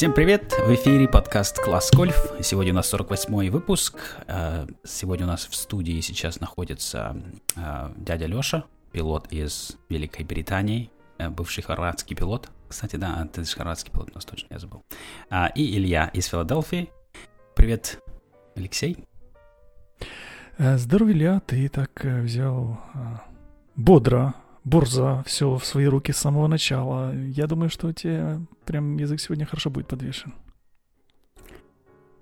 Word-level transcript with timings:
Всем 0.00 0.14
привет! 0.14 0.54
В 0.54 0.74
эфире 0.76 1.06
подкаст 1.06 1.62
«Класс 1.62 1.90
Гольф». 1.94 2.32
Сегодня 2.40 2.72
у 2.72 2.76
нас 2.76 2.90
48-й 2.90 3.50
выпуск. 3.50 3.98
Э, 4.28 4.66
сегодня 4.82 5.26
у 5.26 5.28
нас 5.28 5.44
в 5.44 5.54
студии 5.54 6.00
сейчас 6.00 6.40
находится 6.40 7.14
э, 7.54 7.92
дядя 7.98 8.24
Леша, 8.24 8.64
пилот 8.92 9.30
из 9.30 9.76
Великой 9.90 10.24
Британии, 10.24 10.90
э, 11.18 11.28
бывший 11.28 11.62
хорватский 11.62 12.16
пилот. 12.16 12.48
Кстати, 12.66 12.96
да, 12.96 13.28
ты 13.30 13.44
же 13.44 13.54
хорватский 13.54 13.92
пилот, 13.92 14.08
у 14.12 14.14
нас 14.14 14.24
точно, 14.24 14.46
я 14.48 14.58
забыл. 14.58 14.82
А, 15.28 15.48
и 15.48 15.76
Илья 15.76 16.10
из 16.14 16.28
Филадельфии. 16.28 16.88
Привет, 17.54 18.02
Алексей. 18.56 19.04
Здорово, 20.56 21.10
Илья, 21.10 21.40
ты 21.40 21.68
так 21.68 21.90
взял 22.02 22.80
бодро 23.76 24.34
Бурза 24.64 25.22
все 25.26 25.56
в 25.56 25.64
свои 25.64 25.86
руки 25.86 26.12
с 26.12 26.18
самого 26.18 26.46
начала. 26.46 27.14
Я 27.14 27.46
думаю, 27.46 27.70
что 27.70 27.88
у 27.88 27.92
тебя 27.92 28.40
прям 28.64 28.96
язык 28.98 29.20
сегодня 29.20 29.46
хорошо 29.46 29.70
будет 29.70 29.88
подвешен. 29.88 30.34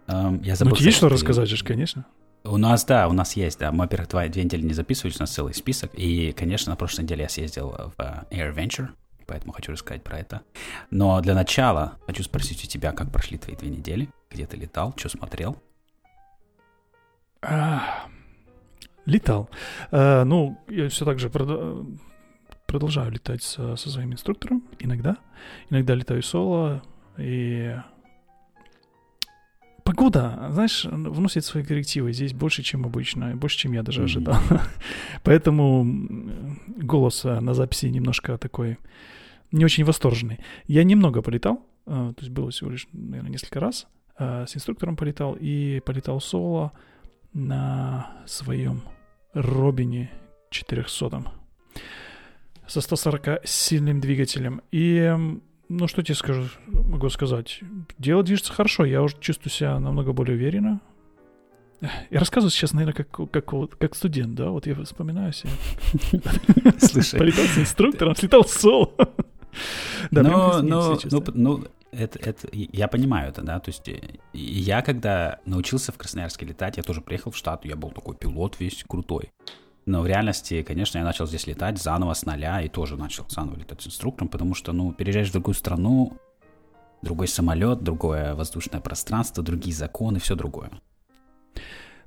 Um, 0.07 0.43
я 0.43 0.57
забыл, 0.57 0.75
ну, 0.75 0.83
есть 0.83 0.97
что 0.97 1.09
рассказать 1.09 1.49
же, 1.49 1.63
конечно. 1.63 2.07
У 2.45 2.57
нас, 2.57 2.85
да, 2.85 3.09
у 3.09 3.13
нас 3.13 3.35
есть, 3.35 3.59
да. 3.59 3.73
Мы, 3.73 3.81
во-первых, 3.81 4.09
два, 4.09 4.27
две 4.29 4.45
недели 4.45 4.63
не 4.63 4.73
записывались, 4.73 5.19
у 5.19 5.21
нас 5.23 5.31
целый 5.31 5.53
список. 5.53 5.91
И, 5.95 6.33
конечно, 6.33 6.71
на 6.71 6.77
прошлой 6.77 7.03
неделе 7.03 7.25
я 7.25 7.29
съездил 7.29 7.71
в 7.71 8.01
Air 8.31 8.55
Venture, 8.55 8.89
поэтому 9.27 9.53
хочу 9.53 9.73
рассказать 9.73 10.03
про 10.03 10.19
это. 10.19 10.41
Но 10.91 11.21
для 11.21 11.35
начала 11.35 11.99
хочу 12.07 12.23
спросить 12.23 12.65
у 12.65 12.67
тебя, 12.67 12.93
как 12.93 13.11
прошли 13.13 13.37
твои 13.37 13.55
две 13.55 13.69
недели, 13.69 14.09
где 14.31 14.47
ты 14.47 14.57
летал, 14.57 14.95
что 14.97 15.11
смотрел? 15.11 15.59
А, 17.43 18.07
летал. 19.05 19.51
А, 19.91 20.25
ну, 20.25 20.59
я 20.69 20.89
все 20.89 21.05
так 21.05 21.19
же 21.19 21.29
продолжаю 22.69 23.11
летать 23.11 23.43
со, 23.43 23.77
со 23.77 23.91
своим 23.91 24.13
инструктором 24.13 24.63
иногда. 24.79 25.17
Иногда 25.71 25.95
летаю 25.95 26.23
соло. 26.23 26.83
И 27.17 27.75
погода, 29.85 30.49
знаешь, 30.51 30.85
вносит 30.85 31.47
свои 31.47 31.65
коррективы 31.65 32.13
здесь 32.13 32.35
больше, 32.35 32.63
чем 32.63 32.85
обычно, 32.85 33.35
больше, 33.35 33.57
чем 33.57 33.73
я 33.73 33.83
даже 33.83 34.05
ожидал. 34.05 34.35
Mm-hmm. 34.35 34.61
Поэтому 35.25 35.83
голос 36.77 37.25
э, 37.25 37.41
на 37.41 37.55
записи 37.55 37.87
немножко 37.87 38.37
такой 38.37 38.79
не 39.51 39.65
очень 39.65 39.85
восторженный. 39.85 40.39
Я 40.67 40.85
немного 40.85 41.23
полетал, 41.23 41.67
э, 41.87 41.91
то 41.91 42.21
есть 42.21 42.31
было 42.31 42.51
всего 42.51 42.71
лишь, 42.71 42.87
наверное, 42.93 43.33
несколько 43.33 43.61
раз. 43.61 43.87
Э, 44.19 44.45
с 44.47 44.55
инструктором 44.55 44.97
полетал 44.97 45.39
и 45.41 45.81
полетал 45.87 46.21
соло 46.21 46.73
на 47.33 48.13
своем 48.27 48.83
Робине 49.33 50.11
400 50.51 51.25
со 52.69 52.81
140 52.81 53.41
сильным 53.45 54.01
двигателем. 54.01 54.63
И, 54.71 55.13
ну, 55.69 55.89
что 55.89 56.03
тебе 56.03 56.15
скажу, 56.15 56.45
могу 56.67 57.09
сказать, 57.09 57.61
дело 57.99 58.23
движется 58.23 58.53
хорошо, 58.53 58.85
я 58.85 59.03
уже 59.03 59.17
чувствую 59.19 59.51
себя 59.51 59.79
намного 59.79 60.13
более 60.13 60.37
уверенно. 60.37 60.81
Я 62.11 62.19
рассказываю 62.19 62.51
сейчас, 62.51 62.73
наверное, 62.73 63.05
как, 63.05 63.31
как, 63.31 63.53
вот, 63.53 63.77
как 63.77 63.95
студент, 63.95 64.35
да, 64.35 64.51
вот 64.51 64.67
я 64.67 64.75
вспоминаю 64.83 65.33
себя. 65.33 65.53
Слушай. 66.79 67.19
Полетал 67.21 67.45
с 67.45 67.59
инструктором, 67.59 68.17
слетал 68.17 68.43
в 68.43 68.49
соло. 68.49 68.93
Да, 70.11 70.23
но, 70.23 70.63
но, 70.63 70.99
ну, 71.11 71.25
ну, 71.35 71.65
это, 71.91 72.19
это, 72.19 72.49
я 72.53 72.87
понимаю 72.87 73.31
это, 73.31 73.43
да, 73.43 73.59
то 73.59 73.71
есть 73.71 73.91
я 74.33 74.83
когда 74.83 75.41
научился 75.47 75.91
в 75.91 75.97
Красноярске 75.97 76.47
летать, 76.47 76.77
я 76.77 76.83
тоже 76.83 77.01
приехал 77.01 77.33
в 77.33 77.37
штат, 77.37 77.65
я 77.65 77.75
был 77.75 77.91
такой 77.91 78.15
пилот 78.15 78.61
весь 78.61 78.85
крутой. 78.87 79.33
Но 79.89 80.03
в 80.03 80.07
реальности, 80.07 80.63
конечно, 80.63 80.99
я 80.99 81.05
начал 81.05 81.27
здесь 81.27 81.47
летать 81.47 81.79
заново 81.79 82.13
с 82.13 82.27
нуля 82.27 82.61
и 82.61 82.69
тоже 82.69 82.97
начал 82.97 83.25
заново 83.29 83.57
летать 83.57 83.81
с 83.81 83.87
инструктором, 83.87 84.29
потому 84.29 84.55
что, 84.55 84.73
ну, 84.73 84.93
переезжаешь 84.93 85.31
в 85.31 85.33
другую 85.33 85.55
страну, 85.55 86.13
другой 87.01 87.27
самолет, 87.27 87.83
другое 87.83 88.35
воздушное 88.35 88.81
пространство, 88.81 89.43
другие 89.43 89.75
законы, 89.75 90.19
все 90.19 90.35
другое. 90.35 90.71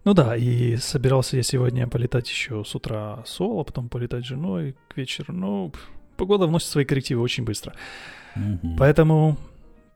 Ну 0.03 0.13
да, 0.13 0.35
и 0.35 0.77
собирался 0.77 1.37
я 1.37 1.43
сегодня 1.43 1.87
полетать 1.87 2.29
еще 2.29 2.63
с 2.63 2.75
утра 2.75 3.23
соло, 3.25 3.63
потом 3.63 3.89
полетать 3.89 4.25
с 4.25 4.27
женой 4.27 4.75
к 4.87 4.97
вечеру. 4.97 5.33
Ну, 5.33 5.73
погода 6.17 6.45
вносит 6.45 6.69
свои 6.69 6.85
коррективы 6.85 7.21
очень 7.21 7.45
быстро. 7.45 7.73
Mm-hmm. 8.35 8.75
Поэтому 8.77 9.37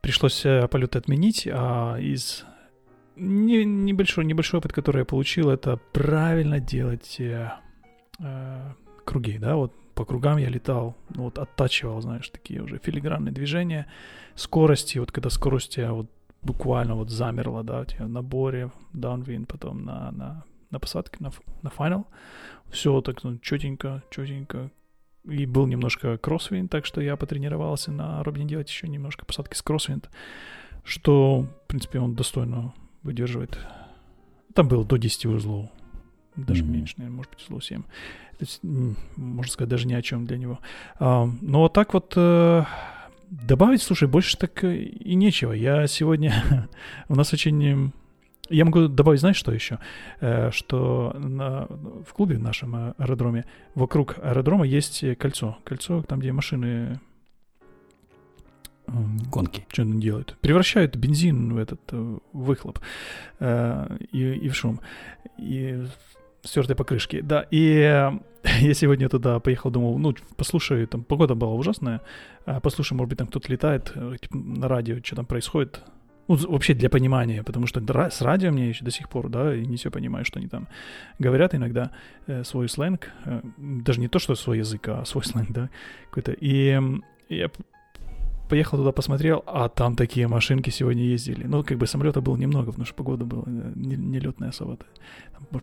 пришлось 0.02 0.44
э, 0.44 0.68
полет 0.68 0.96
отменить, 0.96 1.48
а 1.52 1.98
из 1.98 2.46
не, 3.16 3.64
небольшой, 3.64 4.26
небольшой 4.26 4.58
опыт, 4.58 4.74
который 4.74 5.00
я 5.00 5.06
получил, 5.06 5.50
это 5.50 5.80
правильно 5.94 6.60
делать 6.60 7.18
э, 8.20 8.72
круги, 9.06 9.38
да, 9.38 9.56
вот 9.56 9.74
по 9.94 10.06
кругам 10.06 10.38
я 10.38 10.50
летал, 10.50 10.96
ну, 11.10 11.24
вот 11.24 11.40
оттачивал, 11.40 12.02
знаешь, 12.02 12.30
такие 12.30 12.62
уже 12.62 12.80
филигранные 12.80 13.32
движения, 13.32 13.88
скорости, 14.36 14.98
вот 14.98 15.12
когда 15.12 15.30
скорость 15.30 15.78
я 15.78 15.94
вот 15.94 16.08
буквально 16.42 16.96
вот 16.96 17.10
замерла, 17.10 17.64
да, 17.64 17.86
в 17.86 18.08
наборе, 18.08 18.72
даунвин, 18.94 19.46
потом 19.46 19.84
на, 19.84 20.12
на, 20.12 20.44
на 20.70 20.80
посадке, 20.80 21.18
на, 21.20 21.32
на 21.62 21.70
финал, 21.70 22.08
все 22.70 23.02
так 23.02 23.24
ну, 23.24 23.38
четенько, 23.40 24.04
четенько, 24.12 24.70
и 25.24 25.46
был 25.46 25.66
немножко 25.66 26.18
кроссвинд, 26.18 26.70
так 26.70 26.86
что 26.86 27.02
я 27.02 27.16
потренировался 27.16 27.92
на 27.92 28.24
Робине 28.24 28.48
делать 28.48 28.70
еще 28.70 28.88
немножко 28.88 29.26
посадки 29.26 29.56
с 29.56 29.62
кроссвинд, 29.62 30.10
что, 30.84 31.48
в 31.64 31.68
принципе, 31.68 32.00
он 32.00 32.16
достойно 32.16 32.74
выдерживает. 33.02 33.58
Там 34.54 34.68
было 34.68 34.86
до 34.86 34.98
10 34.98 35.26
узлов, 35.26 35.70
даже 36.36 36.64
mm-hmm. 36.64 36.68
меньше, 36.68 36.96
наверное, 36.98 37.18
может 37.18 37.32
быть, 37.32 37.44
узлов 37.44 37.66
7. 37.66 37.82
То 37.82 37.88
есть, 38.42 38.60
можно 38.64 39.52
сказать, 39.52 39.70
даже 39.70 39.88
ни 39.88 39.94
о 39.94 40.02
чем 40.02 40.26
для 40.26 40.38
него. 40.38 40.60
А, 41.00 41.30
но 41.42 41.70
так 41.70 41.94
вот 41.94 42.14
э, 42.18 42.64
добавить, 43.30 43.82
слушай, 43.82 44.08
больше 44.08 44.38
так 44.38 44.64
и 44.64 45.16
нечего. 45.16 45.54
Я 45.54 45.88
сегодня... 45.88 46.68
У 47.10 47.16
нас 47.16 47.32
очень... 47.34 47.92
Я 48.50 48.64
могу 48.66 48.88
добавить, 48.88 49.22
знаешь, 49.22 49.38
что 49.38 49.52
еще? 49.54 49.80
Э, 50.20 50.52
что 50.52 51.16
на, 51.18 51.68
в 52.06 52.14
клубе 52.14 52.36
в 52.36 52.42
нашем 52.42 52.76
э, 52.76 52.94
аэродроме, 52.98 53.46
вокруг 53.74 54.18
аэродрома 54.22 54.66
есть 54.66 55.04
кольцо. 55.18 55.58
Кольцо, 55.64 56.04
там, 56.04 56.20
где 56.20 56.32
машины 56.32 57.00
Гонки. 58.88 59.66
Что 59.72 59.82
они 59.82 60.00
делают? 60.00 60.38
Превращают 60.42 60.96
бензин 60.96 61.54
в 61.54 61.58
этот 61.58 61.82
выхлоп 62.34 62.80
э, 63.40 63.98
и, 64.12 64.34
и 64.34 64.50
в 64.50 64.56
шум. 64.56 64.80
И 65.40 65.86
стертой 66.46 66.76
покрышки. 66.76 67.22
Да, 67.22 67.46
и 67.52 68.12
я 68.62 68.74
сегодня 68.74 69.10
туда 69.10 69.40
поехал, 69.40 69.72
думал, 69.72 69.98
ну, 69.98 70.16
послушаю, 70.38 70.88
там 70.88 71.04
погода 71.04 71.36
была 71.36 71.54
ужасная, 71.54 72.02
а 72.46 72.60
послушаю, 72.60 72.98
может 72.98 73.10
быть, 73.10 73.18
там 73.18 73.28
кто-то 73.28 73.52
летает 73.52 73.92
э, 73.96 74.16
типа, 74.22 74.38
на 74.38 74.68
радио, 74.68 74.98
что 75.04 75.16
там 75.18 75.26
происходит. 75.26 75.82
Ну, 76.28 76.36
вообще 76.52 76.74
для 76.74 76.90
понимания, 76.90 77.44
потому 77.44 77.68
что 77.68 77.82
с 78.10 78.22
радио 78.22 78.52
мне 78.52 78.70
еще 78.70 78.84
до 78.84 78.92
сих 78.92 79.10
пор, 79.10 79.30
да, 79.30 79.56
и 79.56 79.66
не 79.66 79.78
все 79.78 79.92
понимаю, 79.92 80.26
что 80.26 80.40
они 80.40 80.48
там 80.48 80.68
говорят 81.20 81.54
иногда, 81.54 81.92
э, 82.28 82.44
свой 82.44 82.68
сленг, 82.70 83.12
э, 83.26 83.42
даже 83.58 84.00
не 84.00 84.08
то, 84.08 84.20
что 84.20 84.36
свой 84.36 84.60
язык, 84.60 84.88
а 84.88 85.06
свой 85.06 85.24
сленг, 85.26 85.52
да, 85.52 85.70
какой-то. 86.10 86.32
И 86.32 86.80
я 87.30 87.50
поехал 88.48 88.78
туда, 88.78 88.92
посмотрел, 88.92 89.44
а 89.46 89.70
там 89.70 89.96
такие 89.96 90.28
машинки 90.28 90.70
сегодня 90.70 91.04
ездили. 91.04 91.46
Ну, 91.46 91.64
как 91.64 91.78
бы 91.78 91.88
самолета 91.88 92.22
было 92.22 92.38
немного, 92.38 92.68
потому 92.68 92.86
что 92.86 92.96
погода 92.96 93.26
была 93.26 93.44
э, 93.46 93.72
нелетная 93.76 94.50
особо. 94.50 94.78
Там 95.34 95.62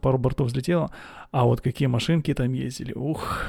пару 0.00 0.18
бортов 0.18 0.48
взлетело, 0.48 0.90
а 1.30 1.44
вот 1.44 1.60
какие 1.60 1.88
машинки 1.88 2.32
там 2.34 2.52
ездили, 2.52 2.92
ух. 2.92 3.46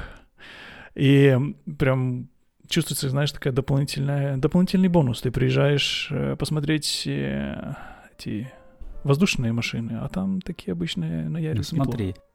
И 0.95 1.37
прям 1.77 2.29
чувствуется, 2.67 3.09
знаешь, 3.09 3.31
такая 3.31 3.53
дополнительная, 3.53 4.37
дополнительный 4.37 4.89
бонус. 4.89 5.21
Ты 5.21 5.31
приезжаешь 5.31 6.09
э, 6.11 6.35
посмотреть 6.35 7.03
э, 7.05 7.73
эти 8.17 8.51
воздушные 9.03 9.53
машины, 9.53 9.99
а 10.01 10.07
там 10.07 10.41
такие 10.41 10.73
обычные 10.73 11.29
на 11.29 11.37
Яре. 11.37 11.57
Ну, 11.57 11.63
смотри, 11.63 12.07
неплохо. 12.07 12.27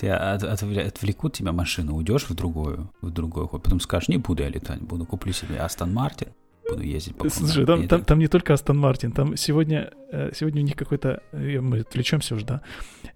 Ты 0.00 0.08
от, 0.08 0.42
от, 0.42 0.62
отвлекут 0.62 1.34
тебя 1.34 1.52
машину, 1.52 1.96
уйдешь 1.96 2.24
в 2.30 2.34
другую, 2.34 2.90
в 3.02 3.10
другой 3.10 3.46
ход, 3.46 3.62
потом 3.62 3.80
скажешь, 3.80 4.08
не 4.08 4.16
буду 4.16 4.42
я 4.42 4.48
летать, 4.48 4.80
буду 4.80 5.04
куплю 5.04 5.34
себе 5.34 5.58
Астон 5.58 5.92
Мартин, 5.92 6.28
буду 6.70 6.82
ездить 6.82 7.16
по 7.16 7.28
Слушай, 7.28 7.66
там, 7.66 7.86
там, 7.86 8.04
там 8.04 8.18
не 8.18 8.26
только 8.26 8.54
Астон 8.54 8.78
Мартин, 8.78 9.12
там 9.12 9.36
сегодня, 9.36 9.90
э, 10.10 10.30
сегодня 10.34 10.62
у 10.62 10.64
них 10.64 10.74
какой-то, 10.74 11.22
э, 11.32 11.60
мы 11.60 11.80
отвлечемся 11.80 12.34
уже, 12.34 12.46
да, 12.46 12.62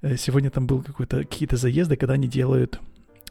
э, 0.03 0.19
сегодня 0.19 0.51
там 0.51 0.67
был 0.67 0.83
какой-то, 0.83 1.21
какие-то 1.21 1.57
заезды, 1.57 1.97
когда 1.97 2.15
они 2.15 2.29
делают 2.29 2.81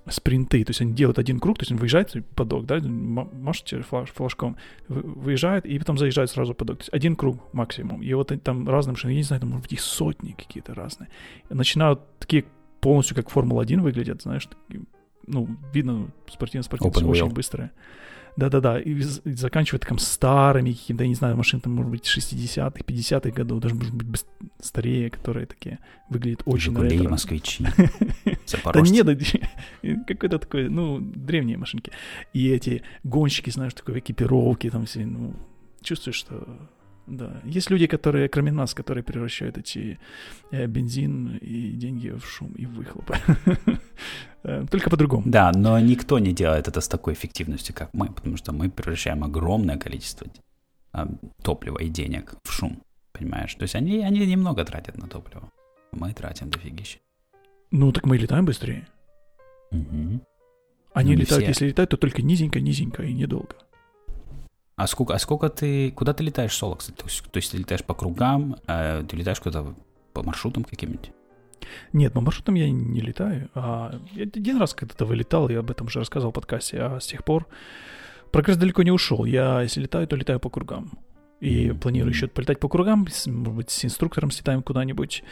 спринты, 0.09 0.63
то 0.65 0.71
есть 0.71 0.81
они 0.81 0.93
делают 0.93 1.19
один 1.19 1.39
круг, 1.39 1.59
то 1.59 1.61
есть 1.61 1.71
он 1.71 1.77
выезжает 1.77 2.11
подок, 2.35 2.65
да, 2.65 2.79
машете 2.81 3.81
флаж, 3.81 4.09
флажком, 4.09 4.57
выезжает 4.87 5.67
и 5.67 5.77
потом 5.77 5.99
заезжает 5.99 6.31
сразу 6.31 6.55
подок, 6.55 6.77
то 6.77 6.81
есть 6.81 6.93
один 6.93 7.15
круг 7.15 7.53
максимум, 7.53 8.01
и 8.01 8.11
вот 8.15 8.33
там 8.43 8.67
разные 8.67 8.93
машины, 8.93 9.11
я 9.11 9.17
не 9.17 9.23
знаю, 9.23 9.41
там 9.41 9.49
может 9.49 9.65
быть 9.65 9.73
их 9.73 9.81
сотни 9.81 10.31
какие-то 10.31 10.73
разные, 10.73 11.09
начинают 11.49 12.01
такие 12.17 12.45
полностью 12.83 13.15
как 13.15 13.29
Формула-1 13.29 13.81
выглядят, 13.81 14.21
знаешь, 14.21 14.47
ну, 15.25 15.47
видно, 15.73 16.09
спортивная 16.29 16.63
спортивность 16.63 17.01
очень 17.01 17.29
быстрая. 17.29 17.71
Да-да-да, 18.35 18.79
и, 18.79 18.93
и 18.93 19.33
заканчивает 19.33 19.85
там 19.87 19.99
старыми 19.99 20.71
какими-то, 20.71 21.03
я 21.03 21.07
не 21.07 21.15
знаю, 21.15 21.37
машин 21.37 21.61
там, 21.61 21.73
может 21.73 21.91
быть, 21.91 22.05
60-х, 22.05 22.79
50-х 22.79 23.29
годов, 23.29 23.59
даже, 23.59 23.75
может 23.75 23.93
быть, 23.93 24.25
старее, 24.59 25.11
которые 25.11 25.45
такие 25.45 25.77
выглядят 26.09 26.41
очень 26.45 26.71
Жигули, 26.71 26.89
ретро. 26.89 27.09
москвичи, 27.09 27.63
Да 28.63 28.81
нет, 28.81 29.05
какой-то 30.07 30.39
такой, 30.39 30.67
ну, 30.67 30.99
древние 30.99 31.57
машинки. 31.57 31.91
И 32.33 32.49
эти 32.49 32.81
гонщики, 33.03 33.51
знаешь, 33.51 33.75
такой 33.75 33.93
в 33.93 33.99
экипировке, 33.99 34.71
там 34.71 34.87
все, 34.87 35.05
ну, 35.05 35.35
чувствуешь, 35.83 36.17
что 36.17 36.47
да. 37.07 37.41
Есть 37.43 37.69
люди, 37.69 37.87
которые, 37.87 38.29
кроме 38.29 38.51
нас, 38.51 38.73
которые 38.73 39.03
превращают 39.03 39.57
эти 39.57 39.99
э, 40.51 40.67
бензин 40.67 41.37
и 41.37 41.71
деньги 41.71 42.09
в 42.09 42.25
шум 42.25 42.53
и 42.53 42.65
выхлопы. 42.65 43.17
Э, 44.45 44.65
только 44.69 44.89
по-другому. 44.89 45.23
Да, 45.25 45.53
но 45.55 45.79
никто 45.79 46.19
не 46.19 46.33
делает 46.33 46.67
это 46.67 46.81
с 46.81 46.89
такой 46.89 47.13
эффективностью, 47.13 47.73
как 47.73 47.93
мы, 47.93 48.07
потому 48.07 48.35
что 48.35 48.51
мы 48.51 48.69
превращаем 48.69 49.23
огромное 49.23 49.77
количество 49.77 50.27
э, 50.93 51.05
топлива 51.41 51.79
и 51.79 51.87
денег 51.87 52.33
в 52.43 52.51
шум, 52.51 52.83
понимаешь? 53.13 53.55
То 53.55 53.63
есть 53.63 53.75
они, 53.75 54.03
они 54.03 54.27
немного 54.27 54.65
тратят 54.65 54.97
на 54.97 55.07
топливо, 55.07 55.49
мы 55.93 56.13
тратим 56.13 56.49
дофигища. 56.49 56.99
Ну, 57.71 57.93
так 57.93 58.05
мы 58.05 58.17
летаем 58.17 58.45
быстрее. 58.45 58.85
Угу. 59.71 60.19
Они 60.93 61.15
ну, 61.15 61.21
летают, 61.21 61.43
все. 61.43 61.49
если 61.49 61.67
летают, 61.67 61.91
то 61.91 61.97
только 61.97 62.21
низенько-низенько 62.21 63.01
и 63.03 63.13
недолго. 63.13 63.55
А 64.75 64.87
сколько, 64.87 65.13
а 65.13 65.19
сколько 65.19 65.49
ты, 65.49 65.91
куда 65.91 66.13
ты 66.13 66.23
летаешь 66.23 66.55
соло, 66.55 66.75
кстати? 66.75 66.97
То 66.97 67.05
есть, 67.05 67.23
то 67.31 67.37
есть 67.37 67.51
ты 67.51 67.57
летаешь 67.57 67.83
по 67.83 67.93
кругам, 67.93 68.57
а 68.65 69.03
ты 69.03 69.15
летаешь 69.15 69.39
куда-то 69.39 69.75
по 70.13 70.23
маршрутам 70.23 70.63
каким-нибудь? 70.63 71.11
Нет, 71.93 72.13
по 72.13 72.21
маршрутам 72.21 72.55
я 72.55 72.69
не 72.69 73.01
летаю. 73.01 73.49
А, 73.53 73.99
я 74.13 74.23
один 74.23 74.57
раз 74.57 74.73
когда-то 74.73 75.05
вылетал, 75.05 75.49
я 75.49 75.59
об 75.59 75.69
этом 75.69 75.87
уже 75.87 75.99
рассказывал 75.99 76.31
в 76.31 76.35
подкасте, 76.35 76.79
а 76.79 76.99
с 76.99 77.05
тех 77.05 77.23
пор 77.23 77.47
прогресс 78.31 78.57
далеко 78.57 78.83
не 78.83 78.91
ушел. 78.91 79.25
Я, 79.25 79.61
если 79.61 79.81
летаю, 79.81 80.07
то 80.07 80.15
летаю 80.15 80.39
по 80.39 80.49
кругам. 80.49 80.91
И 81.39 81.67
mm-hmm. 81.67 81.79
планирую 81.79 82.11
еще 82.11 82.27
полетать 82.27 82.59
по 82.59 82.67
кругам, 82.67 82.99
может 82.99 83.53
быть, 83.53 83.69
с 83.69 83.85
инструктором 83.85 84.31
слетаем 84.31 84.63
куда-нибудь. 84.63 85.23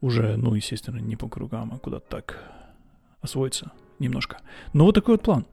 Уже, 0.00 0.36
ну, 0.36 0.54
естественно, 0.54 0.98
не 0.98 1.16
по 1.16 1.28
кругам, 1.28 1.72
а 1.74 1.78
куда-то 1.78 2.06
так 2.08 2.42
освоиться 3.20 3.72
немножко. 3.98 4.38
Но 4.72 4.86
вот 4.86 4.94
такой 4.94 5.14
вот 5.14 5.22
план. 5.22 5.46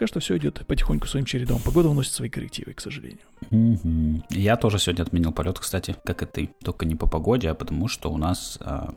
Пока 0.00 0.06
что 0.08 0.20
все 0.20 0.38
идет 0.38 0.66
потихоньку 0.66 1.06
своим 1.06 1.26
чередом. 1.26 1.60
Погода 1.60 1.90
вносит 1.90 2.14
свои 2.14 2.30
коррективы, 2.30 2.72
к 2.72 2.80
сожалению. 2.80 3.20
Я 4.30 4.56
тоже 4.56 4.78
сегодня 4.78 5.02
отменил 5.02 5.30
полет, 5.30 5.58
кстати, 5.58 5.94
как 6.06 6.22
и 6.22 6.24
ты. 6.24 6.54
Только 6.64 6.86
не 6.86 6.94
по 6.94 7.06
погоде, 7.06 7.50
а 7.50 7.54
потому 7.54 7.86
что 7.86 8.10
у 8.10 8.16
нас 8.16 8.56
uh, 8.62 8.94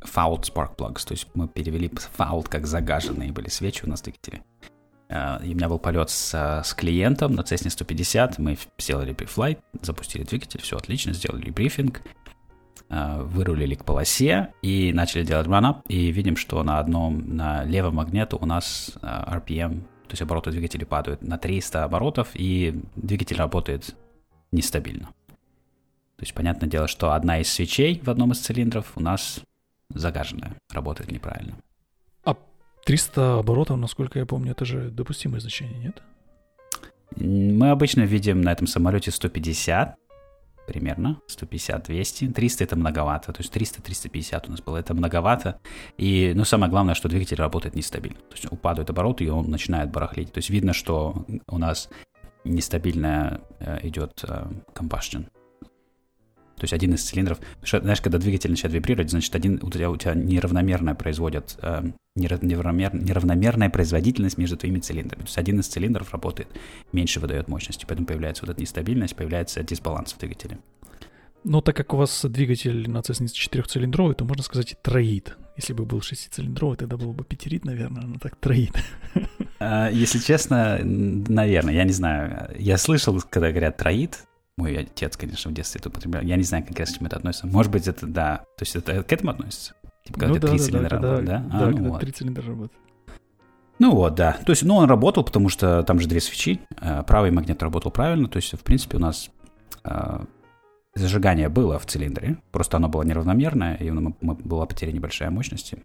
fouled 0.00 0.44
spark 0.44 0.76
plugs. 0.76 1.06
То 1.06 1.12
есть 1.12 1.26
мы 1.34 1.46
перевели 1.46 1.88
fouled 1.88 2.48
как 2.48 2.66
загаженные 2.66 3.30
были 3.30 3.50
свечи 3.50 3.84
у 3.84 3.90
нас 3.90 4.00
двигатели. 4.00 4.42
Uh, 5.10 5.44
и 5.44 5.52
у 5.52 5.56
меня 5.56 5.68
был 5.68 5.78
полет 5.78 6.08
с, 6.08 6.62
с 6.64 6.72
клиентом 6.72 7.34
на 7.34 7.42
Cessna 7.42 7.68
150. 7.68 8.38
Мы 8.38 8.56
сделали 8.78 9.12
префлайт, 9.12 9.60
запустили 9.82 10.22
двигатель, 10.22 10.62
все 10.62 10.78
отлично, 10.78 11.12
сделали 11.12 11.50
брифинг. 11.50 12.00
Э, 12.90 13.22
вырулили 13.22 13.74
к 13.74 13.84
полосе 13.84 14.54
и 14.62 14.94
начали 14.94 15.22
делать 15.22 15.46
run-up, 15.46 15.82
и 15.88 16.10
видим, 16.10 16.36
что 16.36 16.62
на 16.62 16.78
одном, 16.78 17.36
на 17.36 17.62
левом 17.64 17.96
магниту 17.96 18.38
у 18.38 18.46
нас 18.46 18.92
э, 19.02 19.06
RPM, 19.06 19.80
то 19.82 20.12
есть 20.12 20.22
обороты 20.22 20.52
двигателя 20.52 20.86
падают 20.86 21.20
на 21.20 21.36
300 21.36 21.84
оборотов, 21.84 22.30
и 22.32 22.80
двигатель 22.96 23.36
работает 23.36 23.94
нестабильно. 24.52 25.08
То 26.16 26.22
есть, 26.22 26.32
понятное 26.32 26.66
дело, 26.66 26.88
что 26.88 27.12
одна 27.12 27.40
из 27.40 27.52
свечей 27.52 28.00
в 28.02 28.08
одном 28.08 28.32
из 28.32 28.38
цилиндров 28.38 28.90
у 28.96 29.00
нас 29.00 29.40
загаженная, 29.90 30.54
работает 30.72 31.12
неправильно. 31.12 31.56
А 32.24 32.36
300 32.86 33.40
оборотов, 33.40 33.76
насколько 33.76 34.18
я 34.18 34.24
помню, 34.24 34.52
это 34.52 34.64
же 34.64 34.88
допустимое 34.90 35.40
значение, 35.40 35.78
нет? 35.78 36.02
Мы 37.16 37.68
обычно 37.68 38.00
видим 38.00 38.40
на 38.40 38.52
этом 38.52 38.66
самолете 38.66 39.10
150, 39.10 39.94
примерно, 40.68 41.20
150-200. 41.28 42.32
300 42.32 42.64
это 42.64 42.76
многовато, 42.76 43.32
то 43.32 43.40
есть 43.42 43.56
300-350 43.56 44.48
у 44.48 44.50
нас 44.50 44.60
было, 44.60 44.76
это 44.76 44.94
многовато. 44.94 45.58
И, 45.96 46.32
ну, 46.36 46.44
самое 46.44 46.70
главное, 46.70 46.94
что 46.94 47.08
двигатель 47.08 47.38
работает 47.38 47.74
нестабильно. 47.74 48.18
То 48.28 48.36
есть 48.36 48.52
упадают 48.52 48.90
обороты, 48.90 49.24
и 49.24 49.30
он 49.30 49.50
начинает 49.50 49.90
барахлить. 49.90 50.32
То 50.32 50.38
есть 50.38 50.50
видно, 50.50 50.74
что 50.74 51.24
у 51.46 51.58
нас 51.58 51.88
нестабильная 52.44 53.40
э, 53.60 53.88
идет 53.88 54.24
э, 54.28 54.46
combustion. 54.74 55.26
То 56.58 56.64
есть 56.64 56.72
один 56.72 56.94
из 56.94 57.04
цилиндров, 57.04 57.38
знаешь, 57.62 58.00
когда 58.00 58.18
двигатель 58.18 58.50
начинает 58.50 58.74
вибрировать, 58.74 59.10
значит, 59.10 59.34
один 59.34 59.58
у 59.62 59.70
тебя, 59.70 59.90
у 59.90 59.96
тебя 59.96 60.14
неравномерно 60.14 60.94
производят, 60.94 61.58
э, 61.62 61.90
неравномер, 62.16 62.94
неравномерная 62.94 63.70
производительность 63.70 64.38
между 64.38 64.56
твоими 64.56 64.78
цилиндрами. 64.78 65.22
То 65.22 65.26
есть 65.26 65.38
один 65.38 65.60
из 65.60 65.66
цилиндров 65.68 66.12
работает, 66.12 66.48
меньше 66.92 67.20
выдает 67.20 67.48
мощности, 67.48 67.84
поэтому 67.86 68.06
появляется 68.06 68.44
вот 68.44 68.52
эта 68.52 68.60
нестабильность, 68.60 69.16
появляется 69.16 69.62
дисбаланс 69.62 70.12
в 70.12 70.18
двигателе. 70.18 70.58
Но 71.44 71.60
так 71.60 71.76
как 71.76 71.94
у 71.94 71.96
вас 71.96 72.24
двигатель 72.24 72.90
на 72.90 72.98
Cessna 72.98 73.28
четырехцилиндровый, 73.32 74.14
то 74.14 74.24
можно 74.24 74.42
сказать 74.42 74.72
и 74.72 74.76
троид. 74.80 75.36
Если 75.56 75.72
бы 75.72 75.84
был 75.84 76.02
шестицилиндровый, 76.02 76.76
тогда 76.76 76.96
был 76.96 77.12
бы 77.12 77.24
пятерит, 77.24 77.64
наверное, 77.64 78.02
но 78.02 78.18
так 78.18 78.36
троид. 78.36 78.72
А, 79.60 79.90
если 79.90 80.20
честно, 80.20 80.78
наверное, 80.84 81.74
я 81.74 81.82
не 81.82 81.92
знаю. 81.92 82.54
Я 82.56 82.78
слышал, 82.78 83.20
когда 83.28 83.50
говорят 83.50 83.76
троид, 83.76 84.24
мой 84.58 84.76
отец, 84.76 85.16
конечно, 85.16 85.50
в 85.50 85.54
детстве 85.54 85.78
это 85.78 85.88
употреблял. 85.88 86.22
Я 86.22 86.36
не 86.36 86.42
знаю, 86.42 86.66
как 86.66 86.78
раз 86.78 86.90
к 86.90 86.96
чему 86.96 87.06
это 87.06 87.16
относится. 87.16 87.46
Может 87.46 87.70
быть, 87.70 87.86
это, 87.86 88.06
да. 88.06 88.38
То 88.56 88.62
есть 88.62 88.74
это 88.74 89.04
к 89.04 89.12
этому 89.12 89.30
относится? 89.30 89.74
Типа, 90.04 90.18
когда 90.18 90.34
ну, 90.34 90.40
да, 90.40 90.48
три 90.48 90.58
да, 90.58 90.64
цилиндра 90.64 90.88
да, 90.88 90.96
работает, 90.96 91.24
да? 91.26 91.38
Да, 91.38 91.58
а, 91.58 91.66
ну 91.66 91.76
когда 91.76 91.88
вот. 91.90 92.00
три 92.00 92.12
цилиндра 92.12 92.46
работает. 92.46 92.72
Ну 93.78 93.94
вот, 93.94 94.14
да. 94.16 94.36
То 94.44 94.50
есть, 94.50 94.64
ну, 94.64 94.74
он 94.74 94.88
работал, 94.88 95.22
потому 95.22 95.48
что 95.48 95.84
там 95.84 96.00
же 96.00 96.08
две 96.08 96.20
свечи. 96.20 96.60
Э, 96.80 97.04
правый 97.04 97.30
магнит 97.30 97.62
работал 97.62 97.92
правильно. 97.92 98.28
То 98.28 98.38
есть, 98.38 98.52
в 98.52 98.64
принципе, 98.64 98.96
у 98.96 99.00
нас 99.00 99.30
э, 99.84 100.24
зажигание 100.96 101.48
было 101.48 101.78
в 101.78 101.86
цилиндре. 101.86 102.38
Просто 102.50 102.78
оно 102.78 102.88
было 102.88 103.04
неравномерное, 103.04 103.76
и 103.76 103.90
была 103.90 104.66
потеря 104.66 104.90
небольшая 104.90 105.30
мощности. 105.30 105.84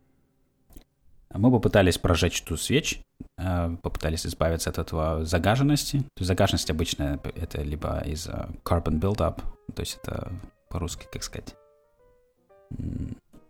Мы 1.34 1.52
попытались 1.52 1.98
прожечь 1.98 2.42
ту 2.42 2.58
свечь, 2.58 3.02
э, 3.38 3.76
попытались 3.82 4.26
избавиться 4.26 4.70
от 4.70 4.78
этого 4.78 5.26
загаженности. 5.26 6.00
То 6.00 6.20
есть 6.20 6.28
загаженность 6.28 6.70
обычно 6.70 7.20
это 7.36 7.62
либо 7.62 8.00
из 8.06 8.28
carbon 8.64 9.00
build-up, 9.00 9.42
то 9.74 9.82
есть 9.82 10.00
это 10.02 10.32
по-русски, 10.70 11.08
как 11.12 11.24
сказать, 11.24 11.56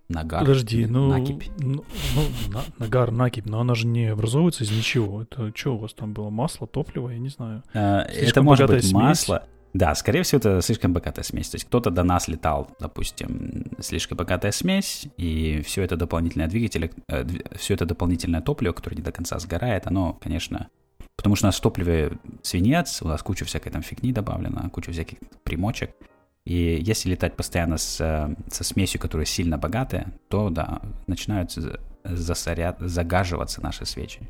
нагар. 0.09 0.41
Подожди, 0.41 0.85
ну, 0.85 1.09
накипь. 1.09 1.50
ну, 1.57 1.83
ну 2.15 2.51
на, 2.51 2.63
нагар, 2.80 3.12
накипь, 3.12 3.45
но 3.45 3.59
она 3.59 3.75
же 3.75 3.88
не 3.88 4.07
образовывается 4.07 4.63
из 4.63 4.71
ничего. 4.71 5.24
Это 5.24 5.51
что 5.56 5.75
у 5.75 5.77
вас 5.77 5.94
там 5.94 6.13
было? 6.13 6.29
Масло, 6.29 6.68
топливо, 6.68 7.09
я 7.09 7.19
не 7.19 7.29
знаю. 7.29 7.63
А, 7.74 8.01
это 8.01 8.41
может 8.41 8.69
быть 8.69 8.83
смесь. 8.83 8.94
масло. 8.94 9.44
Да, 9.74 9.96
скорее 9.96 10.22
всего, 10.22 10.38
это 10.38 10.62
слишком 10.62 10.94
богатая 10.94 11.24
смесь. 11.24 11.50
То 11.50 11.56
есть 11.56 11.66
кто-то 11.66 11.90
до 11.90 12.04
нас 12.04 12.28
летал, 12.28 12.70
допустим, 12.80 13.66
слишком 13.80 14.18
богатая 14.18 14.52
смесь, 14.52 15.08
и 15.18 15.62
все 15.66 15.81
это 15.81 15.98
дополнительное 15.98 16.48
двигатель, 16.48 16.92
э, 17.08 17.25
все 17.56 17.74
это 17.74 17.86
дополнительное 17.86 18.42
топливо, 18.42 18.74
которое 18.74 18.98
не 18.98 19.02
до 19.02 19.12
конца 19.12 19.40
сгорает, 19.40 19.88
оно, 19.88 20.14
конечно, 20.22 20.70
потому 21.16 21.36
что 21.36 21.48
у 21.48 21.50
нас 21.50 21.58
в 21.58 21.62
топливе 21.62 22.20
свинец, 22.44 23.02
у 23.02 23.08
нас 23.08 23.24
куча 23.24 23.46
всякой 23.46 23.72
там 23.72 23.82
фигни 23.82 24.13
добавлена, 24.13 24.70
куча 24.70 24.92
всяких 24.92 25.18
примочек. 25.44 25.92
И 26.46 26.80
если 26.86 27.10
летать 27.10 27.36
постоянно 27.36 27.77
с, 27.77 28.00
э, 28.00 28.36
со 28.51 28.63
смесью, 28.63 29.01
которая 29.01 29.25
сильно 29.25 29.58
богатая, 29.58 30.13
то 30.30 30.50
да, 30.50 30.82
начинают 31.08 31.51
засорят, 32.03 32.77
загаживаться 32.80 33.62
наши 33.62 33.86
свечи. 33.86 34.22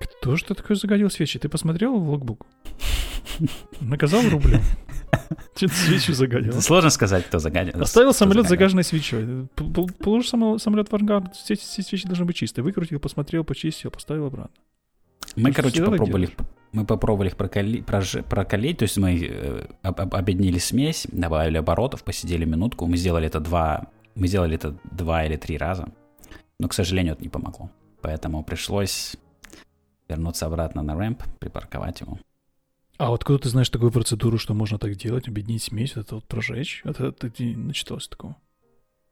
Кто 0.00 0.36
же 0.36 0.44
ты 0.44 0.54
такой 0.54 0.76
загадил 0.76 1.10
свечи? 1.10 1.38
Ты 1.38 1.48
посмотрел 1.48 1.98
в 1.98 2.10
логбук? 2.10 2.46
Наказал 3.80 4.22
рублем? 4.28 4.62
Что 5.54 5.68
ты 5.68 5.74
свечу 5.74 6.12
загадил? 6.12 6.60
Сложно 6.60 6.90
сказать, 6.90 7.26
кто 7.26 7.38
загадил. 7.38 7.80
Оставил 7.80 8.12
самолет 8.12 8.48
загаженной 8.48 8.84
свечой. 8.84 9.48
Положишь 10.00 10.30
самолет 10.30 10.90
в 10.90 10.94
ангар, 10.94 11.30
все, 11.32 11.56
свечи 11.56 12.06
должны 12.06 12.24
быть 12.24 12.36
чистые. 12.36 12.64
Выкрутил, 12.64 13.00
посмотрел, 13.00 13.44
почистил, 13.44 13.90
поставил 13.90 14.26
обратно. 14.26 14.54
Мы, 15.36 15.52
короче, 15.52 15.84
попробовали, 15.84 16.30
мы 16.72 16.84
попробовали 16.84 17.28
их 17.28 17.36
прокалить, 17.36 17.84
прокалить, 17.86 18.78
то 18.78 18.84
есть 18.84 18.96
мы 18.96 19.18
э, 19.20 19.66
об, 19.82 20.14
объединили 20.14 20.58
смесь, 20.58 21.06
добавили 21.12 21.58
оборотов, 21.58 22.02
посидели 22.02 22.44
минутку, 22.44 22.86
мы 22.86 22.96
сделали 22.96 23.26
это 23.26 23.38
два, 23.38 23.88
мы 24.14 24.26
сделали 24.26 24.56
это 24.56 24.76
два 24.90 25.24
или 25.24 25.36
три 25.36 25.58
раза, 25.58 25.88
но, 26.58 26.68
к 26.68 26.74
сожалению, 26.74 27.12
это 27.14 27.22
не 27.22 27.28
помогло. 27.28 27.70
Поэтому 28.00 28.42
пришлось 28.42 29.16
вернуться 30.08 30.46
обратно 30.46 30.82
на 30.82 30.96
рэмп, 30.96 31.22
припарковать 31.38 32.00
его. 32.00 32.18
А 32.98 33.10
вот 33.10 33.20
откуда 33.20 33.38
ты 33.38 33.48
знаешь 33.48 33.70
такую 33.70 33.92
процедуру, 33.92 34.38
что 34.38 34.54
можно 34.54 34.78
так 34.78 34.96
делать, 34.96 35.28
объединить 35.28 35.62
смесь, 35.62 35.96
это 35.96 36.16
вот 36.16 36.24
прожечь? 36.26 36.82
Это 36.84 37.12
ты 37.12 37.30
не 37.44 37.56
начитался 37.56 38.10
такого? 38.10 38.36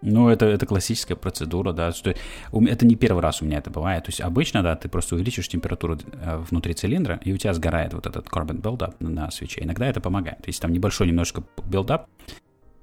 Ну, 0.03 0.29
это, 0.29 0.47
это 0.47 0.67
классическая 0.67 1.15
процедура, 1.15 1.73
да. 1.73 1.93
Что, 1.93 2.15
это 2.53 2.87
не 2.87 2.97
первый 2.97 3.23
раз 3.23 3.41
у 3.41 3.47
меня 3.47 3.59
это 3.59 3.71
бывает. 3.71 4.05
То 4.05 4.11
есть 4.11 4.21
обычно, 4.21 4.63
да, 4.63 4.77
ты 4.77 4.89
просто 4.89 5.15
увеличиваешь 5.15 5.49
температуру 5.49 5.99
э, 6.13 6.37
внутри 6.51 6.75
цилиндра, 6.75 7.19
и 7.25 7.33
у 7.33 7.39
тебя 7.39 7.55
сгорает 7.55 7.95
вот 7.95 8.07
этот 8.07 8.27
carbon 8.27 8.61
buildup 8.61 8.97
на 9.01 9.31
свече. 9.31 9.63
Иногда 9.63 9.87
это 9.87 10.01
помогает. 10.01 10.47
Если 10.47 10.61
там 10.61 10.73
небольшой 10.73 11.07
немножко 11.07 11.43
buildup, 11.57 12.07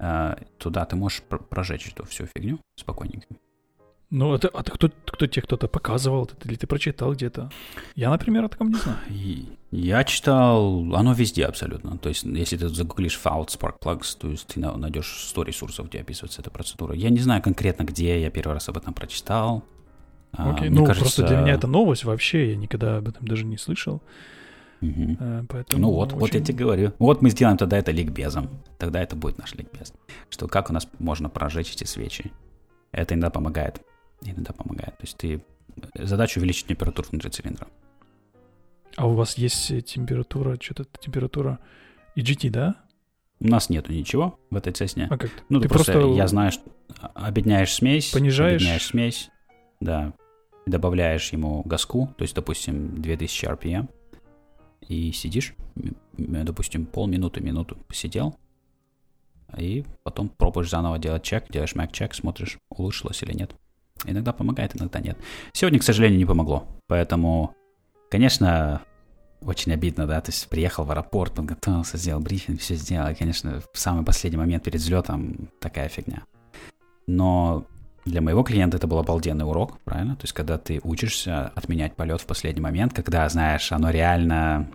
э, 0.00 0.36
туда 0.58 0.84
ты 0.86 0.96
можешь 0.96 1.22
прожечь 1.22 1.88
эту 1.88 2.04
всю 2.04 2.26
фигню 2.26 2.58
спокойненько. 2.76 3.28
Ну, 4.16 4.32
это, 4.32 4.48
а 4.48 4.62
ты 4.62 4.70
кто, 4.70 4.88
кто 5.06 5.26
тебе 5.26 5.42
кто-то 5.42 5.66
показывал, 5.66 6.30
или 6.44 6.54
ты 6.54 6.68
прочитал 6.68 7.14
где-то? 7.14 7.50
Я, 7.96 8.10
например, 8.10 8.44
о 8.44 8.48
таком 8.48 8.68
не 8.68 8.76
знаю. 8.76 8.98
Я 9.72 10.04
читал, 10.04 10.94
оно 10.94 11.14
везде 11.14 11.44
абсолютно. 11.44 11.98
То 11.98 12.10
есть, 12.10 12.22
если 12.22 12.56
ты 12.56 12.68
загуглишь 12.68 13.20
Fouled 13.24 13.48
Spark 13.48 13.80
Plugs, 13.82 14.16
то 14.16 14.28
есть 14.28 14.46
ты 14.46 14.60
найдешь 14.60 15.24
100 15.30 15.42
ресурсов, 15.42 15.88
где 15.88 16.00
описывается 16.00 16.42
эта 16.42 16.50
процедура. 16.52 16.94
Я 16.94 17.10
не 17.10 17.18
знаю 17.18 17.42
конкретно, 17.42 17.82
где 17.82 18.22
я 18.22 18.30
первый 18.30 18.52
раз 18.52 18.68
об 18.68 18.76
этом 18.76 18.94
прочитал. 18.94 19.64
А, 20.30 20.52
Окей, 20.52 20.68
okay. 20.68 20.70
ну 20.70 20.84
кажется... 20.84 21.00
просто 21.00 21.26
для 21.26 21.40
меня 21.40 21.54
это 21.54 21.66
новость 21.66 22.04
вообще, 22.04 22.50
я 22.50 22.56
никогда 22.56 22.98
об 22.98 23.08
этом 23.08 23.26
даже 23.26 23.44
не 23.44 23.58
слышал. 23.58 24.00
Угу. 24.80 25.46
Поэтому 25.48 25.82
ну 25.82 25.90
вот, 25.90 26.10
очень... 26.10 26.18
вот 26.20 26.34
я 26.34 26.40
тебе 26.40 26.58
говорю. 26.58 26.92
Вот 27.00 27.20
мы 27.20 27.30
сделаем 27.30 27.56
тогда 27.56 27.78
это 27.78 27.90
ликбезом. 27.90 28.48
Тогда 28.78 29.02
это 29.02 29.16
будет 29.16 29.38
наш 29.38 29.54
ликбез. 29.54 29.92
Что 30.30 30.46
как 30.46 30.70
у 30.70 30.72
нас 30.72 30.86
можно 31.00 31.28
прожечь 31.28 31.72
эти 31.72 31.82
свечи. 31.82 32.30
Это 32.92 33.14
иногда 33.14 33.30
помогает. 33.30 33.82
Иногда 34.22 34.52
помогает. 34.52 34.96
То 34.98 35.04
есть 35.04 35.16
ты... 35.16 35.44
Задача 35.94 36.38
увеличить 36.38 36.66
температуру 36.66 37.08
внутри 37.10 37.30
цилиндра. 37.30 37.66
А 38.96 39.06
у 39.06 39.14
вас 39.14 39.36
есть 39.38 39.68
температура, 39.86 40.56
что-то 40.60 40.86
температура 41.00 41.58
EGT, 42.16 42.50
да? 42.50 42.76
У 43.40 43.48
нас 43.48 43.68
нету 43.68 43.92
ничего 43.92 44.38
в 44.50 44.56
этой 44.56 44.72
цесне. 44.72 45.08
А 45.10 45.18
как? 45.18 45.30
Ну, 45.48 45.58
ты, 45.58 45.64
ты 45.64 45.74
просто, 45.74 45.92
просто, 45.92 46.16
я 46.16 46.28
знаю, 46.28 46.52
что 46.52 46.62
объединяешь 47.14 47.74
смесь. 47.74 48.12
Понижаешь? 48.12 48.54
Объединяешь 48.54 48.86
смесь, 48.86 49.30
да. 49.80 50.14
Добавляешь 50.66 51.32
ему 51.32 51.62
газку, 51.64 52.14
то 52.16 52.22
есть, 52.22 52.34
допустим, 52.34 53.02
2000 53.02 53.46
RPM 53.46 53.88
и 54.88 55.12
сидишь, 55.12 55.54
допустим, 56.16 56.86
полминуты, 56.86 57.40
минуту 57.40 57.76
посидел, 57.88 58.36
и 59.58 59.84
потом 60.02 60.28
пробуешь 60.28 60.70
заново 60.70 60.98
делать 60.98 61.22
чек, 61.22 61.50
делаешь 61.50 61.74
Mac 61.74 61.92
чек, 61.92 62.14
смотришь, 62.14 62.58
улучшилось 62.70 63.22
или 63.22 63.34
нет. 63.34 63.54
Иногда 64.04 64.32
помогает, 64.32 64.76
иногда 64.76 65.00
нет. 65.00 65.18
Сегодня, 65.52 65.78
к 65.78 65.82
сожалению, 65.82 66.18
не 66.18 66.24
помогло. 66.24 66.66
Поэтому, 66.86 67.54
конечно, 68.10 68.82
очень 69.42 69.72
обидно, 69.72 70.06
да, 70.06 70.20
то 70.20 70.30
есть 70.30 70.48
приехал 70.48 70.84
в 70.84 70.90
аэропорт, 70.90 71.34
подготовился, 71.34 71.98
сделал 71.98 72.20
брифинг, 72.20 72.60
все 72.60 72.74
сделал, 72.74 73.10
и, 73.10 73.14
конечно, 73.14 73.60
в 73.72 73.78
самый 73.78 74.04
последний 74.04 74.38
момент 74.38 74.64
перед 74.64 74.80
взлетом 74.80 75.48
такая 75.60 75.88
фигня. 75.88 76.22
Но 77.06 77.66
для 78.04 78.20
моего 78.20 78.42
клиента 78.42 78.76
это 78.76 78.86
был 78.86 78.98
обалденный 78.98 79.46
урок, 79.46 79.78
правильно? 79.84 80.16
То 80.16 80.24
есть, 80.24 80.32
когда 80.32 80.58
ты 80.58 80.80
учишься 80.82 81.48
отменять 81.54 81.96
полет 81.96 82.20
в 82.20 82.26
последний 82.26 82.60
момент, 82.60 82.92
когда, 82.94 83.28
знаешь, 83.28 83.70
оно 83.72 83.90
реально 83.90 84.70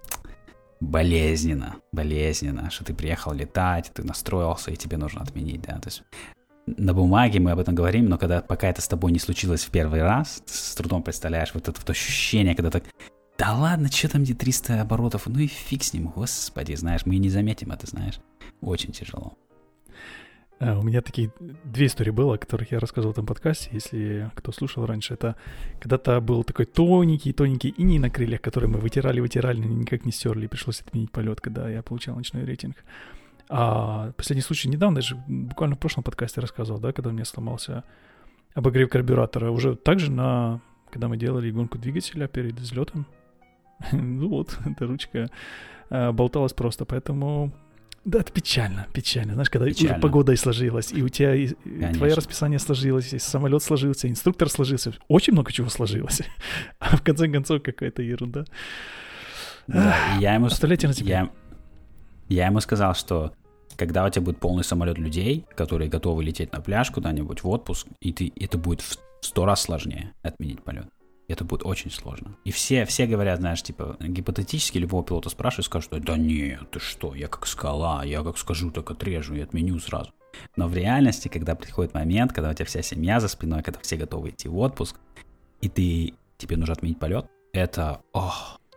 болезненно, 0.80 1.76
болезненно, 1.92 2.70
что 2.70 2.86
ты 2.86 2.94
приехал 2.94 3.34
летать, 3.34 3.92
ты 3.94 4.04
настроился, 4.04 4.72
и 4.72 4.78
тебе 4.78 4.98
нужно 4.98 5.22
отменить, 5.22 5.62
да, 5.62 5.74
то 5.80 5.88
есть 5.88 6.04
на 6.78 6.94
бумаге 6.94 7.40
мы 7.40 7.52
об 7.52 7.60
этом 7.60 7.76
говорим, 7.76 8.06
но 8.06 8.18
когда 8.18 8.42
пока 8.42 8.68
это 8.68 8.82
с 8.82 8.88
тобой 8.88 9.12
не 9.12 9.20
случилось 9.20 9.64
в 9.64 9.72
первый 9.72 10.02
раз, 10.02 10.42
ты 10.46 10.54
с 10.54 10.76
трудом 10.76 11.04
представляешь 11.04 11.54
вот 11.54 11.68
это 11.68 11.80
вот 11.80 11.90
ощущение, 11.90 12.56
когда 12.56 12.70
так, 12.70 12.84
да 13.38 13.54
ладно, 13.56 13.90
что 13.92 14.10
там 14.10 14.24
где 14.24 14.34
300 14.34 14.82
оборотов, 14.82 15.28
ну 15.28 15.40
и 15.40 15.48
фиг 15.48 15.84
с 15.84 15.94
ним, 15.94 16.08
господи, 16.08 16.76
знаешь, 16.76 17.06
мы 17.06 17.16
и 17.16 17.20
не 17.20 17.30
заметим 17.30 17.72
это, 17.72 17.88
знаешь, 17.88 18.20
очень 18.62 18.92
тяжело. 18.92 19.38
А, 20.60 20.78
у 20.78 20.84
меня 20.84 21.02
такие 21.02 21.32
две 21.64 21.86
истории 21.86 22.12
было, 22.12 22.36
о 22.36 22.38
которых 22.38 22.72
я 22.72 22.80
рассказывал 22.80 23.14
в 23.14 23.16
этом 23.16 23.26
подкасте, 23.26 23.70
если 23.72 24.30
кто 24.36 24.52
слушал 24.52 24.86
раньше. 24.86 25.14
Это 25.14 25.38
когда-то 25.80 26.20
был 26.20 26.44
такой 26.44 26.66
тоненький-тоненький 26.66 27.70
иней 27.70 28.00
на 28.00 28.10
крыльях, 28.10 28.42
который 28.42 28.68
мы 28.68 28.80
вытирали-вытирали, 28.80 29.62
но 29.62 29.68
никак 29.68 30.06
не 30.06 30.12
стерли, 30.12 30.46
и 30.46 30.50
пришлось 30.50 30.82
отменить 30.82 31.12
полет, 31.12 31.40
когда 31.40 31.70
я 31.70 31.82
получал 31.82 32.16
ночной 32.16 32.44
рейтинг. 32.44 32.76
А 33.50 34.12
последний 34.12 34.44
случай 34.44 34.70
недавно, 34.70 34.98
даже 34.98 35.16
буквально 35.28 35.76
в 35.76 35.80
прошлом 35.80 36.04
подкасте 36.04 36.40
рассказывал, 36.40 36.80
да, 36.80 36.94
когда 36.94 37.10
у 37.10 37.14
меня 37.14 37.26
сломался 37.26 37.84
обогрев 38.54 38.90
карбюратора. 38.90 39.50
Уже 39.50 39.76
также 39.76 40.12
на, 40.12 40.62
когда 40.92 41.08
мы 41.08 41.18
делали 41.18 41.50
гонку 41.50 41.80
двигателя 41.80 42.28
перед 42.28 42.60
взлетом, 42.60 43.08
ну 43.92 44.30
вот, 44.30 44.58
эта 44.66 44.86
ручка 44.86 45.30
а, 45.90 46.12
болталась 46.12 46.54
просто, 46.54 46.86
поэтому 46.86 47.52
да, 48.06 48.20
это 48.20 48.32
печально, 48.32 48.88
печально. 48.94 49.34
Знаешь, 49.34 49.50
когда 49.50 49.68
печально. 49.68 49.94
уже 49.94 50.02
погода 50.02 50.32
и 50.32 50.36
сложилась, 50.36 50.94
и 50.94 51.04
у 51.04 51.10
тебя 51.10 51.36
и 51.36 51.50
твое 51.94 52.14
расписание 52.14 52.60
сложилось, 52.60 53.14
и 53.14 53.20
самолет 53.20 53.62
сложился, 53.62 54.08
и 54.08 54.10
инструктор 54.12 54.50
сложился, 54.50 54.94
очень 55.08 55.34
много 55.34 55.52
чего 55.52 55.70
сложилось. 55.70 56.22
А 56.80 56.96
в 56.98 57.04
конце 57.04 57.28
концов 57.28 57.62
какая-то 57.62 58.02
ерунда. 58.02 58.46
Да, 59.68 59.96
я 60.20 60.36
ему... 60.36 60.46
Оставляйте 60.46 60.88
на 60.88 60.94
тебе. 60.94 61.10
Я, 61.10 61.30
я 62.36 62.48
ему 62.48 62.60
сказал, 62.60 62.96
что 62.96 63.34
когда 63.76 64.06
у 64.06 64.10
тебя 64.10 64.24
будет 64.24 64.40
полный 64.40 64.64
самолет 64.64 64.98
людей, 64.98 65.46
которые 65.56 65.90
готовы 65.90 66.24
лететь 66.24 66.52
на 66.52 66.62
пляж 66.62 66.92
куда-нибудь 66.92 67.44
в 67.44 67.50
отпуск, 67.50 67.88
и 68.02 68.12
ты, 68.12 68.32
это 68.36 68.58
будет 68.58 68.82
в 68.82 68.98
сто 69.22 69.46
раз 69.46 69.62
сложнее 69.62 70.14
отменить 70.24 70.64
полет 70.64 70.88
это 71.30 71.46
будет 71.46 71.64
очень 71.64 71.92
сложно. 71.92 72.36
И 72.44 72.52
все, 72.52 72.86
все 72.86 73.06
говорят, 73.06 73.40
знаешь, 73.40 73.62
типа, 73.62 73.98
гипотетически 74.00 74.80
любого 74.80 75.04
пилота 75.04 75.30
спрашивают, 75.30 75.68
скажут, 75.68 75.92
да 76.04 76.18
нет, 76.18 76.72
ты 76.72 76.80
что, 76.80 77.14
я 77.14 77.28
как 77.28 77.46
скала, 77.46 78.04
я 78.04 78.24
как 78.24 78.38
скажу, 78.38 78.72
так 78.72 78.90
отрежу 78.90 79.36
и 79.36 79.42
отменю 79.42 79.80
сразу. 79.80 80.12
Но 80.56 80.68
в 80.68 80.76
реальности, 80.76 81.28
когда 81.28 81.56
приходит 81.56 81.94
момент, 81.94 82.34
когда 82.34 82.50
у 82.50 82.54
тебя 82.54 82.66
вся 82.66 82.82
семья 82.82 83.20
за 83.20 83.28
спиной, 83.28 83.62
когда 83.62 83.80
все 83.80 83.96
готовы 83.96 84.30
идти 84.30 84.48
в 84.48 84.58
отпуск, 84.58 84.96
и 85.62 85.70
ты, 85.70 86.14
тебе 86.38 86.58
нужно 86.58 86.74
отменить 86.74 87.00
полет, 87.00 87.28
это, 87.54 88.02
о, 88.14 88.34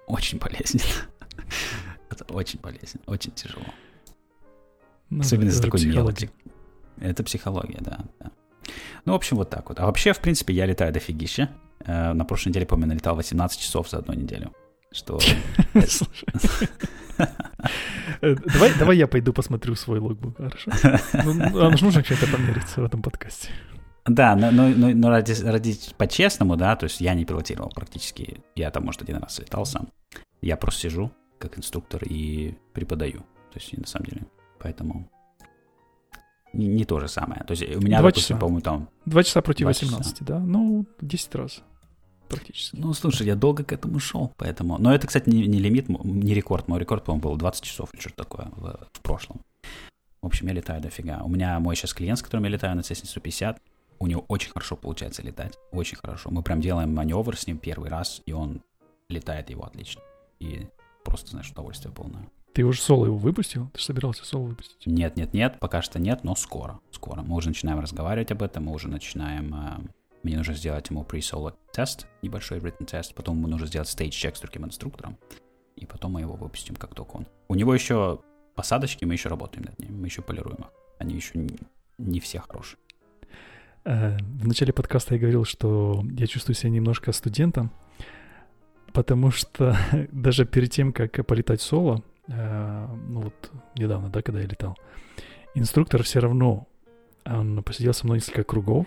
очень 0.06 0.38
болезненно. 0.38 0.84
Это 2.20 2.34
очень 2.34 2.60
болезненно, 2.60 3.04
очень 3.06 3.32
тяжело. 3.32 3.64
Ну, 5.10 5.20
Особенно 5.20 5.48
из 5.48 5.60
такой 5.60 5.84
мелочи. 5.84 6.30
Это 6.98 7.22
психология, 7.22 7.78
да, 7.80 8.00
да. 8.20 8.30
Ну, 9.04 9.12
в 9.12 9.16
общем, 9.16 9.36
вот 9.36 9.50
так 9.50 9.68
вот. 9.68 9.80
А 9.80 9.86
вообще, 9.86 10.12
в 10.12 10.20
принципе, 10.20 10.54
я 10.54 10.66
летаю 10.66 10.92
дофигища. 10.92 11.50
Э, 11.84 12.12
на 12.12 12.24
прошлой 12.24 12.50
неделе, 12.50 12.66
помню, 12.66 12.86
налетал 12.86 13.16
18 13.16 13.60
часов 13.60 13.90
за 13.90 13.98
одну 13.98 14.14
неделю. 14.14 14.52
Что... 14.90 15.18
Э, 18.20 18.34
давай, 18.34 18.72
давай 18.78 18.96
я 18.96 19.06
пойду 19.06 19.32
посмотрю 19.32 19.74
свой 19.74 20.00
логбук, 20.00 20.36
хорошо? 20.36 20.70
Ну, 21.12 21.34
нам 21.34 21.76
же 21.76 21.84
нужно 21.84 22.02
что-то 22.02 22.26
помериться 22.26 22.80
в 22.80 22.84
этом 22.84 23.02
подкасте. 23.02 23.50
Да, 24.06 24.34
но, 24.34 24.50
но, 24.50 24.68
но, 24.68 24.88
но 24.90 25.10
ради, 25.10 25.32
ради 25.42 25.76
по-честному, 25.96 26.56
да, 26.56 26.74
то 26.74 26.84
есть 26.84 27.00
я 27.00 27.14
не 27.14 27.24
пилотировал 27.24 27.70
практически. 27.70 28.42
Я 28.56 28.70
там, 28.70 28.84
может, 28.84 29.02
один 29.02 29.16
раз 29.18 29.38
летал 29.38 29.66
сам. 29.66 29.88
Я 30.40 30.56
просто 30.56 30.80
сижу 30.82 31.12
как 31.42 31.58
инструктор 31.58 32.02
и 32.04 32.54
преподаю. 32.72 33.20
То 33.52 33.58
есть, 33.58 33.76
на 33.76 33.86
самом 33.86 34.06
деле, 34.06 34.22
поэтому 34.58 35.10
не, 36.52 36.66
не 36.66 36.84
то 36.84 37.00
же 37.00 37.08
самое. 37.08 37.42
То 37.44 37.52
есть 37.52 37.62
у 37.76 37.80
меня, 37.80 37.98
Два 37.98 38.10
допустим, 38.10 38.38
по-моему, 38.38 38.60
там... 38.60 38.88
Два 39.06 39.22
часа 39.22 39.42
против 39.42 39.66
18, 39.66 40.12
часа. 40.12 40.24
да? 40.24 40.38
Ну, 40.38 40.86
10 41.00 41.34
раз 41.34 41.62
практически. 42.28 42.76
Ну, 42.76 42.94
слушай, 42.94 43.26
я 43.26 43.34
долго 43.34 43.64
к 43.64 43.72
этому 43.72 43.98
шел, 43.98 44.32
поэтому... 44.38 44.78
Но 44.78 44.94
это, 44.94 45.06
кстати, 45.06 45.28
не, 45.28 45.46
не 45.46 45.58
лимит, 45.58 45.88
не 45.88 46.34
рекорд. 46.34 46.68
Мой 46.68 46.80
рекорд, 46.80 47.04
по-моему, 47.04 47.28
был 47.28 47.36
20 47.36 47.62
часов 47.62 47.92
или 47.92 48.00
что-то 48.00 48.16
такое 48.16 48.46
в, 48.56 48.88
в 48.92 49.00
прошлом. 49.00 49.42
В 50.22 50.26
общем, 50.26 50.46
я 50.46 50.54
летаю 50.54 50.80
дофига. 50.80 51.22
У 51.24 51.28
меня 51.28 51.58
мой 51.58 51.76
сейчас 51.76 51.92
клиент, 51.92 52.18
с 52.18 52.22
которым 52.22 52.44
я 52.44 52.50
летаю 52.50 52.76
на 52.76 52.80
Cessna 52.80 53.06
150, 53.06 53.60
у 53.98 54.06
него 54.06 54.24
очень 54.28 54.50
хорошо 54.50 54.76
получается 54.76 55.22
летать. 55.22 55.58
Очень 55.72 55.98
хорошо. 55.98 56.30
Мы 56.30 56.42
прям 56.42 56.60
делаем 56.60 56.94
маневр 56.94 57.36
с 57.36 57.46
ним 57.46 57.58
первый 57.58 57.90
раз, 57.90 58.22
и 58.24 58.32
он 58.32 58.62
летает 59.08 59.50
его 59.50 59.64
отлично. 59.64 60.00
И 60.40 60.66
просто, 61.04 61.30
знаешь, 61.30 61.50
удовольствие 61.50 61.92
полное. 61.92 62.28
Ты 62.52 62.64
уже 62.64 62.80
соло 62.80 63.06
его 63.06 63.16
выпустил? 63.16 63.70
Ты 63.72 63.80
же 63.80 63.86
собирался 63.86 64.24
соло 64.24 64.48
выпустить? 64.48 64.86
Нет, 64.86 65.16
нет, 65.16 65.32
нет, 65.32 65.58
пока 65.58 65.80
что 65.80 65.98
нет, 65.98 66.22
но 66.22 66.34
скоро, 66.34 66.80
скоро. 66.90 67.22
Мы 67.22 67.36
уже 67.36 67.48
начинаем 67.48 67.80
разговаривать 67.80 68.30
об 68.30 68.42
этом, 68.42 68.64
мы 68.64 68.72
уже 68.72 68.88
начинаем 68.88 69.54
э, 69.54 69.80
мне 70.22 70.36
нужно 70.36 70.54
сделать 70.54 70.88
ему 70.88 71.02
pre-solo 71.02 71.54
тест, 71.72 72.06
небольшой 72.22 72.58
written 72.58 72.86
тест, 72.86 73.14
потом 73.14 73.38
ему 73.38 73.48
нужно 73.48 73.66
сделать 73.66 73.88
stage 73.88 74.10
check 74.10 74.36
с 74.36 74.40
другим 74.40 74.64
инструктором, 74.64 75.18
и 75.76 75.84
потом 75.84 76.12
мы 76.12 76.20
его 76.20 76.34
выпустим, 76.34 76.76
как 76.76 76.94
только 76.94 77.16
он. 77.16 77.26
У 77.48 77.54
него 77.54 77.74
еще 77.74 78.20
посадочки, 78.54 79.04
мы 79.04 79.14
еще 79.14 79.28
работаем 79.28 79.64
над 79.64 79.78
ними, 79.80 79.92
мы 79.92 80.06
еще 80.06 80.22
полируем 80.22 80.58
их. 80.58 80.70
Они 80.98 81.16
еще 81.16 81.38
не, 81.38 81.58
не 81.98 82.20
все 82.20 82.38
хорошие. 82.38 82.78
Э, 83.84 84.16
в 84.18 84.46
начале 84.46 84.72
подкаста 84.72 85.14
я 85.14 85.20
говорил, 85.20 85.44
что 85.44 86.04
я 86.12 86.26
чувствую 86.28 86.54
себя 86.54 86.70
немножко 86.70 87.10
студентом, 87.12 87.72
потому 88.92 89.30
что 89.30 89.76
даже 90.12 90.44
перед 90.44 90.70
тем, 90.70 90.92
как 90.92 91.24
полетать 91.26 91.60
соло, 91.60 92.02
э, 92.28 92.86
ну 93.08 93.20
вот 93.22 93.52
недавно, 93.76 94.08
да, 94.08 94.22
когда 94.22 94.40
я 94.40 94.46
летал, 94.46 94.76
инструктор 95.54 96.02
все 96.02 96.20
равно, 96.20 96.66
он 97.24 97.62
посидел 97.62 97.94
со 97.94 98.06
мной 98.06 98.18
несколько 98.18 98.44
кругов, 98.44 98.86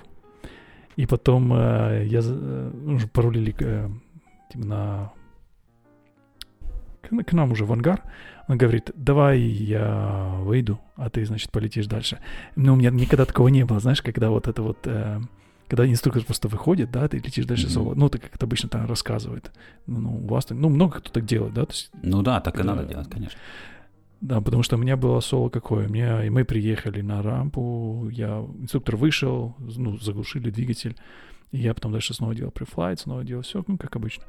и 0.95 1.05
потом 1.05 1.53
э, 1.53 2.05
я 2.05 2.21
э, 2.23 2.71
уже 2.85 3.07
порулили 3.07 3.51
типа 3.51 3.91
на 4.53 5.11
к, 7.01 7.23
к 7.23 7.33
нам 7.33 7.51
уже 7.51 7.65
в 7.65 7.73
ангар. 7.73 8.01
Он 8.47 8.57
говорит, 8.57 8.91
давай 8.95 9.39
я 9.39 10.35
выйду, 10.41 10.79
а 10.95 11.09
ты, 11.09 11.25
значит, 11.25 11.51
полетишь 11.51 11.87
дальше. 11.87 12.19
Но 12.55 12.73
у 12.73 12.75
меня 12.75 12.91
никогда 12.91 13.25
такого 13.25 13.47
не 13.47 13.65
было, 13.65 13.79
знаешь, 13.79 14.01
когда 14.01 14.29
вот 14.29 14.47
это 14.47 14.61
вот... 14.61 14.79
Э, 14.85 15.19
когда 15.67 15.87
инструктор 15.87 16.23
просто 16.23 16.47
выходит, 16.47 16.91
да, 16.91 17.07
ты 17.07 17.17
летишь 17.17 17.45
дальше 17.45 17.67
mm-hmm. 17.67 17.71
соло. 17.71 17.95
Ну, 17.95 18.09
так 18.09 18.21
как 18.21 18.35
это 18.35 18.45
обычно 18.45 18.69
там 18.69 18.85
рассказывает. 18.85 19.51
Ну, 19.87 19.99
ну, 19.99 20.17
у 20.17 20.27
вас 20.27 20.47
ну, 20.49 20.69
много 20.69 20.99
кто 20.99 21.11
так 21.11 21.25
делает, 21.25 21.53
да? 21.53 21.65
То 21.65 21.71
есть, 21.71 21.89
ну 22.01 22.21
да, 22.21 22.39
так 22.39 22.59
и 22.59 22.63
надо 22.63 22.85
делать, 22.85 23.09
конечно. 23.09 23.39
Да, 24.21 24.41
потому 24.41 24.63
что 24.63 24.75
у 24.75 24.79
меня 24.79 24.97
было 24.97 25.19
соло 25.19 25.49
какое. 25.49 25.87
Меня, 25.87 26.23
и 26.23 26.29
мы 26.29 26.45
приехали 26.45 27.01
на 27.01 27.21
рампу, 27.21 28.09
я, 28.11 28.45
инструктор 28.59 28.95
вышел, 28.95 29.55
ну, 29.59 29.97
заглушили 29.97 30.49
двигатель, 30.49 30.95
и 31.51 31.59
я 31.59 31.73
потом 31.73 31.91
дальше 31.91 32.13
снова 32.13 32.33
делал 32.33 32.51
префлайт, 32.51 32.99
снова 32.99 33.23
делал 33.23 33.43
все, 33.43 33.63
ну, 33.67 33.77
как 33.77 33.95
обычно. 33.95 34.23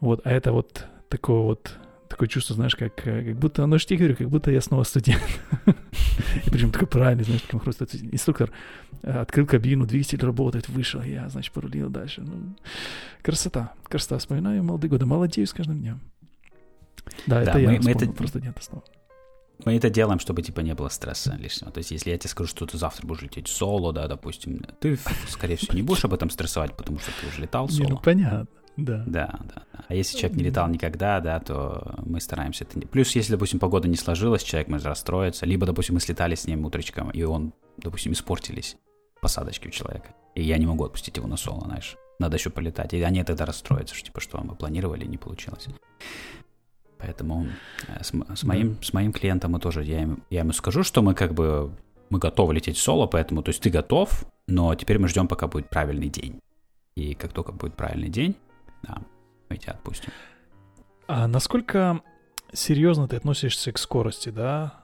Вот, 0.00 0.20
а 0.24 0.30
это 0.30 0.52
вот 0.52 0.86
такое 1.08 1.40
вот, 1.40 1.78
такое 2.08 2.28
чувство, 2.28 2.54
знаешь, 2.54 2.74
как, 2.74 2.94
как 2.94 3.36
будто, 3.36 3.66
ну, 3.66 3.74
я 3.74 3.78
тебе 3.78 3.98
говорю, 3.98 4.16
как 4.16 4.28
будто 4.28 4.50
я 4.50 4.60
снова 4.60 4.82
студент. 4.84 5.22
И 5.66 6.50
причем 6.50 6.70
такой 6.70 6.88
правильный, 6.88 7.24
знаешь, 7.24 7.42
таким 7.42 7.60
хрустом. 7.60 7.86
Инструктор 8.12 8.50
э, 9.02 9.20
открыл 9.20 9.46
кабину, 9.46 9.86
двигатель 9.86 10.20
работает, 10.20 10.68
вышел, 10.68 11.02
я, 11.02 11.28
значит, 11.28 11.52
порулил 11.52 11.90
дальше. 11.90 12.22
Ну, 12.22 12.56
красота, 13.22 13.72
красота. 13.84 14.18
Вспоминаю 14.18 14.64
молодые 14.64 14.90
годы, 14.90 15.06
молодею 15.06 15.46
с 15.46 15.52
каждым 15.52 15.80
днем. 15.80 16.00
Да, 17.26 17.44
да 17.44 17.50
это 17.52 17.58
я 17.58 17.80
мы 17.80 17.90
это... 17.90 18.06
просто 18.08 18.40
нет 18.40 18.56
основы. 18.58 18.82
Мы 19.64 19.76
это 19.76 19.90
делаем, 19.90 20.20
чтобы, 20.20 20.42
типа, 20.42 20.60
не 20.60 20.74
было 20.74 20.88
стресса 20.88 21.34
лишнего. 21.36 21.72
То 21.72 21.78
есть, 21.78 21.90
если 21.90 22.10
я 22.10 22.18
тебе 22.18 22.30
скажу, 22.30 22.48
что 22.48 22.64
ты 22.66 22.78
завтра 22.78 23.06
будешь 23.06 23.22
лететь 23.22 23.48
соло, 23.48 23.92
да, 23.92 24.06
допустим, 24.06 24.64
ты, 24.80 24.98
скорее 25.28 25.56
всего, 25.56 25.74
не 25.74 25.82
будешь 25.82 26.04
об 26.04 26.14
этом 26.14 26.30
стрессовать, 26.30 26.76
потому 26.76 27.00
что 27.00 27.10
ты 27.20 27.26
уже 27.26 27.42
летал 27.42 27.68
соло. 27.68 27.84
Не, 27.84 27.90
ну, 27.90 27.98
понятно. 27.98 28.46
Да. 28.78 29.02
Да, 29.06 29.40
да. 29.42 29.62
А 29.88 29.94
если 29.94 30.16
человек 30.16 30.38
не 30.38 30.44
летал 30.44 30.68
никогда, 30.68 31.20
да, 31.20 31.40
то 31.40 31.96
мы 32.06 32.20
стараемся 32.20 32.64
это. 32.64 32.78
Плюс, 32.86 33.14
если, 33.16 33.32
допустим, 33.32 33.58
погода 33.58 33.88
не 33.88 33.96
сложилась, 33.96 34.44
человек 34.44 34.68
может 34.68 34.86
расстроиться, 34.86 35.46
либо, 35.46 35.66
допустим, 35.66 35.96
мы 35.96 36.00
слетали 36.00 36.36
с 36.36 36.46
ним 36.46 36.64
утречком, 36.64 37.10
и 37.10 37.24
он, 37.24 37.52
допустим, 37.76 38.12
испортились 38.12 38.76
посадочки 39.20 39.66
у 39.66 39.70
человека. 39.72 40.14
И 40.36 40.42
я 40.44 40.58
не 40.58 40.66
могу 40.66 40.84
отпустить 40.84 41.16
его 41.16 41.26
на 41.26 41.36
соло, 41.36 41.64
знаешь. 41.64 41.96
Надо 42.20 42.36
еще 42.36 42.50
полетать. 42.50 42.94
И 42.94 43.02
они 43.02 43.24
тогда 43.24 43.46
расстроятся, 43.46 43.96
что 43.96 44.06
типа, 44.06 44.20
что 44.20 44.40
мы 44.44 44.54
планировали, 44.54 45.04
не 45.06 45.16
получилось. 45.18 45.66
Поэтому 46.98 47.48
э, 47.88 48.04
с, 48.04 48.12
с, 48.12 48.44
моим, 48.44 48.74
да. 48.74 48.82
с 48.82 48.92
моим 48.92 49.12
клиентом 49.12 49.52
мы 49.52 49.60
тоже, 49.60 49.82
я, 49.82 50.02
им, 50.02 50.22
я 50.30 50.40
ему 50.40 50.52
скажу, 50.52 50.84
что 50.84 51.02
мы 51.02 51.14
как 51.14 51.34
бы, 51.34 51.72
мы 52.10 52.20
готовы 52.20 52.54
лететь 52.54 52.78
соло, 52.78 53.06
поэтому, 53.08 53.42
то 53.42 53.48
есть 53.48 53.60
ты 53.60 53.70
готов, 53.70 54.24
но 54.46 54.72
теперь 54.76 55.00
мы 55.00 55.08
ждем, 55.08 55.26
пока 55.26 55.48
будет 55.48 55.68
правильный 55.68 56.08
день. 56.08 56.38
И 56.94 57.14
как 57.14 57.32
только 57.32 57.52
будет 57.52 57.74
правильальный 57.74 58.10
день, 58.10 58.36
да, 58.82 58.98
мы 59.48 59.56
тебя 59.56 59.72
отпустим. 59.72 60.12
А 61.06 61.26
насколько 61.26 62.02
серьезно 62.52 63.08
ты 63.08 63.16
относишься 63.16 63.72
к 63.72 63.78
скорости, 63.78 64.28
да? 64.30 64.82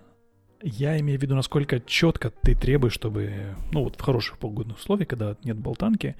Я 0.62 0.98
имею 1.00 1.18
в 1.18 1.22
виду, 1.22 1.34
насколько 1.34 1.80
четко 1.80 2.30
ты 2.30 2.54
требуешь, 2.54 2.94
чтобы, 2.94 3.54
ну 3.72 3.84
вот 3.84 3.96
в 3.96 4.00
хороших 4.00 4.38
погодных 4.38 4.78
условиях, 4.78 5.08
когда 5.08 5.36
нет 5.44 5.58
болтанки, 5.58 6.16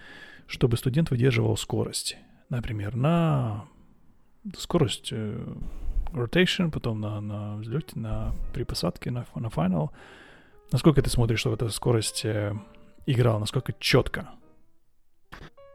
чтобы 0.46 0.76
студент 0.76 1.10
выдерживал 1.10 1.56
скорость. 1.56 2.18
Например, 2.50 2.94
на 2.94 3.64
скорость 4.58 5.08
э, 5.12 5.54
rotation, 6.12 6.70
потом 6.70 7.00
на, 7.00 7.20
на 7.20 7.56
взлете, 7.56 7.98
на, 7.98 8.34
при 8.52 8.64
посадке, 8.64 9.10
на, 9.10 9.24
на 9.34 9.46
final. 9.46 9.90
Насколько 10.70 11.02
ты 11.02 11.08
смотришь, 11.08 11.40
что 11.40 11.54
эта 11.54 11.68
скорость 11.70 12.24
э, 12.24 12.54
играла, 13.06 13.38
насколько 13.38 13.72
четко? 13.78 14.30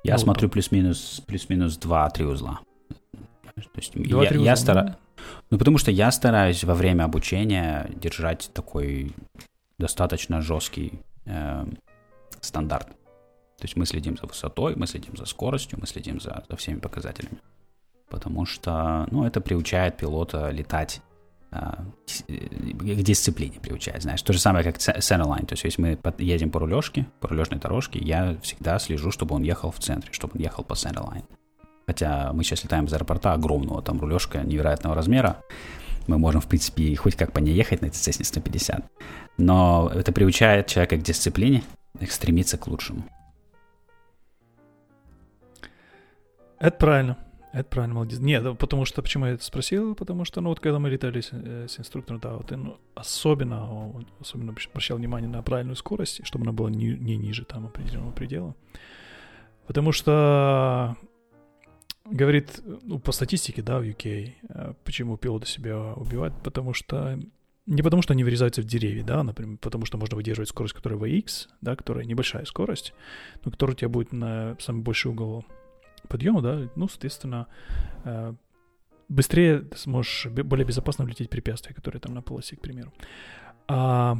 Я 0.04 0.14
ну, 0.14 0.20
смотрю 0.20 0.50
плюс-минус 0.50 1.22
плюс-минус 1.28 1.78
2-3 1.78 2.24
узла. 2.24 2.60
То 3.56 3.62
есть 3.76 3.92
я, 3.96 4.18
узла, 4.18 4.24
я 4.24 4.56
стараюсь... 4.56 4.94
Ну, 5.50 5.58
потому 5.58 5.78
что 5.78 5.92
я 5.92 6.12
стараюсь 6.12 6.64
во 6.64 6.74
время 6.74 7.04
обучения 7.04 7.90
держать 7.96 8.50
такой 8.54 9.14
достаточно 9.78 10.42
жесткий 10.42 11.02
э, 11.26 11.66
стандарт. 12.40 12.88
То 12.88 13.66
есть 13.66 13.76
мы 13.76 13.86
следим 13.86 14.18
за 14.18 14.28
высотой, 14.28 14.76
мы 14.76 14.88
следим 14.88 15.18
за 15.18 15.26
скоростью, 15.26 15.80
мы 15.82 15.88
следим 15.88 16.22
за, 16.22 16.44
за 16.50 16.56
всеми 16.56 16.80
показателями 16.80 17.40
потому 18.10 18.46
что, 18.46 19.08
ну, 19.12 19.24
это 19.24 19.40
приучает 19.40 19.98
пилота 19.98 20.50
летать 20.50 21.02
к 21.52 23.02
дисциплине 23.02 23.60
приучает, 23.60 24.04
знаешь. 24.04 24.22
То 24.22 24.34
же 24.34 24.40
самое, 24.40 24.64
как 24.64 24.78
Centerline. 24.78 25.46
То 25.46 25.54
есть, 25.54 25.64
если 25.64 25.82
мы 25.82 26.00
едем 26.20 26.52
по 26.52 26.60
рулежке, 26.60 27.08
по 27.20 27.28
рулежной 27.28 27.60
дорожке, 27.60 28.00
я 28.00 28.38
всегда 28.42 28.78
слежу, 28.80 29.12
чтобы 29.12 29.36
он 29.36 29.44
ехал 29.44 29.72
в 29.72 29.80
центре, 29.80 30.14
чтобы 30.14 30.34
он 30.36 30.42
ехал 30.42 30.64
по 30.64 30.74
Centerline. 30.74 31.24
Хотя 31.88 32.32
мы 32.34 32.44
сейчас 32.44 32.64
летаем 32.64 32.86
из 32.86 32.94
аэропорта 32.94 33.34
огромного, 33.34 33.82
там 33.82 34.00
рулежка 34.00 34.44
невероятного 34.44 34.96
размера. 34.96 35.42
Мы 36.06 36.18
можем, 36.20 36.42
в 36.42 36.48
принципе, 36.48 36.96
хоть 36.96 37.16
как 37.16 37.32
по 37.34 37.40
ней 37.40 37.56
ехать 37.56 37.82
на 37.82 37.88
этой 37.88 37.96
Cessna 37.96 38.24
150. 38.24 38.86
Но 39.38 39.92
это 39.94 40.12
приучает 40.12 40.68
человека 40.68 40.98
к 40.98 41.02
дисциплине, 41.02 41.64
к 42.00 42.12
стремиться 42.12 42.58
к 42.58 42.68
лучшему. 42.68 43.04
Это 46.60 46.78
правильно. 46.78 47.18
Это 47.52 47.64
правильно, 47.68 47.96
молодец. 47.96 48.20
Нет, 48.20 48.58
потому 48.60 48.86
что, 48.86 49.02
почему 49.02 49.26
я 49.26 49.32
это 49.34 49.44
спросил, 49.44 49.96
потому 49.96 50.24
что, 50.24 50.40
ну, 50.40 50.50
вот 50.50 50.60
когда 50.60 50.78
мы 50.78 50.90
летали 50.90 51.22
с, 51.22 51.30
э, 51.32 51.66
с 51.68 51.80
инструктором, 51.80 52.20
да, 52.20 52.36
вот 52.36 52.52
он 52.52 52.78
особенно, 52.94 53.92
особенно 54.20 54.54
обращал 54.72 54.98
внимание 54.98 55.30
на 55.30 55.42
правильную 55.42 55.76
скорость, 55.76 56.26
чтобы 56.26 56.44
она 56.44 56.52
была 56.52 56.70
не, 56.70 56.90
не 56.90 57.18
ниже 57.18 57.46
там 57.46 57.66
определенного 57.66 58.12
предела. 58.12 58.56
Потому 59.66 59.92
что, 59.92 60.96
говорит, 62.06 62.62
ну, 62.84 63.00
по 63.00 63.12
статистике, 63.12 63.64
да, 63.64 63.80
в 63.80 63.84
UK, 63.84 64.34
э, 64.48 64.74
почему 64.84 65.18
пилоты 65.18 65.48
себя 65.48 65.94
убивают, 65.96 66.36
потому 66.44 66.76
что 66.76 67.20
не 67.66 67.82
потому, 67.82 68.02
что 68.02 68.14
они 68.14 68.24
врезаются 68.24 68.62
в 68.62 68.66
деревья, 68.66 69.04
да, 69.04 69.24
например, 69.24 69.58
потому 69.60 69.86
что 69.86 69.98
можно 69.98 70.16
выдерживать 70.16 70.50
скорость, 70.50 70.76
которая 70.76 71.00
VX, 71.00 71.48
да, 71.62 71.76
которая 71.76 72.06
небольшая 72.06 72.46
скорость, 72.46 72.94
но 73.44 73.52
которая 73.52 73.76
у 73.76 73.78
тебя 73.78 73.90
будет 73.90 74.12
на 74.12 74.56
самый 74.60 74.82
большой 74.82 75.12
угол 75.12 75.46
подъема, 76.10 76.42
да, 76.42 76.70
ну, 76.76 76.88
соответственно, 76.90 77.48
э, 78.04 78.34
быстрее 79.08 79.60
ты 79.60 79.78
сможешь 79.78 80.28
более 80.28 80.66
безопасно 80.66 81.06
влететь 81.06 81.30
препятствия, 81.30 81.74
которые 81.74 82.02
там 82.02 82.14
на 82.14 82.22
полосе, 82.22 82.58
к 82.58 82.62
примеру. 82.62 82.92
А 83.68 84.18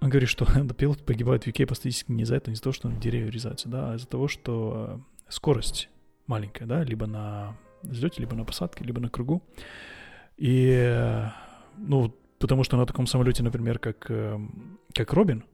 он 0.00 0.10
говорит, 0.10 0.28
что 0.28 0.44
пилоты 0.74 1.02
погибают 1.04 1.44
в 1.44 1.46
UK 1.46 1.66
по 1.66 1.74
статистике 1.74 2.12
не 2.12 2.24
из-за 2.24 2.36
этого, 2.36 2.50
не 2.50 2.54
из-за 2.54 2.64
того, 2.64 2.72
что 2.74 2.90
деревья 2.90 3.28
врезаются, 3.28 3.68
да, 3.68 3.92
а 3.92 3.96
из-за 3.96 4.06
того, 4.06 4.28
что 4.28 5.00
э, 5.26 5.30
скорость 5.30 5.88
маленькая, 6.26 6.66
да, 6.66 6.84
либо 6.84 7.06
на 7.06 7.56
взлете, 7.82 8.20
либо 8.20 8.34
на 8.36 8.44
посадке, 8.44 8.84
либо 8.84 9.00
на 9.00 9.08
кругу. 9.08 9.42
И, 10.36 10.70
э, 10.70 11.28
ну, 11.78 12.14
потому 12.38 12.64
что 12.64 12.76
на 12.76 12.86
таком 12.86 13.06
самолете, 13.06 13.42
например, 13.42 13.78
как, 13.78 14.10
как 14.94 15.12
Робин, 15.12 15.44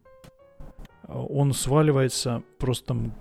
он 1.07 1.53
сваливается 1.53 2.43
просто 2.59 2.87
там 2.87 3.15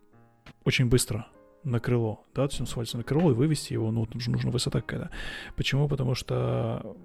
очень 0.63 0.87
быстро 0.87 1.27
на 1.63 1.79
крыло, 1.79 2.23
да, 2.35 2.47
то 2.47 2.51
есть 2.51 2.61
он 2.61 2.67
свалится 2.67 2.97
на 2.97 3.03
крыло 3.03 3.31
и 3.31 3.33
вывести 3.33 3.73
его, 3.73 3.91
ну, 3.91 4.07
нужна, 4.13 4.33
нужна 4.33 4.51
высота 4.51 4.81
какая-то. 4.81 5.09
Почему? 5.55 5.87
Потому 5.87 6.15
что, 6.15 6.95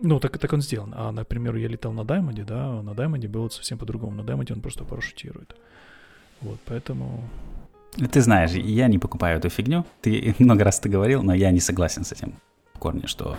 ну, 0.00 0.18
так, 0.18 0.36
так 0.38 0.52
он 0.52 0.62
сделан. 0.62 0.92
А, 0.96 1.12
например, 1.12 1.56
я 1.56 1.68
летал 1.68 1.92
на 1.92 2.04
Даймонде, 2.04 2.44
да, 2.44 2.82
на 2.82 2.94
Даймонде 2.94 3.28
было 3.28 3.48
совсем 3.48 3.78
по-другому. 3.78 4.16
На 4.16 4.24
Даймонде 4.24 4.54
он 4.54 4.60
просто 4.60 4.84
парашютирует. 4.84 5.56
Вот, 6.40 6.58
поэтому... 6.64 7.22
Ты 8.10 8.20
знаешь, 8.20 8.50
я 8.50 8.88
не 8.88 8.98
покупаю 8.98 9.38
эту 9.38 9.48
фигню. 9.48 9.84
Ты 10.00 10.34
много 10.38 10.64
раз 10.64 10.80
ты 10.80 10.88
говорил, 10.88 11.22
но 11.22 11.34
я 11.34 11.50
не 11.50 11.60
согласен 11.60 12.04
с 12.04 12.12
этим 12.12 12.34
в 12.74 12.78
корне, 12.78 13.06
что, 13.06 13.36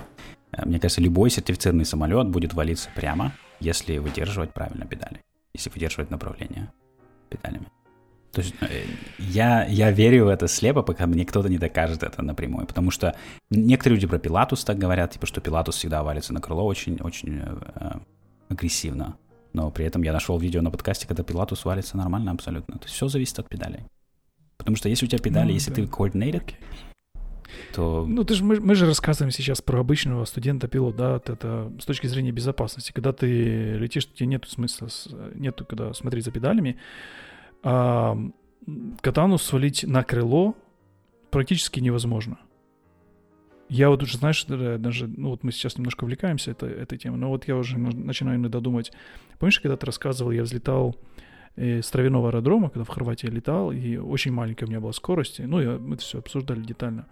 э, 0.51 0.65
мне 0.65 0.79
кажется, 0.79 1.01
любой 1.01 1.29
сертифицированный 1.31 1.86
самолет 1.86 2.29
будет 2.29 2.53
валиться 2.53 2.89
прямо, 2.95 3.33
если 3.59 3.97
выдерживать 3.97 4.53
правильно 4.53 4.86
педали, 4.86 5.21
если 5.53 5.69
выдерживать 5.69 6.12
направление 6.12 6.71
педалями. 7.29 7.67
То 8.34 8.41
есть 8.41 8.56
э, 8.62 8.86
я, 9.19 9.65
я 9.65 9.91
верю 9.91 10.26
в 10.26 10.28
это 10.28 10.48
слепо, 10.48 10.82
пока 10.82 11.06
мне 11.06 11.24
кто-то 11.24 11.50
не 11.50 11.60
докажет 11.60 12.02
это 12.02 12.24
напрямую. 12.24 12.65
Потому 12.65 12.89
что 12.89 13.15
некоторые 13.52 13.98
люди 13.98 14.08
про 14.08 14.17
Пилатус 14.17 14.63
так 14.63 14.80
говорят, 14.80 15.12
типа, 15.12 15.28
что 15.28 15.39
Пилатус 15.39 15.76
всегда 15.76 16.02
валится 16.02 16.34
на 16.34 16.41
крыло 16.41 16.65
очень, 16.65 16.98
очень 17.02 17.41
э, 17.43 17.91
агрессивно. 18.50 19.17
Но 19.54 19.69
при 19.69 19.86
этом 19.86 20.02
я 20.02 20.12
нашел 20.13 20.39
видео 20.39 20.63
на 20.63 20.72
подкасте, 20.72 21.08
когда 21.08 21.22
Пилатус 21.22 21.63
валится 21.63 21.96
нормально 21.96 22.32
абсолютно. 22.32 22.80
То 22.80 22.86
есть 22.86 22.96
все 22.96 23.08
зависит 23.08 23.38
от 23.38 23.48
педалей. 23.48 23.82
Потому 24.58 24.78
что 24.78 24.89
если 24.89 25.06
у 25.06 25.10
тебя 25.10 25.19
педали, 25.19 25.50
ну, 25.50 25.54
если 25.54 25.69
да. 25.69 25.76
ты 25.76 25.82
coordinated, 25.84 26.54
то... 27.76 28.04
Ну, 28.08 28.24
ты 28.24 28.34
же, 28.34 28.43
мы, 28.43 28.60
мы 28.60 28.74
же 28.74 28.88
рассказываем 28.88 29.32
сейчас 29.32 29.62
про 29.62 29.80
обычного 29.80 30.26
студента-пилота, 30.26 30.98
да, 30.98 31.34
это 31.34 31.72
с 31.80 31.86
точки 31.86 32.08
зрения 32.08 32.32
безопасности. 32.32 32.91
Когда 32.93 33.13
ты 33.13 33.78
летишь, 33.78 34.08
тебе 34.12 34.26
нет 34.26 34.46
смысла, 34.48 34.88
нету 35.36 35.65
когда 35.65 35.93
смотреть 35.93 36.26
за 36.26 36.32
педалями, 36.32 36.78
а, 37.63 38.17
катану 39.02 39.38
свалить 39.38 39.84
на 39.84 40.04
крыло 40.04 40.56
практически 41.32 41.80
невозможно. 41.80 42.38
Я 43.69 43.89
вот 43.89 44.04
уже, 44.04 44.17
знаешь, 44.17 44.43
даже, 44.45 45.08
ну 45.08 45.30
вот 45.30 45.43
мы 45.43 45.52
сейчас 45.52 45.78
немножко 45.78 46.04
увлекаемся 46.04 46.52
это, 46.52 46.67
этой 46.67 46.97
темой, 46.97 47.17
но 47.17 47.30
вот 47.30 47.47
я 47.47 47.56
уже 47.56 47.80
начинаю 47.80 48.38
иногда 48.38 48.60
думать, 48.60 48.91
помнишь, 49.39 49.60
когда 49.60 49.78
ты 49.78 49.86
рассказывал, 49.86 50.32
я 50.32 50.43
взлетал 50.43 50.95
э, 51.56 51.82
с 51.82 51.89
травяного 51.89 52.30
аэродрома, 52.30 52.69
когда 52.69 52.84
в 52.84 52.89
Хорватии 52.89 53.28
летал, 53.28 53.71
и 53.71 53.97
очень 53.97 54.32
маленькая 54.32 54.65
у 54.65 54.69
меня 54.69 54.80
была 54.80 54.93
скорость, 54.93 55.39
ну, 55.39 55.60
я, 55.60 55.78
мы 55.80 55.95
это 55.95 56.04
все 56.04 56.19
обсуждали 56.19 56.62
детально 56.62 57.08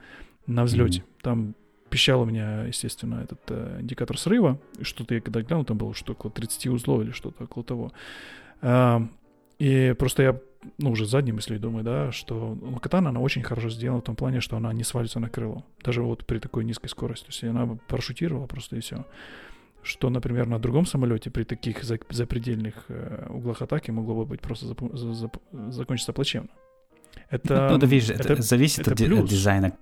на 0.46 0.64
взлете. 0.66 1.00
Mm-hmm. 1.00 1.22
Там 1.24 1.56
пищал 1.90 2.22
у 2.22 2.26
меня, 2.26 2.66
естественно, 2.66 3.22
этот 3.24 3.42
э, 3.48 3.78
индикатор 3.82 4.18
срыва, 4.18 4.60
что-то 4.82 5.16
я 5.16 5.22
когда 5.22 5.42
глянул, 5.42 5.66
там 5.66 5.78
было 5.78 5.94
что 5.96 6.14
около 6.14 6.32
30 6.32 6.68
узлов 6.68 7.02
или 7.02 7.12
что-то 7.12 7.46
около 7.46 7.64
того. 7.64 7.92
И 9.62 9.94
просто 9.94 10.24
я, 10.24 10.40
ну, 10.80 10.90
уже 10.90 11.06
задней 11.06 11.34
мыслью 11.34 11.60
думаю, 11.60 11.84
да, 11.84 12.12
что 12.12 12.58
ну, 12.60 12.80
катана, 12.80 13.10
она 13.10 13.20
очень 13.20 13.44
хорошо 13.44 13.70
сделана 13.70 14.02
в 14.02 14.04
том 14.04 14.16
плане, 14.16 14.42
что 14.42 14.58
она 14.58 14.74
не 14.74 14.84
свалится 14.84 15.20
на 15.20 15.30
крыло. 15.30 15.64
Даже 15.84 16.02
вот 16.02 16.26
при 16.26 16.40
такой 16.40 16.66
низкой 16.66 16.88
скорости. 16.88 17.26
То 17.26 17.32
есть 17.32 17.44
она 17.44 17.78
парашютировала 17.88 18.48
просто 18.48 18.78
и 18.78 18.80
все. 18.80 19.06
Что, 19.84 20.10
например, 20.10 20.48
на 20.48 20.58
другом 20.58 20.88
самолете 20.88 21.30
при 21.30 21.44
таких 21.44 21.84
запредельных 21.84 22.86
э, 22.88 23.28
углах 23.30 23.62
атаки 23.62 23.92
могло 23.92 24.16
бы 24.16 24.26
быть 24.26 24.42
просто 24.42 24.66
зап- 24.66 24.98
за- 24.98 25.14
за- 25.14 25.72
закончиться 25.72 26.12
плачевно. 26.12 26.50
Это, 27.30 27.70
ну, 27.70 27.78
ну, 27.78 27.86
видишь, 27.86 28.10
это, 28.10 28.34
это 28.34 28.42
зависит 28.42 28.88
это 28.88 28.94
от, 28.94 29.02
от 29.02 29.30
дизайна, 29.30 29.74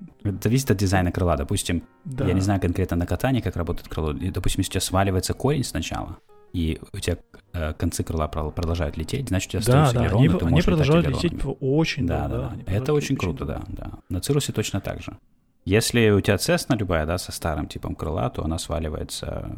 зависит 0.44 0.72
от 0.72 0.78
дизайна 0.78 1.14
крыла. 1.14 1.38
Допустим, 1.38 1.84
да. 2.04 2.28
я 2.28 2.34
не 2.34 2.42
знаю 2.42 2.60
конкретно 2.60 2.98
на 2.98 3.06
катании, 3.06 3.40
как 3.40 3.56
работает 3.56 3.88
крыло. 3.88 4.12
И, 4.12 4.30
допустим, 4.30 4.60
если 4.60 4.72
у 4.72 4.74
тебя 4.74 4.82
сваливается 4.82 5.34
корень 5.34 5.64
сначала, 5.64 6.18
и 6.54 6.80
у 6.94 7.00
тебя 7.00 7.18
э, 7.54 7.74
концы 7.74 8.04
крыла 8.04 8.28
продолжают 8.28 8.98
лететь, 8.98 9.30
значит, 9.30 9.54
у 9.54 9.60
тебя 9.60 9.74
да, 9.74 9.92
да, 9.92 10.02
элероны, 10.02 10.28
они, 10.28 10.40
ты 10.40 10.46
они 10.46 10.62
продолжают 10.62 11.08
лететь 11.08 11.34
очень 11.60 12.08
да, 12.08 12.28
да, 12.28 12.38
да. 12.38 12.54
да. 12.66 12.72
Это 12.72 12.94
очень 12.94 13.16
круто, 13.16 13.46
да, 13.46 13.62
да. 13.68 13.92
На 14.10 14.20
Цирусе 14.20 14.52
точно 14.52 14.82
так 14.82 15.02
же. 15.02 15.18
Если 15.66 16.10
у 16.10 16.22
тебя 16.22 16.36
Cessna 16.36 16.78
любая, 16.78 17.06
да, 17.06 17.18
со 17.18 17.32
старым 17.32 17.68
типом 17.68 17.96
крыла, 17.96 18.30
то 18.30 18.44
она 18.44 18.58
сваливается... 18.58 19.56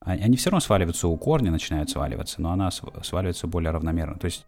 Они 0.00 0.36
все 0.36 0.50
равно 0.50 0.60
сваливаются 0.60 1.08
у 1.08 1.16
корня, 1.16 1.50
начинают 1.50 1.90
сваливаться, 1.90 2.40
но 2.40 2.52
она 2.52 2.70
сваливается 2.70 3.48
более 3.48 3.72
равномерно. 3.72 4.18
То 4.18 4.26
есть, 4.26 4.46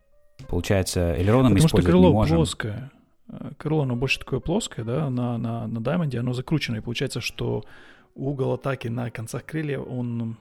получается, 0.48 1.20
элероном 1.20 1.52
Потому 1.52 1.68
что 1.68 1.82
крыло 1.82 2.08
не 2.08 2.12
можем. 2.14 2.36
плоское. 2.36 2.92
Э, 3.28 3.50
крыло, 3.58 3.82
оно 3.82 3.96
больше 3.96 4.20
такое 4.20 4.40
плоское, 4.40 4.84
да, 4.84 5.10
на, 5.10 5.36
на, 5.36 5.66
на 5.66 5.80
даймонде 5.80 6.20
оно 6.20 6.32
закручено, 6.32 6.76
и 6.76 6.80
получается, 6.80 7.20
что 7.20 7.64
угол 8.14 8.54
атаки 8.54 8.88
на 8.88 9.10
концах 9.10 9.44
крылья, 9.44 9.80
он 9.80 10.36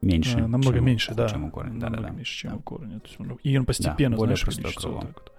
меньше, 0.00 0.38
э, 0.38 0.46
намного 0.46 0.76
чем, 0.76 0.84
меньше, 0.84 1.14
да, 1.14 1.28
чем 1.28 1.44
у 1.44 1.50
корня. 1.50 1.72
намного 1.72 1.96
да, 1.96 2.08
да, 2.08 2.10
меньше, 2.10 2.36
чем 2.36 2.50
да. 2.52 2.56
у 2.56 2.60
корня. 2.60 3.00
Есть, 3.04 3.40
и 3.42 3.58
он 3.58 3.64
постепенно, 3.64 4.16
да, 4.16 4.20
более 4.20 4.36
знаешь, 4.36 4.56
увеличится 4.56 4.80
крыло. 4.80 5.00
вот 5.00 5.06
вот. 5.14 5.32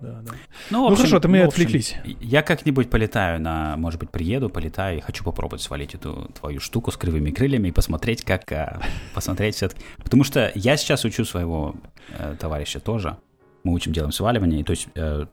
Да, 0.00 0.20
да. 0.22 0.32
Ну, 0.70 0.80
Ну, 0.80 0.86
общем, 0.86 0.96
хорошо, 0.96 1.20
то 1.20 1.28
мы 1.28 1.38
ну, 1.38 1.44
в 1.44 1.46
общем, 1.48 1.62
отвлеклись. 1.62 1.96
Я 2.20 2.42
как-нибудь 2.42 2.90
полетаю 2.90 3.40
на, 3.40 3.76
может 3.76 3.98
быть, 3.98 4.10
приеду, 4.10 4.50
полетаю 4.50 4.98
и 4.98 5.00
хочу 5.00 5.24
попробовать 5.24 5.62
свалить 5.62 5.94
эту 5.94 6.30
твою 6.38 6.60
штуку 6.60 6.90
с 6.90 6.96
кривыми 6.96 7.30
крыльями 7.30 7.68
и 7.68 7.72
посмотреть, 7.72 8.22
как 8.22 8.50
а, 8.52 8.82
посмотреть 9.14 9.54
все-таки. 9.54 9.82
Потому 10.02 10.24
что 10.24 10.52
я 10.54 10.76
сейчас 10.76 11.04
учу 11.04 11.24
своего 11.24 11.76
э, 12.10 12.36
товарища 12.38 12.78
тоже. 12.78 13.16
Мы 13.64 13.72
учим, 13.72 13.92
делаем 13.92 14.12
сваливание. 14.12 14.60
И, 14.60 14.64
то 14.64 14.72
есть 14.72 14.88
э, 14.94 15.26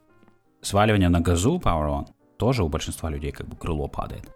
сваливание 0.62 1.10
на 1.10 1.20
газу 1.20 1.62
Power 1.62 1.90
On 1.90 2.08
тоже 2.38 2.64
у 2.64 2.70
большинства 2.70 3.10
людей 3.10 3.32
как 3.32 3.48
бы 3.48 3.58
крыло 3.58 3.88
падает 3.88 4.30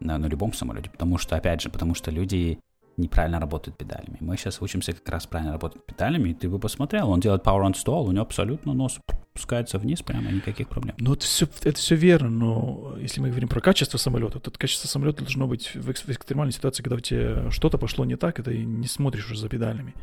на, 0.00 0.16
на 0.16 0.26
любом 0.26 0.54
самолете. 0.54 0.90
Потому 0.90 1.18
что, 1.18 1.36
опять 1.36 1.60
же, 1.60 1.68
потому 1.68 1.94
что 1.94 2.10
люди 2.10 2.58
неправильно 2.96 3.40
работают 3.40 3.76
педалями. 3.76 4.16
Мы 4.20 4.36
сейчас 4.36 4.60
учимся 4.62 4.92
как 4.92 5.08
раз 5.08 5.26
правильно 5.26 5.52
работать 5.52 5.84
педалями, 5.84 6.30
и 6.30 6.34
ты 6.34 6.48
бы 6.48 6.58
посмотрел, 6.58 7.10
он 7.10 7.20
делает 7.20 7.42
power 7.42 7.62
on 7.66 7.74
stall, 7.74 8.04
у 8.06 8.12
него 8.12 8.22
абсолютно 8.22 8.72
нос 8.72 8.98
спускается 9.36 9.78
вниз 9.78 10.00
прямо, 10.00 10.30
никаких 10.30 10.68
проблем. 10.68 10.96
Ну, 10.98 11.12
это 11.12 11.24
все, 11.24 11.46
это 11.62 11.76
все 11.76 11.94
верно, 11.94 12.30
но 12.30 12.96
если 12.98 13.20
мы 13.20 13.28
говорим 13.28 13.48
про 13.48 13.60
качество 13.60 13.98
самолета, 13.98 14.40
то 14.40 14.50
качество 14.50 14.88
самолета 14.88 15.18
должно 15.18 15.46
быть 15.46 15.74
в, 15.74 15.90
экс- 15.90 16.02
в 16.04 16.08
экстремальной 16.08 16.52
ситуации, 16.52 16.82
когда 16.82 16.96
у 16.96 17.00
тебя 17.00 17.50
что-то 17.50 17.76
пошло 17.76 18.06
не 18.06 18.16
так, 18.16 18.38
и 18.38 18.42
ты 18.42 18.64
не 18.64 18.86
смотришь 18.86 19.26
уже 19.30 19.38
за 19.40 19.50
педалями. 19.50 19.94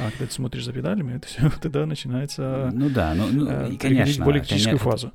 А 0.00 0.10
когда 0.10 0.26
ты 0.26 0.32
смотришь 0.32 0.64
за 0.64 0.72
педалями, 0.72 1.14
это 1.16 1.28
все 1.28 1.48
тогда 1.62 1.86
начинается 1.86 2.70
Ну 2.74 2.90
да, 2.90 3.14
ну, 3.14 3.28
ну 3.30 3.48
э, 3.48 3.76
конечно. 3.76 4.24
более 4.24 4.40
критическую 4.40 4.78
конечно, 4.78 4.90
фазу. 4.90 5.12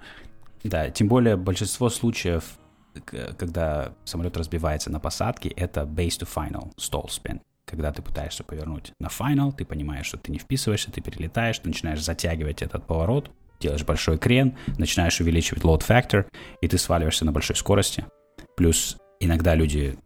Да, 0.63 0.89
тем 0.89 1.07
более 1.09 1.35
большинство 1.35 1.89
случаев, 1.89 2.57
когда 3.01 3.93
самолет 4.05 4.37
разбивается 4.37 4.91
на 4.91 4.99
посадке, 4.99 5.49
это 5.49 5.81
base 5.81 6.19
to 6.19 6.27
final 6.27 6.73
stall 6.77 7.07
spin. 7.07 7.41
Когда 7.65 7.91
ты 7.91 8.01
пытаешься 8.01 8.43
повернуть 8.43 8.93
на 8.99 9.07
final, 9.07 9.51
ты 9.51 9.65
понимаешь, 9.65 10.05
что 10.05 10.17
ты 10.17 10.31
не 10.31 10.39
вписываешься, 10.39 10.91
ты 10.91 11.01
перелетаешь, 11.01 11.59
ты 11.59 11.67
начинаешь 11.67 12.03
затягивать 12.03 12.61
этот 12.61 12.87
поворот, 12.87 13.29
делаешь 13.59 13.83
большой 13.83 14.17
крен, 14.17 14.55
начинаешь 14.77 15.19
увеличивать 15.19 15.63
load 15.63 15.85
factor, 15.85 16.25
и 16.61 16.67
ты 16.67 16.77
сваливаешься 16.77 17.25
на 17.25 17.31
большой 17.31 17.55
скорости. 17.55 18.05
Плюс 18.55 18.97
иногда 19.19 19.55
люди, 19.55 19.97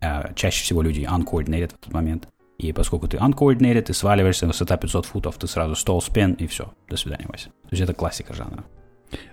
э, 0.00 0.34
чаще 0.34 0.64
всего 0.64 0.82
люди 0.82 1.02
uncoordinated 1.02 1.70
в 1.70 1.78
этот 1.80 1.92
момент. 1.92 2.28
И 2.58 2.72
поскольку 2.72 3.06
ты 3.06 3.18
uncoordinated, 3.18 3.82
ты 3.82 3.94
сваливаешься, 3.94 4.46
высота 4.46 4.76
500 4.76 5.06
футов, 5.06 5.36
ты 5.36 5.46
сразу 5.46 5.74
stall 5.74 5.98
spin, 5.98 6.36
и 6.36 6.46
все. 6.46 6.72
До 6.88 6.96
свидания, 6.96 7.26
Вася. 7.28 7.50
То 7.50 7.68
есть 7.70 7.82
это 7.82 7.92
классика 7.92 8.34
жанра. 8.34 8.64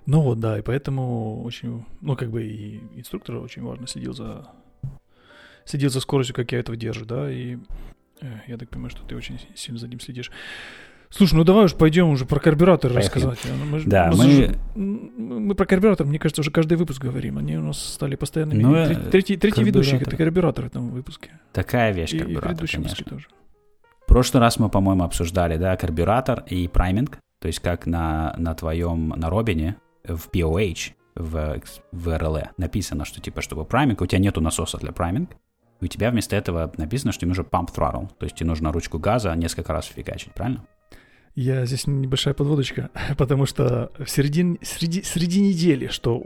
Ну 0.06 0.22
вот, 0.22 0.40
да, 0.40 0.60
и 0.60 0.62
поэтому 0.62 1.44
очень, 1.44 1.86
ну, 2.02 2.16
как 2.16 2.30
бы 2.30 2.44
и 2.44 2.80
инструктор 2.96 3.38
очень 3.38 3.64
важно 3.64 3.88
следил 3.88 4.14
за 4.14 4.48
следил 5.66 5.90
за 5.90 6.00
скоростью, 6.02 6.36
как 6.36 6.52
я 6.52 6.60
этого 6.60 6.76
держу, 6.78 7.06
да, 7.06 7.32
и 7.32 7.58
э, 8.22 8.26
я 8.48 8.58
так 8.58 8.70
понимаю, 8.70 8.90
что 8.92 9.04
ты 9.04 9.16
очень 9.16 9.40
сильно 9.56 9.80
за 9.80 9.88
ним 9.88 10.00
следишь. 10.00 10.30
Слушай, 11.10 11.36
ну 11.36 11.44
давай 11.44 11.66
уж 11.66 11.74
пойдем 11.76 12.10
уже 12.10 12.26
про 12.26 12.40
карбюратор 12.40 12.92
Поехали. 12.92 13.24
рассказать. 13.26 13.40
Ну, 13.60 13.66
мы, 13.66 13.82
Да, 13.86 14.12
мы- 14.16 14.56
м, 14.76 15.12
мы 15.48 15.56
про 15.56 15.66
карбюратор, 15.68 16.08
мне 16.08 16.18
кажется, 16.18 16.42
уже 16.42 16.50
каждый 16.50 16.76
выпуск 16.76 17.00
говорим. 17.02 17.38
Они 17.38 17.56
у 17.56 17.62
нас 17.62 17.78
стали 17.82 18.16
постоянными. 18.16 18.62
Ну, 18.64 18.74
э, 18.76 18.96
третий 19.12 19.38
третий 19.38 19.64
ведущий 19.64 19.92
карбюратор. 19.92 20.14
это 20.14 20.18
карбюратор 20.24 20.64
в 20.66 20.68
этом 20.68 20.90
выпуске. 20.90 21.40
Такая 21.52 21.94
вещь, 21.94 22.14
И, 22.14 22.18
и 22.18 22.20
в 22.20 22.24
карбюратор, 22.24 22.50
предыдущем 22.50 22.84
конечно. 22.84 23.06
тоже. 23.06 23.28
В 24.02 24.06
прошлый 24.08 24.42
раз 24.42 24.58
мы, 24.60 24.70
по-моему, 24.70 25.04
обсуждали, 25.04 25.58
да, 25.58 25.78
карбюратор 25.78 26.44
и 26.48 26.68
прайминг, 26.68 27.20
то 27.44 27.48
есть 27.48 27.60
как 27.60 27.86
на, 27.88 28.34
на 28.38 28.56
твоем, 28.56 29.10
на 29.10 29.30
Робине 29.30 29.76
в 30.06 30.30
POH, 30.30 30.94
в, 31.16 31.62
в 31.92 32.08
RLE 32.08 32.48
написано, 32.56 33.04
что 33.04 33.20
типа, 33.20 33.42
чтобы 33.42 33.66
прайминг, 33.66 34.00
у 34.00 34.06
тебя 34.06 34.20
нету 34.20 34.40
насоса 34.40 34.78
для 34.78 34.94
прайминг, 34.94 35.32
и 35.82 35.84
у 35.84 35.88
тебя 35.88 36.10
вместо 36.10 36.38
этого 36.38 36.72
написано, 36.78 37.12
что 37.12 37.20
тебе 37.20 37.28
нужно 37.28 37.42
pump 37.42 37.68
throttle, 37.76 38.10
то 38.18 38.24
есть 38.24 38.38
тебе 38.38 38.48
нужно 38.48 38.72
ручку 38.72 38.98
газа 38.98 39.36
несколько 39.36 39.74
раз 39.74 39.88
фигачить, 39.88 40.32
правильно? 40.32 40.66
Я 41.36 41.66
здесь 41.66 41.86
небольшая 41.86 42.34
подводочка, 42.34 42.92
потому 43.18 43.46
что 43.46 43.92
в 44.00 44.10
середине, 44.10 44.58
среди, 44.62 45.04
среди 45.04 45.42
недели, 45.42 45.88
что 45.88 46.24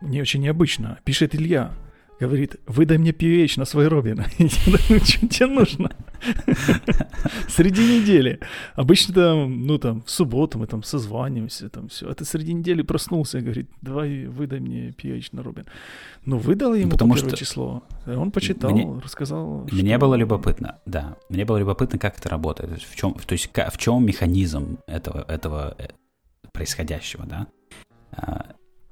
не 0.00 0.20
очень 0.20 0.40
необычно, 0.40 1.00
пишет 1.02 1.34
Илья, 1.34 1.72
говорит, 2.20 2.60
выдай 2.68 2.98
мне 2.98 3.10
PH 3.10 3.54
на 3.56 3.64
свой 3.64 3.88
Робин. 3.88 4.24
Я 4.38 4.48
думаю, 4.66 5.04
что 5.04 5.26
тебе 5.26 5.46
нужно? 5.46 5.90
Среди 7.50 8.00
недели. 8.00 8.40
Обычно 8.74 9.14
там, 9.14 9.66
ну 9.66 9.78
там, 9.78 10.02
в 10.02 10.10
субботу 10.10 10.58
мы 10.58 10.66
там 10.66 10.82
созваниваемся, 10.82 11.68
там 11.68 11.88
все. 11.88 12.08
А 12.08 12.14
ты 12.14 12.24
среди 12.24 12.52
недели 12.52 12.82
проснулся 12.82 13.38
и 13.38 13.40
говорит, 13.42 13.68
давай 13.82 14.26
выдай 14.26 14.60
мне 14.60 14.90
PH 14.90 15.28
на 15.32 15.42
Робин. 15.42 15.66
Ну, 16.24 16.38
выдал 16.38 16.74
ему 16.74 16.90
Потому 16.92 17.16
что 17.16 17.36
число. 17.36 17.82
Он 18.06 18.30
почитал, 18.30 18.70
мне- 18.70 19.00
рассказал. 19.02 19.66
Мне 19.70 19.90
что- 19.96 20.00
было 20.00 20.14
любопытно, 20.14 20.78
да, 20.86 21.16
мне 21.28 21.44
было 21.44 21.58
любопытно, 21.58 21.98
как 21.98 22.18
это 22.18 22.28
работает, 22.28 22.70
то 22.70 22.76
есть 22.76 22.88
в 22.90 22.94
чем, 22.96 23.14
то 23.14 23.32
есть 23.32 23.50
в 23.54 23.78
чем 23.78 24.04
механизм 24.04 24.78
этого, 24.86 25.24
этого 25.28 25.74
э, 25.78 25.88
происходящего, 26.52 27.24
да. 27.26 27.46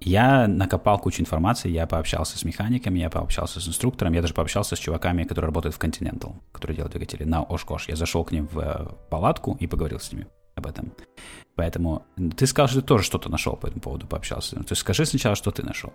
Я 0.00 0.46
накопал 0.46 0.98
кучу 0.98 1.20
информации, 1.20 1.70
я 1.70 1.86
пообщался 1.86 2.38
с 2.38 2.44
механиками, 2.44 3.00
я 3.00 3.10
пообщался 3.10 3.60
с 3.60 3.68
инструктором, 3.68 4.12
я 4.12 4.20
даже 4.20 4.32
пообщался 4.32 4.76
с 4.76 4.78
чуваками, 4.78 5.24
которые 5.24 5.46
работают 5.46 5.74
в 5.74 5.80
Continental, 5.80 6.34
которые 6.52 6.76
делают 6.76 6.92
двигатели 6.92 7.24
на 7.24 7.42
Oshkosh. 7.42 7.84
Я 7.88 7.96
зашел 7.96 8.24
к 8.24 8.30
ним 8.30 8.46
в 8.46 8.58
э, 8.60 8.86
палатку 9.10 9.56
и 9.58 9.66
поговорил 9.66 9.98
с 9.98 10.12
ними 10.12 10.28
об 10.54 10.66
этом. 10.66 10.92
Поэтому 11.56 12.06
ты 12.36 12.46
сказал, 12.46 12.68
что 12.68 12.80
ты 12.80 12.86
тоже 12.86 13.04
что-то 13.04 13.28
нашел 13.28 13.56
по 13.56 13.66
этому 13.66 13.80
поводу, 13.80 14.06
пообщался. 14.06 14.56
То 14.56 14.70
есть 14.70 14.80
скажи 14.82 15.04
сначала, 15.04 15.34
что 15.34 15.50
ты 15.50 15.64
нашел. 15.64 15.92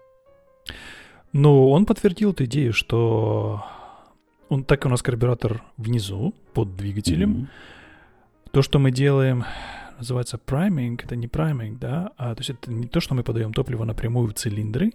Ну, 1.32 1.70
он 1.70 1.86
подтвердил 1.86 2.32
эту 2.32 2.44
идею, 2.46 2.74
что 2.74 3.64
он 4.50 4.64
так 4.64 4.86
у 4.86 4.90
нас 4.90 5.02
карбюратор 5.02 5.64
внизу, 5.78 6.34
под 6.54 6.76
двигателем. 6.76 7.30
Мгм. 7.30 7.50
То, 8.52 8.62
что 8.62 8.80
мы 8.80 8.92
делаем, 8.92 9.46
называется 9.98 10.38
прайминг, 10.38 11.04
это 11.04 11.16
не 11.16 11.28
прайминг, 11.28 11.80
да, 11.80 12.12
а 12.18 12.36
то 12.36 12.42
есть 12.42 12.50
это 12.50 12.72
не 12.72 12.88
то, 12.88 13.00
что 13.00 13.16
мы 13.16 13.24
подаем 13.24 13.54
топливо 13.54 13.84
напрямую 13.86 14.30
в 14.30 14.34
цилиндры, 14.34 14.92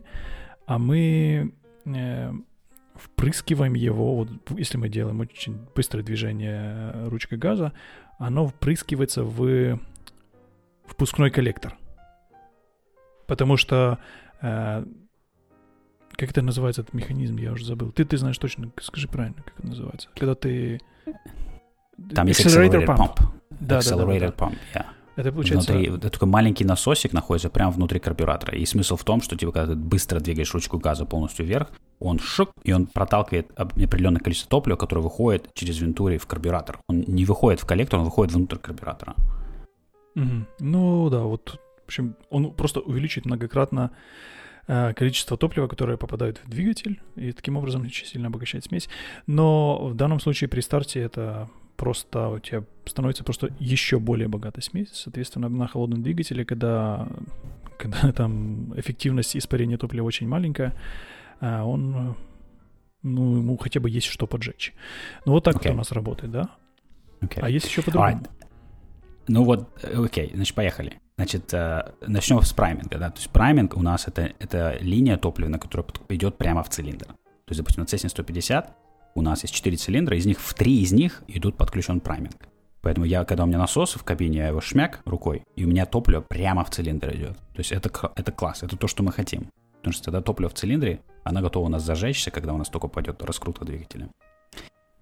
а 0.66 0.78
мы 0.78 1.52
э, 1.84 2.32
впрыскиваем 2.94 3.74
его, 3.74 4.16
вот 4.16 4.28
если 4.50 4.78
мы 4.78 4.88
делаем 4.88 5.20
очень 5.20 5.58
быстрое 5.74 6.04
движение 6.04 7.08
ручкой 7.08 7.38
газа, 7.38 7.72
оно 8.18 8.48
впрыскивается 8.48 9.24
в 9.24 9.78
впускной 10.86 11.30
коллектор. 11.30 11.76
Потому 13.26 13.56
что 13.56 13.98
э, 14.40 14.84
как 16.18 16.30
это 16.30 16.42
называется 16.42 16.82
этот 16.82 16.94
механизм, 16.94 17.36
я 17.36 17.52
уже 17.52 17.64
забыл. 17.64 17.92
Ты, 17.92 18.04
ты 18.04 18.16
знаешь 18.16 18.36
точно, 18.38 18.72
скажи 18.80 19.06
правильно, 19.06 19.40
как 19.44 19.58
это 19.58 19.68
называется. 19.68 20.08
Когда 20.16 20.34
ты... 20.34 20.80
Там 22.12 22.26
есть 22.26 22.44
pump. 22.44 22.86
pump. 22.86 23.37
Да, 23.50 23.80
да, 23.80 23.96
да, 23.96 24.04
да, 24.04 24.18
да. 24.18 24.26
pump, 24.28 24.56
yeah. 24.74 24.86
Это 25.18 25.32
получается... 25.32 25.72
Внутри, 25.72 25.90
вот 25.90 26.00
такой 26.00 26.28
маленький 26.28 26.64
насосик 26.64 27.12
находится 27.12 27.50
прямо 27.50 27.72
внутри 27.72 27.98
карбюратора. 27.98 28.56
И 28.56 28.64
смысл 28.64 28.94
в 28.94 29.02
том, 29.02 29.20
что 29.20 29.36
типа, 29.36 29.50
когда 29.50 29.72
ты 29.72 29.76
быстро 29.76 30.20
двигаешь 30.20 30.54
ручку 30.54 30.78
газа 30.78 31.06
полностью 31.06 31.44
вверх, 31.44 31.72
он 31.98 32.20
шок, 32.20 32.52
и 32.62 32.72
он 32.72 32.86
проталкивает 32.86 33.50
определенное 33.56 34.20
количество 34.20 34.48
топлива, 34.48 34.76
которое 34.76 35.00
выходит 35.00 35.48
через 35.54 35.80
вентури 35.80 36.18
в 36.18 36.26
карбюратор. 36.26 36.78
Он 36.88 37.02
не 37.08 37.24
выходит 37.24 37.58
в 37.58 37.66
коллектор, 37.66 37.98
он 37.98 38.04
выходит 38.04 38.32
внутрь 38.32 38.58
карбюратора. 38.58 39.16
Мгм. 40.14 40.46
Ну 40.60 41.10
да, 41.10 41.22
вот, 41.22 41.58
в 41.82 41.86
общем, 41.86 42.14
он 42.30 42.52
просто 42.52 42.78
увеличивает 42.78 43.26
многократно 43.26 43.90
э, 44.68 44.92
количество 44.94 45.36
топлива, 45.36 45.66
которое 45.66 45.96
попадает 45.96 46.40
в 46.44 46.48
двигатель, 46.48 47.00
и 47.16 47.32
таким 47.32 47.56
образом 47.56 47.82
очень 47.82 48.06
сильно 48.06 48.28
обогащает 48.28 48.66
смесь. 48.66 48.88
Но 49.26 49.88
в 49.88 49.94
данном 49.94 50.20
случае 50.20 50.46
при 50.46 50.60
старте 50.60 51.00
это 51.00 51.50
просто 51.78 52.28
у 52.28 52.38
тебя 52.40 52.64
становится 52.84 53.24
просто 53.24 53.48
еще 53.58 53.98
более 53.98 54.28
богатая 54.28 54.60
смесь. 54.60 54.90
Соответственно, 54.92 55.48
на 55.48 55.66
холодном 55.68 56.02
двигателе, 56.02 56.44
когда, 56.44 57.08
когда 57.78 58.12
там 58.16 58.78
эффективность 58.78 59.36
испарения 59.36 59.78
топлива 59.78 60.04
очень 60.04 60.28
маленькая, 60.28 60.74
а 61.40 61.64
он, 61.64 62.16
ну, 63.02 63.36
ему 63.36 63.56
хотя 63.56 63.80
бы 63.80 63.88
есть 63.88 64.08
что 64.08 64.26
поджечь. 64.26 64.74
Ну, 65.24 65.32
вот 65.32 65.44
так 65.44 65.56
Окей. 65.56 65.68
это 65.70 65.74
у 65.74 65.78
нас 65.78 65.92
работает, 65.92 66.32
да? 66.32 66.50
Окей. 67.20 67.42
А 67.42 67.48
есть 67.48 67.66
еще 67.66 67.82
по-другому. 67.82 68.16
Alright. 68.16 68.30
Ну 69.28 69.44
вот, 69.44 69.68
э, 69.82 70.02
окей, 70.04 70.32
значит, 70.34 70.54
поехали. 70.54 71.00
Значит, 71.16 71.52
э, 71.52 71.92
начнем 72.06 72.40
с 72.42 72.52
прайминга, 72.52 72.98
да. 72.98 73.10
То 73.10 73.18
есть 73.18 73.30
прайминг 73.30 73.76
у 73.76 73.82
нас 73.82 74.08
это, 74.08 74.32
это 74.38 74.78
линия 74.80 75.16
топлива, 75.16 75.58
которая 75.58 75.84
под- 75.84 76.10
идет 76.10 76.38
прямо 76.38 76.62
в 76.62 76.70
цилиндр. 76.70 77.06
То 77.06 77.50
есть, 77.50 77.60
допустим, 77.60 77.82
на 77.82 77.86
Cessna 77.86 78.08
150 78.08 78.74
у 79.18 79.22
нас 79.22 79.42
есть 79.42 79.54
4 79.54 79.76
цилиндра, 79.76 80.16
из 80.16 80.26
них 80.26 80.40
в 80.40 80.54
3 80.54 80.80
из 80.80 80.92
них 80.92 81.22
идут 81.28 81.56
подключен 81.56 82.00
прайминг. 82.00 82.48
Поэтому 82.80 83.04
я, 83.04 83.24
когда 83.24 83.44
у 83.44 83.46
меня 83.46 83.58
насос 83.58 83.94
в 83.94 84.04
кабине, 84.04 84.38
я 84.38 84.48
его 84.48 84.60
шмяк 84.60 85.00
рукой, 85.04 85.42
и 85.56 85.64
у 85.64 85.68
меня 85.68 85.84
топливо 85.84 86.20
прямо 86.20 86.64
в 86.64 86.70
цилиндр 86.70 87.14
идет. 87.14 87.36
То 87.36 87.58
есть 87.58 87.72
это, 87.72 87.90
это 88.14 88.32
класс, 88.32 88.62
это 88.62 88.76
то, 88.76 88.86
что 88.86 89.02
мы 89.02 89.12
хотим. 89.12 89.48
Потому 89.78 89.92
что 89.92 90.04
тогда 90.04 90.22
топливо 90.22 90.48
в 90.48 90.54
цилиндре, 90.54 91.00
она 91.24 91.40
готова 91.40 91.66
у 91.66 91.68
нас 91.68 91.82
зажечься, 91.82 92.30
когда 92.30 92.54
у 92.54 92.56
нас 92.56 92.68
только 92.68 92.88
пойдет 92.88 93.22
раскрутка 93.22 93.64
двигателя. 93.64 94.08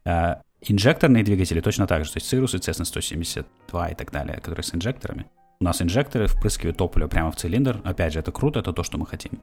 А, 0.05 0.41
инжекторные 0.63 1.25
двигатели 1.25 1.61
точно 1.61 1.87
так 1.87 2.05
же, 2.05 2.13
то 2.13 2.19
есть 2.19 2.33
Cirrus 2.33 2.57
и 2.57 2.61
Cessna 2.61 2.85
172 2.85 3.89
и 3.89 3.95
так 3.95 4.11
далее, 4.11 4.37
которые 4.41 4.65
с 4.65 4.75
инжекторами. 4.75 5.27
У 5.61 5.65
нас 5.65 5.81
инжекторы 5.81 6.27
впрыскивают 6.27 6.77
топливо 6.77 7.09
прямо 7.09 7.31
в 7.31 7.37
цилиндр. 7.37 7.81
Опять 7.85 8.13
же, 8.13 8.19
это 8.19 8.33
круто, 8.33 8.61
это 8.61 8.73
то, 8.73 8.83
что 8.83 8.99
мы 8.99 9.07
хотим. 9.07 9.41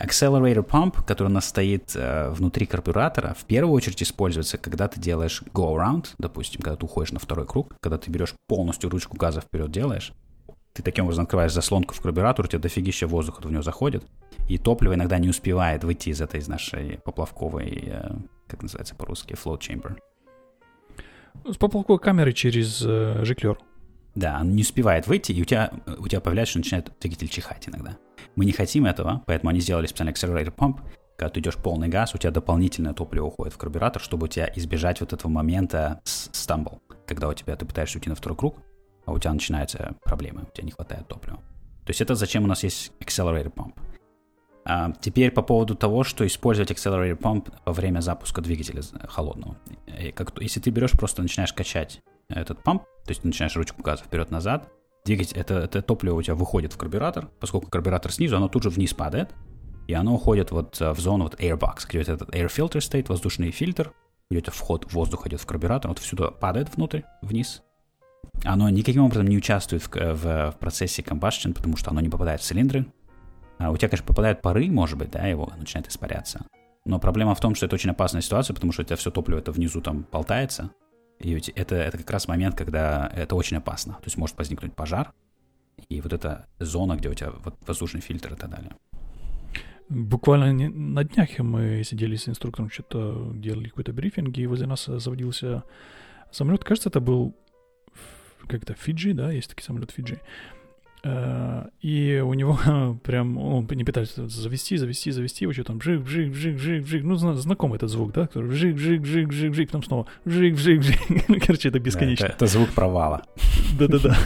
Accelerator 0.00 0.66
pump, 0.66 1.04
который 1.06 1.28
у 1.28 1.32
нас 1.32 1.48
стоит 1.48 1.92
э, 1.94 2.30
внутри 2.30 2.66
карбюратора, 2.66 3.34
в 3.38 3.44
первую 3.44 3.74
очередь 3.74 4.02
используется, 4.02 4.58
когда 4.58 4.88
ты 4.88 5.00
делаешь 5.00 5.42
go-around, 5.52 6.08
допустим, 6.18 6.62
когда 6.62 6.76
ты 6.76 6.84
уходишь 6.84 7.12
на 7.12 7.20
второй 7.20 7.46
круг, 7.46 7.74
когда 7.80 7.96
ты 7.96 8.10
берешь 8.10 8.34
полностью 8.48 8.90
ручку 8.90 9.16
газа 9.16 9.40
вперед 9.40 9.70
делаешь, 9.70 10.12
ты 10.72 10.82
таким 10.82 11.04
образом 11.04 11.24
открываешь 11.24 11.52
заслонку 11.52 11.94
в 11.94 12.00
карбюратор, 12.00 12.44
у 12.44 12.48
тебя 12.48 12.58
дофигища 12.58 13.06
воздуха 13.06 13.40
в 13.40 13.50
него 13.50 13.62
заходит, 13.62 14.04
и 14.48 14.58
топливо 14.58 14.94
иногда 14.94 15.18
не 15.18 15.28
успевает 15.28 15.84
выйти 15.84 16.08
из 16.08 16.20
этой 16.20 16.40
из 16.40 16.48
нашей 16.48 16.98
поплавковой, 17.04 17.84
э, 17.86 18.10
как 18.48 18.62
называется 18.62 18.96
по-русски, 18.96 19.34
float 19.34 19.60
chamber. 19.60 19.96
С 21.44 21.56
поплавковой 21.56 22.00
камеры 22.00 22.32
через 22.32 22.82
э, 22.84 23.24
жиклер. 23.24 23.58
Да, 24.14 24.38
он 24.40 24.54
не 24.54 24.62
успевает 24.62 25.06
выйти, 25.06 25.32
и 25.32 25.42
у 25.42 25.44
тебя, 25.44 25.72
у 25.98 26.06
тебя 26.06 26.20
появляется, 26.20 26.52
что 26.52 26.58
начинает 26.60 26.92
двигатель 27.00 27.28
чихать 27.28 27.68
иногда. 27.68 27.96
Мы 28.36 28.44
не 28.44 28.52
хотим 28.52 28.86
этого, 28.86 29.22
поэтому 29.26 29.50
они 29.50 29.60
сделали 29.60 29.86
специальный 29.86 30.12
accelerator 30.12 30.54
pump, 30.54 30.80
когда 31.16 31.30
ты 31.30 31.40
идешь 31.40 31.56
полный 31.56 31.88
газ, 31.88 32.14
у 32.14 32.18
тебя 32.18 32.32
дополнительное 32.32 32.92
топливо 32.92 33.26
уходит 33.26 33.54
в 33.54 33.58
карбюратор, 33.58 34.02
чтобы 34.02 34.24
у 34.24 34.28
тебя 34.28 34.50
избежать 34.56 35.00
вот 35.00 35.12
этого 35.12 35.30
момента 35.30 36.00
стамбл, 36.04 36.82
когда 37.06 37.28
у 37.28 37.34
тебя 37.34 37.54
ты 37.54 37.64
пытаешься 37.64 37.98
уйти 37.98 38.08
на 38.08 38.16
второй 38.16 38.36
круг, 38.36 38.56
а 39.06 39.12
у 39.12 39.18
тебя 39.18 39.32
начинаются 39.32 39.94
проблемы, 40.02 40.42
у 40.42 40.52
тебя 40.52 40.64
не 40.64 40.72
хватает 40.72 41.06
топлива. 41.06 41.36
То 41.36 41.90
есть 41.90 42.00
это 42.00 42.14
зачем 42.14 42.44
у 42.44 42.46
нас 42.46 42.64
есть 42.64 42.92
accelerator 43.00 43.52
pump. 43.52 43.74
А 44.64 44.92
теперь 45.00 45.30
по 45.30 45.42
поводу 45.42 45.74
того, 45.76 46.04
что 46.04 46.26
использовать 46.26 46.70
accelerator 46.70 47.18
pump 47.18 47.52
во 47.64 47.72
время 47.72 48.00
запуска 48.00 48.40
двигателя 48.40 48.82
холодного. 49.06 49.56
Как, 50.14 50.32
если 50.40 50.58
ты 50.60 50.70
берешь, 50.70 50.92
просто 50.92 51.22
начинаешь 51.22 51.52
качать 51.52 52.02
этот 52.28 52.62
памп, 52.62 52.82
то 52.82 53.10
есть 53.10 53.24
начинаешь 53.24 53.56
ручку 53.56 53.82
газа 53.82 54.04
вперед-назад, 54.04 54.68
двигатель, 55.04 55.36
это, 55.36 55.54
это 55.54 55.82
топливо 55.82 56.16
у 56.16 56.22
тебя 56.22 56.34
выходит 56.34 56.72
в 56.72 56.76
карбюратор, 56.76 57.28
поскольку 57.40 57.70
карбюратор 57.70 58.12
снизу, 58.12 58.36
оно 58.36 58.48
тут 58.48 58.62
же 58.62 58.70
вниз 58.70 58.94
падает, 58.94 59.34
и 59.86 59.92
оно 59.92 60.14
уходит 60.14 60.50
вот 60.50 60.80
э, 60.80 60.92
в 60.92 61.00
зону 61.00 61.24
вот 61.24 61.40
airbox, 61.40 61.86
где 61.88 62.00
этот 62.00 62.34
air 62.34 62.46
filter 62.46 62.80
стоит, 62.80 63.08
воздушный 63.08 63.50
фильтр, 63.50 63.92
где 64.30 64.40
тебя 64.40 64.52
вход, 64.52 64.92
воздух 64.92 65.26
идет 65.26 65.40
в 65.40 65.46
карбюратор, 65.46 65.90
вот 65.90 65.98
всюду 65.98 66.34
падает 66.40 66.74
внутрь, 66.74 67.02
вниз. 67.20 67.62
Оно 68.44 68.68
никаким 68.70 69.04
образом 69.04 69.26
не 69.26 69.36
участвует 69.36 69.82
в, 69.82 69.88
в, 69.88 70.52
в 70.52 70.56
процессе 70.58 71.02
combustion, 71.02 71.52
потому 71.52 71.76
что 71.76 71.90
оно 71.90 72.00
не 72.00 72.08
попадает 72.08 72.40
в 72.40 72.44
цилиндры. 72.44 72.86
А 73.58 73.70
у 73.70 73.76
тебя, 73.76 73.88
конечно, 73.88 74.06
попадают 74.06 74.42
пары, 74.42 74.68
может 74.70 74.98
быть, 74.98 75.10
да, 75.10 75.26
его 75.26 75.52
начинает 75.56 75.88
испаряться. 75.88 76.46
Но 76.84 76.98
проблема 76.98 77.34
в 77.34 77.40
том, 77.40 77.54
что 77.54 77.66
это 77.66 77.76
очень 77.76 77.90
опасная 77.90 78.20
ситуация, 78.20 78.54
потому 78.54 78.72
что 78.72 78.82
у 78.82 78.84
тебя 78.84 78.96
все 78.96 79.10
топливо 79.10 79.38
это 79.38 79.52
внизу 79.52 79.80
там 79.80 80.06
болтается, 80.10 80.70
и 81.24 81.52
это, 81.54 81.74
это 81.76 81.96
как 81.98 82.10
раз 82.10 82.28
момент, 82.28 82.54
когда 82.54 83.10
это 83.14 83.34
очень 83.34 83.56
опасно. 83.56 83.94
То 83.94 84.04
есть 84.04 84.18
может 84.18 84.36
возникнуть 84.36 84.74
пожар, 84.74 85.12
и 85.88 86.00
вот 86.02 86.12
эта 86.12 86.46
зона, 86.58 86.96
где 86.96 87.08
у 87.08 87.14
тебя 87.14 87.30
вот 87.42 87.56
воздушный 87.66 88.02
фильтр 88.02 88.34
и 88.34 88.36
так 88.36 88.50
далее. 88.50 88.72
Буквально 89.88 90.68
на 90.68 91.04
днях 91.04 91.38
мы 91.38 91.82
сидели 91.84 92.16
с 92.16 92.28
инструктором, 92.28 92.70
что-то 92.70 93.32
делали 93.34 93.68
какой-то 93.68 93.92
брифинг, 93.92 94.36
и 94.36 94.46
возле 94.46 94.66
нас 94.66 94.84
заводился 94.84 95.64
самолет. 96.30 96.62
Кажется, 96.62 96.90
это 96.90 97.00
был 97.00 97.34
как-то 98.46 98.74
Фиджи, 98.74 99.14
да, 99.14 99.30
есть 99.30 99.48
такой 99.48 99.62
самолет 99.62 99.90
Фиджи. 99.92 100.20
Э, 101.04 101.66
и 101.82 102.22
у 102.24 102.32
него 102.32 102.58
прям, 103.04 103.36
он 103.36 103.68
не 103.70 103.84
пытается 103.84 104.26
завести, 104.26 104.78
завести, 104.78 105.10
завести, 105.10 105.52
что 105.52 105.64
там, 105.64 105.80
жик, 105.80 106.06
жик, 106.06 106.34
жик, 106.34 106.58
жик, 106.58 106.86
жик, 106.86 107.04
ну, 107.04 107.16
знакомый 107.16 107.76
этот 107.76 107.90
звук, 107.90 108.12
да, 108.12 108.26
который 108.26 108.50
жик, 108.52 108.78
жик, 108.78 109.04
жик, 109.04 109.30
жик, 109.30 109.54
жик, 109.54 109.68
потом 109.68 109.82
снова 109.82 110.06
жик, 110.24 110.56
жик, 110.56 110.82
жик, 110.82 110.98
короче, 111.46 111.68
это 111.68 111.78
бесконечно. 111.78 112.24
это, 112.24 112.34
это 112.34 112.46
звук 112.46 112.70
провала. 112.70 113.22
Да-да-да. 113.78 114.16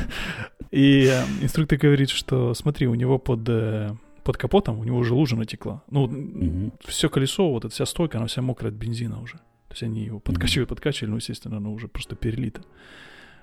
И 0.70 1.10
э, 1.12 1.24
инструктор 1.42 1.78
говорит, 1.78 2.10
что 2.10 2.54
смотри, 2.54 2.86
у 2.86 2.94
него 2.94 3.18
под, 3.18 3.48
э, 3.48 3.90
под 4.22 4.36
капотом, 4.36 4.78
у 4.78 4.84
него 4.84 4.98
уже 4.98 5.14
лужа 5.14 5.34
натекла. 5.34 5.82
Ну, 5.90 6.04
угу. 6.04 6.72
все 6.86 7.08
колесо, 7.08 7.50
вот 7.50 7.64
эта 7.64 7.74
вся 7.74 7.86
стойка, 7.86 8.18
она 8.18 8.28
вся 8.28 8.40
мокрая 8.40 8.70
от 8.72 8.78
бензина 8.78 9.20
уже. 9.20 9.38
То 9.66 9.72
есть 9.72 9.82
они 9.82 10.04
его 10.04 10.20
подкачивают, 10.20 10.68
подкачивали, 10.68 11.10
но, 11.10 11.16
естественно, 11.16 11.56
оно 11.56 11.72
уже 11.72 11.88
просто 11.88 12.14
перелито. 12.14 12.62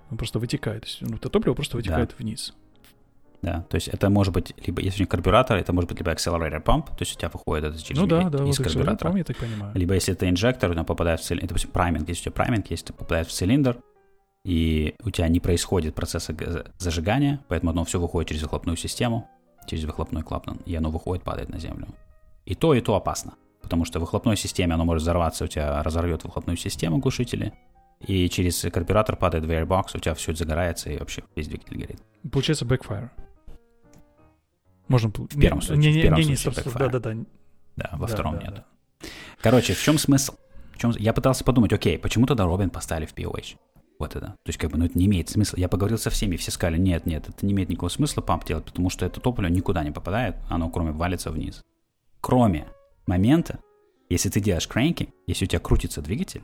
Он 0.10 0.18
просто 0.18 0.40
вытекает. 0.40 0.84
То 0.84 0.88
есть 0.88 1.02
ну, 1.02 1.18
это 1.18 1.30
топливо 1.30 1.54
просто 1.54 1.76
вытекает 1.76 2.10
да. 2.12 2.16
вниз. 2.18 2.54
Да, 3.42 3.66
то 3.70 3.76
есть 3.76 3.88
это 3.88 4.10
может 4.10 4.34
быть 4.34 4.54
либо, 4.66 4.82
если 4.82 5.00
у 5.00 5.04
них 5.04 5.10
карбюратор, 5.10 5.58
это 5.58 5.74
может 5.74 5.90
быть 5.90 6.00
либо 6.00 6.12
accelerator 6.12 6.64
pump, 6.64 6.88
то 6.88 7.02
есть 7.02 7.16
у 7.16 7.20
тебя 7.20 7.30
выходит 7.30 7.66
это 7.66 7.84
через 7.84 8.02
ну, 8.02 8.08
да, 8.08 8.30
да, 8.30 8.44
из 8.44 8.58
вот 8.58 8.68
карбюратора. 8.68 9.12
Pump, 9.12 9.18
я 9.18 9.24
так 9.24 9.38
понимаю. 9.38 9.72
Либо 9.76 9.94
если 9.94 10.14
это 10.14 10.30
инжектор, 10.30 10.72
он 10.72 10.86
попадает 10.86 11.20
в 11.20 11.24
цилиндр, 11.24 11.48
допустим, 11.48 11.72
прайминг, 11.72 12.10
если 12.10 12.22
у 12.22 12.24
тебя 12.26 12.32
прайминг 12.34 12.72
есть, 12.72 12.88
попадает 12.88 13.28
в 13.28 13.32
цилиндр, 13.32 13.78
и 14.46 14.96
у 15.04 15.10
тебя 15.10 15.28
не 15.28 15.40
происходит 15.40 15.96
процесса 15.96 16.36
зажигания, 16.78 17.44
поэтому 17.48 17.72
оно 17.72 17.84
все 17.84 18.00
выходит 18.00 18.30
через 18.30 18.44
выхлопную 18.44 18.78
систему, 18.78 19.28
через 19.68 19.86
выхлопной 19.86 20.22
клапан, 20.22 20.58
и 20.66 20.76
оно 20.76 20.92
выходит, 20.92 21.24
падает 21.24 21.50
на 21.50 21.60
землю. 21.60 21.88
И 22.46 22.54
то, 22.54 22.76
и 22.76 22.82
то 22.82 22.96
опасно, 22.96 23.34
потому 23.62 23.86
что 23.86 24.00
в 24.00 24.02
выхлопной 24.02 24.38
системе 24.38 24.76
оно 24.76 24.86
может 24.86 25.02
взорваться, 25.02 25.46
у 25.46 25.48
тебя 25.48 25.82
разорвет 25.82 26.24
выхлопную 26.24 26.58
систему 26.58 27.00
глушители, 27.00 27.54
и 28.02 28.30
через 28.30 28.62
карбюратор 28.72 29.16
падает 29.16 29.46
в 29.46 29.50
airbox, 29.50 29.96
у 29.96 30.00
тебя 30.00 30.14
все 30.14 30.32
это 30.32 30.40
загорается, 30.40 30.92
и 30.92 30.98
вообще 31.00 31.24
весь 31.36 31.48
двигатель 31.48 31.78
горит. 31.78 32.02
Получается 32.32 32.66
backfire. 32.66 33.10
Можно... 34.88 35.10
В 35.10 35.40
первом 35.40 35.62
случае. 35.62 35.94
Не, 35.94 36.00
в 36.00 36.02
первом 36.02 36.20
не, 36.20 36.26
не, 36.26 36.36
случае 36.36 36.66
да, 36.74 36.90
да, 36.90 37.00
да. 37.00 37.16
Да, 37.76 37.90
во 37.94 38.08
да, 38.08 38.14
втором 38.14 38.38
да, 38.38 38.42
нет. 38.42 38.54
Да. 38.56 39.08
Короче, 39.42 39.74
в 39.74 39.82
чем 39.82 39.98
смысл? 39.98 40.36
В 40.74 40.78
чем... 40.78 40.92
Я 40.98 41.14
пытался 41.14 41.44
подумать, 41.44 41.74
окей, 41.74 41.98
почему 41.98 42.26
тогда 42.26 42.46
Робин 42.46 42.70
поставили 42.70 43.06
в 43.06 43.14
POH? 43.14 43.58
Вот 43.98 44.16
это. 44.16 44.28
То 44.28 44.48
есть, 44.48 44.60
как 44.60 44.72
бы, 44.72 44.78
ну, 44.78 44.86
это 44.86 44.98
не 44.98 45.06
имеет 45.06 45.30
смысла. 45.30 45.58
Я 45.58 45.70
поговорил 45.70 45.98
со 45.98 46.10
всеми, 46.10 46.36
все 46.36 46.52
сказали, 46.52 46.78
нет, 46.78 47.06
нет, 47.06 47.30
это 47.30 47.46
не 47.46 47.54
имеет 47.54 47.70
никакого 47.70 47.90
смысла 47.90 48.22
памп 48.22 48.46
делать, 48.46 48.66
потому 48.66 48.90
что 48.90 49.06
это 49.06 49.22
топливо 49.22 49.48
никуда 49.48 49.84
не 49.84 49.92
попадает, 49.92 50.36
оно 50.50 50.70
кроме 50.70 50.92
валится 50.92 51.32
вниз. 51.32 51.62
Кроме 52.20 52.68
момента, 53.08 53.60
если 54.10 54.30
ты 54.30 54.40
делаешь 54.40 54.68
крэнки, 54.68 55.14
если 55.28 55.46
у 55.46 55.48
тебя 55.48 55.60
крутится 55.60 56.02
двигатель, 56.02 56.44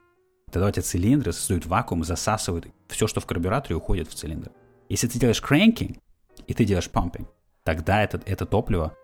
тогда 0.52 0.68
у 0.68 0.72
тебя 0.72 0.84
цилиндры 0.84 1.34
создают 1.34 1.66
вакуум, 1.66 2.04
засасывают 2.04 2.68
все, 2.88 3.08
что 3.08 3.20
в 3.20 3.26
карбюраторе, 3.26 3.76
уходит 3.76 4.08
в 4.08 4.14
цилиндр. 4.14 4.52
Если 4.90 5.08
ты 5.08 5.20
делаешь 5.20 5.42
крэнки, 5.42 6.00
и 6.48 6.54
ты 6.54 6.66
делаешь 6.66 6.90
пампинг, 6.90 7.28
тогда 7.64 8.04
это, 8.04 8.22
это 8.26 8.46
топливо 8.46 8.96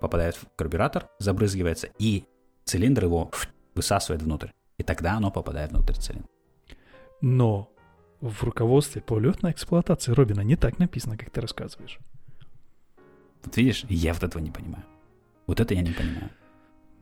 попадает 0.00 0.36
в 0.36 0.46
карбюратор, 0.56 1.08
забрызгивается, 1.18 1.88
и 1.98 2.24
цилиндр 2.64 3.04
его 3.04 3.30
высасывает 3.74 4.22
внутрь. 4.22 4.48
И 4.78 4.82
тогда 4.82 5.14
оно 5.14 5.30
попадает 5.30 5.72
внутрь 5.72 5.94
цилиндра. 5.94 6.28
Но 7.20 7.70
в 8.20 8.42
руководстве 8.42 9.00
по 9.00 9.18
летной 9.18 9.52
эксплуатации 9.52 10.12
Робина 10.12 10.40
не 10.40 10.56
так 10.56 10.78
написано, 10.78 11.16
как 11.16 11.30
ты 11.30 11.40
рассказываешь. 11.40 11.98
Вот 13.44 13.56
видишь, 13.56 13.84
я 13.88 14.12
вот 14.12 14.22
этого 14.22 14.42
не 14.42 14.50
понимаю. 14.50 14.84
Вот 15.46 15.60
это 15.60 15.74
я 15.74 15.82
не 15.82 15.92
понимаю. 15.92 16.30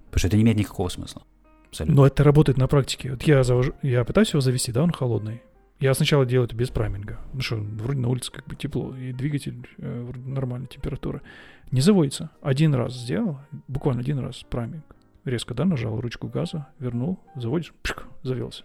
Потому 0.06 0.18
что 0.18 0.28
это 0.28 0.36
не 0.36 0.42
имеет 0.42 0.58
никакого 0.58 0.88
смысла. 0.88 1.22
Абсолютно. 1.68 1.96
Но 1.96 2.06
это 2.06 2.22
работает 2.22 2.58
на 2.58 2.68
практике. 2.68 3.10
Вот 3.12 3.22
я, 3.24 3.42
завожу, 3.42 3.74
я 3.82 4.04
пытаюсь 4.04 4.30
его 4.30 4.40
завести, 4.40 4.70
да, 4.70 4.82
он 4.82 4.92
холодный. 4.92 5.42
Я 5.84 5.92
сначала 5.92 6.24
делаю 6.24 6.46
это 6.46 6.56
без 6.56 6.70
прайминга. 6.70 7.18
Ну 7.34 7.42
что, 7.42 7.56
вроде 7.56 8.00
на 8.00 8.08
улице 8.08 8.32
как 8.32 8.46
бы 8.46 8.56
тепло, 8.56 8.96
и 8.96 9.12
двигатель 9.12 9.68
э, 9.76 10.12
нормальная 10.24 10.66
температура. 10.66 11.20
Не 11.72 11.82
заводится. 11.82 12.30
Один 12.40 12.74
раз 12.74 12.94
сделал, 12.94 13.38
буквально 13.68 14.00
один 14.00 14.18
раз 14.18 14.44
прайминг. 14.48 14.82
Резко, 15.26 15.52
да, 15.52 15.66
нажал 15.66 16.00
ручку 16.00 16.26
газа, 16.26 16.68
вернул, 16.78 17.20
заводишь, 17.36 17.74
пшик, 17.82 18.06
завелся. 18.22 18.64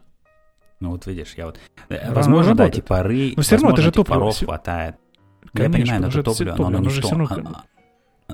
Ну 0.79 0.91
вот 0.91 1.07
видишь, 1.07 1.33
я 1.35 1.47
вот... 1.47 1.59
Э, 1.89 2.13
возможно, 2.13 2.55
да, 2.55 2.67
эти 2.67 2.79
пары... 2.79 3.33
Но 3.35 3.41
все 3.41 3.57
равно 3.57 3.71
это 3.71 3.81
же 3.81 3.91
топливо. 3.91 4.19
паров 4.19 4.39
хватает. 4.39 4.95
Конечно, 5.51 5.75
я 5.75 5.83
понимаю, 5.83 6.07
это 6.07 6.23
топливо, 6.23 6.55
но 6.55 6.67
оно 6.67 6.79
не 6.79 6.87
в 6.87 7.01
том 7.01 7.27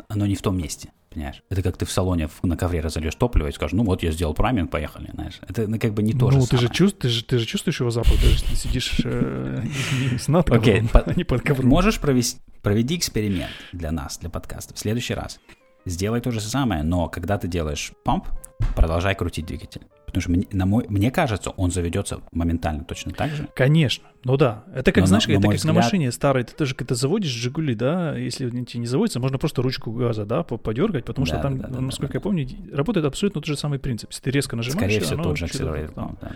оно 0.10 0.28
не 0.28 0.36
в 0.36 0.44
том 0.44 0.58
месте, 0.60 0.92
понимаешь? 1.16 1.42
Это 1.50 1.64
как 1.64 1.78
ты 1.78 1.86
в 1.86 1.92
салоне 1.92 2.30
на 2.44 2.58
ковре 2.58 2.82
разольешь 2.82 3.16
топливо 3.16 3.48
и 3.48 3.52
скажешь, 3.52 3.74
ну 3.74 3.84
вот 3.84 4.04
я 4.04 4.12
сделал 4.12 4.34
прайминг, 4.34 4.70
поехали, 4.70 5.10
знаешь. 5.14 5.40
Это 5.48 5.68
ну, 5.68 5.80
как 5.80 5.94
бы 5.94 6.04
не 6.04 6.14
то 6.14 6.30
ну, 6.30 6.42
же 6.42 6.48
ты 6.48 6.58
же, 6.58 6.70
чувств, 6.70 7.00
ты, 7.00 7.10
же, 7.10 7.24
ты 7.24 7.40
же 7.40 7.46
чувствуешь 7.46 7.80
его 7.80 7.90
запах, 7.90 8.22
если 8.22 8.54
сидишь 8.56 9.02
э, 9.04 9.64
с 10.20 10.28
над 10.28 10.48
ковром, 10.48 10.90
а 10.94 11.14
не 11.16 11.24
под 11.24 11.42
ковром. 11.42 11.70
Можешь 11.70 12.00
провести, 12.00 12.40
проведи 12.62 12.98
эксперимент 12.98 13.52
для 13.72 13.92
нас, 13.92 14.18
для 14.18 14.30
подкаста 14.30 14.74
в 14.74 14.80
следующий 14.80 15.14
раз. 15.14 15.40
Сделай 15.86 16.20
то 16.20 16.32
же 16.32 16.42
самое, 16.42 16.84
но 16.84 17.08
когда 17.08 17.38
ты 17.38 17.48
делаешь 17.48 17.94
памп, 18.04 18.28
продолжай 18.76 19.16
крутить 19.16 19.46
двигатель. 19.46 19.82
Потому 20.16 20.22
что 20.22 20.32
мне, 20.32 20.48
на 20.58 20.66
мой, 20.66 20.86
мне 20.88 21.12
кажется, 21.12 21.50
он 21.50 21.72
заведется 21.72 22.22
моментально 22.32 22.86
точно 22.86 23.12
так 23.12 23.32
же. 23.32 23.50
Конечно, 23.54 24.08
ну 24.24 24.38
да. 24.38 24.64
Это 24.74 24.94
как, 24.94 25.02
но, 25.02 25.08
знаешь, 25.08 25.28
на, 25.28 25.34
это 25.34 25.42
на 25.42 25.48
как 25.50 25.58
взгляд... 25.58 25.76
на 25.76 25.82
машине 25.82 26.12
старой. 26.14 26.46
Ты 26.46 26.56
тоже, 26.56 26.74
когда 26.74 26.96
заводишь 26.96 27.32
Жигули, 27.32 27.76
да, 27.76 28.16
если 28.16 28.50
тебе 28.50 28.80
не 28.80 28.88
заводится, 28.88 29.20
можно 29.20 29.38
просто 29.38 29.62
ручку 29.62 29.92
газа, 29.92 30.26
да, 30.26 30.44
подергать, 30.44 31.04
потому 31.04 31.26
да, 31.26 31.34
что 31.34 31.42
там, 31.42 31.58
да, 31.58 31.68
да, 31.68 31.82
насколько 31.82 32.14
да, 32.14 32.18
я 32.18 32.22
помню, 32.22 32.48
работает 32.72 33.06
абсолютно 33.06 33.42
тот 33.42 33.46
же 33.46 33.58
самый 33.58 33.78
принцип. 33.78 34.10
Если 34.12 34.24
ты 34.24 34.32
резко 34.32 34.56
нажимаешь, 34.56 34.80
Скорее 34.80 35.02
всего, 35.02 35.22
тот 35.22 35.38
же 35.38 35.46
акселератор. 35.46 35.94
Да, 35.94 36.12
да. 36.22 36.32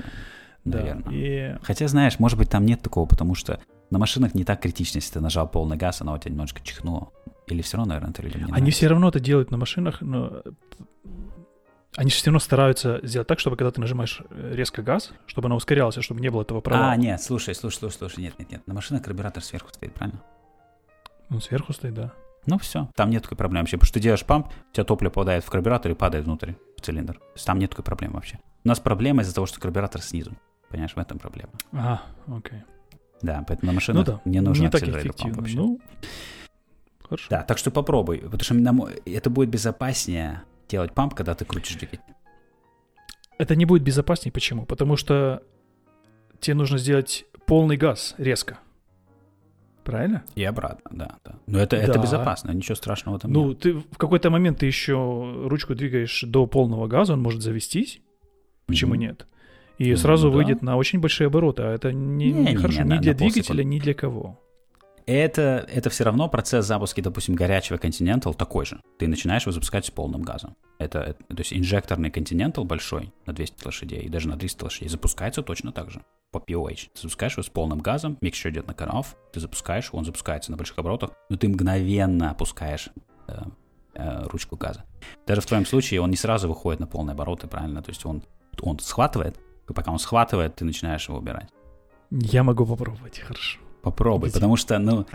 Наверное. 0.65 1.04
Да, 1.04 1.12
и... 1.13 1.56
Хотя, 1.63 1.88
знаешь, 1.88 2.20
может 2.20 2.38
быть, 2.38 2.50
там 2.50 2.65
нет 2.65 2.82
такого, 2.82 3.08
потому 3.08 3.34
что 3.34 3.62
на 3.92 3.98
машинах 3.98 4.36
не 4.36 4.44
так 4.44 4.62
критично, 4.62 4.98
если 4.98 5.13
ты 5.13 5.20
нажал 5.22 5.50
полный 5.50 5.78
газ, 5.78 6.02
она 6.02 6.13
у 6.13 6.18
тебя 6.18 6.32
немножко 6.32 6.60
чихнула. 6.62 7.12
Или 7.48 7.62
все 7.62 7.78
равно, 7.78 7.94
наверное, 7.94 8.12
это 8.12 8.24
людям 8.24 8.42
не 8.42 8.44
Они 8.48 8.52
нравится? 8.52 8.78
все 8.78 8.88
равно 8.88 9.08
это 9.08 9.22
делают 9.22 9.52
на 9.52 9.58
машинах, 9.58 10.02
но 10.02 10.44
они 11.95 12.10
же 12.10 12.15
все 12.17 12.28
равно 12.28 12.39
стараются 12.39 12.99
сделать 13.04 13.28
так, 13.28 13.39
чтобы 13.39 13.58
когда 13.58 13.71
ты 13.71 13.82
нажимаешь 13.82 14.21
э, 14.30 14.54
резко 14.56 14.82
газ, 14.82 15.12
чтобы 15.25 15.47
она 15.47 15.56
ускорялась, 15.56 15.97
а 15.97 16.02
чтобы 16.02 16.21
не 16.21 16.30
было 16.30 16.43
этого 16.43 16.62
провала. 16.62 16.91
А, 16.91 16.95
нет, 16.95 17.21
слушай, 17.21 17.56
слушай, 17.56 17.78
слушай, 17.80 17.97
слушай, 17.97 18.19
нет, 18.21 18.38
нет, 18.39 18.52
нет. 18.52 18.67
На 18.67 18.73
машинах 18.73 19.04
карбюратор 19.04 19.43
сверху 19.43 19.69
стоит, 19.73 19.93
правильно? 19.93 20.21
Он 21.30 21.41
сверху 21.41 21.73
стоит, 21.73 21.93
да. 21.93 22.13
Ну 22.45 22.58
все, 22.58 22.89
там 22.95 23.10
нет 23.10 23.23
такой 23.23 23.38
проблемы 23.38 23.63
вообще. 23.63 23.78
Потому 23.78 23.88
что 23.88 23.93
ты 23.95 23.99
делаешь 23.99 24.23
памп, 24.25 24.47
у 24.47 24.73
тебя 24.73 24.84
топливо 24.84 25.12
попадает 25.12 25.43
в 25.43 25.49
карбюратор 25.49 25.91
и 25.91 25.95
падает 25.95 26.25
внутрь, 26.25 26.54
в 26.78 26.82
цилиндр. 26.82 27.15
То 27.15 27.32
есть 27.36 27.45
там 27.45 27.60
нет 27.60 27.71
такой 27.71 27.84
проблемы 27.84 28.15
вообще. 28.15 28.39
У 28.63 28.67
нас 28.67 28.80
проблема 28.80 29.21
из-за 29.23 29.36
того, 29.36 29.45
что 29.45 29.60
карбюратор 29.60 30.02
снизу. 30.02 30.32
Понимаешь, 30.69 30.93
в 30.93 30.99
этом 30.99 31.19
проблема. 31.19 31.52
А, 31.73 32.02
окей. 32.28 32.63
Да, 33.21 33.43
поэтому 33.47 33.71
на 33.71 33.75
машинах 33.75 34.08
Ну 34.08 34.13
да, 34.13 34.21
не 34.25 34.39
нужен 34.39 34.65
не 34.65 34.71
так 34.71 34.82
эффективно. 34.84 35.38
вообще. 35.41 35.56
Ну, 35.58 35.80
хорошо. 37.04 37.28
Да, 37.30 37.43
так 37.43 37.58
что 37.58 37.71
попробуй, 37.71 38.19
потому 38.19 38.41
что 38.41 38.89
это 39.06 39.30
будет 39.30 39.49
безопаснее 39.49 40.43
делать 40.70 40.94
памп, 40.94 41.14
когда 41.16 41.36
ты 41.36 41.44
крутишь 41.46 41.76
двигатель. 41.76 42.00
Это 43.38 43.56
не 43.56 43.66
будет 43.66 43.84
безопаснее. 43.84 44.32
Почему? 44.32 44.66
Потому 44.66 44.96
что 44.96 45.44
тебе 46.40 46.56
нужно 46.56 46.78
сделать 46.78 47.26
полный 47.46 47.78
газ 47.78 48.16
резко. 48.18 48.60
Правильно? 49.84 50.24
И 50.36 50.44
обратно, 50.44 50.90
да, 50.94 51.16
да. 51.26 51.36
Но 51.48 51.58
это, 51.60 51.76
это 51.76 51.94
Да. 51.94 52.02
безопасно, 52.02 52.52
ничего 52.52 52.76
страшного 52.76 53.18
этом 53.18 53.32
Ну, 53.32 53.50
нет. 53.50 53.60
ты 53.60 53.74
в 53.74 53.98
какой-то 53.98 54.30
момент 54.30 54.60
ты 54.60 54.68
еще 54.68 54.94
ручку 55.48 55.74
двигаешь 55.74 56.22
до 56.28 56.46
полного 56.46 56.88
газа, 56.88 57.14
он 57.14 57.22
может 57.22 57.42
завестись. 57.42 58.02
Почему 58.68 58.92
Мгм. 58.94 59.00
нет? 59.02 59.26
И 59.80 59.90
Ну, 59.92 59.98
сразу 59.98 60.30
да. 60.30 60.36
выйдет 60.36 60.62
на 60.62 60.76
очень 60.76 61.00
большие 61.00 61.28
обороты, 61.28 61.64
а 61.64 61.72
это 61.74 61.92
не, 61.94 62.26
Не-не-не, 62.32 62.50
не 62.52 62.56
хорошо 62.58 62.84
на- 62.84 62.96
ни 62.98 63.00
для 63.00 63.14
двигателя, 63.16 63.64
ни 63.64 63.80
для 63.80 63.94
кого. 63.96 64.38
Это, 65.10 65.65
это 65.74 65.89
все 65.89 66.04
равно 66.04 66.30
процесс 66.30 66.67
запуска, 66.67 67.02
допустим, 67.02 67.34
горячего 67.34 67.78
Continental 67.78 68.36
такой 68.36 68.65
же. 68.67 68.80
Ты 69.00 69.08
начинаешь 69.08 69.41
его 69.41 69.52
запускать 69.52 69.88
с 69.88 69.89
полным 69.89 70.22
газом. 70.22 70.56
Это, 70.78 71.00
это- 71.00 71.24
то 71.24 71.39
есть 71.39 71.52
инжекторный 71.52 72.12
Continental 72.12 72.63
большой 72.63 73.12
на 73.26 73.34
200 73.34 73.65
лошадей 73.65 74.02
и 74.02 74.10
даже 74.10 74.28
на 74.28 74.38
300 74.38 74.65
лошадей 74.65 74.88
запускается 74.88 75.41
точно 75.41 75.72
так 75.72 75.89
же 75.89 76.04
по 76.32 76.38
POH. 76.38 76.89
Ты 76.93 77.02
запускаешь 77.02 77.34
его 77.34 77.41
с 77.41 77.50
полным 77.50 77.80
газом, 77.80 78.19
микшер 78.22 78.52
идет 78.52 78.67
на 78.67 78.74
cut-off, 78.74 79.08
ты 79.34 79.39
запускаешь 79.39 79.89
он 79.93 80.06
запускается 80.06 80.52
на 80.52 80.58
больших 80.58 80.78
оборотах, 80.78 81.10
но 81.30 81.38
ты 81.38 81.48
мгновенно 81.48 82.30
опускаешь 82.30 82.89
э, 83.28 83.34
э, 83.95 84.28
ручку 84.28 84.58
газа. 84.58 84.86
Даже 85.26 85.41
в 85.41 85.48
твоем 85.48 85.65
случае 85.65 86.02
он 86.02 86.12
не 86.12 86.17
сразу 86.17 86.48
выходит 86.48 86.80
на 86.82 86.86
полные 86.86 87.13
обороты, 87.13 87.48
правильно? 87.48 87.82
То 87.82 87.89
есть 87.89 88.06
он, 88.06 88.22
он 88.62 88.78
схватывает, 88.78 89.39
и 89.67 89.74
пока 89.74 89.91
он 89.91 89.98
схватывает, 89.98 90.56
ты 90.58 90.65
начинаешь 90.65 91.08
его 91.10 91.17
убирать. 91.17 91.50
Я 92.12 92.43
могу 92.43 92.67
попробовать, 92.67 93.17
хорошо. 93.17 93.58
Попробуй, 93.82 94.32
потому 94.32 94.58
что, 94.58 94.80
ну, 94.80 95.06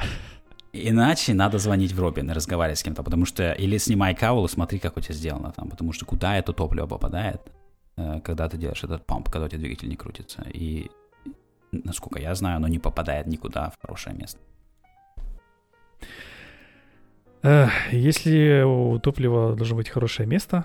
иначе 0.72 1.34
надо 1.34 1.58
звонить 1.58 1.92
в 1.92 2.00
Робин 2.00 2.30
и 2.30 2.34
разговаривать 2.34 2.78
с 2.78 2.82
кем-то, 2.82 3.02
потому 3.02 3.26
что 3.26 3.52
или 3.52 3.78
снимай 3.78 4.14
каул 4.14 4.44
и 4.46 4.48
смотри, 4.48 4.78
как 4.78 4.96
у 4.96 5.00
тебя 5.00 5.14
сделано 5.14 5.52
там, 5.52 5.68
потому 5.68 5.92
что 5.92 6.06
куда 6.06 6.36
это 6.38 6.52
топливо 6.52 6.86
попадает, 6.86 7.40
э, 7.96 8.20
когда 8.24 8.48
ты 8.48 8.56
делаешь 8.56 8.84
этот 8.84 9.06
памп, 9.06 9.28
когда 9.28 9.46
у 9.46 9.48
тебя 9.48 9.60
двигатель 9.60 9.88
не 9.88 9.96
крутится, 9.96 10.42
и 10.54 10.90
насколько 11.72 12.20
я 12.20 12.34
знаю, 12.34 12.56
оно 12.56 12.68
не 12.68 12.78
попадает 12.78 13.26
никуда 13.26 13.70
в 13.70 13.86
хорошее 13.86 14.16
место. 14.16 14.40
Если 17.92 18.62
у 18.62 18.98
топлива 18.98 19.54
должно 19.54 19.76
быть 19.76 19.90
хорошее 19.90 20.26
место, 20.26 20.64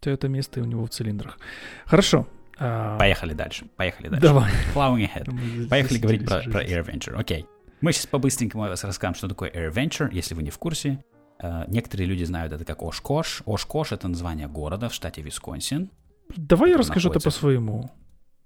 то 0.00 0.10
это 0.10 0.28
место 0.28 0.60
у 0.60 0.64
него 0.64 0.84
в 0.84 0.90
цилиндрах. 0.90 1.38
Хорошо. 1.86 2.26
А, 2.60 2.98
Поехали 2.98 3.32
дальше, 3.32 3.66
поехали 3.76 4.08
дальше. 4.08 4.22
Давай. 4.26 4.50
Plowing 4.74 5.08
ahead. 5.10 5.68
Поехали 5.68 5.98
говорить 5.98 6.26
про, 6.26 6.40
про 6.42 6.62
здесь. 6.64 6.76
AirVenture. 6.76 7.14
Окей. 7.16 7.46
Мы 7.80 7.92
сейчас 7.92 8.06
по-быстренькому 8.06 8.64
вас 8.64 8.84
расскажем, 8.84 9.14
что 9.14 9.26
такое 9.28 9.50
AirVenture, 9.50 10.08
если 10.12 10.34
вы 10.34 10.42
не 10.42 10.50
в 10.50 10.58
курсе. 10.58 11.02
Э, 11.42 11.64
Некоторые 11.68 12.06
люди 12.06 12.24
знают 12.24 12.52
это 12.52 12.64
как 12.64 12.82
Ошкош. 12.82 13.42
Ошкош— 13.46 13.92
это 13.92 14.06
название 14.08 14.46
города 14.48 14.88
в 14.90 14.94
штате 14.94 15.22
Висконсин. 15.22 15.90
Давай 16.36 16.70
я 16.70 16.76
расскажу 16.76 17.08
это 17.08 17.14
находится. 17.18 17.30
по-своему. 17.30 17.90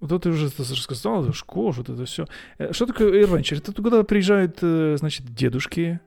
Вот 0.00 0.12
это 0.12 0.20
ты 0.20 0.29
уже 0.31 0.46
рассказал, 0.59 1.24
это 1.24 1.33
шкош, 1.33 1.79
вот 1.79 1.88
это 1.88 2.05
все. 2.05 2.27
Что 2.70 2.87
такое 2.87 3.24
AirVenture? 3.24 3.59
Это 3.59 3.72
туда 3.72 4.03
приезжают, 4.05 4.59
э, 4.62 4.96
значит, 4.98 5.27
дедушки, 5.35 6.00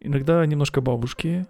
иногда 0.00 0.44
немножко 0.46 0.80
бабушки. 0.80 1.46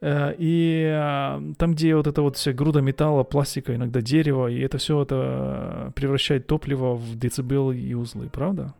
Э, 0.00 0.34
И 0.38 0.84
э, 0.84 1.54
там, 1.58 1.74
где 1.74 1.96
вот 1.96 2.06
эта 2.06 2.22
вот 2.22 2.36
вся 2.36 2.52
груда 2.52 2.80
металла, 2.80 3.24
пластика, 3.24 3.74
иногда 3.74 4.00
дерева, 4.00 4.48
и 4.48 4.60
это 4.60 4.78
все 4.78 5.02
это 5.02 5.92
превращает 5.94 6.46
топливо 6.46 6.94
в 6.94 7.18
децибел 7.18 7.72
и 7.72 7.94
узлы, 7.94 8.28
правда? 8.28 8.74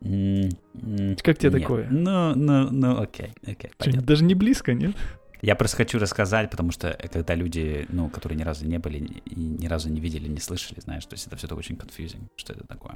Как 0.00 1.38
тебе 1.38 1.50
нет. 1.50 1.60
такое? 1.60 1.86
Ну, 1.90 2.34
ну, 2.34 2.70
ну, 2.70 3.00
окей, 3.00 3.32
окей, 3.46 3.70
понятно. 3.76 4.02
даже 4.02 4.24
не 4.24 4.34
близко, 4.34 4.72
нет? 4.72 4.96
Я 5.42 5.54
просто 5.54 5.78
хочу 5.78 5.98
рассказать, 5.98 6.50
потому 6.50 6.70
что 6.70 6.88
э, 6.88 7.08
когда 7.08 7.34
люди, 7.34 7.86
ну, 7.88 8.08
которые 8.10 8.38
ни 8.38 8.42
разу 8.42 8.66
не 8.66 8.78
были 8.78 8.98
и 8.98 9.34
ни 9.34 9.66
разу 9.66 9.88
не 9.88 10.00
видели, 10.00 10.28
не 10.28 10.40
слышали, 10.40 10.80
знаешь, 10.80 11.06
то 11.06 11.14
есть 11.14 11.26
это 11.26 11.36
все 11.36 11.46
это 11.46 11.54
очень 11.54 11.76
confusing, 11.76 12.28
что 12.36 12.52
это 12.52 12.66
такое. 12.66 12.94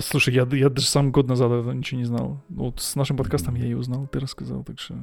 Слушай, 0.00 0.34
я, 0.34 0.48
я 0.52 0.70
даже 0.70 0.86
сам 0.86 1.12
год 1.12 1.28
назад 1.28 1.52
этого 1.52 1.72
ничего 1.72 2.00
не 2.00 2.06
знал. 2.06 2.40
Вот 2.48 2.80
с 2.80 2.96
нашим 2.96 3.16
подкастом 3.16 3.54
я 3.56 3.66
и 3.66 3.74
узнал, 3.74 4.08
ты 4.08 4.18
рассказал, 4.20 4.64
так 4.64 4.80
что... 4.80 4.96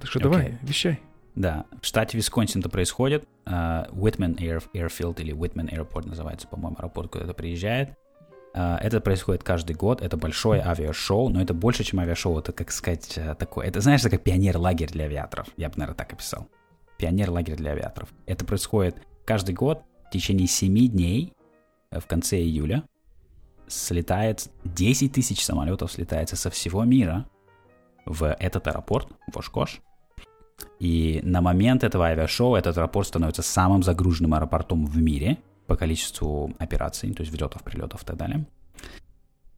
Так 0.00 0.10
что 0.10 0.20
давай, 0.20 0.46
Окей. 0.46 0.58
вещай. 0.62 1.00
Да, 1.34 1.64
в 1.80 1.86
штате 1.86 2.16
Висконсин 2.16 2.60
это 2.60 2.68
происходит. 2.68 3.26
А, 3.44 3.86
Whitman 3.90 4.36
Air, 4.36 4.62
Airfield 4.72 5.20
или 5.20 5.34
Whitman 5.34 5.68
Airport 5.68 6.06
называется, 6.06 6.46
по-моему, 6.46 6.76
аэропорт, 6.78 7.10
куда 7.10 7.24
это 7.24 7.34
приезжает. 7.34 7.96
А, 8.54 8.78
Это 8.80 9.00
происходит 9.00 9.42
каждый 9.42 9.74
год, 9.74 10.00
это 10.00 10.16
большое 10.16 10.62
авиашоу, 10.62 11.28
но 11.28 11.42
это 11.42 11.52
больше, 11.54 11.82
чем 11.82 11.98
авиашоу, 11.98 12.38
это, 12.38 12.52
как 12.52 12.70
сказать, 12.70 13.14
э, 13.16 13.34
такое, 13.34 13.66
это, 13.66 13.80
знаешь, 13.80 14.00
такой 14.00 14.18
пионер-лагерь 14.18 14.92
для 14.92 15.06
авиаторов, 15.06 15.48
я 15.56 15.68
бы, 15.68 15.74
наверное, 15.76 15.96
так 15.96 16.12
описал. 16.12 16.46
Пионер-лагерь 16.98 17.56
для 17.56 17.72
авиаторов. 17.72 18.10
Это 18.26 18.44
происходит 18.44 18.96
каждый 19.24 19.56
год 19.56 19.82
в 20.06 20.10
течение 20.10 20.46
7 20.46 20.86
дней, 20.86 21.32
э, 21.90 21.98
в 21.98 22.06
конце 22.06 22.38
июля, 22.38 22.84
слетает 23.66 24.48
10 24.62 25.12
тысяч 25.12 25.44
самолетов, 25.44 25.90
слетается 25.90 26.36
со 26.36 26.48
всего 26.50 26.84
мира 26.84 27.26
в 28.06 28.34
этот 28.38 28.66
аэропорт, 28.66 29.08
в 29.32 29.38
Ошкош, 29.38 29.80
и 30.78 31.20
на 31.22 31.40
момент 31.40 31.84
этого 31.84 32.06
авиашоу 32.06 32.54
этот 32.54 32.76
аэропорт 32.78 33.08
становится 33.08 33.42
самым 33.42 33.82
загруженным 33.82 34.34
аэропортом 34.34 34.86
в 34.86 34.96
мире 34.96 35.38
по 35.66 35.76
количеству 35.76 36.52
операций, 36.58 37.12
то 37.12 37.22
есть 37.22 37.32
взлетов, 37.32 37.62
прилетов 37.62 38.02
и 38.02 38.06
так 38.06 38.16
далее. 38.16 38.46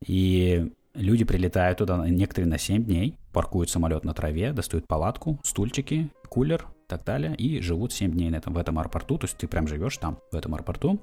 И 0.06 0.72
люди 0.94 1.24
прилетают 1.24 1.78
туда, 1.78 2.06
некоторые 2.09 2.48
на 2.48 2.59
7 2.59 2.85
дней, 2.85 3.18
паркуют 3.32 3.70
самолет 3.70 4.04
на 4.04 4.14
траве, 4.14 4.52
достают 4.52 4.87
палатку, 4.87 5.40
стульчики, 5.42 6.11
кулер 6.28 6.66
и 6.85 6.88
так 6.88 7.04
далее, 7.04 7.35
и 7.35 7.61
живут 7.61 7.92
7 7.92 8.12
дней 8.12 8.30
на 8.30 8.37
этом, 8.37 8.52
в 8.52 8.59
этом 8.59 8.78
аэропорту, 8.78 9.18
то 9.18 9.26
есть 9.26 9.37
ты 9.37 9.48
прям 9.48 9.66
живешь 9.66 9.96
там, 9.98 10.18
в 10.30 10.37
этом 10.37 10.54
аэропорту. 10.54 11.00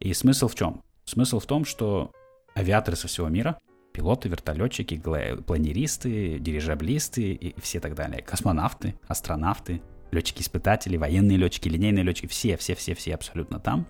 И 0.00 0.12
смысл 0.14 0.48
в 0.48 0.54
чем? 0.54 0.82
Смысл 1.04 1.38
в 1.38 1.46
том, 1.46 1.64
что 1.64 2.10
авиаторы 2.56 2.96
со 2.96 3.08
всего 3.08 3.28
мира, 3.28 3.58
пилоты, 3.94 4.28
вертолетчики, 4.28 5.00
планеристы, 5.46 6.38
дирижаблисты 6.40 7.32
и 7.32 7.58
все 7.60 7.80
так 7.80 7.94
далее, 7.94 8.22
космонавты, 8.22 8.96
астронавты, 9.06 9.80
летчики-испытатели, 10.10 10.96
военные 10.96 11.38
летчики, 11.38 11.68
линейные 11.68 12.02
летчики, 12.02 12.26
все, 12.26 12.56
все, 12.56 12.74
все, 12.74 12.94
все 12.94 13.14
абсолютно 13.14 13.60
там. 13.60 13.86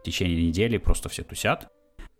В 0.00 0.02
течение 0.04 0.46
недели 0.46 0.76
просто 0.76 1.08
все 1.08 1.22
тусят. 1.22 1.68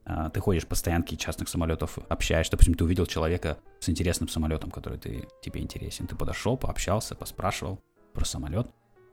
А, 0.05 0.31
Ты 0.31 0.41
ходишь 0.41 0.67
по 0.67 0.75
стоянке 0.75 1.17
частных 1.17 1.49
самолетов, 1.49 1.99
общаешься. 2.09 2.53
Допустим, 2.53 2.75
ты 2.75 2.85
увидел 2.85 3.07
человека 3.07 3.59
с 3.81 3.89
интересным 3.89 4.29
самолетом, 4.29 4.71
который 4.71 4.99
ты, 4.99 5.29
тебе 5.43 5.61
интересен. 5.61 6.07
Ты 6.07 6.17
подошел, 6.17 6.57
пообщался, 6.57 7.15
поспрашивал 7.15 7.81
про 8.15 8.25
самолет. 8.25 8.67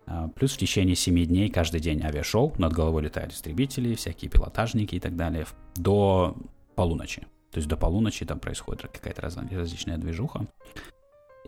А, 0.06 0.30
Плюс 0.30 0.54
в 0.54 0.58
течение 0.58 0.96
7 0.96 1.26
дней 1.26 1.50
каждый 1.50 1.82
день 1.82 2.02
авиашоу. 2.04 2.54
Над 2.58 2.74
головой 2.74 3.04
летают 3.04 3.34
истребители, 3.34 3.96
всякие 3.96 4.32
пилотажники 4.32 4.96
и 4.96 5.00
так 5.00 5.16
далее. 5.16 5.46
До 5.76 6.36
полуночи. 6.76 7.28
То 7.58 7.60
есть 7.60 7.70
до 7.70 7.76
полуночи 7.76 8.24
там 8.24 8.40
происходит 8.40 8.84
какая-то 8.84 9.20
раз- 9.20 9.36
различная 9.36 9.98
движуха. 9.98 10.46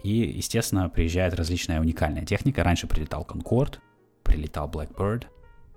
И, 0.02 0.10
естественно, 0.10 0.90
приезжает 0.90 1.36
различная 1.36 1.80
уникальная 1.80 2.26
техника. 2.26 2.64
Раньше 2.64 2.88
прилетал 2.88 3.28
Concorde, 3.30 3.78
прилетал 4.24 4.68
Blackbird. 4.68 5.28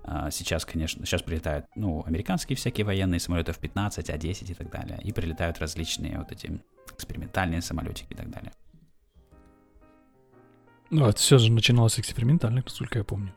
А 0.03 0.31
Сейчас, 0.31 0.65
конечно, 0.65 1.05
сейчас 1.05 1.21
прилетают, 1.21 1.67
ну, 1.75 2.03
американские 2.07 2.55
всякие 2.55 2.83
военные 2.83 3.19
самолеты 3.19 3.51
F-15, 3.51 4.11
А-10 4.11 4.49
и 4.49 4.53
так 4.55 4.71
далее. 4.71 4.99
И 5.03 5.11
прилетают 5.11 5.59
различные 5.59 6.17
вот 6.17 6.31
эти 6.31 6.59
экспериментальные 6.95 7.61
самолетики 7.61 8.13
и 8.13 8.15
так 8.15 8.31
далее. 8.31 8.53
Ну, 10.89 11.05
это 11.05 11.19
все 11.19 11.37
же 11.37 11.51
начиналось 11.51 11.93
с 11.93 11.99
экспериментальных, 11.99 12.65
насколько 12.65 12.97
я 12.97 13.03
помню. 13.03 13.35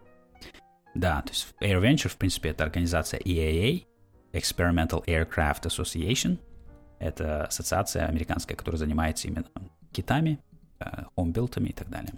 Да, 0.95 1.21
то 1.21 1.29
есть 1.29 1.55
AirVenture, 1.61 2.09
в 2.09 2.17
принципе, 2.17 2.49
это 2.49 2.65
организация 2.65 3.21
EAA, 3.21 3.85
Experimental 4.33 5.05
Aircraft 5.05 5.65
Association. 5.65 6.39
Это 6.99 7.45
ассоциация 7.47 8.07
американская, 8.07 8.57
которая 8.57 8.79
занимается 8.79 9.29
именно 9.29 9.45
китами, 9.93 10.39
э, 10.81 11.05
хоумбилтами 11.15 11.69
и 11.69 11.73
так 11.73 11.89
далее. 11.91 12.13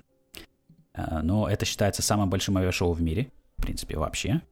Э, 0.94 1.20
Но 1.22 1.48
это 1.48 1.64
считается 1.64 2.02
самым 2.02 2.30
большим 2.30 2.56
авиашоу 2.56 2.92
в 2.92 3.02
мире, 3.02 3.30
в 3.56 3.62
принципе, 3.62 3.96
вообще. 3.96 4.42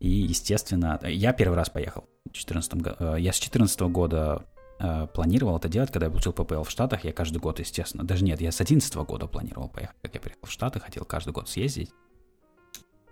И, 0.00 0.08
естественно, 0.08 0.98
я 1.04 1.32
первый 1.32 1.54
раз 1.54 1.70
поехал 1.70 2.04
в 2.28 2.32
14 2.32 2.74
го- 2.82 2.96
э, 2.98 3.16
Я 3.20 3.32
с 3.32 3.36
14 3.38 3.88
года 3.88 4.44
э, 4.80 5.06
планировал 5.14 5.56
это 5.58 5.68
делать, 5.68 5.92
когда 5.92 6.06
я 6.06 6.10
получил 6.10 6.32
ППЛ 6.32 6.62
в 6.64 6.70
Штатах. 6.70 7.04
Я 7.04 7.12
каждый 7.12 7.38
год, 7.38 7.60
естественно, 7.60 8.02
даже 8.04 8.24
нет, 8.24 8.40
я 8.40 8.50
с 8.50 8.60
11 8.60 9.04
года 9.04 9.28
планировал 9.28 9.68
поехать, 9.68 9.96
как 10.02 10.14
я 10.14 10.20
приехал 10.20 10.46
в 10.46 10.50
Штаты, 10.50 10.80
хотел 10.80 11.04
каждый 11.04 11.32
год 11.32 11.48
съездить. 11.48 11.92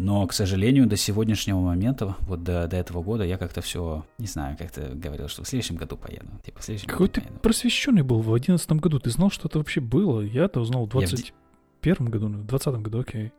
Но, 0.00 0.26
к 0.26 0.32
сожалению, 0.32 0.86
до 0.86 0.96
сегодняшнего 0.96 1.60
момента, 1.60 2.16
вот 2.20 2.42
до, 2.42 2.66
до 2.66 2.76
этого 2.78 3.02
года, 3.02 3.22
я 3.22 3.36
как-то 3.36 3.60
все, 3.60 4.06
не 4.16 4.26
знаю, 4.26 4.56
как-то 4.56 4.92
говорил, 4.94 5.28
что 5.28 5.44
в 5.44 5.46
следующем 5.46 5.76
году 5.76 5.98
поеду. 5.98 6.26
Типа, 6.42 6.58
в 6.58 6.64
следующем 6.64 6.88
Какой 6.88 7.08
году 7.08 7.12
ты 7.12 7.20
поеду. 7.20 7.40
просвещенный 7.40 8.00
был 8.00 8.20
в 8.20 8.24
2011 8.24 8.72
году. 8.72 8.98
Ты 8.98 9.10
знал, 9.10 9.30
что 9.30 9.46
это 9.46 9.58
вообще 9.58 9.82
было? 9.82 10.22
Я-то 10.22 10.60
узнал 10.60 10.86
в 10.86 10.88
2021 10.88 11.96
в... 11.98 12.08
году, 12.08 12.26
в 12.28 12.46
2020 12.46 12.74
году, 12.80 13.00
окей. 13.00 13.32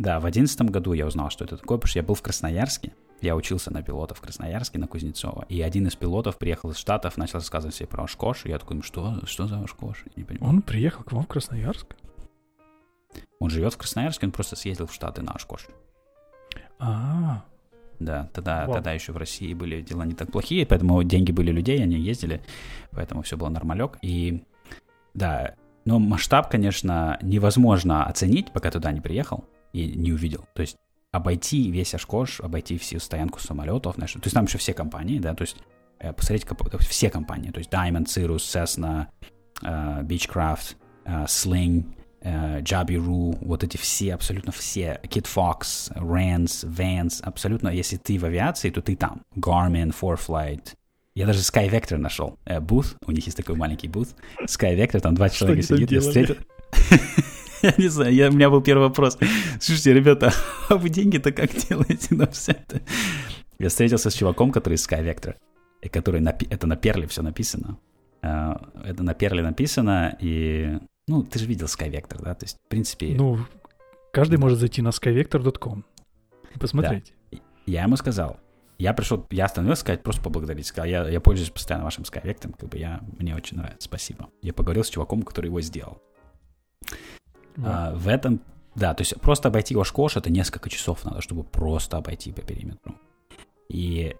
Да, 0.00 0.18
в 0.18 0.22
2011 0.22 0.60
году 0.72 0.92
я 0.92 1.06
узнал, 1.06 1.30
что 1.30 1.44
это 1.44 1.56
такое, 1.56 1.78
потому 1.78 1.88
что 1.88 2.00
я 2.00 2.02
был 2.02 2.16
в 2.16 2.22
Красноярске. 2.22 2.92
Я 3.20 3.36
учился 3.36 3.72
на 3.72 3.80
пилота 3.82 4.16
в 4.16 4.20
Красноярске, 4.20 4.80
на 4.80 4.88
Кузнецова. 4.88 5.46
И 5.48 5.62
один 5.62 5.86
из 5.86 5.94
пилотов 5.94 6.36
приехал 6.36 6.70
из 6.70 6.78
Штатов, 6.78 7.16
начал 7.16 7.38
рассказывать 7.38 7.76
себе 7.76 7.86
про 7.86 8.02
Ашкош. 8.02 8.44
И 8.44 8.48
я 8.48 8.58
такой, 8.58 8.74
ну 8.74 8.82
что, 8.82 9.20
что 9.24 9.46
за 9.46 9.60
Ашкош? 9.60 10.02
Я 10.04 10.12
не 10.16 10.24
понимаю. 10.24 10.52
Он 10.52 10.62
приехал 10.62 11.04
к 11.04 11.12
вам 11.12 11.22
в 11.22 11.28
Красноярск? 11.28 11.94
Он 13.38 13.50
живет 13.50 13.74
в 13.74 13.78
Красноярске, 13.78 14.26
он 14.26 14.32
просто 14.32 14.56
съездил 14.56 14.86
в 14.86 14.94
Штаты 14.94 15.22
на 15.22 15.32
Ашкош. 15.32 15.66
А, 16.78 17.44
да, 17.98 18.28
тогда, 18.32 18.66
тогда 18.66 18.92
еще 18.92 19.12
в 19.12 19.16
России 19.16 19.54
были 19.54 19.80
дела 19.80 20.04
не 20.04 20.14
так 20.14 20.30
плохие, 20.30 20.66
поэтому 20.66 21.02
деньги 21.02 21.32
были 21.32 21.50
людей, 21.50 21.82
они 21.82 21.96
ездили, 21.96 22.42
поэтому 22.90 23.22
все 23.22 23.36
было 23.36 23.48
нормалек. 23.48 23.98
И 24.02 24.44
да, 25.14 25.54
но 25.84 25.98
масштаб, 25.98 26.50
конечно, 26.50 27.18
невозможно 27.22 28.04
оценить, 28.06 28.52
пока 28.52 28.70
туда 28.70 28.92
не 28.92 29.00
приехал 29.00 29.44
и 29.72 29.86
не 29.86 30.12
увидел. 30.12 30.46
То 30.54 30.62
есть 30.62 30.76
обойти 31.12 31.70
весь 31.70 31.94
Ашкош, 31.94 32.40
обойти 32.40 32.76
всю 32.76 32.98
стоянку 32.98 33.40
самолетов, 33.40 33.94
знаешь, 33.94 34.12
то 34.12 34.20
есть 34.22 34.34
там 34.34 34.44
еще 34.44 34.58
все 34.58 34.74
компании, 34.74 35.18
да, 35.18 35.34
то 35.34 35.42
есть 35.42 35.56
э, 35.98 36.12
посмотреть 36.12 36.46
все 36.80 37.08
компании, 37.08 37.50
то 37.50 37.58
есть 37.58 37.70
Diamond, 37.70 38.06
Cirrus, 38.06 38.38
Cessna, 38.38 39.06
uh, 39.62 40.02
Beechcraft, 40.02 40.76
uh, 41.06 41.24
Sling, 41.24 41.84
Джабиру, 42.60 43.32
uh, 43.32 43.38
вот 43.40 43.64
эти 43.64 43.76
все, 43.76 44.14
абсолютно 44.14 44.52
все, 44.52 45.00
Kit 45.04 45.26
Fox, 45.32 45.92
Rans, 45.94 46.64
Vans, 46.64 47.20
абсолютно, 47.22 47.68
если 47.68 47.96
ты 47.96 48.18
в 48.18 48.24
авиации, 48.24 48.70
то 48.70 48.82
ты 48.82 48.96
там. 48.96 49.22
Garmin, 49.36 49.94
ForFlight. 49.98 50.74
Я 51.14 51.26
даже 51.26 51.40
Sky 51.40 51.70
Vector 51.70 51.96
нашел. 51.96 52.38
Буth, 52.46 52.96
у 53.06 53.12
них 53.12 53.24
есть 53.24 53.36
такой 53.36 53.56
маленький 53.56 53.88
буth. 53.88 54.14
Sky 54.44 54.76
Vector, 54.76 55.00
там 55.00 55.14
два 55.14 55.30
человека 55.30 55.62
сидит, 55.62 55.90
я 55.90 56.00
встретил... 56.00 56.36
Я 57.62 57.74
не 57.78 57.88
знаю, 57.88 58.14
я, 58.14 58.28
у 58.28 58.32
меня 58.32 58.50
был 58.50 58.60
первый 58.60 58.88
вопрос. 58.88 59.18
Слушайте, 59.60 59.94
ребята, 59.94 60.32
а 60.68 60.76
вы 60.76 60.90
деньги-то 60.90 61.32
как 61.32 61.50
делаете 61.54 62.14
на 62.14 62.26
все 62.26 62.52
это? 62.52 62.82
Я 63.58 63.70
встретился 63.70 64.10
с 64.10 64.14
чуваком, 64.14 64.52
который 64.52 64.74
из 64.74 64.86
Sky 64.86 65.02
Vector, 65.02 65.34
и 65.80 65.88
который 65.88 66.20
на, 66.20 66.36
это 66.50 66.66
на 66.66 66.76
перле 66.76 67.06
все 67.06 67.22
написано. 67.22 67.78
Uh, 68.22 68.84
это 68.84 69.02
на 69.02 69.14
перле 69.14 69.42
написано, 69.42 70.16
и 70.20 70.78
ну, 71.08 71.22
ты 71.22 71.38
же 71.38 71.46
видел 71.46 71.66
SkyVector, 71.66 72.22
да? 72.22 72.34
То 72.34 72.44
есть, 72.44 72.56
в 72.56 72.68
принципе... 72.68 73.14
Ну, 73.14 73.38
каждый 74.12 74.38
может 74.38 74.58
зайти 74.58 74.82
на 74.82 74.88
skyvector.com 74.88 75.84
и 76.54 76.58
посмотреть. 76.58 77.12
Да. 77.30 77.38
Я 77.66 77.82
ему 77.84 77.96
сказал, 77.96 78.40
я 78.78 78.92
пришел, 78.92 79.26
я 79.30 79.44
остановился 79.46 79.80
сказать, 79.80 80.02
просто 80.02 80.22
поблагодарить. 80.22 80.66
Сказал, 80.66 80.86
я, 80.86 81.08
я 81.08 81.20
пользуюсь 81.20 81.50
постоянно 81.50 81.84
вашим 81.84 82.04
SkyVector, 82.04 82.56
как 82.58 82.68
бы 82.68 82.78
я, 82.78 83.00
мне 83.18 83.34
очень 83.34 83.56
нравится, 83.56 83.86
спасибо. 83.86 84.28
Я 84.42 84.52
поговорил 84.52 84.84
с 84.84 84.90
чуваком, 84.90 85.22
который 85.22 85.46
его 85.46 85.60
сделал. 85.60 86.02
Да. 87.56 87.88
А, 87.88 87.94
в 87.94 88.08
этом, 88.08 88.40
да, 88.74 88.92
то 88.92 89.02
есть 89.02 89.18
просто 89.20 89.48
обойти 89.48 89.74
Ошкош, 89.76 90.16
это 90.16 90.30
несколько 90.30 90.68
часов 90.68 91.04
надо, 91.04 91.22
чтобы 91.22 91.44
просто 91.44 91.96
обойти 91.96 92.32
по 92.32 92.42
периметру. 92.42 92.96
И, 93.68 94.14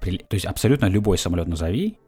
то 0.00 0.34
есть 0.34 0.46
абсолютно 0.46 0.86
любой 0.86 1.18
самолет 1.18 1.48
назови, 1.48 1.98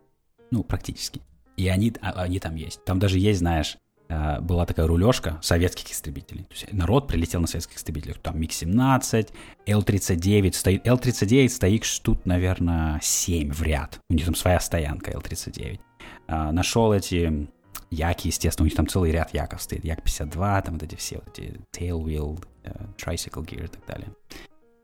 ну, 0.50 0.62
практически, 0.62 1.20
и 1.58 1.68
они, 1.68 1.92
а, 2.00 2.22
они 2.22 2.38
там 2.38 2.54
есть. 2.54 2.82
Там 2.84 2.98
даже 2.98 3.18
есть, 3.18 3.40
знаешь, 3.40 3.76
а, 4.08 4.40
была 4.40 4.64
такая 4.64 4.86
рулежка 4.86 5.38
советских 5.42 5.90
истребителей. 5.90 6.44
То 6.44 6.54
есть 6.54 6.72
народ 6.72 7.08
прилетел 7.08 7.40
на 7.40 7.46
советских 7.46 7.76
истребителях. 7.76 8.18
Там 8.18 8.40
МиГ-17, 8.40 9.30
Л-39 9.66 10.52
стоит. 10.52 10.86
Л-39 10.86 11.48
стоит 11.48 11.84
штук, 11.84 12.24
наверное, 12.24 13.00
7 13.02 13.52
в 13.52 13.62
ряд. 13.62 14.00
У 14.08 14.14
них 14.14 14.24
там 14.24 14.34
своя 14.34 14.60
стоянка 14.60 15.10
Л-39. 15.10 15.80
А, 16.28 16.52
нашел 16.52 16.92
эти 16.92 17.48
Яки, 17.90 18.26
естественно, 18.26 18.64
у 18.64 18.68
них 18.68 18.76
там 18.76 18.86
целый 18.86 19.10
ряд 19.10 19.32
яков 19.32 19.62
стоит. 19.62 19.84
Як-52, 19.84 20.62
там 20.62 20.74
вот 20.74 20.82
эти 20.82 20.94
все, 20.94 21.22
вот 21.24 21.38
эти 21.38 21.58
Tailwheel, 21.72 22.44
uh, 22.64 22.96
Tricycle 22.96 23.46
Gear 23.46 23.64
и 23.64 23.68
так 23.68 23.86
далее. 23.86 24.08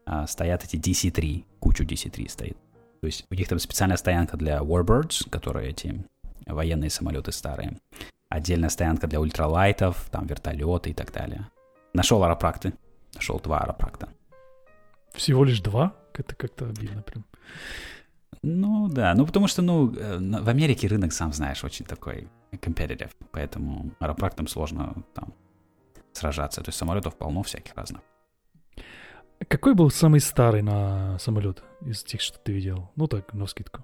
А, 0.06 0.26
стоят 0.26 0.64
эти 0.64 0.76
DC-3, 0.76 1.44
кучу 1.60 1.84
DC-3 1.84 2.28
стоит. 2.30 2.56
То 3.02 3.06
есть 3.06 3.26
у 3.30 3.34
них 3.34 3.46
там 3.46 3.58
специальная 3.58 3.98
стоянка 3.98 4.38
для 4.38 4.58
Warbirds, 4.60 5.28
которые 5.28 5.70
эти 5.70 6.02
военные 6.46 6.90
самолеты 6.90 7.32
старые. 7.32 7.78
Отдельная 8.28 8.68
стоянка 8.68 9.06
для 9.06 9.20
ультралайтов, 9.20 10.08
там 10.10 10.26
вертолеты 10.26 10.90
и 10.90 10.94
так 10.94 11.12
далее. 11.12 11.48
Нашел 11.92 12.22
аэропракты. 12.24 12.74
Нашел 13.14 13.38
два 13.38 13.60
аэропракта. 13.60 14.08
Всего 15.12 15.44
лишь 15.44 15.60
два? 15.60 15.94
Это 16.12 16.34
как-то 16.34 16.66
обидно 16.66 17.02
прям. 17.02 17.24
Ну 18.42 18.88
да, 18.88 19.14
ну 19.14 19.24
потому 19.24 19.46
что, 19.46 19.62
ну, 19.62 19.94
э, 19.94 20.18
в 20.18 20.48
Америке 20.48 20.86
рынок, 20.88 21.12
сам 21.12 21.32
знаешь, 21.32 21.64
очень 21.64 21.86
такой 21.86 22.28
competitive, 22.52 23.12
поэтому 23.30 23.92
аэропрактам 24.00 24.46
сложно 24.48 24.94
там 25.14 25.32
сражаться. 26.12 26.62
То 26.62 26.68
есть 26.68 26.78
самолетов 26.78 27.16
полно 27.16 27.42
всяких 27.42 27.74
разных. 27.74 28.02
Какой 29.48 29.74
был 29.74 29.90
самый 29.90 30.20
старый 30.20 30.62
на 30.62 31.18
самолет 31.18 31.62
из 31.80 32.02
тех, 32.02 32.20
что 32.20 32.38
ты 32.38 32.52
видел? 32.52 32.90
Ну 32.96 33.06
так, 33.06 33.32
на 33.34 33.46
скидку. 33.46 33.82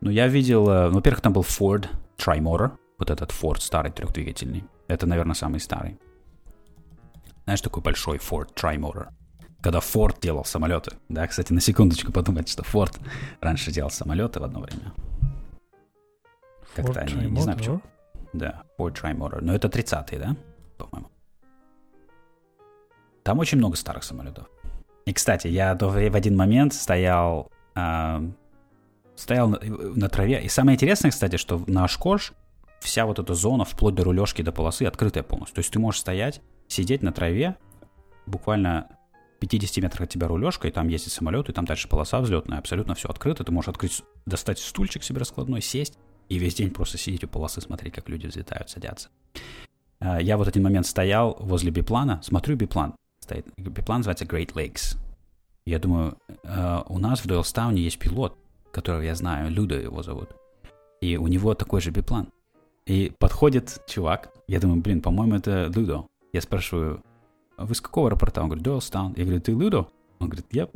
Ну, 0.00 0.10
я 0.10 0.28
видел, 0.28 0.68
э, 0.70 0.88
ну, 0.88 0.94
во-первых, 0.94 1.20
там 1.20 1.32
был 1.32 1.42
Ford 1.42 1.88
Trimotor, 2.16 2.72
вот 2.98 3.10
этот 3.10 3.30
Ford 3.30 3.60
старый 3.60 3.92
трехдвигательный. 3.92 4.64
Это, 4.88 5.06
наверное, 5.06 5.34
самый 5.34 5.60
старый. 5.60 5.98
Знаешь, 7.44 7.60
такой 7.60 7.82
большой 7.82 8.18
Ford 8.18 8.54
Trimotor. 8.54 9.08
Когда 9.60 9.78
Ford 9.80 10.18
делал 10.20 10.44
самолеты. 10.44 10.96
Да, 11.10 11.26
кстати, 11.26 11.52
на 11.52 11.60
секундочку 11.60 12.12
подумать, 12.12 12.48
что 12.48 12.62
Ford 12.62 12.98
раньше 13.40 13.72
делал 13.72 13.90
самолеты 13.90 14.40
в 14.40 14.44
одно 14.44 14.60
время. 14.60 14.92
Как-то 16.74 17.00
они, 17.00 17.30
не 17.30 17.40
знаю 17.40 17.58
почему. 17.58 17.82
Да, 18.32 18.62
Ford 18.78 18.94
Trimotor. 18.94 19.40
Но 19.42 19.54
это 19.54 19.68
30-е, 19.68 20.18
да? 20.18 20.36
По-моему. 20.78 21.10
Там 23.22 23.38
очень 23.38 23.58
много 23.58 23.76
старых 23.76 24.02
самолетов. 24.02 24.48
И, 25.04 25.12
кстати, 25.12 25.48
я 25.48 25.74
в 25.74 26.16
один 26.16 26.36
момент 26.36 26.72
стоял 26.72 27.50
а, 27.74 28.22
стоял 29.16 29.48
на, 29.48 29.58
на 29.60 30.08
траве. 30.08 30.42
И 30.42 30.48
самое 30.48 30.76
интересное, 30.76 31.10
кстати, 31.10 31.36
что 31.36 31.62
на 31.66 31.84
Ашкош 31.84 32.32
вся 32.80 33.06
вот 33.06 33.18
эта 33.18 33.34
зона, 33.34 33.64
вплоть 33.64 33.94
до 33.94 34.04
рулежки, 34.04 34.42
до 34.42 34.52
полосы, 34.52 34.84
открытая 34.84 35.22
полностью. 35.22 35.56
То 35.56 35.60
есть 35.60 35.72
ты 35.72 35.78
можешь 35.78 36.00
стоять, 36.00 36.40
сидеть 36.68 37.02
на 37.02 37.12
траве, 37.12 37.56
буквально 38.26 38.88
50 39.40 39.82
метрах 39.82 40.02
от 40.02 40.10
тебя 40.10 40.28
рулежка, 40.28 40.68
и 40.68 40.70
там 40.70 40.88
ездит 40.88 41.12
самолет, 41.12 41.48
и 41.48 41.52
там 41.52 41.64
дальше 41.64 41.88
полоса 41.88 42.20
взлетная, 42.20 42.58
абсолютно 42.58 42.94
все 42.94 43.08
открыто. 43.08 43.44
Ты 43.44 43.52
можешь 43.52 43.68
открыть, 43.68 44.02
достать 44.26 44.58
стульчик 44.58 45.02
себе 45.02 45.18
раскладной, 45.18 45.62
сесть, 45.62 45.98
и 46.28 46.38
весь 46.38 46.54
день 46.54 46.70
просто 46.70 46.98
сидеть 46.98 47.24
у 47.24 47.28
полосы, 47.28 47.60
смотреть, 47.60 47.94
как 47.94 48.08
люди 48.08 48.26
взлетают, 48.26 48.70
садятся. 48.70 49.08
А, 49.98 50.20
я 50.20 50.36
вот 50.36 50.46
один 50.46 50.62
момент 50.62 50.86
стоял 50.86 51.36
возле 51.40 51.70
биплана, 51.70 52.20
смотрю 52.22 52.56
биплан, 52.56 52.94
стоит. 53.20 53.46
Биплан 53.56 54.00
называется 54.00 54.24
Great 54.24 54.52
Lakes. 54.52 54.96
Я 55.66 55.78
думаю, 55.78 56.18
а, 56.44 56.84
у 56.88 56.98
нас 56.98 57.20
в 57.20 57.26
Дойлстауне 57.26 57.82
есть 57.82 57.98
пилот, 57.98 58.36
которого 58.72 59.02
я 59.02 59.14
знаю, 59.14 59.50
Люда 59.50 59.76
его 59.76 60.02
зовут. 60.02 60.30
И 61.00 61.16
у 61.16 61.26
него 61.28 61.54
такой 61.54 61.80
же 61.80 61.90
биплан. 61.90 62.28
И 62.86 63.12
подходит 63.18 63.82
чувак, 63.86 64.32
я 64.48 64.60
думаю, 64.60 64.80
блин, 64.80 65.00
по-моему, 65.00 65.36
это 65.36 65.70
Людо. 65.74 66.06
Я 66.32 66.40
спрашиваю, 66.40 67.02
«А 67.56 67.66
вы 67.66 67.74
с 67.74 67.80
какого 67.80 68.08
аэропорта? 68.08 68.40
Он 68.40 68.48
говорит, 68.48 68.64
Дуэлстаун. 68.64 69.14
Я 69.16 69.24
говорю, 69.24 69.40
ты 69.40 69.52
Людо? 69.52 69.88
Он 70.18 70.28
говорит, 70.28 70.46
я. 70.50 70.68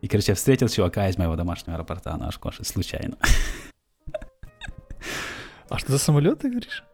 И, 0.00 0.08
короче, 0.08 0.32
я 0.32 0.34
встретил 0.34 0.68
чувака 0.68 1.08
из 1.08 1.16
моего 1.18 1.36
домашнего 1.36 1.76
аэропорта 1.76 2.16
на 2.16 2.28
Ашкоше 2.28 2.64
случайно. 2.64 3.16
А 5.68 5.78
что 5.78 5.92
за 5.92 5.98
самолет, 5.98 6.40
ты 6.40 6.50
говоришь? 6.50 6.84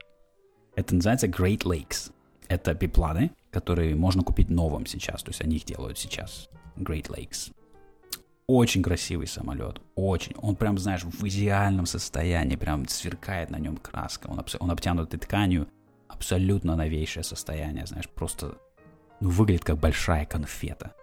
Это 0.76 0.94
называется 0.94 1.26
Great 1.26 1.64
Lakes. 1.64 2.12
Это 2.48 2.74
бипланы, 2.74 3.32
которые 3.50 3.96
можно 3.96 4.22
купить 4.22 4.50
новым 4.50 4.86
сейчас. 4.86 5.22
То 5.22 5.30
есть 5.30 5.40
они 5.40 5.56
их 5.56 5.64
делают 5.64 5.98
сейчас. 5.98 6.48
Great 6.76 7.08
Lakes. 7.08 7.52
Очень 8.48 8.82
красивый 8.82 9.26
самолет, 9.26 9.78
очень. 9.94 10.34
Он 10.38 10.56
прям, 10.56 10.78
знаешь, 10.78 11.04
в 11.04 11.28
идеальном 11.28 11.84
состоянии, 11.84 12.56
прям 12.56 12.88
сверкает 12.88 13.50
на 13.50 13.58
нем 13.58 13.76
краска. 13.76 14.26
Он, 14.28 14.42
он 14.58 14.70
обтянут 14.70 15.10
тканью, 15.10 15.68
абсолютно 16.08 16.74
новейшее 16.74 17.24
состояние, 17.24 17.84
знаешь, 17.84 18.08
просто 18.08 18.56
ну, 19.20 19.28
выглядит 19.28 19.64
как 19.64 19.76
большая 19.76 20.24
конфета. 20.24 20.94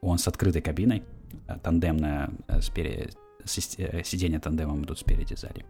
Он 0.00 0.18
с 0.18 0.28
открытой 0.28 0.62
кабиной, 0.62 1.02
э, 1.48 1.58
тандемная, 1.60 2.30
э, 2.46 2.60
спереди, 2.60 3.10
э, 3.78 4.04
сиденья 4.04 4.38
тандемом 4.38 4.84
идут 4.84 5.00
спереди, 5.00 5.34
сзади. 5.34 5.66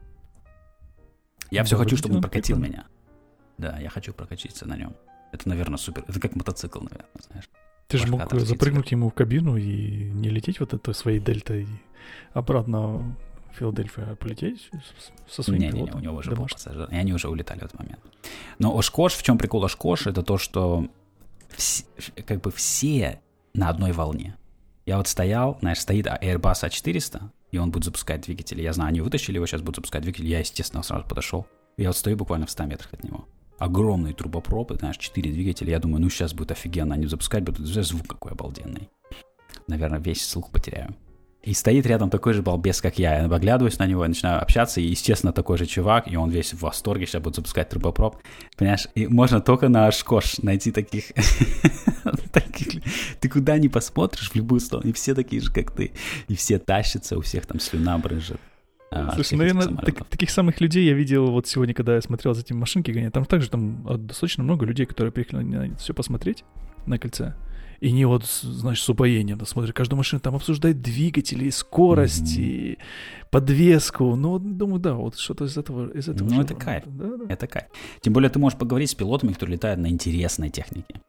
Я 1.51 1.65
все 1.65 1.79
хочу, 1.79 1.97
чтобы 1.97 2.17
он 2.17 2.21
прокатил 2.21 2.59
меня. 2.59 2.87
Да, 3.57 3.79
я 3.79 3.89
хочу 3.89 4.13
прокатиться 4.13 4.69
на 4.69 4.77
нем. 4.77 4.95
Это, 5.33 5.49
наверное, 5.49 5.79
супер. 5.79 6.05
Это 6.07 6.21
как 6.21 6.37
мотоцикл, 6.37 6.81
наверное, 6.81 7.23
знаешь. 7.27 7.49
Ты 7.89 7.99
же 7.99 8.07
мог 8.07 8.33
запрыгнуть 8.33 8.91
ему 8.91 9.11
в 9.11 9.15
кабину 9.15 9.57
и 9.57 10.11
не 10.11 10.31
лететь 10.31 10.61
вот 10.61 10.73
этой 10.75 10.95
своей 10.95 11.21
дельтой 11.21 11.67
обратно 12.33 13.17
Филадельфию 13.53 14.17
полететь 14.17 14.71
со 15.29 15.43
своим 15.43 15.61
не, 15.61 15.69
не, 15.69 15.83
не, 15.83 15.93
у 15.93 15.99
него 15.99 16.17
уже 16.17 16.31
был 16.35 16.47
пассажир, 16.47 16.89
и 16.91 16.95
они 16.97 17.13
уже 17.13 17.29
улетали 17.29 17.61
в 17.61 17.65
этот 17.65 17.79
момент. 17.79 18.01
Но 18.59 18.77
Ошкош, 18.77 19.13
в 19.15 19.23
чем 19.23 19.39
прикол 19.39 19.65
Ошкош, 19.65 20.07
это 20.07 20.23
то, 20.23 20.39
что 20.39 20.89
вс, 21.51 21.85
как 22.27 22.41
бы 22.41 22.51
все 22.51 23.21
на 23.55 23.69
одной 23.69 23.93
волне. 23.93 24.37
Я 24.87 24.97
вот 24.97 25.07
стоял, 25.07 25.59
знаешь, 25.61 25.81
стоит 25.81 26.07
Airbus 26.07 26.65
A400, 26.65 27.23
и 27.53 27.59
он 27.59 27.71
будет 27.71 27.85
запускать 27.85 28.23
двигатель. 28.23 28.61
Я 28.61 28.73
знаю, 28.73 28.89
они 28.89 29.01
вытащили 29.01 29.37
его, 29.37 29.47
сейчас 29.47 29.61
будут 29.61 29.77
запускать 29.77 30.03
двигатель. 30.03 30.27
Я, 30.27 30.41
естественно, 30.41 30.83
сразу 30.83 31.07
подошел. 31.07 31.47
Я 31.77 31.89
вот 31.89 31.97
стою 31.97 32.17
буквально 32.17 32.47
в 32.47 32.51
100 32.51 32.65
метрах 32.65 32.93
от 32.95 33.05
него. 33.05 33.27
Огромный 33.63 34.13
трубопроб, 34.13 34.73
знаешь, 34.77 34.99
4 34.99 35.31
двигателя. 35.31 35.71
Я 35.71 35.79
думаю, 35.79 36.03
ну 36.03 36.11
сейчас 36.11 36.35
будет 36.35 36.51
офигенно, 36.51 36.97
они 36.97 37.07
запускать 37.07 37.45
будут. 37.45 37.65
Звук 37.65 38.09
какой 38.09 38.33
обалденный. 38.33 38.91
Наверное, 39.69 40.01
весь 40.01 40.27
слух 40.27 40.51
потеряю. 40.51 40.97
И 41.45 41.55
стоит 41.55 41.87
рядом 41.87 42.11
такой 42.11 42.33
же 42.33 42.43
балбес, 42.43 42.81
как 42.81 42.99
я. 42.99 43.21
Я 43.21 43.27
оглядываюсь 43.27 43.79
на 43.79 43.87
него, 43.87 44.05
начинаю 44.05 44.43
общаться, 44.43 44.81
и, 44.81 44.87
естественно, 44.87 45.33
такой 45.33 45.59
же 45.59 45.67
чувак, 45.67 46.11
и 46.11 46.17
он 46.17 46.31
весь 46.31 46.55
в 46.55 46.63
восторге, 46.63 47.07
сейчас 47.07 47.23
будет 47.23 47.37
запускать 47.37 47.69
трубопроп. 47.69 48.17
Понимаешь, 48.57 48.89
и 48.97 49.07
можно 49.07 49.41
только 49.41 49.69
на 49.69 49.87
Ашкош 49.87 50.39
найти 50.39 50.73
таких... 50.73 51.13
Ты 53.21 53.29
куда 53.29 53.59
ни 53.59 53.69
посмотришь, 53.69 54.33
в 54.33 54.35
любую 54.35 54.59
сторону, 54.59 54.91
и 54.91 54.93
все 54.93 55.15
такие 55.15 55.41
же, 55.41 55.53
как 55.53 55.71
ты. 55.71 55.93
И 56.27 56.35
все 56.35 56.59
тащатся, 56.59 57.17
у 57.17 57.21
всех 57.21 57.47
там 57.47 57.61
слюна 57.61 57.97
брызжет. 57.99 58.41
А, 58.95 59.13
Слушай, 59.15 59.39
наверное, 59.39 59.69
так, 59.69 60.07
таких 60.07 60.31
самых 60.31 60.61
людей 60.61 60.85
я 60.85 60.93
видел 60.93 61.31
вот 61.31 61.47
сегодня, 61.47 61.73
когда 61.75 61.95
я 61.95 62.03
смотрел 62.03 62.35
за 62.35 62.43
этим 62.43 62.59
машинки 62.59 62.91
гонять. 62.91 63.13
Там 63.15 63.25
также 63.25 63.49
там 63.49 64.07
достаточно 64.07 64.45
много 64.45 64.67
людей, 64.67 64.85
которые 64.85 65.13
приехали 65.13 65.43
на 65.43 65.77
все 65.77 65.95
посмотреть 65.95 66.45
на 66.87 66.99
кольце. 66.99 67.35
И 67.81 67.91
не 67.91 68.05
вот, 68.05 68.25
знаешь, 68.25 68.81
с 68.81 68.89
упоением, 68.89 69.39
да, 69.39 69.45
смотрят 69.45 69.75
каждую 69.75 69.97
машину, 69.97 70.21
там 70.21 70.37
обсуждают 70.37 70.83
двигатели, 70.83 71.51
скорости, 71.51 72.79
mm-hmm. 72.79 73.27
подвеску. 73.31 74.15
Ну, 74.15 74.39
думаю, 74.39 74.79
да, 74.79 74.95
вот 74.95 75.19
что-то 75.19 75.47
из 75.47 75.57
этого, 75.57 75.91
из 75.91 76.09
этого. 76.09 76.29
Ну, 76.29 76.41
это 76.41 76.55
кайф. 76.55 76.85
Да, 76.87 77.17
да. 77.17 77.25
Это 77.29 77.49
кайф. 77.49 77.67
Тем 78.01 78.13
более 78.13 78.31
ты 78.31 78.39
можешь 78.39 78.57
поговорить 78.57 78.91
с 78.91 78.95
пилотами, 78.95 79.33
которые 79.33 79.57
летают 79.57 79.81
на 79.81 79.89
интересной 79.89 80.51
технике. 80.51 81.01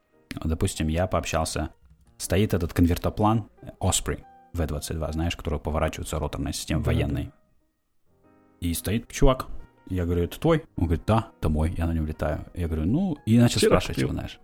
Допустим, 0.44 0.88
я 0.88 1.06
пообщался, 1.06 1.70
стоит 2.18 2.56
этот 2.56 2.74
конвертоплан 2.74 3.46
Osprey 3.80 4.24
V-22, 4.54 5.14
знаешь, 5.14 5.36
который 5.36 5.60
поворачивается 5.60 6.18
роторная 6.18 6.54
система 6.54 6.82
да, 6.82 6.88
военной. 6.88 7.26
Да. 7.26 7.32
И 8.64 8.74
стоит 8.74 9.12
чувак, 9.12 9.48
я 9.90 10.06
говорю, 10.06 10.24
это 10.24 10.40
твой? 10.40 10.64
Он 10.78 10.86
говорит, 10.86 11.04
да, 11.06 11.28
это 11.38 11.50
мой, 11.50 11.74
я 11.78 11.86
на 11.86 11.92
нем 11.92 12.06
летаю. 12.06 12.46
Я 12.54 12.68
говорю, 12.68 12.86
ну, 12.86 13.18
и 13.26 13.38
начал 13.38 13.58
Вчера 13.58 13.82
спрашивать 13.82 13.98
его, 13.98 14.14
знаешь. 14.14 14.40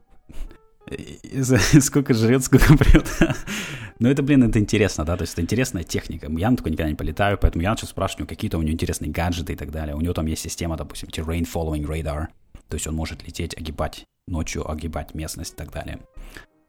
сколько 1.81 2.13
жрет, 2.13 2.43
сколько 2.43 2.75
прет. 2.75 3.07
Но 3.99 4.09
это, 4.09 4.21
блин, 4.21 4.43
это 4.43 4.59
интересно, 4.59 5.05
да, 5.05 5.15
то 5.15 5.21
есть 5.21 5.33
это 5.33 5.41
интересная 5.41 5.83
техника. 5.83 6.29
Я 6.29 6.51
на 6.51 6.57
такой 6.57 6.73
никогда 6.73 6.89
не 6.89 6.97
полетаю, 6.97 7.37
поэтому 7.37 7.61
я 7.61 7.69
начал 7.69 7.87
спрашивать 7.87 8.19
у 8.19 8.23
него 8.23 8.29
какие-то 8.29 8.57
у 8.57 8.61
него 8.61 8.73
интересные 8.73 9.09
гаджеты 9.09 9.53
и 9.53 9.55
так 9.55 9.71
далее. 9.71 9.95
У 9.95 10.01
него 10.01 10.13
там 10.13 10.25
есть 10.25 10.41
система, 10.41 10.75
допустим, 10.75 11.07
terrain 11.07 11.47
following 11.49 11.85
radar, 11.85 12.27
то 12.67 12.75
есть 12.75 12.87
он 12.87 12.95
может 12.95 13.25
лететь, 13.25 13.57
огибать 13.57 14.03
ночью, 14.27 14.69
огибать 14.69 15.13
местность 15.13 15.53
и 15.53 15.55
так 15.55 15.71
далее 15.71 16.01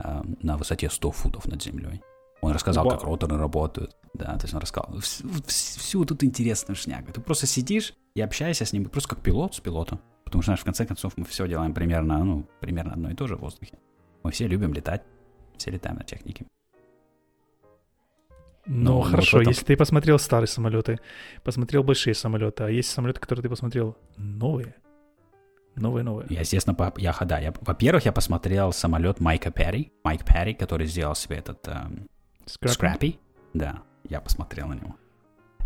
э, 0.05 0.23
на 0.41 0.57
высоте 0.57 0.89
100 0.89 1.11
футов 1.11 1.47
над 1.47 1.61
землей. 1.61 2.01
Он 2.41 2.53
рассказал, 2.53 2.85
Вау. 2.85 2.97
как 2.97 3.07
роторы 3.07 3.37
работают. 3.37 3.97
Да, 4.15 4.37
то 4.37 4.45
есть 4.45 4.55
он 4.55 4.61
рассказал 4.61 4.99
всю, 5.01 5.29
всю 5.47 6.05
тут 6.05 6.25
интересную 6.25 6.77
шнягу. 6.77 7.13
Ты 7.13 7.21
просто 7.21 7.47
сидишь 7.47 7.95
и 8.15 8.21
общаешься 8.21 8.65
с 8.65 8.73
ним, 8.73 8.87
просто 8.87 9.11
как 9.11 9.23
пилот 9.23 9.55
с 9.55 9.61
пилотом. 9.61 10.01
Потому 10.25 10.43
что, 10.43 10.51
знаешь, 10.51 10.61
в 10.61 10.65
конце 10.65 10.87
концов 10.87 11.13
мы 11.17 11.25
все 11.25 11.47
делаем 11.47 11.75
примерно, 11.75 12.25
ну, 12.25 12.47
примерно 12.61 12.93
одно 12.93 13.11
и 13.11 13.15
то 13.15 13.27
же 13.27 13.37
в 13.37 13.41
воздухе. 13.41 13.79
Мы 14.23 14.31
все 14.31 14.47
любим 14.47 14.73
летать, 14.73 15.03
все 15.57 15.71
летаем 15.71 15.97
на 15.97 16.05
технике. 16.05 16.47
Ну, 18.67 18.99
ну 18.99 19.01
хорошо, 19.01 19.39
вот 19.39 19.47
если 19.47 19.65
ты 19.65 19.77
посмотрел 19.77 20.19
старые 20.19 20.47
самолеты, 20.47 21.01
посмотрел 21.43 21.83
большие 21.83 22.15
самолеты, 22.15 22.65
а 22.65 22.69
есть 22.71 22.91
самолеты, 22.91 23.19
которые 23.19 23.43
ты 23.43 23.49
посмотрел 23.49 23.97
новые, 24.17 24.77
новые-новые. 25.77 26.27
Я, 26.31 26.41
естественно, 26.41 26.75
по, 26.75 26.93
я, 26.97 27.17
да, 27.21 27.39
я, 27.39 27.53
во-первых, 27.61 28.05
я 28.05 28.13
посмотрел 28.13 28.73
самолет 28.73 29.19
Майка 29.19 29.51
Перри, 29.51 29.93
Майк 30.05 30.25
Перри, 30.25 30.55
который 30.55 30.87
сделал 30.87 31.15
себе 31.15 31.39
этот 31.39 31.67
эм, 31.67 32.07
Scrappy. 32.47 33.19
Да, 33.55 33.83
я 34.05 34.21
посмотрел 34.21 34.69
на 34.69 34.75
него. 34.75 34.97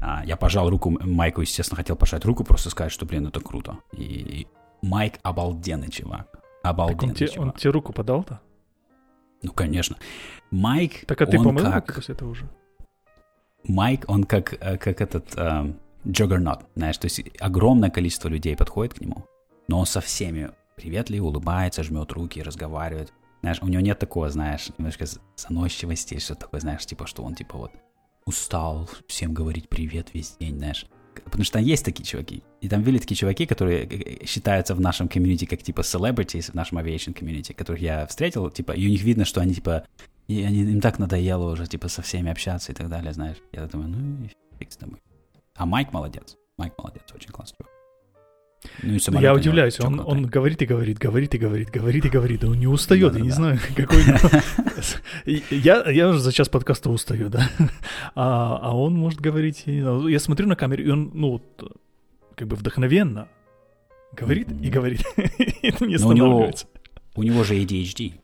А, 0.00 0.24
я 0.24 0.36
пожал 0.36 0.68
руку 0.68 0.90
Майку, 0.90 1.40
естественно, 1.40 1.76
хотел 1.76 1.96
пожать 1.96 2.24
руку, 2.24 2.44
просто 2.44 2.70
сказать, 2.70 2.92
что, 2.92 3.06
блин, 3.06 3.26
это 3.26 3.40
круто. 3.40 3.78
И, 3.92 4.02
и 4.04 4.46
Майк 4.82 5.18
обалденный 5.22 5.90
чувак. 5.90 6.28
Обалденный 6.62 7.14
так 7.14 7.22
он, 7.22 7.28
тебе, 7.28 7.40
он 7.40 7.52
тебе 7.52 7.70
руку 7.70 7.92
подал-то? 7.92 8.40
Ну, 9.42 9.52
конечно. 9.52 9.96
Майк, 10.50 11.06
Так, 11.06 11.20
а 11.22 11.26
ты 11.26 11.38
он 11.38 11.56
как... 11.56 11.94
после 11.94 12.14
этого 12.14 12.30
уже? 12.30 12.48
Майк, 13.66 14.04
он 14.08 14.24
как, 14.24 14.54
э, 14.54 14.76
как 14.76 15.00
этот 15.00 15.34
э, 15.36 15.74
джоггернот, 16.06 16.66
знаешь, 16.74 16.98
то 16.98 17.06
есть 17.06 17.22
огромное 17.40 17.90
количество 17.90 18.28
людей 18.28 18.56
подходит 18.56 18.94
к 18.94 19.00
нему, 19.00 19.24
но 19.68 19.80
он 19.80 19.86
со 19.86 20.00
всеми 20.00 20.50
приветливо 20.76 21.26
улыбается, 21.26 21.82
жмет 21.82 22.12
руки, 22.12 22.42
разговаривает. 22.42 23.12
Знаешь, 23.44 23.58
у 23.60 23.68
него 23.68 23.82
нет 23.82 23.98
такого, 23.98 24.30
знаешь, 24.30 24.70
немножко 24.78 25.04
заносчивости, 25.36 26.18
что 26.18 26.34
такое, 26.34 26.60
знаешь, 26.60 26.86
типа, 26.86 27.06
что 27.06 27.22
он, 27.22 27.34
типа, 27.34 27.58
вот, 27.58 27.72
устал 28.24 28.88
всем 29.06 29.34
говорить 29.34 29.68
привет 29.68 30.14
весь 30.14 30.38
день, 30.40 30.56
знаешь. 30.56 30.86
Потому 31.26 31.44
что 31.44 31.58
есть 31.58 31.84
такие 31.84 32.06
чуваки. 32.06 32.42
И 32.62 32.70
там 32.70 32.82
были 32.82 32.96
такие 32.96 33.18
чуваки, 33.18 33.44
которые 33.44 33.84
э, 33.84 34.22
э, 34.22 34.24
считаются 34.24 34.74
в 34.74 34.80
нашем 34.80 35.08
комьюнити 35.08 35.44
как 35.44 35.62
типа 35.62 35.82
celebrities, 35.82 36.52
в 36.52 36.54
нашем 36.54 36.78
aviation 36.78 37.12
комьюнити, 37.12 37.52
которых 37.52 37.82
я 37.82 38.06
встретил, 38.06 38.50
типа, 38.50 38.72
и 38.72 38.86
у 38.86 38.88
них 38.88 39.02
видно, 39.02 39.26
что 39.26 39.42
они 39.42 39.52
типа, 39.52 39.84
и 40.26 40.42
они, 40.42 40.62
им 40.62 40.80
так 40.80 40.98
надоело 40.98 41.52
уже, 41.52 41.66
типа, 41.66 41.88
со 41.88 42.00
всеми 42.00 42.30
общаться 42.30 42.72
и 42.72 42.74
так 42.74 42.88
далее, 42.88 43.12
знаешь. 43.12 43.36
Я 43.52 43.66
думаю, 43.66 43.90
ну 43.90 44.28
фиг 44.58 44.72
с 44.72 44.78
тобой. 44.78 45.02
А 45.54 45.66
Майк 45.66 45.92
молодец. 45.92 46.38
Майк 46.56 46.72
молодец, 46.78 47.02
очень 47.14 47.30
классный 47.30 47.58
чувак. 47.58 47.73
Ну, 48.82 48.94
и 48.94 49.22
я 49.22 49.34
удивляюсь, 49.34 49.78
он, 49.80 50.00
он 50.00 50.26
говорит 50.26 50.60
и 50.62 50.66
говорит, 50.66 50.98
говорит 50.98 51.34
и 51.34 51.38
говорит, 51.38 51.70
говорит 51.70 52.04
и 52.04 52.08
говорит, 52.08 52.44
он 52.44 52.58
не 52.58 52.66
устает, 52.66 53.12
да, 53.12 53.18
я 53.18 53.24
да, 53.24 53.24
не 53.24 53.30
да. 53.30 53.34
знаю, 53.34 53.58
какой... 53.76 54.02
я, 55.50 55.90
я 55.90 56.08
уже 56.08 56.18
за 56.18 56.32
час 56.32 56.48
подкаста 56.48 56.90
устаю, 56.90 57.28
да, 57.28 57.48
а, 58.14 58.58
а 58.62 58.76
он 58.76 58.94
может 58.94 59.20
говорить, 59.20 59.62
я 59.66 60.18
смотрю 60.18 60.48
на 60.48 60.56
камеру, 60.56 60.82
и 60.82 60.88
он, 60.88 61.10
ну, 61.14 61.42
как 62.34 62.48
бы 62.48 62.56
вдохновенно 62.56 63.28
говорит 64.12 64.50
и 64.50 64.70
говорит, 64.70 65.02
это 65.62 65.86
не 65.86 65.96
останавливается. 65.96 66.66
У 67.16 67.22
него 67.22 67.44
же 67.44 67.54
ADHD, 67.54 68.14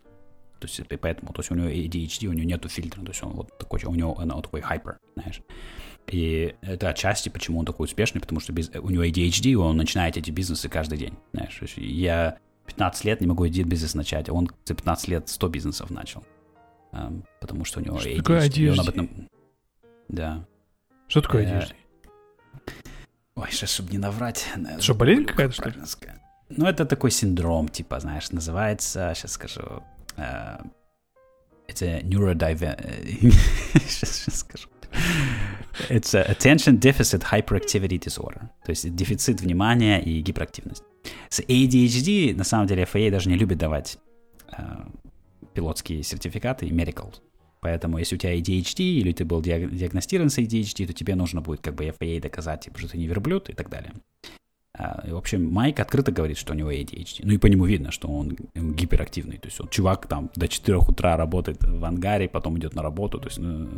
то 0.59 0.67
есть 0.67 0.81
поэтому, 1.01 1.33
то 1.33 1.41
есть 1.41 1.51
у 1.51 1.55
него 1.55 1.69
ADHD, 1.69 2.27
у 2.27 2.33
него 2.33 2.47
нету 2.47 2.69
фильтра, 2.69 3.03
то 3.03 3.09
есть 3.09 3.23
он 3.23 3.33
вот 3.33 3.57
такой, 3.59 3.81
у 3.85 3.95
него 3.95 4.13
он 4.13 4.29
такой 4.43 4.61
hyper, 4.61 4.97
знаешь. 5.15 5.41
И 6.07 6.55
это 6.63 6.89
отчасти, 6.89 7.29
почему 7.29 7.61
он 7.61 7.67
такой 7.67 7.85
успешный, 7.85 8.21
потому 8.21 8.41
что 8.41 8.53
без, 8.53 8.69
у 8.71 8.91
него 8.91 9.05
ADHD, 9.05 9.55
он 9.55 9.77
начинает 9.77 10.17
эти 10.17 10.31
бизнесы 10.31 10.69
каждый 10.69 10.99
день. 10.99 11.15
Знаешь, 11.33 11.61
я 11.77 12.39
15 12.67 13.05
лет 13.05 13.21
не 13.21 13.27
могу 13.27 13.45
один 13.45 13.69
бизнес 13.69 13.95
начать, 13.95 14.29
а 14.29 14.33
он 14.33 14.49
за 14.65 14.75
15 14.75 15.09
лет 15.09 15.29
100 15.29 15.49
бизнесов 15.49 15.91
начал. 15.91 16.25
Um, 16.93 17.25
потому 17.41 17.65
что 17.65 17.81
у 17.81 17.83
него 17.85 17.99
что 17.99 18.09
ADHD. 18.09 18.17
Такое 18.17 18.49
ADHD? 18.49 18.73
Он 18.73 18.81
об 18.81 18.89
этом... 18.89 19.29
Да. 20.09 20.45
Что 21.07 21.21
такое 21.21 21.47
ADHD? 21.47 21.75
Ой, 23.37 23.49
сейчас, 23.51 23.73
чтобы 23.73 23.93
не 23.93 23.99
наврать. 23.99 24.47
Что, 24.81 24.95
болезнь 24.95 25.25
какая-то, 25.25 25.55
что 25.55 25.69
ли? 25.69 25.77
Ну, 26.49 26.67
это 26.67 26.85
такой 26.85 27.13
синдром, 27.13 27.69
типа, 27.69 28.01
знаешь, 28.01 28.31
называется, 28.33 29.13
сейчас 29.15 29.33
скажу, 29.33 29.85
uh, 30.17 30.69
это 31.69 32.01
neurodiver... 32.01 32.77
сейчас, 33.89 34.17
сейчас 34.17 34.41
скажу. 34.41 34.69
It's 35.89 36.15
attention 36.15 36.79
deficit 36.79 37.23
hyperactivity 37.23 37.99
disorder. 37.99 38.49
То 38.65 38.71
есть 38.71 38.95
дефицит 38.95 39.41
внимания 39.41 40.01
и 40.01 40.21
гиперактивность. 40.21 40.83
С 41.29 41.41
ADHD, 41.41 42.35
на 42.35 42.45
самом 42.45 42.67
деле, 42.67 42.83
FAA 42.83 43.11
даже 43.11 43.29
не 43.31 43.37
любит 43.37 43.59
давать 43.59 43.99
э, 44.57 44.63
пилотские 45.55 46.03
сертификаты 46.03 46.67
и 46.67 46.73
medical. 46.73 47.15
Поэтому, 47.61 47.99
если 47.99 48.17
у 48.17 48.19
тебя 48.19 48.37
ADHD 48.39 48.81
или 48.81 49.13
ты 49.13 49.25
был 49.25 49.41
диагностирован 49.43 50.31
с 50.31 50.39
ADHD, 50.39 50.87
то 50.87 50.93
тебе 50.93 51.15
нужно 51.15 51.41
будет 51.41 51.61
как 51.61 51.75
бы 51.75 51.87
FAA 51.87 52.21
доказать, 52.21 52.63
типа, 52.63 52.79
что 52.79 52.89
ты 52.89 52.99
не 52.99 53.07
верблюд 53.07 53.51
и 53.51 53.53
так 53.53 53.69
далее. 53.69 53.93
А, 54.83 55.03
и, 55.07 55.13
в 55.13 55.17
общем, 55.17 55.53
Майк 55.53 55.79
открыто 55.79 56.11
говорит, 56.11 56.39
что 56.39 56.55
у 56.55 56.57
него 56.57 56.73
ADHD. 56.73 57.21
Ну 57.23 57.33
и 57.35 57.39
по 57.39 57.47
нему 57.47 57.67
видно, 57.67 57.91
что 57.91 58.09
он 58.09 58.35
гиперактивный. 58.55 59.37
То 59.37 59.49
есть 59.49 59.61
он 59.61 59.69
чувак 59.69 60.07
там 60.07 60.31
до 60.35 60.49
4 60.49 60.79
утра 60.79 61.19
работает 61.19 61.63
в 61.63 61.85
ангаре, 61.85 62.31
потом 62.31 62.59
идет 62.59 62.75
на 62.75 62.83
работу. 62.83 63.19
То 63.19 63.27
есть 63.27 63.39
ну, 63.39 63.69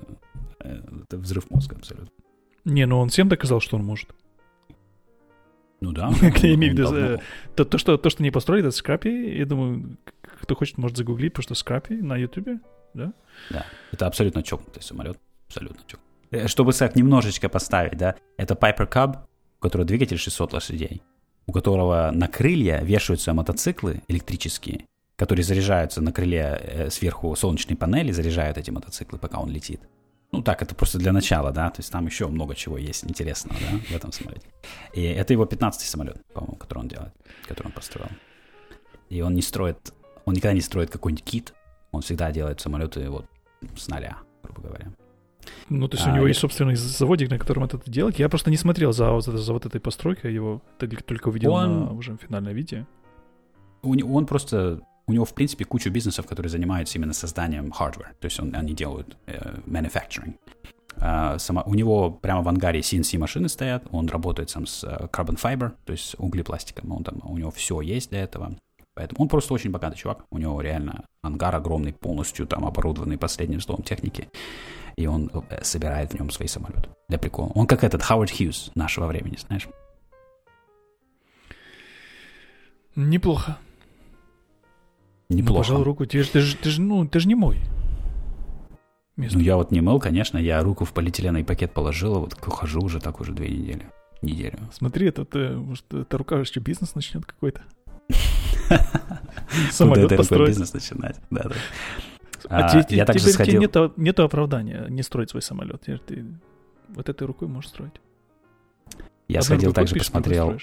э, 0.61 0.81
это 1.03 1.19
взрыв 1.19 1.51
мозга 1.51 1.75
абсолютно. 1.77 2.13
Не, 2.65 2.87
ну 2.87 3.01
он 3.01 3.09
всем 3.09 3.29
доказал, 3.29 3.61
что 3.61 3.77
он 3.77 3.85
может. 3.85 4.15
Ну 5.81 5.91
да. 5.91 6.13
Я 6.37 6.55
имею 6.55 6.73
в 6.73 6.79
виду, 6.79 6.95
э, 6.95 7.19
то, 7.57 7.65
то, 7.65 7.79
что, 7.79 7.97
то, 7.97 8.09
что 8.09 8.23
не 8.23 8.31
построили, 8.31 8.69
это 8.69 8.77
Скрапи, 8.77 9.39
я 9.39 9.45
думаю, 9.45 9.97
кто 10.41 10.55
хочет, 10.55 10.79
может 10.79 10.97
загуглить, 10.97 11.33
потому 11.33 11.43
что 11.43 11.55
Скрапи 11.57 11.95
на 11.95 12.17
Ютубе, 12.17 12.61
да? 12.95 13.13
Да, 13.51 13.67
это 13.91 14.07
абсолютно 14.07 14.45
чокнутый 14.45 14.85
самолет, 14.85 15.19
абсолютно 15.49 15.81
чокнутый. 15.81 16.13
Э, 16.31 16.47
чтобы 16.47 16.73
так 16.73 16.95
немножечко 16.95 17.49
поставить, 17.49 17.99
да, 17.99 18.15
это 18.37 18.55
Piper 18.55 18.89
Cub, 18.89 19.19
у 19.63 19.69
которого 19.69 19.87
двигатель 19.87 20.19
600 20.19 20.55
лошадей, 20.55 21.03
у 21.47 21.53
которого 21.53 22.11
на 22.13 22.27
крылья 22.27 22.81
вешаются 22.83 23.33
мотоциклы 23.33 24.03
электрические, 24.09 24.87
которые 25.15 25.45
заряжаются 25.45 26.01
на 26.01 26.13
крыле 26.13 26.61
э, 26.61 26.91
сверху 26.91 27.37
солнечной 27.37 27.77
панели, 27.77 28.11
заряжают 28.11 28.59
эти 28.59 28.73
мотоциклы, 28.73 29.21
пока 29.21 29.39
он 29.39 29.51
летит. 29.51 29.81
Ну 30.33 30.43
так, 30.43 30.63
это 30.63 30.75
просто 30.75 30.99
для 30.99 31.13
начала, 31.13 31.53
да, 31.53 31.71
то 31.71 31.79
есть 31.79 31.93
там 31.93 32.07
еще 32.07 32.27
много 32.27 32.57
чего 32.57 32.77
есть 32.77 33.05
интересного, 33.05 33.61
да, 33.61 33.79
в 33.79 33.95
этом 33.95 34.11
самолете. 34.11 34.49
И 34.95 35.03
это 35.05 35.33
его 35.33 35.45
15-й 35.45 35.87
самолет, 35.87 36.17
по-моему, 36.35 36.57
который 36.57 36.81
он 36.81 36.89
делает, 36.89 37.13
который 37.47 37.69
он 37.69 37.73
построил. 37.73 38.11
И 39.11 39.21
он 39.21 39.35
не 39.35 39.43
строит, 39.43 39.93
он 40.25 40.35
никогда 40.35 40.55
не 40.55 40.61
строит 40.61 40.91
какой-нибудь 40.91 41.25
кит, 41.25 41.55
он 41.93 42.03
всегда 42.03 42.33
делает 42.33 42.61
самолеты 42.61 43.09
вот 43.09 43.27
с 43.77 43.87
нуля, 43.87 44.17
грубо 44.43 44.63
говоря. 44.63 44.93
Ну, 45.69 45.89
то 45.89 45.97
есть 45.97 46.07
а, 46.07 46.11
у 46.11 46.15
него 46.15 46.25
я... 46.25 46.29
есть 46.29 46.41
собственный 46.41 46.77
заводик, 46.77 47.31
на 47.31 47.39
котором 47.39 47.65
это 47.65 47.81
делать. 47.87 48.19
Я 48.19 48.29
просто 48.29 48.51
не 48.51 48.57
смотрел 48.57 48.93
за, 48.93 49.21
за, 49.21 49.37
за 49.37 49.53
вот 49.53 49.67
этой 49.67 49.81
постройкой 49.81 50.33
его, 50.33 50.63
только 50.79 51.29
увидел 51.29 51.53
он... 51.53 51.85
на 51.87 51.93
уже 51.93 52.17
финальном 52.17 52.55
видео. 52.55 52.87
Он 53.83 54.27
просто 54.27 54.81
у 55.07 55.13
него, 55.13 55.25
в 55.25 55.35
принципе, 55.35 55.65
куча 55.65 55.91
бизнесов, 55.91 56.27
которые 56.27 56.51
занимаются 56.51 56.99
именно 56.99 57.13
созданием 57.13 57.73
hardware. 57.79 58.15
То 58.21 58.27
есть 58.27 58.39
он, 58.41 58.55
они 58.55 58.73
делают 58.75 59.17
э, 59.27 59.59
manufacturing. 59.67 60.35
Uh, 60.97 61.39
сама, 61.39 61.63
у 61.63 61.75
него 61.75 62.11
прямо 62.11 62.43
в 62.43 62.49
ангаре 62.49 62.81
CNC 62.81 63.19
машины 63.19 63.49
стоят, 63.49 63.85
он 63.91 64.09
работает 64.09 64.51
сам 64.51 64.67
с 64.67 64.85
uh, 64.85 65.11
carbon 65.11 65.41
fiber, 65.41 65.73
то 65.85 65.93
есть 65.93 66.15
углепластиком, 66.19 66.93
он 66.93 67.03
там, 67.03 67.21
у 67.25 67.39
него 67.39 67.51
все 67.51 67.81
есть 67.81 68.11
для 68.11 68.23
этого. 68.23 68.57
Поэтому 68.95 69.23
он 69.23 69.29
просто 69.29 69.55
очень 69.55 69.71
богатый 69.71 69.97
чувак. 69.97 70.25
У 70.31 70.39
него 70.39 70.61
реально 70.61 71.05
ангар 71.23 71.57
огромный, 71.57 71.93
полностью 71.95 72.47
там 72.47 72.67
оборудованный 72.67 73.17
последним 73.17 73.61
словом 73.61 73.83
техники. 73.83 74.29
И 74.97 75.07
он 75.07 75.31
э, 75.51 75.63
собирает 75.63 76.13
в 76.13 76.19
нем 76.19 76.31
свои 76.31 76.49
самолеты. 76.49 76.89
Для 77.09 77.19
прикола. 77.19 77.49
Он 77.55 77.67
как 77.67 77.85
этот 77.85 78.03
Хoward 78.03 78.31
Хьюз 78.37 78.71
нашего 78.75 79.07
времени, 79.07 79.37
знаешь? 79.37 79.69
Неплохо. 82.95 83.59
Неплохо. 85.29 85.53
Ну, 85.53 85.59
пожал 85.59 85.85
руку. 85.85 86.07
Ты, 86.07 86.23
ты, 86.25 86.41
же, 86.41 86.57
ты, 86.57 86.71
же, 86.71 86.81
ну, 86.83 87.07
ты 87.07 87.21
же 87.21 87.29
не 87.29 87.35
мой. 87.35 87.59
Место. 89.17 89.39
Ну, 89.39 89.45
я 89.45 89.57
вот 89.57 89.71
не 89.71 89.81
мыл, 89.81 90.01
конечно. 90.01 90.39
Я 90.39 90.63
руку 90.63 90.85
в 90.85 90.93
полиэтиленовый 90.93 91.45
пакет 91.45 91.73
положил, 91.73 92.21
вот 92.21 92.35
хожу 92.35 92.81
уже 92.81 93.01
так 93.01 93.21
уже 93.21 93.33
две 93.33 93.49
недели. 93.49 93.87
Неделю. 94.23 94.59
Смотри, 94.73 95.09
это, 95.09 95.23
это, 95.23 95.55
может, 95.57 95.93
это 95.93 96.17
рука 96.19 96.39
еще 96.39 96.61
бизнес 96.61 96.95
начнет 96.95 97.27
какой-то. 97.27 97.63
Самолет 99.71 100.17
построить. 100.17 100.51
бизнес 100.51 100.73
начинать, 100.73 101.17
да, 101.31 101.43
да. 101.45 101.55
А, 102.49 102.67
а 102.67 102.85
я 102.89 103.05
также 103.05 103.29
сходил... 103.29 103.61
Нету, 103.61 103.93
нету 103.97 104.25
оправдания 104.25 104.87
не 104.89 105.03
строить 105.03 105.31
свой 105.31 105.43
самолет. 105.43 105.83
Ты 105.83 106.25
вот 106.89 107.09
этой 107.09 107.27
рукой 107.27 107.49
можешь 107.49 107.71
строить. 107.71 108.01
Я 109.29 109.43
сходил 109.43 109.73
также 109.73 109.97
посмотрел 109.97 110.59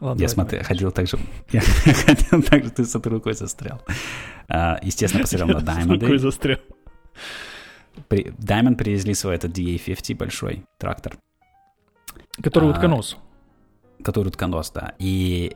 Ладно, 0.00 0.20
я 0.20 0.28
смотрел, 0.28 0.64
ходил 0.64 0.90
так 0.90 1.06
же, 1.06 1.16
я 1.52 1.60
ходил 1.60 2.42
так 2.42 2.64
же, 2.64 2.70
ты 2.70 2.84
с 2.84 2.94
этой 2.96 3.08
рукой 3.08 3.34
застрял. 3.34 3.80
А, 4.48 4.80
естественно, 4.82 5.22
посмотрел 5.24 5.60
на 5.60 5.62
Diamond. 5.62 5.98
С 5.98 6.00
рукой 6.00 6.18
застрял. 6.18 6.58
При, 8.08 8.24
Diamond 8.24 8.76
привезли 8.76 9.14
свой 9.14 9.36
этот 9.36 9.56
DA50 9.56 10.16
большой 10.16 10.64
трактор. 10.78 11.16
Который 12.42 12.70
а, 12.70 12.72
утконос. 12.72 13.16
Который 14.02 14.28
утконос, 14.28 14.70
да. 14.70 14.94
И, 14.98 15.54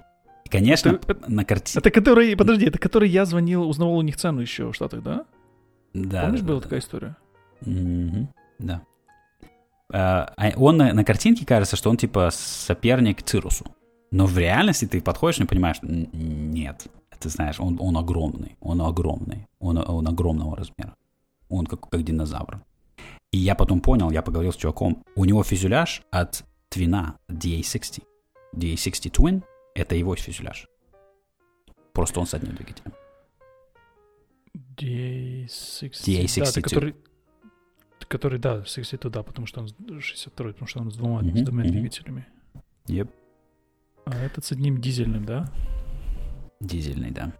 конечно, 0.49 0.91
это, 0.91 1.19
на 1.27 1.45
картине... 1.45 1.81
Это 1.81 1.91
который, 1.91 2.37
подожди, 2.37 2.67
это 2.67 2.79
который 2.79 3.09
я 3.09 3.25
звонил, 3.25 3.69
узнавал 3.69 3.97
у 3.97 4.03
них 4.03 4.17
цену 4.17 4.43
еще 4.43 4.71
в 4.71 4.75
Штатах, 4.75 5.03
да? 5.03 5.25
Да. 6.05 6.23
Помнишь, 6.23 6.41
да, 6.41 6.47
была 6.47 6.59
да. 6.59 6.63
такая 6.63 6.81
история? 6.81 7.17
Mm-hmm, 7.63 8.27
да. 8.59 8.83
А, 9.93 10.35
он 10.57 10.77
на, 10.77 10.93
на 10.93 11.05
картинке 11.05 11.47
кажется, 11.47 11.77
что 11.77 11.91
он 11.91 11.97
типа 11.97 12.31
соперник 12.33 13.23
Цирусу. 13.23 13.65
Но 14.11 14.27
в 14.27 14.37
реальности 14.37 14.87
ты 14.87 15.01
подходишь 15.01 15.41
и 15.41 15.45
понимаешь, 15.45 15.79
нет, 15.83 16.87
ты 17.19 17.29
знаешь, 17.29 17.59
он, 17.59 17.79
он 17.81 17.97
огромный, 17.97 18.57
он 18.61 18.83
огромный, 18.83 19.47
он, 19.59 19.79
он 19.79 20.07
огромного 20.07 20.57
размера. 20.57 20.95
Он 21.49 21.67
как, 21.67 21.89
как 21.89 22.03
динозавр. 22.03 22.61
И 23.33 23.39
я 23.39 23.55
потом 23.55 23.81
понял, 23.81 24.11
я 24.11 24.23
поговорил 24.23 24.53
с 24.53 24.57
чуваком, 24.57 25.03
у 25.15 25.25
него 25.25 25.43
фюзеляж 25.43 26.03
от 26.11 26.45
твина 26.69 27.17
DA60. 27.31 28.03
DA60 28.55 29.11
Twin— 29.11 29.43
это 29.75 29.95
его 29.95 30.15
фюзеляж. 30.15 30.69
Просто 31.93 32.21
он 32.21 32.27
с 32.27 32.35
одним 32.35 32.55
двигателем. 32.55 32.93
DA60. 34.77 35.91
DA62. 35.91 36.55
Да, 36.55 36.63
который, 36.63 36.95
который, 38.09 38.39
да, 38.39 38.65
62, 38.65 39.11
да, 39.11 39.23
потому 39.23 39.47
что 39.47 39.61
он 39.61 40.01
62, 40.01 40.47
потому 40.53 40.67
что 40.67 40.81
он 40.81 40.91
с 40.91 40.97
двумя, 40.97 41.21
mm-hmm, 41.21 41.39
с 41.39 41.43
двумя 41.43 41.65
mm-hmm. 41.65 41.71
двигателями. 41.71 42.27
Yep. 42.87 43.09
А 44.07 44.17
этот 44.17 44.45
с 44.45 44.53
одним 44.53 44.81
дизельным, 44.81 45.25
да? 45.25 45.51
Дизельный, 46.61 47.11
да. 47.11 47.33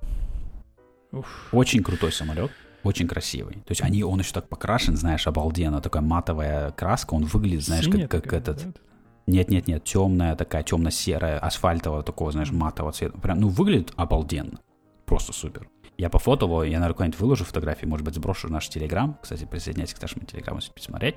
Уф. 1.13 1.49
Очень 1.53 1.83
крутой 1.83 2.13
самолет, 2.13 2.51
очень 2.83 3.07
красивый. 3.07 3.55
То 3.55 3.71
есть 3.71 3.83
они, 3.83 4.03
он 4.03 4.19
еще 4.19 4.33
так 4.33 4.49
покрашен, 4.49 4.97
знаешь, 4.97 5.27
обалденно. 5.27 5.81
Такая 5.81 6.03
матовая 6.03 6.73
краска, 6.73 7.15
он 7.15 7.25
выглядит, 7.25 7.65
знаешь, 7.65 7.85
Синяя 7.85 8.09
как, 8.09 8.23
как 8.23 8.23
такая, 8.25 8.41
этот... 8.41 8.75
Да? 8.75 8.81
Нет, 9.29 9.51
нет, 9.51 9.67
нет, 9.67 9.85
темная 9.85 10.37
такая, 10.37 10.63
темно-серая, 10.63 11.39
асфальтового 11.39 12.03
такого, 12.03 12.33
знаешь, 12.33 12.53
матового 12.53 12.93
цвета. 12.93 13.19
Прям, 13.19 13.41
ну, 13.41 13.49
выглядит 13.49 13.93
обалденно. 13.97 14.61
Просто 15.05 15.33
супер. 15.33 15.69
Я 15.99 16.11
пофотовал, 16.11 16.63
я, 16.63 16.79
наверное, 16.79 16.93
какой-нибудь 16.93 17.21
выложу 17.21 17.45
фотографии, 17.45 17.87
может 17.87 18.05
быть, 18.05 18.15
сброшу 18.15 18.49
наш 18.49 18.69
телеграм. 18.69 19.19
Кстати, 19.23 19.45
присоединяйтесь 19.45 19.95
к 19.95 20.03
нашему 20.03 20.27
телеграмму, 20.27 20.59
если 20.59 20.73
посмотреть. 20.73 21.17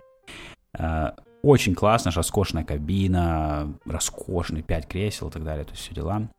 А, 0.78 1.16
очень 1.42 1.76
классно, 1.76 2.12
роскошная 2.12 2.64
кабина, 2.64 3.74
роскошный 3.86 4.62
5 4.62 4.88
кресел 4.88 5.28
и 5.28 5.32
так 5.32 5.44
далее, 5.44 5.66
то 5.66 5.72
есть 5.72 5.84
все 5.84 5.94
дела. 5.94 6.30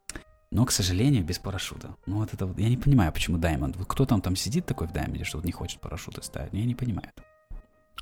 Но, 0.50 0.64
к 0.64 0.72
сожалению, 0.72 1.24
без 1.24 1.38
парашюта. 1.38 1.94
Ну, 2.06 2.16
вот 2.16 2.34
это 2.34 2.46
вот, 2.46 2.58
я 2.58 2.68
не 2.68 2.76
понимаю, 2.76 3.12
почему 3.12 3.38
Diamond. 3.38 3.76
Кто 3.86 4.04
там 4.04 4.20
там 4.20 4.34
сидит 4.36 4.66
такой 4.66 4.88
в 4.88 4.92
Diamond, 4.92 5.22
что 5.24 5.38
вот 5.38 5.44
не 5.44 5.52
хочет 5.52 5.80
парашюты 5.80 6.22
ставить? 6.22 6.52
Я 6.52 6.64
не 6.64 6.74
понимаю. 6.74 7.10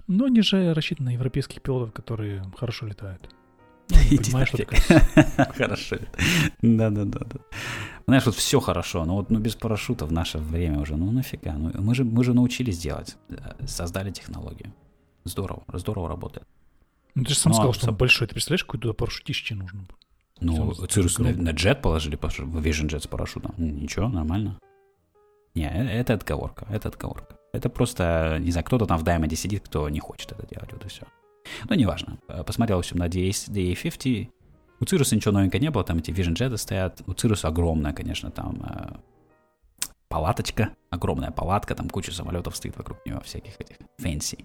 Но 0.06 0.24
они 0.24 0.40
же 0.40 0.72
рассчитаны 0.72 1.10
на 1.10 1.14
европейских 1.14 1.60
пилотов, 1.60 1.92
которые 1.92 2.42
хорошо 2.56 2.86
летают. 2.86 3.34
Ну, 3.90 3.96
понимаешь, 4.18 4.48
что 4.48 4.66
Хорошо. 5.56 5.96
Да-да-да. 6.62 7.20
Знаешь, 8.06 8.26
вот 8.26 8.34
все 8.34 8.60
хорошо, 8.60 9.04
но 9.04 9.16
вот 9.16 9.30
ну, 9.30 9.38
без 9.38 9.54
парашюта 9.54 10.06
в 10.06 10.12
наше 10.12 10.38
время 10.38 10.80
уже, 10.80 10.96
ну 10.96 11.10
нафига. 11.10 11.52
Ну, 11.52 11.72
мы, 11.78 11.94
же, 11.94 12.04
мы 12.04 12.24
же 12.24 12.32
научились 12.32 12.78
делать, 12.78 13.16
э, 13.28 13.66
создали 13.66 14.10
технологию. 14.10 14.72
Здорово, 15.24 15.62
здорово 15.74 16.08
работает. 16.08 16.46
Ну, 17.14 17.24
ты 17.24 17.30
же 17.30 17.38
сам 17.38 17.50
ну, 17.50 17.56
сказал, 17.56 17.70
а, 17.70 17.74
что 17.74 17.88
он 17.90 17.96
большой. 17.96 18.26
Ты 18.26 18.34
представляешь, 18.34 18.64
какой 18.64 18.80
туда 18.80 18.94
парашютище 18.94 19.54
нужно? 19.54 19.86
Ну, 20.40 20.72
Цирус 20.86 21.18
на, 21.18 21.32
на 21.32 21.50
джет 21.50 21.82
положили, 21.82 22.16
Vision 22.16 22.88
Jet 22.88 23.00
с 23.00 23.06
парашютом. 23.06 23.54
Ничего, 23.58 24.08
нормально. 24.08 24.58
Не, 25.54 25.66
э, 25.66 26.00
это 26.00 26.14
отговорка, 26.14 26.66
это 26.70 26.88
отговорка. 26.88 27.36
Это 27.52 27.68
просто, 27.68 28.38
не 28.40 28.52
знаю, 28.52 28.64
кто-то 28.64 28.86
там 28.86 28.98
в 28.98 29.04
Diamond 29.04 29.34
сидит, 29.34 29.64
кто 29.64 29.88
не 29.88 30.00
хочет 30.00 30.32
это 30.32 30.46
делать, 30.46 30.72
вот 30.72 30.84
и 30.84 30.88
все. 30.88 31.02
Ну, 31.68 31.76
неважно. 31.76 32.18
Э, 32.28 32.44
посмотрел, 32.44 32.78
в 32.78 32.80
общем, 32.80 32.98
на 32.98 33.08
DA50. 33.08 34.28
У 34.80 34.84
Цируса 34.84 35.16
ничего 35.16 35.32
новенького 35.32 35.60
не 35.60 35.70
было, 35.70 35.84
там 35.84 35.98
эти 35.98 36.10
Vision 36.10 36.34
Jet 36.34 36.56
стоят. 36.56 37.02
У 37.06 37.12
Цируса 37.12 37.48
огромная, 37.48 37.92
конечно, 37.92 38.30
там 38.30 38.62
э, 38.62 38.96
палаточка, 40.08 40.70
огромная 40.90 41.30
палатка, 41.30 41.74
там 41.74 41.88
куча 41.90 42.12
самолетов 42.12 42.56
стоит 42.56 42.76
вокруг 42.76 43.04
него, 43.04 43.20
всяких 43.20 43.60
этих 43.60 43.76
fancy. 44.00 44.44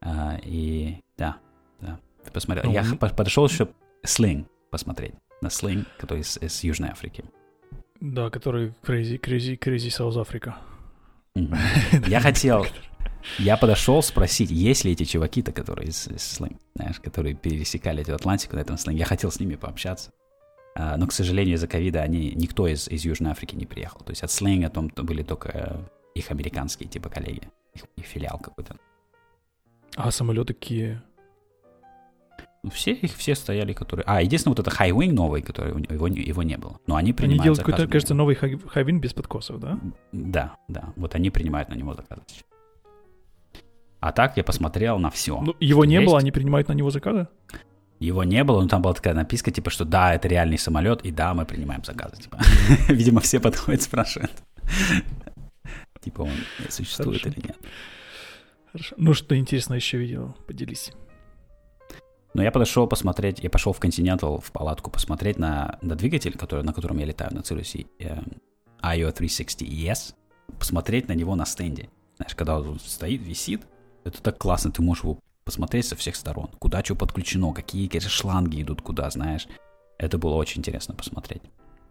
А, 0.00 0.38
и 0.42 1.00
да, 1.16 1.36
да. 1.80 1.98
Посмотрел. 2.32 2.66
Ну, 2.66 2.72
Я 2.72 2.82
mm 2.82 3.14
подошел 3.14 3.46
еще 3.46 3.68
Sling 4.04 4.46
посмотреть. 4.70 5.14
На 5.40 5.48
Sling, 5.48 5.86
который 5.98 6.20
из, 6.20 6.36
из 6.38 6.64
Южной 6.64 6.90
Африки. 6.90 7.24
Да, 8.00 8.30
который 8.30 8.74
Crazy, 8.82 9.20
Crazy, 9.20 9.58
Crazy 9.58 9.88
South 9.88 10.16
Africa. 10.16 10.54
Я 12.08 12.20
хотел... 12.20 12.66
Я 13.38 13.56
подошел 13.56 14.02
спросить, 14.02 14.50
есть 14.50 14.84
ли 14.84 14.92
эти 14.92 15.04
чуваки-то, 15.04 15.52
которые 15.52 15.88
из, 15.88 16.08
из 16.08 16.40
Sling, 16.40 16.56
знаешь, 16.74 17.00
которые 17.00 17.34
пересекали 17.34 18.02
эту 18.02 18.14
Атлантику 18.14 18.56
на 18.56 18.60
этом 18.60 18.76
Sling. 18.76 18.94
Я 18.94 19.04
хотел 19.04 19.30
с 19.30 19.40
ними 19.40 19.56
пообщаться. 19.56 20.10
Uh, 20.78 20.96
но, 20.98 21.06
к 21.06 21.12
сожалению, 21.12 21.54
из-за 21.54 21.68
ковида 21.68 22.02
они, 22.02 22.32
никто 22.34 22.68
из, 22.68 22.86
из 22.88 23.02
Южной 23.04 23.30
Африки 23.30 23.54
не 23.54 23.64
приехал. 23.64 24.00
То 24.00 24.10
есть 24.10 24.22
от 24.22 24.28
Sling 24.28 24.64
о 24.64 24.70
том 24.70 24.92
были 24.94 25.22
только 25.22 25.90
их 26.14 26.30
американские 26.30 26.88
типа 26.88 27.08
коллеги, 27.08 27.48
их, 27.74 27.84
их 27.96 28.04
филиал 28.04 28.38
какой-то. 28.38 28.76
А 29.96 30.10
самолеты 30.10 30.52
какие? 30.52 31.00
Ну, 32.62 32.70
все 32.70 32.92
их 32.92 33.14
все 33.14 33.34
стояли, 33.34 33.72
которые... 33.72 34.04
А, 34.06 34.20
единственное, 34.20 34.56
вот 34.56 34.66
это 34.66 34.70
Highwing 34.70 35.12
новый, 35.12 35.40
который 35.40 35.70
его, 35.70 36.08
его 36.08 36.42
не 36.42 36.56
было. 36.58 36.80
Но 36.86 36.96
они 36.96 37.12
принимают 37.12 37.40
Они 37.40 37.44
делают 37.44 37.60
какой-то, 37.60 37.86
кажется, 37.90 38.14
новый 38.14 38.34
Highwing 38.34 38.98
без 38.98 39.14
подкосов, 39.14 39.60
да? 39.60 39.78
Да, 40.12 40.56
да. 40.68 40.92
Вот 40.96 41.14
они 41.14 41.30
принимают 41.30 41.68
на 41.68 41.74
него 41.74 41.94
заказы. 41.94 42.22
А 44.06 44.12
так 44.12 44.36
я 44.36 44.44
посмотрел 44.44 45.00
на 45.00 45.10
все. 45.10 45.40
Ну, 45.40 45.56
его 45.58 45.84
не 45.84 45.96
есть. 45.96 46.06
было, 46.06 46.18
они 46.20 46.30
принимают 46.30 46.68
на 46.68 46.74
него 46.74 46.90
заказы? 46.90 47.26
Его 47.98 48.22
не 48.22 48.44
было, 48.44 48.62
но 48.62 48.68
там 48.68 48.80
была 48.80 48.94
такая 48.94 49.14
написка, 49.14 49.50
типа, 49.50 49.68
что 49.68 49.84
да, 49.84 50.14
это 50.14 50.28
реальный 50.28 50.58
самолет, 50.58 51.04
и 51.04 51.10
да, 51.10 51.34
мы 51.34 51.44
принимаем 51.44 51.82
заказы. 51.82 52.22
Типа. 52.22 52.38
Видимо, 52.88 53.20
все 53.20 53.40
подходят, 53.40 53.82
спрашивают. 53.82 54.30
Типа, 56.00 56.22
он 56.22 56.30
существует 56.68 57.26
или 57.26 57.46
нет. 57.48 57.56
Хорошо. 58.70 58.94
Ну, 58.96 59.12
что 59.12 59.36
интересно 59.36 59.74
еще 59.74 59.98
видел? 59.98 60.36
Поделись. 60.46 60.92
Но 62.32 62.44
я 62.44 62.52
подошел 62.52 62.86
посмотреть, 62.86 63.40
я 63.40 63.50
пошел 63.50 63.72
в 63.72 63.80
Continental, 63.80 64.40
в 64.40 64.52
палатку 64.52 64.88
посмотреть 64.88 65.36
на, 65.36 65.80
на 65.82 65.96
двигатель, 65.96 66.38
который, 66.38 66.62
на 66.62 66.72
котором 66.72 66.98
я 66.98 67.06
летаю, 67.06 67.34
на 67.34 67.40
Cirrus 67.40 67.84
э, 67.98 68.22
IO 68.82 69.10
360 69.10 69.62
ES, 69.62 70.14
посмотреть 70.60 71.08
на 71.08 71.14
него 71.14 71.34
на 71.34 71.44
стенде. 71.44 71.88
Знаешь, 72.18 72.36
когда 72.36 72.60
он 72.60 72.78
стоит, 72.78 73.20
висит, 73.20 73.66
Это 74.06 74.22
так 74.22 74.38
классно, 74.38 74.70
ты 74.70 74.82
можешь 74.82 75.02
его 75.02 75.18
посмотреть 75.44 75.86
со 75.86 75.96
всех 75.96 76.14
сторон, 76.14 76.48
куда 76.60 76.84
что 76.84 76.94
подключено, 76.94 77.52
какие, 77.52 77.88
какие 77.88 78.08
шланги 78.08 78.62
идут 78.62 78.80
куда, 78.80 79.10
знаешь. 79.10 79.48
Это 79.98 80.16
было 80.16 80.34
очень 80.34 80.60
интересно 80.60 80.94
посмотреть 80.94 81.42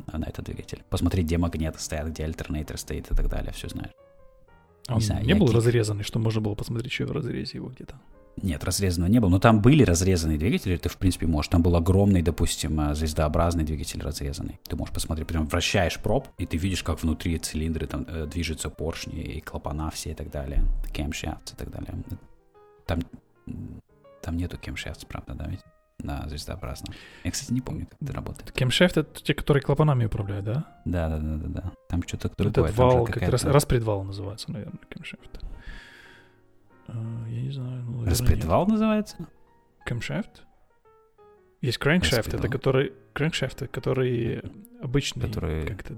на 0.07 0.24
этот 0.24 0.45
двигатель. 0.45 0.82
Посмотреть, 0.89 1.26
где 1.26 1.38
магниты 1.38 1.78
стоят, 1.78 2.07
где 2.07 2.24
альтернатор 2.24 2.78
стоит 2.78 3.11
и 3.11 3.16
так 3.16 3.28
далее, 3.28 3.51
все 3.51 3.68
знаешь. 3.68 3.91
Он 4.88 4.99
не, 4.99 5.03
знаю, 5.03 5.26
не 5.26 5.34
был 5.34 5.47
кик... 5.47 5.55
разрезанный, 5.57 6.03
что 6.03 6.20
можно 6.20 6.39
было 6.39 6.55
посмотреть 6.55 6.89
еще 6.89 7.05
в 7.05 7.11
разрезе 7.11 7.57
его 7.57 7.68
где-то? 7.68 7.95
Нет, 8.42 8.64
разрезанного 8.64 9.10
не 9.10 9.20
было. 9.20 9.30
Но 9.30 9.40
там 9.40 9.62
были 9.62 9.84
разрезанные 9.84 10.38
двигатели, 10.38 10.76
ты, 10.78 10.90
в 10.90 10.98
принципе, 10.98 11.26
можешь. 11.26 11.50
Там 11.50 11.62
был 11.62 11.76
огромный, 11.76 12.22
допустим, 12.22 12.80
э, 12.80 12.96
звездообразный 12.96 13.64
двигатель 13.64 14.02
разрезанный. 14.02 14.60
Ты 14.68 14.76
можешь 14.76 14.94
посмотреть, 14.94 15.28
прям 15.28 15.48
вращаешь 15.48 16.00
проб, 16.00 16.28
и 16.38 16.46
ты 16.46 16.58
видишь, 16.58 16.84
как 16.84 17.02
внутри 17.02 17.38
цилиндры 17.40 17.88
там 17.88 18.06
э, 18.08 18.26
движутся 18.26 18.70
поршни 18.70 19.22
и 19.22 19.42
клапана 19.42 19.90
все 19.92 20.12
и 20.12 20.14
так 20.14 20.30
далее. 20.32 20.64
Camshafts 20.94 21.54
и 21.54 21.56
так 21.56 21.72
далее. 21.72 21.94
Там, 22.86 23.00
там 24.22 24.38
нету 24.38 24.58
camshafts, 24.58 25.06
правда, 25.08 25.34
да, 25.34 25.48
ведь? 25.48 25.62
на 26.04 26.28
звездообразном. 26.28 26.94
Я, 27.24 27.32
кстати, 27.32 27.54
не 27.54 27.62
помню, 27.62 27.88
как 27.88 28.02
это 28.02 28.14
работает. 28.14 28.52
Camshaft— 28.52 28.92
это 29.00 29.24
те, 29.24 29.34
которые 29.34 29.64
клапанами 29.64 30.06
управляют, 30.06 30.46
да? 30.46 30.66
Да, 30.84 31.10
да, 31.10 31.18
да, 31.18 31.36
да, 31.38 31.62
да. 31.62 31.72
Там 31.90 32.04
что-то 32.06 32.30
другое. 32.38 32.66
Этот 32.66 32.78
вал, 32.78 33.06
как 33.06 33.24
раз, 33.24 33.44
распредвал 33.44 34.04
называется, 34.04 34.52
наверное, 34.52 34.80
Camshaft. 34.90 35.42
Uh, 36.88 37.30
я 37.30 37.42
не 37.42 37.52
знаю. 37.52 37.84
Ну, 37.84 38.06
распредвал 38.06 38.68
называется? 38.68 39.18
Camshaft? 39.88 40.42
Есть 41.62 41.80
crankshaft, 41.80 42.36
это 42.38 42.48
который... 42.48 42.94
Crankshaft, 43.14 43.68
который 43.68 44.42
обычный... 44.82 45.22
Который... 45.22 45.66
Как 45.66 45.84
то 45.84 45.96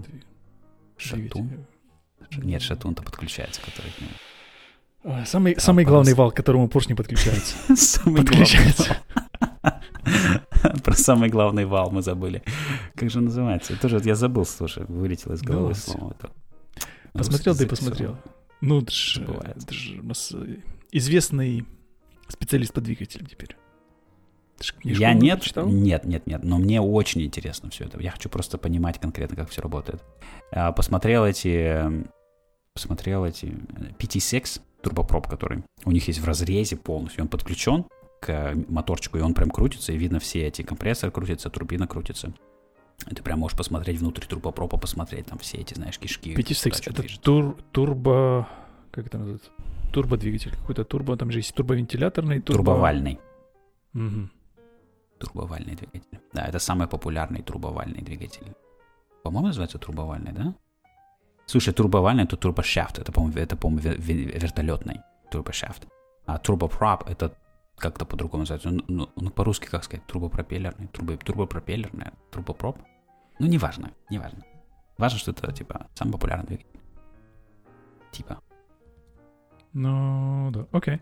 Шатун? 0.98 1.66
Нет, 2.38 2.62
шатун-то 2.62 3.04
подключается, 3.04 3.62
который 3.62 3.92
Самый, 5.26 5.54
а, 5.54 5.60
самый 5.60 5.86
главный 5.86 6.14
вал, 6.14 6.32
к 6.32 6.36
которому 6.36 6.68
поршни 6.68 6.94
подключаются. 6.94 7.56
Самый 7.76 8.24
подключается. 8.24 8.98
Про 10.84 10.94
самый 10.94 11.30
главный 11.30 11.66
вал 11.66 11.92
мы 11.92 12.02
забыли. 12.02 12.44
Как 12.96 13.10
же 13.10 13.22
называется? 13.22 13.80
Тоже 13.80 14.02
я 14.04 14.16
забыл, 14.16 14.46
слушай, 14.46 14.84
вылетело 14.86 15.34
из 15.34 15.42
головы 15.42 15.76
слово. 15.76 16.16
Посмотрел, 17.14 17.56
и 17.56 17.66
посмотрел. 17.66 18.18
Ну, 18.62 18.82
это 18.82 18.92
же, 18.92 19.24
это 19.24 19.74
же 19.74 20.00
у 20.00 20.04
нас 20.04 20.32
э, 20.34 20.58
известный 20.92 21.66
специалист 22.28 22.74
по 22.74 22.82
двигателям 22.82 23.28
теперь. 23.28 23.56
Я 24.84 25.14
нет, 25.14 25.42
читал? 25.42 25.68
нет, 25.68 26.06
нет, 26.06 26.26
нет, 26.26 26.44
но 26.44 26.58
мне 26.58 26.82
очень 26.82 27.22
интересно 27.22 27.70
все 27.70 27.86
это. 27.86 28.02
Я 28.02 28.12
хочу 28.12 28.28
просто 28.28 28.58
понимать 28.58 29.00
конкретно, 29.00 29.36
как 29.36 29.50
все 29.50 29.62
работает. 29.62 30.04
А, 30.52 30.72
посмотрел 30.72 31.26
эти, 31.26 31.84
посмотрел 32.74 33.24
эти 33.26 33.56
PT6 34.00 34.62
турбопроп, 34.82 35.28
который 35.28 35.64
у 35.86 35.92
них 35.92 36.08
есть 36.08 36.20
в 36.20 36.26
разрезе 36.26 36.76
полностью, 36.76 37.24
он 37.24 37.28
подключен 37.28 37.86
к 38.20 38.56
моторчику, 38.68 39.20
и 39.20 39.22
он 39.22 39.36
прям 39.36 39.52
крутится, 39.52 39.94
и 39.94 39.98
видно 39.98 40.20
все 40.20 40.48
эти 40.48 40.64
компрессоры 40.64 41.12
крутятся, 41.12 41.52
турбина 41.52 41.88
крутится. 41.88 42.34
Ты 43.06 43.24
прям 43.24 43.40
можешь 43.40 43.58
посмотреть 43.58 44.00
внутрь 44.00 44.26
турбопропа, 44.26 44.78
посмотреть 44.78 45.28
там 45.28 45.38
все 45.38 45.58
эти, 45.58 45.74
знаешь, 45.76 46.00
кишки. 46.00 46.34
PT6, 46.36 46.90
это 46.90 47.22
тур, 47.22 47.58
турбо... 47.72 48.48
Как 48.92 49.06
это 49.08 49.18
называется? 49.20 49.52
Турбодвигатель. 49.94 50.52
Какой-то 50.52 50.84
турбо... 50.84 51.16
Там 51.16 51.32
же 51.32 51.40
есть 51.40 51.54
турбовентиляторный. 51.54 52.42
Турбо... 52.42 52.72
Турбовальный. 52.74 53.20
Угу. 53.94 54.30
Турбовальный 55.20 55.76
двигатель. 55.76 56.20
Да, 56.34 56.46
это 56.46 56.60
самый 56.60 56.88
популярный 56.88 57.42
турбовальный 57.42 58.02
двигатель. 58.02 58.54
По-моему, 59.24 59.48
называется 59.48 59.78
турбовальный, 59.78 60.32
да? 60.32 60.56
Слушай, 61.46 61.74
турбовальный 61.74 62.24
это 62.24 62.36
турбошафт. 62.36 63.00
Это, 63.00 63.12
по-моему, 63.12 63.38
это, 63.38 63.56
по-моему 63.56 63.96
вертолетный 63.98 65.02
турбошафт. 65.32 65.88
А 66.26 66.38
турбопроп 66.40 67.10
это 67.10 67.38
как-то 67.78 68.06
по-другому 68.06 68.42
называется. 68.42 68.72
Ну, 68.72 68.84
ну, 68.88 69.10
ну, 69.16 69.30
по-русски 69.30 69.68
как 69.68 69.84
сказать? 69.84 70.06
Турбопропеллерный, 70.08 70.88
турбо, 70.88 71.16
турбопропеллерный, 71.18 72.08
турбопроп. 72.32 72.80
Ну, 73.40 73.48
неважно, 73.48 73.92
неважно. 74.10 74.44
Важно, 74.98 75.20
что 75.20 75.32
это, 75.32 75.52
типа, 75.52 75.88
самый 75.94 76.14
популярный 76.14 76.48
двигатель. 76.48 76.80
Типа. 78.12 78.42
Ну, 79.74 80.50
да, 80.52 80.68
окей. 80.72 81.02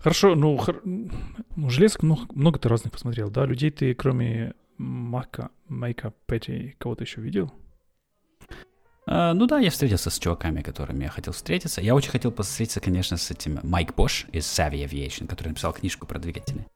Хорошо, 0.00 0.34
ну, 0.34 0.58
хор... 0.58 0.82
ну 0.84 1.70
железок 1.70 2.02
много, 2.02 2.26
много 2.34 2.58
ты 2.58 2.68
разных 2.68 2.92
посмотрел, 2.92 3.30
да? 3.30 3.46
Людей 3.46 3.70
ты, 3.70 3.94
кроме 3.94 4.54
Мака, 4.76 5.50
Майка, 5.68 6.12
Петти, 6.26 6.76
кого-то 6.78 7.04
еще 7.04 7.22
видел? 7.22 7.50
Uh, 9.08 9.32
ну 9.32 9.46
да, 9.46 9.58
я 9.58 9.70
встретился 9.70 10.10
с 10.10 10.18
чуваками, 10.18 10.62
которыми 10.62 11.04
я 11.04 11.10
хотел 11.10 11.32
встретиться. 11.32 11.80
Я 11.80 11.94
очень 11.94 12.10
хотел 12.10 12.32
встретиться, 12.32 12.80
конечно, 12.80 13.16
с 13.16 13.30
этим 13.30 13.58
Майк 13.62 13.94
Бош 13.94 14.26
из 14.30 14.44
Savvy 14.44 14.84
Aviation, 14.84 15.26
который 15.26 15.48
написал 15.48 15.72
книжку 15.72 16.06
про 16.06 16.18
двигатели. 16.18 16.66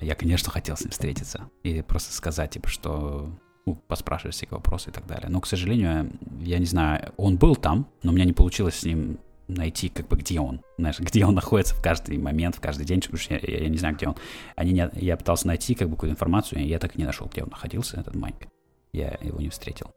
Я, 0.00 0.14
конечно, 0.14 0.52
хотел 0.52 0.76
с 0.76 0.82
ним 0.82 0.90
встретиться 0.90 1.50
и 1.62 1.80
просто 1.80 2.12
сказать, 2.12 2.50
типа, 2.50 2.68
что 2.68 3.30
ну, 3.64 3.74
поспрашивать 3.74 4.36
всякие 4.36 4.56
вопросы 4.56 4.90
и 4.90 4.92
так 4.92 5.06
далее. 5.06 5.28
Но, 5.28 5.40
к 5.40 5.46
сожалению, 5.46 6.12
я 6.40 6.58
не 6.58 6.66
знаю, 6.66 7.12
он 7.16 7.36
был 7.36 7.56
там, 7.56 7.88
но 8.02 8.12
у 8.12 8.14
меня 8.14 8.26
не 8.26 8.34
получилось 8.34 8.80
с 8.80 8.84
ним 8.84 9.18
найти, 9.48 9.88
как 9.88 10.08
бы, 10.08 10.16
где 10.16 10.40
он, 10.40 10.60
знаешь, 10.76 10.98
где 11.00 11.24
он 11.24 11.34
находится 11.34 11.74
в 11.74 11.82
каждый 11.82 12.18
момент, 12.18 12.56
в 12.56 12.60
каждый 12.60 12.84
день, 12.84 13.00
потому 13.00 13.18
что 13.18 13.34
я, 13.34 13.40
я, 13.42 13.62
я 13.62 13.68
не 13.68 13.78
знаю, 13.78 13.96
где 13.96 14.08
он. 14.08 14.16
Они 14.54 14.72
не, 14.72 14.88
я 14.94 15.16
пытался 15.16 15.46
найти, 15.46 15.74
как 15.74 15.88
бы, 15.88 15.96
какую-то 15.96 16.14
информацию, 16.14 16.62
и 16.62 16.66
я 16.66 16.78
так 16.78 16.96
и 16.96 16.98
не 16.98 17.04
нашел, 17.04 17.26
где 17.26 17.42
он 17.42 17.50
находился, 17.50 17.98
этот 17.98 18.14
Майк. 18.14 18.48
Я 18.92 19.18
его 19.20 19.40
не 19.40 19.48
встретил. 19.48 19.92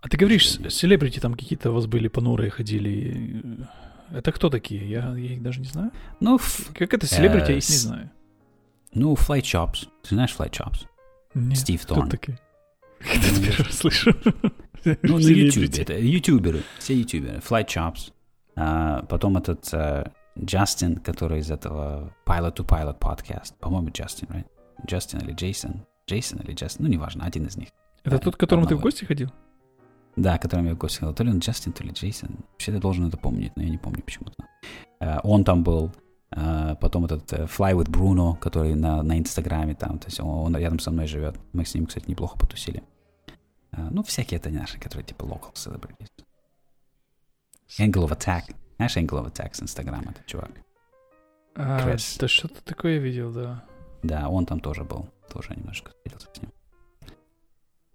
А 0.00 0.08
ты 0.08 0.16
говоришь, 0.16 0.58
селебрити 0.70 1.20
там 1.20 1.34
какие-то 1.34 1.70
у 1.70 1.74
вас 1.74 1.86
были 1.86 2.08
понурые 2.08 2.50
ходили. 2.50 3.58
Это 4.12 4.32
кто 4.32 4.50
такие? 4.50 4.88
Я, 4.88 5.14
я 5.16 5.34
их 5.34 5.42
даже 5.42 5.60
не 5.60 5.66
знаю. 5.66 5.90
Ну, 6.20 6.38
как 6.74 6.94
это 6.94 7.06
селебрити, 7.06 7.50
я 7.50 7.58
их 7.58 7.68
не 7.68 7.76
знаю. 7.76 8.10
Ну, 8.94 9.14
Fly 9.14 9.40
Chops. 9.42 9.88
Ты 10.02 10.14
знаешь 10.14 10.34
Fly 10.38 10.50
Chops? 10.50 10.86
Нет, 11.34 11.58
Стив 11.58 11.84
Торн. 11.84 12.08
Кто 12.08 12.10
такие? 12.10 12.38
Это 13.00 13.40
первый 13.42 13.64
раз 13.64 13.78
слышу. 13.78 14.14
Ну, 14.84 15.18
на 15.18 15.28
YouTube. 15.28 15.78
Это 15.78 15.98
ютуберы. 15.98 16.62
Все 16.78 16.94
ютуберы. 16.94 17.38
Fly 17.38 17.66
Chops. 17.66 18.12
А, 18.54 19.02
потом 19.02 19.36
этот 19.36 19.64
uh, 19.74 20.10
Джастин, 20.38 20.96
который 20.96 21.40
из 21.40 21.50
этого 21.50 22.14
Pilot 22.24 22.56
to 22.56 22.66
Pilot 22.66 22.98
подкаст. 22.98 23.58
По-моему, 23.58 23.90
Джастин, 23.90 24.28
right? 24.28 24.46
Джастин 24.86 25.20
или 25.20 25.32
Джейсон. 25.32 25.84
Джейсон 26.08 26.40
или 26.40 26.54
Джастин. 26.54 26.86
Ну, 26.86 26.90
неважно, 26.90 27.24
один 27.24 27.46
из 27.46 27.56
них. 27.56 27.68
Это 28.04 28.18
тот, 28.18 28.36
к 28.36 28.40
которому 28.40 28.66
ты 28.66 28.76
в 28.76 28.80
гости 28.80 29.04
ходил? 29.04 29.30
Да, 30.16 30.38
которым 30.38 30.66
я 30.66 30.74
в 30.74 30.78
гости 30.78 30.98
ходил. 30.98 31.14
То 31.14 31.24
ли 31.24 31.30
он 31.30 31.38
Джастин, 31.38 31.72
то 31.72 31.84
ли 31.84 31.90
Джейсон. 31.90 32.36
Вообще 32.52 32.72
я 32.72 32.78
должен 32.78 33.06
это 33.06 33.18
помнить, 33.18 33.54
но 33.56 33.62
я 33.62 33.68
не 33.68 33.78
помню 33.78 34.02
почему-то. 34.02 34.34
Uh, 35.00 35.20
он 35.22 35.44
там 35.44 35.62
был. 35.62 35.92
Uh, 36.30 36.74
потом 36.76 37.04
этот 37.04 37.32
uh, 37.32 37.46
Fly 37.46 37.74
with 37.74 37.90
Bruno, 37.90 38.36
который 38.38 38.74
на, 38.74 39.02
на 39.02 39.18
Инстаграме 39.18 39.74
там. 39.74 39.98
То 39.98 40.06
есть 40.06 40.18
он, 40.20 40.28
он 40.28 40.56
рядом 40.56 40.78
со 40.78 40.90
мной 40.90 41.06
живет. 41.06 41.38
Мы 41.52 41.64
с 41.64 41.74
ним, 41.74 41.86
кстати, 41.86 42.08
неплохо 42.08 42.38
потусили. 42.38 42.82
Ну, 43.72 44.02
всякие 44.02 44.38
это 44.38 44.48
наши, 44.48 44.78
которые 44.80 45.04
типа 45.04 45.24
local 45.24 45.52
celebrities. 45.52 46.08
Angle 47.78 48.08
of 48.08 48.18
Attack. 48.18 48.54
Знаешь 48.76 48.96
Angle 48.96 49.22
of 49.22 49.30
Attack 49.30 49.52
с 49.52 49.62
Инстаграма, 49.62 50.12
этот 50.12 50.24
чувак? 50.24 50.50
А, 51.56 51.82
Крис. 51.82 52.16
Да 52.18 52.26
что-то 52.26 52.64
такое 52.64 52.96
видел, 52.96 53.32
да. 53.32 53.64
Да, 54.02 54.30
он 54.30 54.46
там 54.46 54.60
тоже 54.60 54.84
был. 54.84 55.10
Тоже 55.30 55.54
немножко 55.54 55.90
встретился 55.90 56.28
с 56.32 56.40
ним. 56.40 56.52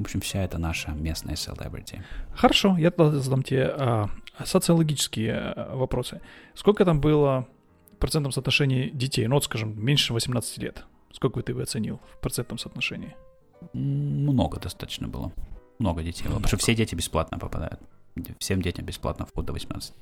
В 0.01 0.05
общем, 0.05 0.19
вся 0.19 0.43
это 0.43 0.57
наша 0.57 0.91
местная 0.91 1.35
селебрити. 1.35 2.03
Хорошо, 2.33 2.75
я 2.77 2.89
тогда 2.89 3.19
задам 3.19 3.43
тебе 3.43 3.67
а, 3.67 4.09
социологические 4.43 5.33
а, 5.33 5.75
вопросы. 5.75 6.21
Сколько 6.55 6.85
там 6.85 6.99
было 6.99 7.47
процентном 8.01 8.33
соотношении 8.33 8.89
детей? 8.89 9.27
Ну, 9.27 9.35
вот, 9.35 9.45
скажем, 9.45 9.73
меньше 9.81 10.13
18 10.13 10.57
лет. 10.57 10.83
Сколько 11.13 11.35
бы 11.35 11.43
ты 11.43 11.53
бы 11.53 11.61
оценил 11.61 12.01
в 12.13 12.17
процентном 12.17 12.57
соотношении? 12.57 13.15
Много 13.73 14.59
достаточно 14.59 15.07
было. 15.07 15.31
Много 15.79 16.03
детей 16.03 16.27
было. 16.27 16.35
Потому 16.35 16.47
что 16.47 16.57
все 16.57 16.75
дети 16.75 16.95
бесплатно 16.95 17.37
попадают. 17.37 17.79
Всем 18.39 18.61
детям 18.61 18.85
бесплатно 18.85 19.25
вход 19.25 19.45
до 19.45 19.53
18. 19.53 19.93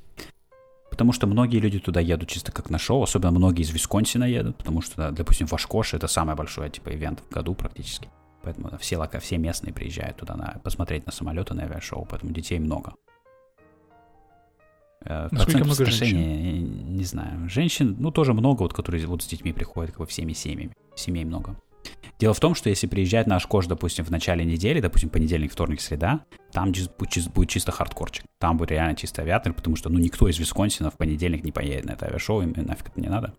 Потому 0.90 1.14
что 1.14 1.28
многие 1.28 1.60
люди 1.60 1.80
туда 1.80 2.00
едут 2.00 2.30
чисто 2.30 2.52
как 2.52 2.70
на 2.70 2.80
шоу, 2.80 3.04
особенно 3.04 3.32
многие 3.32 3.62
из 3.62 3.70
Висконсина 3.70 4.24
едут, 4.24 4.58
потому 4.58 4.82
что, 4.82 5.12
допустим, 5.12 5.46
в 5.46 5.54
Ашкоше 5.54 5.98
это 5.98 6.08
самый 6.08 6.36
большой 6.36 6.70
типа 6.70 6.90
ивент 6.90 7.20
в 7.20 7.34
году 7.34 7.54
практически. 7.54 8.10
Поэтому 8.44 8.78
все, 8.78 8.98
лока, 8.98 9.20
все 9.20 9.38
местные 9.38 9.74
приезжают 9.74 10.18
туда 10.18 10.36
на, 10.36 10.60
посмотреть 10.64 11.06
на 11.06 11.12
самолеты, 11.12 11.54
на 11.54 11.64
авиашоу, 11.64 12.06
поэтому 12.06 12.32
детей 12.32 12.60
много. 12.60 12.94
Э, 15.06 15.28
Насколько 15.32 15.66
много 15.66 15.86
женщин? 15.86 16.96
Не 16.96 17.04
знаю. 17.04 17.50
Женщин, 17.50 17.96
ну, 18.00 18.12
тоже 18.12 18.34
много, 18.34 18.64
вот, 18.64 18.74
которые 18.74 19.06
вот 19.08 19.24
с 19.24 19.28
детьми 19.28 19.54
приходят, 19.54 19.92
как 19.92 20.00
бы 20.02 20.06
всеми 20.06 20.34
семьями. 20.34 20.74
Семей 20.96 21.26
много. 21.26 21.56
Дело 22.20 22.34
в 22.34 22.40
том, 22.40 22.54
что 22.54 22.70
если 22.70 22.88
приезжать 22.88 23.28
на 23.28 23.38
Ашкош, 23.38 23.68
допустим, 23.68 24.04
в 24.04 24.10
начале 24.10 24.44
недели, 24.44 24.82
допустим, 24.82 25.10
понедельник, 25.10 25.54
вторник, 25.54 25.80
среда, 25.80 26.26
там 26.52 26.74
будет 27.36 27.50
чисто 27.50 27.72
хардкорчик. 27.72 28.26
Там 28.40 28.58
будет 28.58 28.72
реально 28.72 28.96
чисто 28.96 29.22
авиатор, 29.22 29.54
потому 29.54 29.78
что, 29.78 29.90
ну, 29.90 30.00
никто 30.00 30.28
из 30.28 30.38
Висконсина 30.38 30.92
в 30.92 30.98
понедельник 30.98 31.46
не 31.46 31.54
поедет 31.54 31.86
на 31.86 31.92
это 31.92 32.08
авиашоу, 32.08 32.42
им 32.42 32.54
нафиг 32.58 32.90
это 32.90 33.00
не 33.00 33.08
надо. 33.08 33.34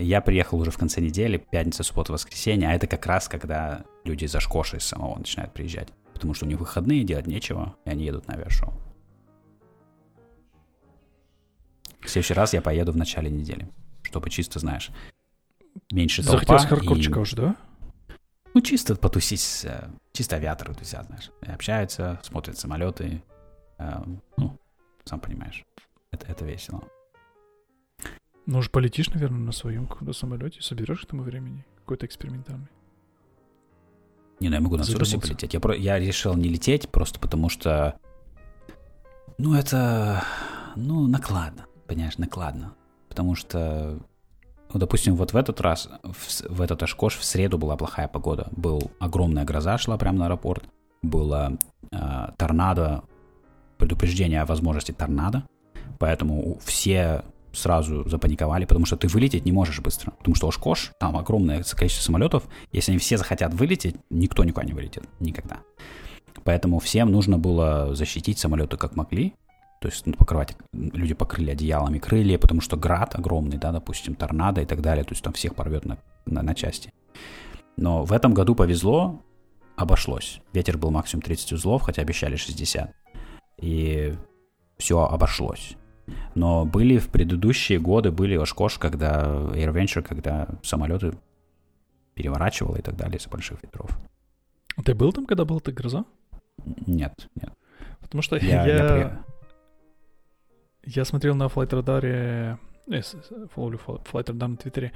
Я 0.00 0.20
приехал 0.20 0.58
уже 0.58 0.70
в 0.70 0.78
конце 0.78 1.00
недели, 1.00 1.38
пятница, 1.38 1.82
суббота, 1.82 2.12
воскресенье, 2.12 2.68
а 2.68 2.74
это 2.74 2.86
как 2.86 3.04
раз, 3.06 3.28
когда 3.28 3.84
люди 4.04 4.24
из 4.24 4.34
Ашкоша 4.34 4.76
из 4.76 4.84
самого 4.84 5.18
начинают 5.18 5.52
приезжать. 5.52 5.88
Потому 6.14 6.34
что 6.34 6.46
у 6.46 6.48
них 6.48 6.58
выходные, 6.58 7.04
делать 7.04 7.26
нечего, 7.26 7.76
и 7.84 7.90
они 7.90 8.04
едут 8.04 8.26
на 8.26 8.34
авиашоу. 8.34 8.72
В 12.00 12.08
следующий 12.08 12.34
раз 12.34 12.54
я 12.54 12.62
поеду 12.62 12.92
в 12.92 12.96
начале 12.96 13.30
недели, 13.30 13.68
чтобы 14.02 14.30
чисто, 14.30 14.58
знаешь, 14.58 14.90
меньше 15.92 16.22
толпа. 16.22 16.38
Захотелось 16.38 16.64
хардкорчика 16.64 17.18
и... 17.18 17.22
уже, 17.22 17.36
да? 17.36 17.56
Ну, 18.54 18.60
чисто 18.62 18.96
потусить, 18.96 19.64
э, 19.64 19.88
чисто 20.12 20.36
авиаторы 20.36 20.74
тусят, 20.74 21.06
знаешь. 21.06 21.30
И 21.42 21.50
общаются, 21.50 22.18
смотрят 22.22 22.58
самолеты. 22.58 23.22
Э, 23.78 24.02
ну, 24.36 24.58
сам 25.04 25.20
понимаешь, 25.20 25.64
это, 26.10 26.26
это 26.26 26.44
весело. 26.44 26.82
Ну, 28.48 28.60
уже 28.60 28.70
полетишь, 28.70 29.10
наверное, 29.10 29.40
на 29.40 29.52
своем 29.52 29.86
каком-то 29.86 30.14
самолете, 30.14 30.62
соберешь 30.62 31.02
к 31.02 31.04
этому 31.04 31.22
времени 31.22 31.66
какой-то 31.80 32.06
экспериментальный. 32.06 32.68
Не, 34.40 34.48
ну 34.48 34.54
я 34.54 34.60
могу 34.62 34.78
на 34.78 34.84
Цурусе 34.84 35.20
полететь. 35.20 35.52
Я, 35.52 35.60
про, 35.60 35.76
я 35.76 35.98
решил 35.98 36.34
не 36.34 36.48
лететь 36.48 36.88
просто 36.88 37.20
потому 37.20 37.50
что... 37.50 37.98
Ну, 39.36 39.54
это... 39.54 40.24
Ну, 40.76 41.06
накладно. 41.06 41.66
Понимаешь, 41.86 42.16
накладно. 42.16 42.72
Потому 43.10 43.34
что... 43.34 43.98
Ну, 44.72 44.80
допустим, 44.80 45.14
вот 45.14 45.34
в 45.34 45.36
этот 45.36 45.60
раз, 45.60 45.90
в, 46.02 46.48
в 46.48 46.62
этот 46.62 46.82
Ашкош 46.82 47.18
в 47.18 47.24
среду 47.24 47.58
была 47.58 47.76
плохая 47.76 48.08
погода. 48.08 48.48
Был 48.52 48.90
огромная 48.98 49.44
гроза 49.44 49.76
шла 49.76 49.98
прямо 49.98 50.20
на 50.20 50.24
аэропорт. 50.24 50.64
Было 51.02 51.58
э, 51.92 52.28
торнадо, 52.38 53.04
предупреждение 53.76 54.40
о 54.40 54.46
возможности 54.46 54.92
торнадо. 54.92 55.46
Поэтому 55.98 56.58
все 56.64 57.24
сразу 57.58 58.08
запаниковали, 58.08 58.64
потому 58.64 58.86
что 58.86 58.96
ты 58.96 59.08
вылететь 59.08 59.44
не 59.44 59.52
можешь 59.52 59.80
быстро. 59.80 60.12
Потому 60.12 60.34
что 60.34 60.48
Ошкош, 60.48 60.92
там 60.98 61.16
огромное 61.16 61.62
количество 61.62 62.04
самолетов, 62.04 62.44
если 62.72 62.92
они 62.92 62.98
все 62.98 63.16
захотят 63.18 63.54
вылететь, 63.54 63.96
никто 64.10 64.44
никуда 64.44 64.66
не 64.66 64.72
вылетит. 64.72 65.04
Никогда. 65.20 65.58
Поэтому 66.44 66.78
всем 66.78 67.10
нужно 67.10 67.38
было 67.38 67.94
защитить 67.94 68.38
самолеты 68.38 68.76
как 68.76 68.96
могли. 68.96 69.34
То 69.80 69.88
есть 69.88 70.06
ну, 70.06 70.14
покрывать, 70.14 70.56
люди 70.72 71.14
покрыли 71.14 71.50
одеялами 71.50 71.98
крылья, 71.98 72.38
потому 72.38 72.60
что 72.60 72.76
град 72.76 73.14
огромный, 73.14 73.58
да, 73.58 73.70
допустим, 73.70 74.14
торнадо 74.14 74.60
и 74.60 74.64
так 74.64 74.80
далее, 74.80 75.04
то 75.04 75.12
есть 75.12 75.22
там 75.22 75.32
всех 75.32 75.54
порвет 75.54 75.84
на, 75.84 75.98
на, 76.26 76.42
на 76.42 76.54
части. 76.54 76.92
Но 77.76 78.04
в 78.04 78.12
этом 78.12 78.34
году 78.34 78.56
повезло, 78.56 79.22
обошлось. 79.76 80.40
Ветер 80.52 80.78
был 80.78 80.90
максимум 80.90 81.22
30 81.22 81.52
узлов, 81.52 81.82
хотя 81.82 82.02
обещали 82.02 82.34
60. 82.34 82.92
И 83.60 84.14
все 84.78 85.00
обошлось. 85.04 85.76
Но 86.34 86.64
были 86.64 86.98
в 86.98 87.08
предыдущие 87.08 87.78
годы, 87.78 88.10
были 88.10 88.36
Ошкош, 88.36 88.78
когда 88.78 89.24
AirVenture, 89.54 90.02
когда 90.02 90.48
самолеты 90.62 91.12
переворачивало 92.14 92.76
и 92.76 92.82
так 92.82 92.96
далее 92.96 93.18
из-за 93.18 93.30
больших 93.30 93.62
ветров. 93.62 93.90
Ты 94.84 94.94
был 94.94 95.12
там, 95.12 95.26
когда 95.26 95.44
была 95.44 95.58
эта 95.58 95.72
гроза? 95.72 96.04
Нет, 96.86 97.28
нет. 97.34 97.52
Потому 98.00 98.22
что 98.22 98.36
я... 98.36 98.66
Я, 98.66 98.96
я, 98.96 99.24
я 100.84 101.04
смотрел 101.04 101.34
на 101.34 101.44
Flight 101.44 101.70
Radar, 101.70 102.58
я 102.86 103.02
фолловлю 103.54 103.78
Flight 103.86 104.26
Radar 104.26 104.48
на 104.48 104.56
Твиттере, 104.56 104.92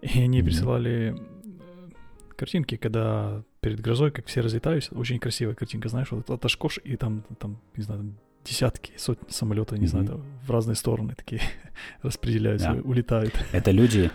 и 0.00 0.20
они 0.22 0.40
mm-hmm. 0.40 0.44
присылали 0.44 1.14
э, 1.14 1.90
картинки, 2.36 2.76
когда 2.76 3.42
перед 3.60 3.80
грозой, 3.80 4.10
как 4.10 4.26
все 4.26 4.40
разлетаются, 4.40 4.94
очень 4.94 5.18
красивая 5.18 5.54
картинка, 5.54 5.88
знаешь, 5.88 6.10
вот 6.10 6.30
это 6.30 6.46
Ашкош, 6.46 6.78
и 6.82 6.96
там, 6.96 7.24
там, 7.38 7.60
не 7.76 7.82
знаю, 7.82 8.14
десятки, 8.44 8.92
сотни 8.96 9.30
самолетов, 9.30 9.78
не 9.78 9.86
mm-hmm. 9.86 9.88
знаю, 9.88 10.24
в 10.46 10.50
разные 10.50 10.74
стороны 10.74 11.14
такие 11.14 11.40
распределяются, 12.02 12.72
улетают. 12.84 13.34
Это 13.52 13.70
люди 13.70 14.10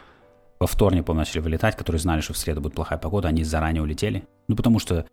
во 0.59 0.67
вторник, 0.67 1.05
по 1.05 1.13
начали 1.13 1.39
вылетать, 1.39 1.75
которые 1.75 1.99
знали, 1.99 2.21
что 2.21 2.34
в 2.34 2.38
среду 2.38 2.61
будет 2.61 2.75
плохая 2.75 2.99
погода, 2.99 3.30
они 3.30 3.43
заранее 3.43 3.82
улетели. 3.82 4.27
Ну, 4.47 4.55
потому 4.55 4.80
что, 4.80 5.05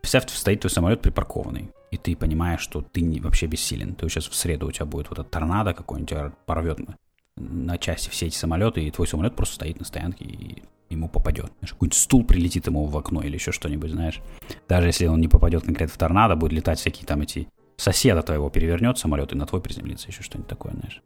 представь, 0.00 0.28
стоит 0.30 0.60
твой 0.60 0.70
самолет 0.70 1.02
припаркованный, 1.02 1.70
и 1.90 1.96
ты 1.96 2.16
понимаешь, 2.16 2.60
что 2.60 2.80
ты 2.80 3.02
не, 3.02 3.20
вообще 3.20 3.46
бессилен. 3.46 3.94
Ты 3.94 4.08
сейчас 4.08 4.26
в 4.26 4.34
среду 4.34 4.68
у 4.68 4.72
тебя 4.72 4.86
будет 4.86 5.10
вот 5.10 5.18
этот 5.18 5.30
торнадо 5.30 5.74
какой-нибудь, 5.74 6.32
порвет 6.46 6.78
на, 6.78 6.96
на 7.36 7.78
части 7.78 8.08
все 8.08 8.26
эти 8.26 8.36
самолеты, 8.36 8.82
и 8.82 8.90
твой 8.90 9.06
самолет 9.06 9.36
просто 9.36 9.56
стоит 9.56 9.78
на 9.78 9.84
стоянке, 9.84 10.24
и 10.24 10.62
ему 10.88 11.08
попадет. 11.08 11.52
Какой-нибудь 11.60 11.94
стул 11.94 12.24
прилетит 12.24 12.66
ему 12.66 12.84
в 12.86 12.96
окно 12.96 13.22
или 13.22 13.34
еще 13.34 13.52
что-нибудь, 13.52 13.90
знаешь. 13.90 14.20
Даже 14.68 14.88
если 14.88 15.06
он 15.06 15.20
не 15.20 15.28
попадет 15.28 15.64
конкретно 15.64 15.94
в 15.94 15.98
торнадо, 15.98 16.36
будет 16.36 16.52
летать 16.52 16.78
всякие 16.78 17.06
там 17.06 17.20
эти 17.20 17.48
соседа 17.80 18.22
твоего 18.22 18.50
перевернет 18.50 18.98
самолет 18.98 19.32
и 19.32 19.36
на 19.36 19.46
твой 19.46 19.60
приземлится, 19.60 20.08
еще 20.08 20.22
что-нибудь 20.22 20.48
такое, 20.48 20.72
знаешь. 20.72 21.02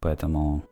Поэтому, 0.00 0.64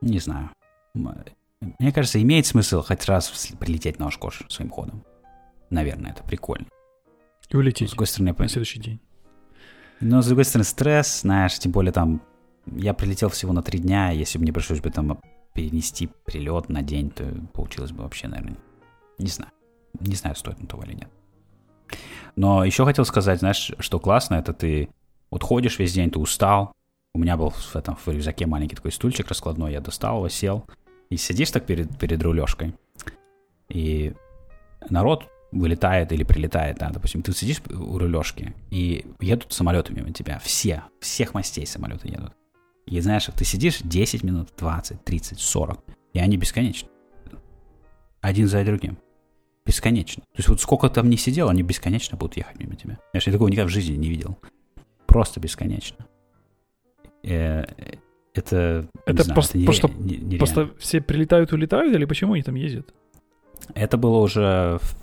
не 0.00 0.18
знаю. 0.18 0.50
Мне 0.94 1.92
кажется, 1.92 2.20
имеет 2.22 2.46
смысл 2.46 2.82
хоть 2.82 3.04
раз 3.06 3.28
прилететь 3.58 3.98
на 3.98 4.06
Ашкош 4.06 4.42
своим 4.48 4.70
ходом. 4.70 5.04
Наверное, 5.68 6.12
это 6.12 6.22
прикольно. 6.22 6.66
И 7.48 7.56
улететь. 7.56 7.88
С 7.88 7.92
другой 7.92 8.06
стороны, 8.06 8.34
на 8.36 8.48
следующий 8.48 8.80
день. 8.80 9.00
Но, 10.00 10.22
с 10.22 10.26
другой 10.26 10.44
стороны, 10.44 10.64
стресс, 10.64 11.20
знаешь, 11.20 11.58
тем 11.58 11.72
более 11.72 11.92
там... 11.92 12.22
Я 12.66 12.94
прилетел 12.94 13.28
всего 13.30 13.52
на 13.52 13.62
три 13.62 13.78
дня, 13.78 14.10
если 14.10 14.38
бы 14.38 14.42
мне 14.42 14.52
пришлось 14.52 14.80
бы 14.80 14.90
там 14.90 15.20
перенести 15.54 16.08
прилет 16.24 16.68
на 16.68 16.82
день, 16.82 17.10
то 17.10 17.24
получилось 17.52 17.90
бы 17.90 18.04
вообще, 18.04 18.28
наверное, 18.28 18.58
не 19.18 19.28
знаю. 19.28 19.52
Не 19.98 20.14
знаю, 20.14 20.36
стоит 20.36 20.60
на 20.60 20.68
того 20.68 20.84
или 20.84 20.94
нет. 20.94 21.08
Но 22.36 22.64
еще 22.64 22.84
хотел 22.84 23.04
сказать, 23.04 23.40
знаешь, 23.40 23.72
что 23.78 23.98
классно, 23.98 24.36
это 24.36 24.52
ты 24.52 24.88
вот 25.30 25.42
ходишь 25.42 25.78
весь 25.78 25.92
день, 25.92 26.10
ты 26.10 26.18
устал. 26.18 26.72
У 27.14 27.18
меня 27.18 27.36
был 27.36 27.50
в 27.50 27.76
этом 27.76 27.96
в 27.96 28.06
рюкзаке 28.08 28.46
маленький 28.46 28.76
такой 28.76 28.92
стульчик 28.92 29.28
раскладной, 29.28 29.72
я 29.72 29.80
достал 29.80 30.18
его, 30.18 30.28
сел. 30.28 30.66
И 31.08 31.16
сидишь 31.16 31.50
так 31.50 31.66
перед, 31.66 31.98
перед 31.98 32.22
рулежкой. 32.22 32.74
И 33.68 34.14
народ 34.88 35.28
вылетает 35.52 36.12
или 36.12 36.22
прилетает, 36.22 36.78
да, 36.78 36.90
допустим, 36.90 37.22
ты 37.22 37.32
сидишь 37.32 37.60
у 37.68 37.98
рулежки, 37.98 38.54
и 38.70 39.04
едут 39.20 39.52
самолеты 39.52 39.92
мимо 39.92 40.12
тебя, 40.12 40.38
все, 40.38 40.84
всех 41.00 41.34
мастей 41.34 41.66
самолеты 41.66 42.08
едут. 42.08 42.32
И 42.86 43.00
знаешь, 43.00 43.26
ты 43.36 43.44
сидишь 43.44 43.80
10 43.82 44.22
минут, 44.22 44.50
20, 44.56 45.04
30, 45.04 45.40
40, 45.40 45.80
и 46.12 46.18
они 46.20 46.36
бесконечны. 46.36 46.88
Один 48.20 48.46
за 48.46 48.64
другим. 48.64 48.98
Бесконечно. 49.66 50.22
То 50.22 50.38
есть 50.38 50.48
вот 50.48 50.60
сколько 50.60 50.88
там 50.88 51.10
не 51.10 51.16
сидел, 51.16 51.48
они 51.48 51.62
бесконечно 51.62 52.16
будут 52.16 52.36
ехать 52.36 52.58
мимо 52.58 52.76
тебя. 52.76 52.98
Я 53.12 53.20
же 53.20 53.32
такого 53.32 53.48
никогда 53.48 53.66
в 53.66 53.72
жизни 53.72 53.96
не 53.96 54.08
видел 54.08 54.38
просто 55.10 55.40
бесконечно. 55.40 56.06
Э, 57.24 57.64
это, 58.32 58.88
это 59.06 59.24
знаю, 59.24 59.34
просто, 59.34 59.58
это 59.58 59.64
просто, 59.64 59.88
не, 59.88 60.38
просто 60.38 60.70
все 60.78 61.00
прилетают 61.00 61.50
и 61.50 61.54
улетают, 61.56 61.92
или 61.94 62.04
почему 62.04 62.34
они 62.34 62.44
там 62.44 62.54
ездят? 62.54 62.94
Это 63.74 63.96
было 63.96 64.18
уже 64.18 64.78
в, 64.80 64.94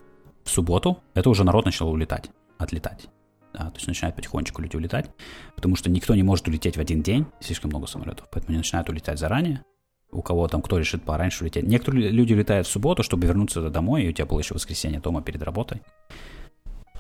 в 0.46 0.50
субботу, 0.50 0.98
это 1.14 1.30
уже 1.30 1.44
народ 1.44 1.66
начал 1.66 1.90
улетать, 1.90 2.32
отлетать. 2.58 3.10
Да, 3.54 3.70
то 3.70 3.76
есть 3.76 3.88
начинают 3.88 4.16
потихонечку 4.16 4.62
люди 4.62 4.78
улетать, 4.78 5.10
потому 5.56 5.76
что 5.76 5.90
никто 5.90 6.16
не 6.16 6.24
может 6.24 6.48
улететь 6.48 6.78
в 6.78 6.80
один 6.80 7.02
день, 7.02 7.26
слишком 7.42 7.70
много 7.70 7.88
самолетов, 7.88 8.30
поэтому 8.32 8.52
они 8.52 8.60
начинают 8.60 8.90
улетать 8.90 9.20
заранее. 9.20 9.62
У 10.10 10.22
кого 10.22 10.48
там, 10.48 10.62
кто 10.62 10.80
решит 10.80 11.04
пораньше 11.04 11.44
улететь. 11.44 11.68
Некоторые 11.68 12.10
люди 12.12 12.34
улетают 12.34 12.66
в 12.66 12.72
субботу, 12.72 13.04
чтобы 13.04 13.28
вернуться 13.28 13.70
домой, 13.70 14.04
и 14.04 14.10
у 14.10 14.14
тебя 14.14 14.26
было 14.26 14.40
еще 14.40 14.54
воскресенье 14.54 15.02
дома 15.02 15.22
перед 15.22 15.44
работой. 15.44 15.82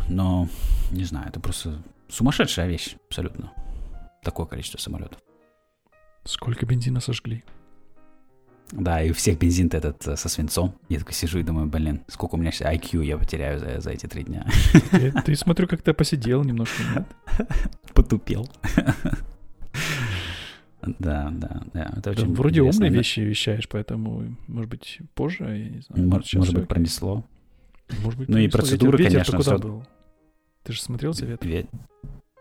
Но, 0.09 0.49
не 0.91 1.05
знаю, 1.05 1.29
это 1.29 1.39
просто 1.39 1.81
Сумасшедшая 2.09 2.67
вещь, 2.67 2.95
абсолютно. 3.07 3.51
Такое 4.23 4.45
количество 4.45 4.77
самолетов. 4.77 5.19
Сколько 6.23 6.65
бензина 6.65 6.99
сожгли? 6.99 7.43
Да, 8.71 9.01
и 9.01 9.11
у 9.11 9.13
всех 9.13 9.39
бензин 9.39 9.67
этот 9.71 10.05
э, 10.07 10.17
со 10.17 10.27
свинцом. 10.27 10.75
Я 10.89 10.99
такой 10.99 11.13
сижу 11.13 11.39
и 11.39 11.43
думаю, 11.43 11.67
блин, 11.67 12.01
сколько 12.07 12.35
у 12.35 12.37
меня 12.37 12.49
IQ 12.49 13.05
я 13.05 13.17
потеряю 13.17 13.59
за, 13.59 13.79
за 13.79 13.91
эти 13.91 14.07
три 14.07 14.23
дня. 14.23 14.45
Ты, 14.91 15.11
ты 15.11 15.35
смотрю, 15.35 15.67
как 15.67 15.81
ты 15.81 15.93
посидел 15.93 16.43
немножко, 16.43 16.83
нет? 16.93 17.49
Потупел. 17.93 18.49
Да, 20.99 21.29
да, 21.31 21.63
да. 21.73 21.93
Это 21.97 22.11
очень 22.11 22.33
вроде 22.33 22.61
умные 22.61 22.91
вещи 22.91 23.21
вещаешь, 23.21 23.67
поэтому, 23.69 24.35
может 24.47 24.69
быть, 24.69 24.99
позже, 25.15 25.43
я 25.43 25.69
не 25.69 25.81
знаю. 25.81 26.09
Может, 26.09 26.33
может 26.33 26.53
быть, 26.53 26.67
пронесло. 26.67 27.25
Может 28.03 28.19
быть, 28.19 28.29
ну 28.29 28.37
и 28.37 28.49
процедуры, 28.49 29.01
конечно, 29.01 29.39
все... 29.39 29.57
Был? 29.57 29.85
Ты 30.67 30.73
же 30.73 30.81
смотрел 30.81 31.13
совет? 31.13 31.41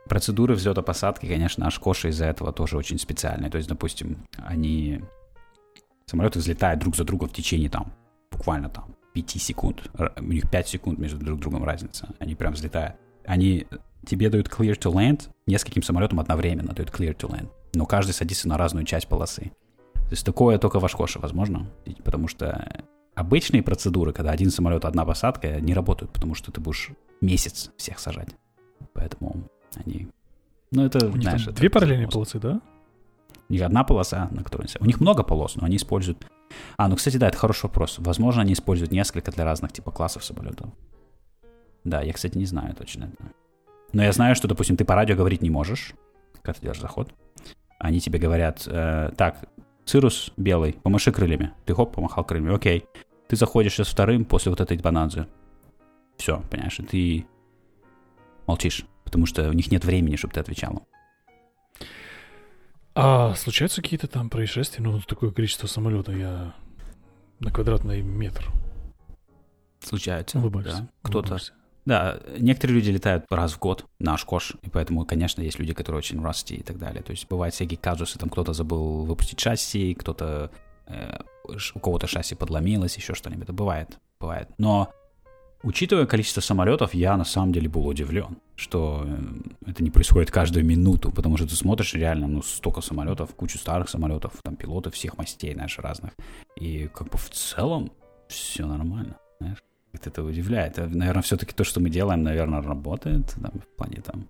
Процедуры 0.09 0.57
взлета-посадки, 0.57 1.27
конечно, 1.27 1.65
Ашкоши 1.69 2.09
из-за 2.09 2.25
этого 2.25 2.53
тоже 2.53 2.77
очень 2.77 2.99
специальные. 2.99 3.53
То 3.53 3.59
есть, 3.59 3.69
допустим, 3.69 4.27
они... 4.39 5.01
Самолеты 6.07 6.41
взлетают 6.41 6.81
друг 6.81 6.97
за 6.97 7.05
другом 7.05 7.29
в 7.29 7.33
течение 7.33 7.71
там, 7.71 7.93
буквально 8.33 8.69
там, 8.69 8.97
5 9.15 9.31
секунд. 9.31 9.89
У 10.17 10.25
них 10.25 10.51
5 10.51 10.69
секунд 10.69 10.99
между 10.99 11.19
друг 11.19 11.39
другом 11.39 11.63
разница. 11.63 12.09
Они 12.19 12.35
прям 12.35 12.55
взлетают. 12.55 12.97
Они 13.25 13.69
тебе 14.05 14.29
дают 14.29 14.49
clear 14.49 14.77
to 14.77 14.93
land, 14.93 15.29
нескольким 15.47 15.85
самолетам 15.85 16.19
одновременно 16.19 16.73
дают 16.73 16.91
clear 16.91 17.17
to 17.17 17.31
land. 17.31 17.49
Но 17.75 17.87
каждый 17.87 18.11
садится 18.11 18.49
на 18.49 18.59
разную 18.59 18.85
часть 18.87 19.07
полосы. 19.07 19.53
То 19.95 20.11
есть 20.11 20.27
такое 20.27 20.59
только 20.59 20.81
в 20.81 20.85
Ашкоше 20.85 21.21
возможно, 21.21 21.71
потому 22.05 22.27
что 22.27 22.85
обычные 23.17 23.63
процедуры, 23.63 24.13
когда 24.13 24.31
один 24.31 24.51
самолет, 24.51 24.85
одна 24.85 25.05
посадка, 25.05 25.61
не 25.61 25.75
работают, 25.75 26.13
потому 26.13 26.35
что 26.35 26.53
ты 26.53 26.61
будешь 26.61 26.91
месяц 27.21 27.73
всех 27.77 27.99
сажать. 27.99 28.29
Поэтому 28.93 29.49
они... 29.75 30.09
Ну, 30.71 30.85
это, 30.85 31.09
У 31.09 31.21
знаешь, 31.21 31.43
это 31.43 31.57
две 31.57 31.71
параллельные 31.71 32.09
полосы, 32.09 32.39
да? 32.39 32.61
У 33.49 33.53
них 33.53 33.63
одна 33.63 33.85
полоса, 33.85 34.29
на 34.31 34.45
которой... 34.45 34.69
У 34.81 34.85
них 34.85 35.01
много 35.01 35.23
полос, 35.23 35.57
но 35.57 35.65
они 35.65 35.77
используют... 35.77 36.27
А, 36.77 36.89
ну, 36.89 36.97
кстати, 36.97 37.17
да, 37.17 37.29
это 37.29 37.39
хороший 37.39 37.65
вопрос. 37.65 37.97
Возможно, 37.99 38.43
они 38.43 38.53
используют 38.53 38.93
несколько 38.93 39.33
для 39.33 39.45
разных 39.45 39.73
типа 39.73 39.91
классов 39.91 40.25
самолетов. 40.25 40.69
Да, 41.85 42.03
я, 42.03 42.13
кстати, 42.13 42.37
не 42.37 42.47
знаю 42.47 42.75
точно. 42.75 43.11
Но 43.93 44.03
я 44.03 44.13
знаю, 44.13 44.35
что, 44.37 44.47
допустим, 44.47 44.77
ты 44.77 44.85
по 44.85 44.95
радио 44.95 45.17
говорить 45.17 45.41
не 45.41 45.51
можешь, 45.51 45.95
когда 46.43 46.53
ты 46.53 46.61
делаешь 46.61 46.81
заход. 46.81 47.15
Они 47.79 48.01
тебе 48.01 48.19
говорят, 48.19 48.65
э, 48.67 49.11
так, 49.17 49.49
Цирус 49.87 50.33
белый, 50.37 50.73
помаши 50.83 51.13
крыльями. 51.13 51.53
Ты 51.65 51.75
хоп, 51.75 51.95
помахал 51.95 52.25
крыльями, 52.25 52.55
окей. 52.55 52.85
Ты 53.29 53.37
заходишь 53.37 53.75
сейчас 53.75 53.89
вторым 53.89 54.25
после 54.25 54.51
вот 54.51 54.61
этой 54.61 54.77
бананзы. 54.77 55.29
Все, 56.17 56.43
понимаешь, 56.51 56.81
и 56.81 56.83
ты 56.83 57.27
молчишь, 58.47 58.85
потому 59.05 59.27
что 59.27 59.49
у 59.49 59.53
них 59.53 59.71
нет 59.71 59.85
времени, 59.85 60.17
чтобы 60.17 60.35
ты 60.35 60.41
отвечал. 60.41 60.87
А 62.95 63.35
случаются 63.35 63.81
какие-то 63.81 64.09
там 64.09 64.29
происшествия? 64.29 64.83
Ну, 64.83 65.01
такое 65.01 65.31
количество 65.31 65.69
самолетов 65.69 66.17
я 66.17 66.55
на 67.39 67.53
квадратный 67.53 68.03
метр. 68.03 68.51
Случаются, 69.81 70.41
да. 70.41 70.89
Кто-то... 71.03 71.39
Да, 71.87 72.19
некоторые 72.37 72.77
люди 72.77 72.91
летают 72.91 73.25
раз 73.31 73.53
в 73.53 73.61
год 73.61 73.87
на 74.01 74.15
Ашкош, 74.15 74.55
и 74.63 74.69
поэтому, 74.69 75.07
конечно, 75.07 75.41
есть 75.41 75.61
люди, 75.61 75.73
которые 75.73 76.01
очень 76.01 76.21
расти 76.21 76.57
и 76.57 76.63
так 76.63 76.79
далее. 76.79 77.03
То 77.03 77.13
есть 77.13 77.29
бывают 77.29 77.55
всякие 77.55 77.79
казусы, 77.79 78.19
там 78.19 78.29
кто-то 78.29 78.53
забыл 78.53 79.05
выпустить 79.05 79.39
шасси, 79.39 79.95
кто-то 79.95 80.51
э, 80.89 81.21
у 81.75 81.79
кого-то 81.79 82.09
шасси 82.09 82.35
подломилось, 82.35 82.97
еще 82.97 83.15
что-нибудь. 83.15 83.45
Это 83.45 83.53
бывает, 83.53 83.99
бывает. 84.19 84.49
Но 84.59 84.91
учитывая 85.63 86.07
количество 86.07 86.41
самолетов, 86.41 86.93
я 86.93 87.17
на 87.17 87.25
самом 87.25 87.53
деле 87.53 87.69
был 87.69 87.87
удивлен, 87.87 88.39
что 88.57 89.05
э, 89.07 89.71
это 89.71 89.85
не 89.85 89.93
происходит 89.93 90.33
каждую 90.33 90.67
минуту, 90.67 91.13
потому 91.13 91.37
что 91.37 91.47
ты 91.47 91.55
смотришь 91.55 91.95
реально, 91.95 92.27
ну, 92.27 92.43
столько 92.43 92.81
самолетов, 92.81 93.33
кучу 93.37 93.59
старых 93.59 93.89
самолетов, 93.89 94.33
там 94.43 94.57
пилоты 94.57 94.91
всех 94.91 95.19
мастей, 95.19 95.55
знаешь, 95.55 95.79
разных. 95.79 96.15
И 96.57 96.89
как 96.89 97.11
бы 97.11 97.19
в 97.19 97.31
целом 97.31 97.93
все 98.29 98.67
нормально, 98.67 99.19
знаешь. 99.39 99.59
Это 100.05 100.23
удивляет. 100.23 100.77
Наверное, 100.77 101.23
все-таки 101.23 101.55
то, 101.55 101.65
что 101.65 101.81
мы 101.81 101.91
делаем, 101.91 102.23
наверное, 102.23 102.61
работает 102.61 103.35
там, 103.41 103.53
в 103.53 103.77
плане 103.77 104.03
там 104.03 104.27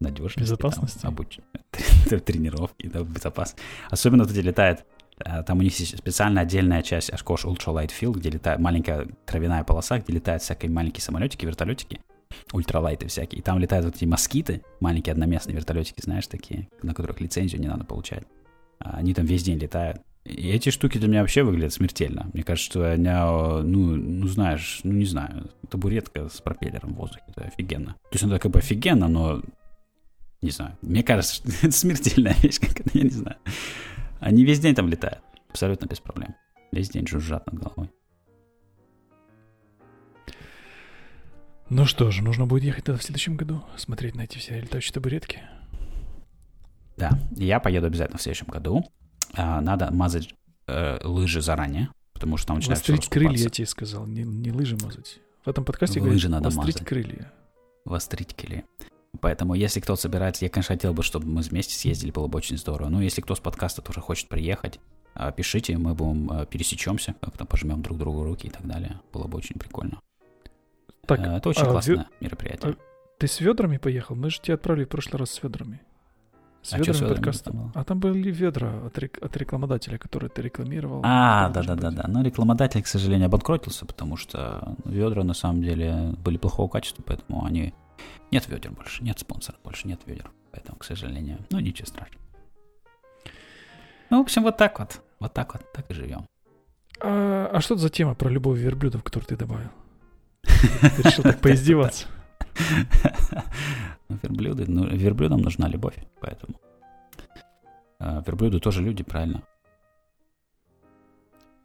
надежности. 0.00 0.40
Безопасности. 0.40 1.02
Там, 1.02 1.12
обуч... 1.12 1.38
тренировки, 2.24 2.88
да, 2.88 3.02
безопасность. 3.02 3.62
Особенно 3.90 4.26
тут 4.26 4.36
летает 4.36 4.84
Э, 5.24 5.42
там 5.42 5.58
у 5.58 5.62
них 5.62 5.78
есть 5.78 5.98
специально 5.98 6.40
отдельная 6.40 6.82
часть 6.82 7.10
Ashkosh 7.10 7.44
Ultra 7.44 7.74
Light 7.74 7.90
Field, 7.98 8.18
где 8.18 8.30
летает 8.30 8.60
маленькая 8.60 9.08
травяная 9.26 9.64
полоса, 9.64 9.98
где 9.98 10.12
летают 10.12 10.42
всякие 10.42 10.70
маленькие 10.70 11.02
самолетики, 11.02 11.44
вертолетики, 11.44 12.00
ультралайты 12.52 13.06
всякие. 13.08 13.40
И 13.40 13.42
там 13.42 13.58
летают 13.58 13.84
вот 13.86 13.96
эти 13.96 14.04
москиты, 14.04 14.62
маленькие 14.80 15.12
одноместные 15.12 15.56
вертолетики, 15.56 16.00
знаешь, 16.00 16.26
такие, 16.26 16.68
на 16.82 16.94
которых 16.94 17.20
лицензию 17.20 17.60
не 17.60 17.68
надо 17.68 17.84
получать. 17.84 18.24
А 18.78 18.96
они 18.96 19.14
там 19.14 19.26
весь 19.26 19.42
день 19.42 19.58
летают. 19.58 20.00
И 20.24 20.50
эти 20.50 20.68
штуки 20.70 20.98
для 20.98 21.08
меня 21.08 21.20
вообще 21.20 21.42
выглядят 21.42 21.72
смертельно. 21.72 22.30
Мне 22.34 22.42
кажется, 22.42 22.70
что 22.70 22.92
они, 22.92 23.08
ну, 23.08 23.96
ну 23.96 24.26
знаешь, 24.26 24.80
ну 24.84 24.92
не 24.92 25.06
знаю, 25.06 25.50
табуретка 25.68 26.28
с 26.28 26.40
пропеллером 26.40 26.92
в 26.92 26.96
воздухе, 26.96 27.24
это 27.28 27.44
офигенно. 27.44 27.94
То 27.94 28.12
есть 28.12 28.24
она 28.24 28.38
как 28.38 28.52
бы 28.52 28.58
офигенно, 28.58 29.08
но 29.08 29.42
не 30.42 30.50
знаю. 30.50 30.76
Мне 30.82 31.02
кажется, 31.02 31.36
что 31.36 31.48
это 31.66 31.72
смертельная 31.72 32.34
вещь, 32.42 32.60
как 32.60 32.80
это, 32.80 32.90
я 32.92 33.04
не 33.04 33.10
знаю. 33.10 33.38
Они 34.20 34.44
весь 34.44 34.60
день 34.60 34.74
там 34.74 34.88
летают. 34.88 35.22
Абсолютно 35.48 35.86
без 35.86 36.00
проблем. 36.00 36.34
Весь 36.70 36.90
день 36.90 37.06
жужжат 37.06 37.46
над 37.46 37.58
головой. 37.58 37.90
Ну 41.70 41.86
что 41.86 42.10
же, 42.10 42.22
нужно 42.22 42.46
будет 42.46 42.64
ехать 42.64 42.84
тогда 42.84 42.98
в 42.98 43.02
следующем 43.02 43.36
году, 43.36 43.64
смотреть 43.76 44.16
на 44.16 44.22
эти 44.22 44.38
все 44.38 44.60
летающие 44.60 44.92
табуретки. 44.92 45.40
Да, 46.96 47.18
я 47.36 47.60
поеду 47.60 47.86
обязательно 47.86 48.18
в 48.18 48.22
следующем 48.22 48.48
году. 48.48 48.84
А, 49.34 49.60
надо 49.60 49.92
мазать 49.92 50.34
э, 50.66 50.98
лыжи 51.04 51.40
заранее, 51.40 51.90
потому 52.12 52.36
что 52.36 52.48
там 52.48 52.56
начинают 52.56 52.80
Вострить 52.80 53.08
крылья, 53.08 53.44
я 53.44 53.50
тебе 53.50 53.66
сказал, 53.66 54.06
не, 54.06 54.22
не 54.22 54.52
лыжи 54.52 54.76
мазать. 54.82 55.20
В 55.44 55.48
этом 55.48 55.64
подкасте 55.64 56.00
лыжи 56.00 56.28
говорят, 56.28 56.44
надо 56.44 56.56
вострить 56.56 56.76
мазать. 56.76 56.88
крылья. 56.88 57.32
Вострить 57.84 58.34
крылья. 58.34 58.64
Поэтому, 59.20 59.54
если 59.54 59.80
кто-то 59.80 60.00
собирается, 60.00 60.44
я, 60.44 60.50
конечно, 60.50 60.74
хотел 60.74 60.94
бы, 60.94 61.02
чтобы 61.02 61.26
мы 61.26 61.42
вместе 61.42 61.74
съездили, 61.74 62.10
было 62.10 62.28
бы 62.28 62.38
очень 62.38 62.56
здорово. 62.56 62.88
Ну, 62.88 63.00
если 63.00 63.20
кто 63.20 63.34
с 63.34 63.40
подкаста 63.40 63.82
тоже 63.82 64.00
хочет 64.00 64.28
приехать, 64.28 64.78
а, 65.14 65.32
пишите, 65.32 65.76
мы 65.76 65.94
будем 65.94 66.30
а, 66.30 66.46
пересечемся, 66.46 67.14
как-то 67.20 67.44
пожмем 67.44 67.82
друг 67.82 67.98
другу 67.98 68.22
руки 68.22 68.46
и 68.46 68.50
так 68.50 68.66
далее. 68.66 69.00
Было 69.12 69.26
бы 69.26 69.38
очень 69.38 69.58
прикольно. 69.58 70.00
Так, 71.06 71.20
э, 71.20 71.36
Это 71.36 71.48
очень 71.48 71.62
а, 71.62 71.70
классное 71.70 71.96
ве... 71.96 72.06
мероприятие. 72.20 72.72
А, 72.72 72.76
ты 73.18 73.26
с 73.26 73.40
ведрами 73.40 73.78
поехал? 73.78 74.14
Мы 74.14 74.30
же 74.30 74.40
тебя 74.40 74.54
отправили 74.54 74.84
в 74.84 74.88
прошлый 74.88 75.18
раз 75.18 75.30
с 75.32 75.42
ведрами. 75.42 75.80
С 76.62 76.74
а 76.74 76.78
ведрами, 76.78 77.08
подкаста. 77.08 77.52
А 77.74 77.84
там 77.84 78.00
были 78.00 78.30
ведра 78.30 78.70
от, 78.84 78.98
рек... 78.98 79.18
от 79.22 79.34
рекламодателя, 79.36 79.96
который 79.96 80.28
ты 80.28 80.42
рекламировал. 80.42 81.00
А, 81.04 81.48
да-да-да-да. 81.48 82.04
Но 82.06 82.22
рекламодатель, 82.22 82.82
к 82.82 82.86
сожалению, 82.86 83.26
обанкротился, 83.26 83.86
потому 83.86 84.16
что 84.16 84.76
ведра 84.84 85.24
на 85.24 85.32
самом 85.32 85.62
деле 85.62 86.14
были 86.22 86.36
плохого 86.36 86.68
качества, 86.68 87.02
поэтому 87.06 87.44
они 87.44 87.72
нет 88.30 88.46
ведер 88.48 88.72
больше, 88.72 89.02
нет 89.02 89.18
спонсора 89.18 89.56
больше, 89.64 89.88
нет 89.88 90.00
ведер. 90.04 90.30
Поэтому, 90.52 90.78
к 90.78 90.84
сожалению, 90.84 91.38
ну 91.50 91.60
ничего 91.60 91.86
страшного. 91.86 92.20
Ну, 94.10 94.18
в 94.18 94.22
общем, 94.22 94.42
вот 94.42 94.56
так 94.56 94.78
вот. 94.78 95.00
Вот 95.18 95.32
так 95.32 95.54
вот, 95.54 95.62
так 95.72 95.90
и 95.90 95.94
живем. 95.94 96.26
А, 97.00 97.50
а 97.52 97.60
что 97.60 97.74
это 97.74 97.82
за 97.82 97.90
тема 97.90 98.14
про 98.14 98.28
любовь 98.28 98.58
верблюдов, 98.58 99.02
которую 99.02 99.26
ты 99.26 99.36
добавил? 99.36 99.70
Ты 100.42 101.02
решил 101.02 101.22
так 101.22 101.40
поиздеваться? 101.40 102.06
Верблюды, 104.08 104.64
ну, 104.66 104.86
верблюдам 104.86 105.40
нужна 105.40 105.68
любовь, 105.68 105.96
поэтому. 106.20 106.54
А, 107.98 108.22
верблюды 108.26 108.58
тоже 108.58 108.82
люди, 108.82 109.04
правильно? 109.04 109.42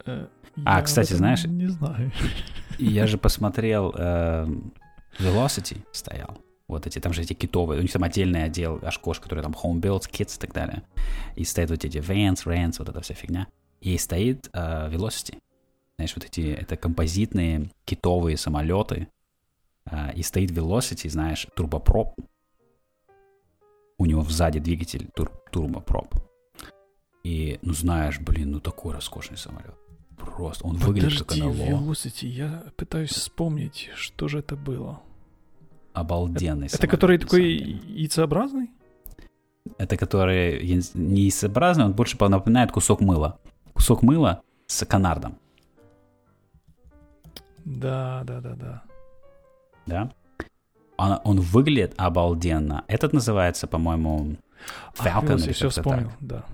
Э, 0.06 0.28
а, 0.64 0.82
кстати, 0.82 1.14
знаешь... 1.14 1.46
Не 1.46 1.68
знаю. 1.68 2.12
Я 2.78 3.08
же 3.08 3.18
посмотрел 3.18 3.94
э, 3.98 4.48
Velocity 5.20 5.84
стоял. 5.92 6.38
Вот 6.68 6.88
эти, 6.88 7.00
там 7.00 7.14
же 7.14 7.22
эти 7.22 7.34
китовые, 7.34 7.80
у 7.80 7.82
них 7.82 7.92
там 7.92 8.04
отдельный 8.04 8.44
отдел 8.44 8.80
Ашкош, 8.82 9.20
который 9.20 9.44
там 9.44 9.54
Home 9.64 9.80
Builds, 9.80 10.10
Kids 10.10 10.38
и 10.38 10.40
так 10.40 10.54
далее. 10.54 10.84
И 11.36 11.44
стоят 11.44 11.70
вот 11.70 11.86
эти 11.86 11.98
Vans, 11.98 12.46
Rants, 12.46 12.76
вот 12.80 12.90
эта 12.90 13.02
вся 13.02 13.14
фигня. 13.14 13.48
И 13.82 13.98
стоит 13.98 14.50
uh, 14.54 14.92
Velocity. 14.92 15.38
Знаешь, 15.98 16.16
вот 16.16 16.26
эти, 16.26 16.42
это 16.42 16.76
композитные 16.76 17.70
китовые 17.86 18.36
самолеты. 18.38 19.08
Uh, 19.90 20.14
и 20.16 20.24
стоит 20.24 20.52
Velocity, 20.52 21.10
знаешь, 21.10 21.48
турбопроп. 21.56 22.16
У 23.98 24.06
него 24.06 24.24
сзади 24.24 24.60
двигатель 24.60 25.10
тур, 25.16 25.32
турбопроп. 25.52 26.16
И, 27.24 27.60
ну 27.62 27.74
знаешь, 27.74 28.20
блин, 28.20 28.52
ну 28.52 28.60
такой 28.60 28.94
роскошный 28.94 29.38
самолет. 29.38 29.76
Просто 30.18 30.66
он 30.66 30.76
Подожди, 30.80 31.02
выглядит 31.02 31.28
как 31.28 31.38
НЛО. 31.38 31.54
Velocity, 31.54 32.28
я 32.28 32.64
пытаюсь 32.78 33.12
вспомнить, 33.12 33.90
что 33.96 34.28
же 34.28 34.40
это 34.40 34.56
было. 34.56 35.02
Обалденный 35.94 36.68
Это, 36.68 36.78
это 36.78 36.88
который 36.88 37.18
такой 37.18 37.44
яйцеобразный? 37.44 38.72
Это 39.78 39.98
который 39.98 40.62
не 40.94 41.22
яйцеобразный, 41.22 41.86
он 41.86 41.94
больше 41.94 42.18
напоминает 42.20 42.72
кусок 42.72 43.02
мыла. 43.02 43.40
Кусок 43.74 44.04
мыла 44.04 44.42
с 44.68 44.86
канардом. 44.86 45.38
Да, 47.66 48.24
да, 48.26 48.42
да, 48.42 48.56
да. 48.56 48.84
Да? 49.86 50.12
Он, 50.98 51.20
он 51.24 51.40
выглядит 51.42 51.94
обалденно. 51.98 52.84
Этот 52.88 53.14
называется, 53.14 53.68
по-моему, 53.68 54.38
Falcon. 54.98 55.44
А, 55.44 55.48
я 55.48 55.54
все 55.54 55.70
вспомнил, 55.70 56.10
так. 56.10 56.18
да. 56.20 56.46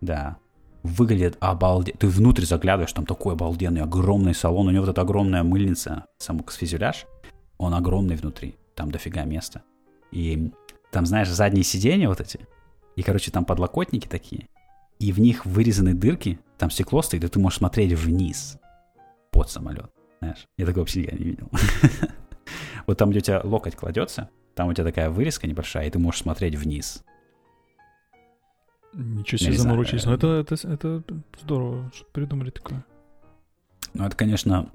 Да 0.00 0.36
выглядит 0.82 1.36
обалденно. 1.40 1.98
Ты 1.98 2.08
внутрь 2.08 2.44
заглядываешь, 2.44 2.92
там 2.92 3.06
такой 3.06 3.34
обалденный, 3.34 3.82
огромный 3.82 4.34
салон. 4.34 4.68
У 4.68 4.70
него 4.70 4.84
вот 4.84 4.90
эта 4.90 5.02
огромная 5.02 5.42
мыльница, 5.42 6.06
самокосфюзеляж, 6.18 7.06
он 7.58 7.74
огромный 7.74 8.16
внутри. 8.16 8.56
Там 8.74 8.90
дофига 8.90 9.24
места. 9.24 9.62
И 10.10 10.50
там, 10.90 11.06
знаешь, 11.06 11.28
задние 11.28 11.64
сиденья 11.64 12.08
вот 12.08 12.20
эти. 12.20 12.40
И, 12.96 13.02
короче, 13.02 13.30
там 13.30 13.44
подлокотники 13.44 14.08
такие. 14.08 14.48
И 14.98 15.12
в 15.12 15.20
них 15.20 15.46
вырезаны 15.46 15.94
дырки. 15.94 16.40
Там 16.56 16.70
стекло 16.70 17.02
стоит, 17.02 17.24
и 17.24 17.28
ты 17.28 17.38
можешь 17.38 17.58
смотреть 17.58 17.92
вниз 17.92 18.58
под 19.30 19.50
самолет. 19.50 19.90
Знаешь, 20.20 20.46
я 20.56 20.66
такого 20.66 20.82
вообще 20.82 21.02
никогда 21.02 21.18
не 21.18 21.30
видел. 21.30 21.50
Вот 22.88 22.96
там, 22.96 23.10
где 23.10 23.18
у 23.18 23.22
тебя 23.22 23.40
локоть 23.44 23.76
кладется, 23.76 24.30
там 24.54 24.68
у 24.68 24.72
тебя 24.72 24.84
такая 24.84 25.10
вырезка 25.10 25.46
небольшая, 25.46 25.86
и 25.86 25.90
ты 25.90 25.98
можешь 25.98 26.22
смотреть 26.22 26.54
вниз. 26.54 27.04
Ничего 28.94 29.36
себе 29.36 29.52
заморочились. 29.52 30.06
Но 30.06 30.14
это, 30.14 30.26
это, 30.28 30.54
это 30.66 31.04
здорово, 31.38 31.92
что 31.94 32.06
придумали 32.06 32.48
такое. 32.48 32.82
Ну, 33.92 34.06
это, 34.06 34.16
конечно, 34.16 34.70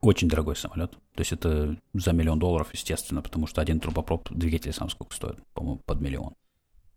очень 0.00 0.30
дорогой 0.30 0.56
самолет. 0.56 0.92
То 0.92 1.20
есть 1.20 1.32
это 1.32 1.76
за 1.92 2.12
миллион 2.12 2.38
долларов, 2.38 2.70
естественно, 2.72 3.20
потому 3.20 3.46
что 3.46 3.60
один 3.60 3.80
трубопроп 3.80 4.30
двигатель 4.30 4.72
сам 4.72 4.88
сколько 4.88 5.14
стоит? 5.14 5.36
По-моему, 5.52 5.82
под 5.84 6.00
миллион. 6.00 6.34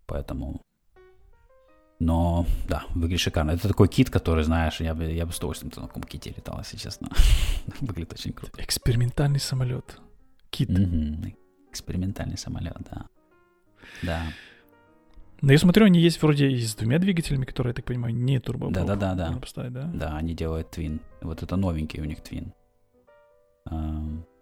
Поэтому... 0.06 0.62
Но, 2.00 2.46
да, 2.70 2.84
выглядит 2.94 3.22
шикарно. 3.22 3.52
Это 3.52 3.68
такой 3.68 3.88
кит, 3.88 4.10
который, 4.10 4.44
знаешь, 4.44 4.80
я 4.80 4.94
бы, 4.94 5.06
я 5.06 5.26
бы 5.26 5.32
с 5.32 5.38
удовольствием 5.38 5.72
на 5.76 5.88
таком 5.88 6.04
ките 6.04 6.32
летал, 6.36 6.60
если 6.60 6.78
честно. 6.78 7.10
выглядит 7.82 8.14
очень 8.14 8.34
круто. 8.34 8.62
Экспериментальный 8.62 9.40
самолет. 9.40 10.00
Кит. 10.52 10.70
Экспериментальный 11.72 12.38
самолет, 12.38 12.78
да. 12.92 13.06
Да. 14.04 14.22
Но 15.42 15.52
я 15.52 15.58
смотрю, 15.58 15.86
они 15.86 16.00
есть 16.00 16.22
вроде 16.22 16.50
и 16.50 16.62
с 16.62 16.76
двумя 16.76 17.00
двигателями, 17.00 17.46
которые, 17.46 17.72
я 17.72 17.76
так 17.76 17.86
понимаю, 17.86 18.14
не 18.14 18.40
турбо. 18.40 18.70
Да, 18.72 18.84
да, 18.84 18.96
да, 18.96 19.16
да. 19.16 19.32
Поставить, 19.40 19.74
да. 19.74 19.90
Да, 19.94 20.18
они 20.18 20.34
делают 20.34 20.72
твин. 20.72 21.00
Вот 21.22 21.44
это 21.44 21.56
новенький 21.56 22.02
у 22.02 22.06
них 22.06 22.22
твин. 22.22 22.54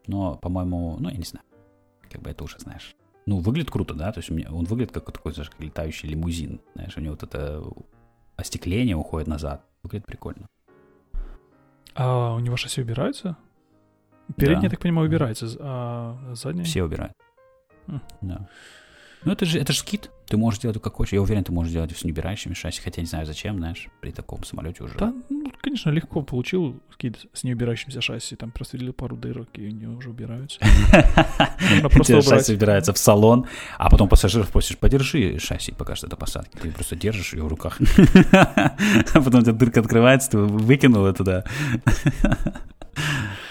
Но, 0.08 0.36
по-моему, 0.36 0.98
ну, 1.00 1.10
я 1.10 1.18
не 1.18 1.24
знаю. 1.24 1.46
Как 2.10 2.22
бы 2.22 2.30
это 2.30 2.44
уже 2.44 2.60
знаешь. 2.60 2.96
Ну, 3.26 3.40
выглядит 3.40 3.72
круто, 3.72 3.94
да, 3.94 4.12
то 4.12 4.20
есть 4.20 4.30
у 4.30 4.36
меня, 4.36 4.52
он 4.52 4.66
выглядит 4.66 4.94
как 4.94 5.12
такой, 5.12 5.34
знаешь, 5.34 5.50
как 5.50 5.60
летающий 5.60 6.08
лимузин, 6.08 6.62
знаешь, 6.76 6.96
у 6.96 7.02
него 7.02 7.14
вот 7.14 7.24
это 7.24 7.64
остекление 8.36 8.96
уходит 8.96 9.28
назад. 9.28 9.66
Выглядит 9.82 10.06
прикольно. 10.06 10.48
А 11.96 12.36
у 12.36 12.40
него 12.40 12.58
шасси 12.58 12.82
убираются? 12.82 13.38
Передний, 14.36 14.62
да. 14.62 14.66
я 14.66 14.70
так 14.70 14.80
понимаю, 14.80 15.08
убирается, 15.08 15.48
а 15.60 16.34
задний? 16.34 16.64
Все 16.64 16.84
убирают. 16.84 17.14
Хм. 17.88 18.00
Да. 18.22 18.50
Ну, 19.26 19.32
это 19.32 19.46
же, 19.46 19.60
это 19.60 19.74
же 19.74 19.80
скид. 19.80 20.12
Ты 20.28 20.38
можешь 20.38 20.60
делать 20.60 20.80
как 20.82 20.94
хочешь. 20.94 21.14
Я 21.14 21.22
уверен, 21.22 21.44
ты 21.44 21.52
можешь 21.52 21.74
делать 21.74 21.96
с 21.98 22.04
неубирающими 22.04 22.54
шасси, 22.54 22.82
хотя 22.82 23.02
не 23.02 23.08
знаю 23.08 23.26
зачем, 23.26 23.58
знаешь, 23.58 23.88
при 24.00 24.12
таком 24.12 24.44
самолете 24.44 24.84
уже. 24.84 24.96
Да, 24.98 25.14
ну, 25.30 25.52
конечно, 25.62 25.90
легко 25.90 26.22
получил 26.22 26.80
скид 26.94 27.18
с 27.34 27.44
неубирающимся 27.44 28.02
шасси. 28.02 28.36
Там 28.36 28.52
просверлил 28.52 28.94
пару 28.94 29.18
дырок, 29.18 29.50
и 29.54 29.68
они 29.68 29.88
уже 29.88 30.12
убираются. 30.12 30.60
Просто 31.92 32.22
Шасси 32.22 32.54
убирается 32.54 32.94
в 32.94 32.98
салон, 32.98 33.48
а 33.78 33.90
потом 33.90 34.08
пассажиров 34.08 34.50
просишь, 34.52 34.78
подержи 34.78 35.40
шасси, 35.40 35.72
пока 35.72 35.96
что 35.96 36.08
до 36.08 36.16
посадки. 36.16 36.58
Ты 36.58 36.72
просто 36.72 36.96
держишь 36.96 37.34
ее 37.34 37.44
в 37.44 37.48
руках. 37.48 37.80
А 38.34 38.76
потом 39.14 39.42
у 39.42 39.44
тебя 39.44 39.54
дырка 39.54 39.80
открывается, 39.80 40.32
ты 40.32 40.38
выкинул 40.38 41.06
это 41.06 41.18
туда. 41.18 41.44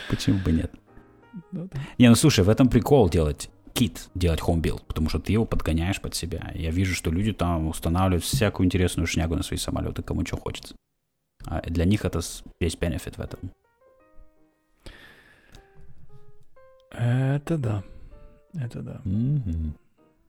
Почему 0.09 0.39
бы 0.39 0.53
нет? 0.53 0.73
Не, 1.99 2.09
ну 2.09 2.15
слушай, 2.15 2.45
в 2.45 2.49
этом 2.49 2.69
прикол 2.69 3.09
делать 3.09 3.51
кит 3.75 4.09
делать 4.15 4.41
home 4.41 4.81
потому 4.87 5.09
что 5.09 5.19
ты 5.19 5.33
его 5.33 5.45
подгоняешь 5.45 6.01
под 6.01 6.15
себя. 6.15 6.51
Я 6.55 6.71
вижу, 6.71 6.95
что 6.95 7.11
люди 7.11 7.33
там 7.33 7.67
устанавливают 7.67 8.25
всякую 8.25 8.67
интересную 8.67 9.07
шнягу 9.07 9.35
на 9.35 9.43
свои 9.43 9.59
самолеты, 9.59 10.03
кому 10.03 10.25
что 10.25 10.37
хочется. 10.37 10.75
А 11.45 11.61
для 11.63 11.85
них 11.85 12.05
это 12.05 12.21
весь 12.61 12.77
бенефит 12.77 13.19
в 13.19 13.21
этом. 13.21 13.51
Это 16.91 17.59
да. 17.59 17.83
Это 18.55 18.81
да. 18.81 19.01
Mm-hmm. 19.05 19.73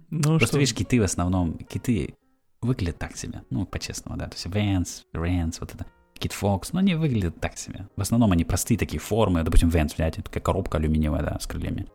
Ну, 0.10 0.22
Просто 0.22 0.48
что... 0.48 0.58
видишь, 0.58 0.76
киты 0.76 1.00
в 1.00 1.04
основном, 1.04 1.58
киты 1.60 2.16
выглядят 2.62 2.98
так 2.98 3.16
себе, 3.16 3.44
ну, 3.52 3.66
по-честному, 3.66 4.18
да, 4.18 4.28
то 4.28 4.36
есть 4.36 4.46
Vans, 4.48 5.04
Rans, 5.14 5.58
вот 5.60 5.74
это, 5.74 5.86
Kit 6.16 6.32
Fox, 6.40 6.70
но 6.74 6.80
они 6.80 6.96
выглядят 6.96 7.40
так 7.40 7.58
себе. 7.58 7.88
В 7.96 8.02
основном 8.02 8.32
они 8.32 8.44
простые 8.44 8.78
такие 8.78 9.00
формы, 9.00 9.44
допустим, 9.44 9.70
Vans 9.70 9.94
взять, 9.94 10.16
такая 10.16 10.42
коробка 10.42 10.78
алюминиевая, 10.78 11.22
да, 11.22 11.40
с 11.40 11.46
крыльями. 11.46 11.88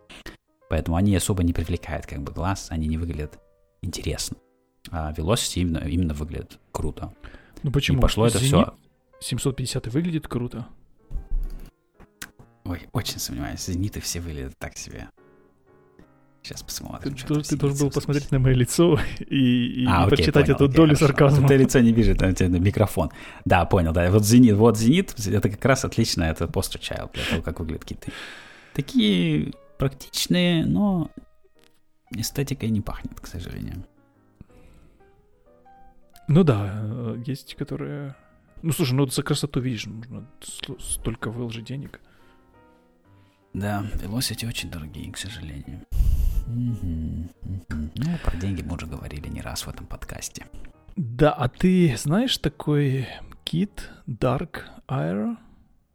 Поэтому 0.71 0.97
они 0.97 1.17
особо 1.17 1.43
не 1.43 1.53
привлекают 1.53 2.07
как 2.07 2.23
бы 2.23 2.33
глаз, 2.33 2.69
они 2.71 2.87
не 2.87 2.97
выглядят 2.97 3.41
интересно. 3.83 4.37
А 4.93 5.13
Velocity 5.13 5.63
именно, 5.63 5.79
именно 5.79 6.15
выглядит 6.15 6.61
круто. 6.71 7.13
Ну 7.65 7.73
почему? 7.73 7.99
И 7.99 8.01
пошло 8.01 8.27
это 8.27 8.39
все... 8.39 8.73
750 9.19 9.89
выглядит 9.89 10.29
круто. 10.29 10.67
Ой, 12.65 12.83
очень 12.93 13.19
сомневаюсь. 13.19 13.67
Зениты 13.67 14.01
все 14.01 14.21
выглядят 14.21 14.55
так 14.59 14.79
себе. 14.79 15.09
Сейчас 16.43 16.63
посмотрим. 16.63 17.17
Ты, 17.17 17.35
ты, 17.35 17.43
ты 17.43 17.57
должен 17.57 17.79
был 17.79 17.91
посмотреть 17.91 18.31
на 18.31 18.39
мое 18.39 18.55
лицо 18.55 18.99
и, 19.19 19.83
и 19.83 19.87
а, 19.87 20.05
окей, 20.05 20.17
прочитать 20.17 20.47
понял, 20.47 20.55
эту 20.55 20.65
окей, 20.67 20.77
долю 20.77 20.95
хорошо. 20.95 21.07
сарказма. 21.09 21.49
Ты 21.49 21.57
лицо 21.57 21.81
не 21.81 21.93
вижу, 21.93 22.15
там 22.15 22.31
у 22.31 22.33
тебя 22.33 22.47
микрофон. 22.47 23.11
Да, 23.45 23.65
понял, 23.65 23.93
да. 23.93 24.09
Вот 24.11 24.25
зенит, 24.25 24.55
вот 24.55 24.79
зенит, 24.79 25.15
это 25.27 25.51
как 25.51 25.65
раз 25.65 25.85
отлично, 25.85 26.23
это 26.23 26.45
poster 26.45 26.81
child 26.81 27.11
для 27.13 27.25
того, 27.25 27.43
как 27.43 27.59
выглядят 27.59 27.85
киты. 27.85 28.13
Такие 28.73 29.53
практичные, 29.81 30.67
но 30.67 31.11
эстетикой 32.11 32.69
не 32.69 32.83
пахнет, 32.83 33.19
к 33.19 33.27
сожалению. 33.27 33.83
Ну 36.29 36.45
да, 36.45 36.83
э, 36.83 37.23
есть 37.25 37.55
которые... 37.55 38.15
Ну 38.61 38.73
слушай, 38.73 38.93
ну 38.93 39.07
за 39.07 39.23
красоту, 39.23 39.59
видишь, 39.61 39.87
нужно 39.87 40.29
столько 40.79 41.31
выложить 41.31 41.65
денег. 41.65 41.99
Да, 43.55 43.87
Velocity 43.95 44.47
очень 44.47 44.71
дорогие, 44.71 45.11
к 45.11 45.17
сожалению. 45.17 45.81
Ну, 46.47 48.19
про 48.23 48.37
деньги 48.37 48.63
мы 48.63 48.75
уже 48.75 48.87
говорили 48.87 49.29
не 49.29 49.41
раз 49.41 49.63
в 49.67 49.69
этом 49.71 49.87
подкасте. 49.87 50.47
Да, 50.97 51.33
а 51.33 51.49
ты 51.49 51.97
знаешь 51.97 52.37
такой 52.37 53.09
кит 53.45 53.89
Dark 54.07 54.65
Air? 54.89 55.39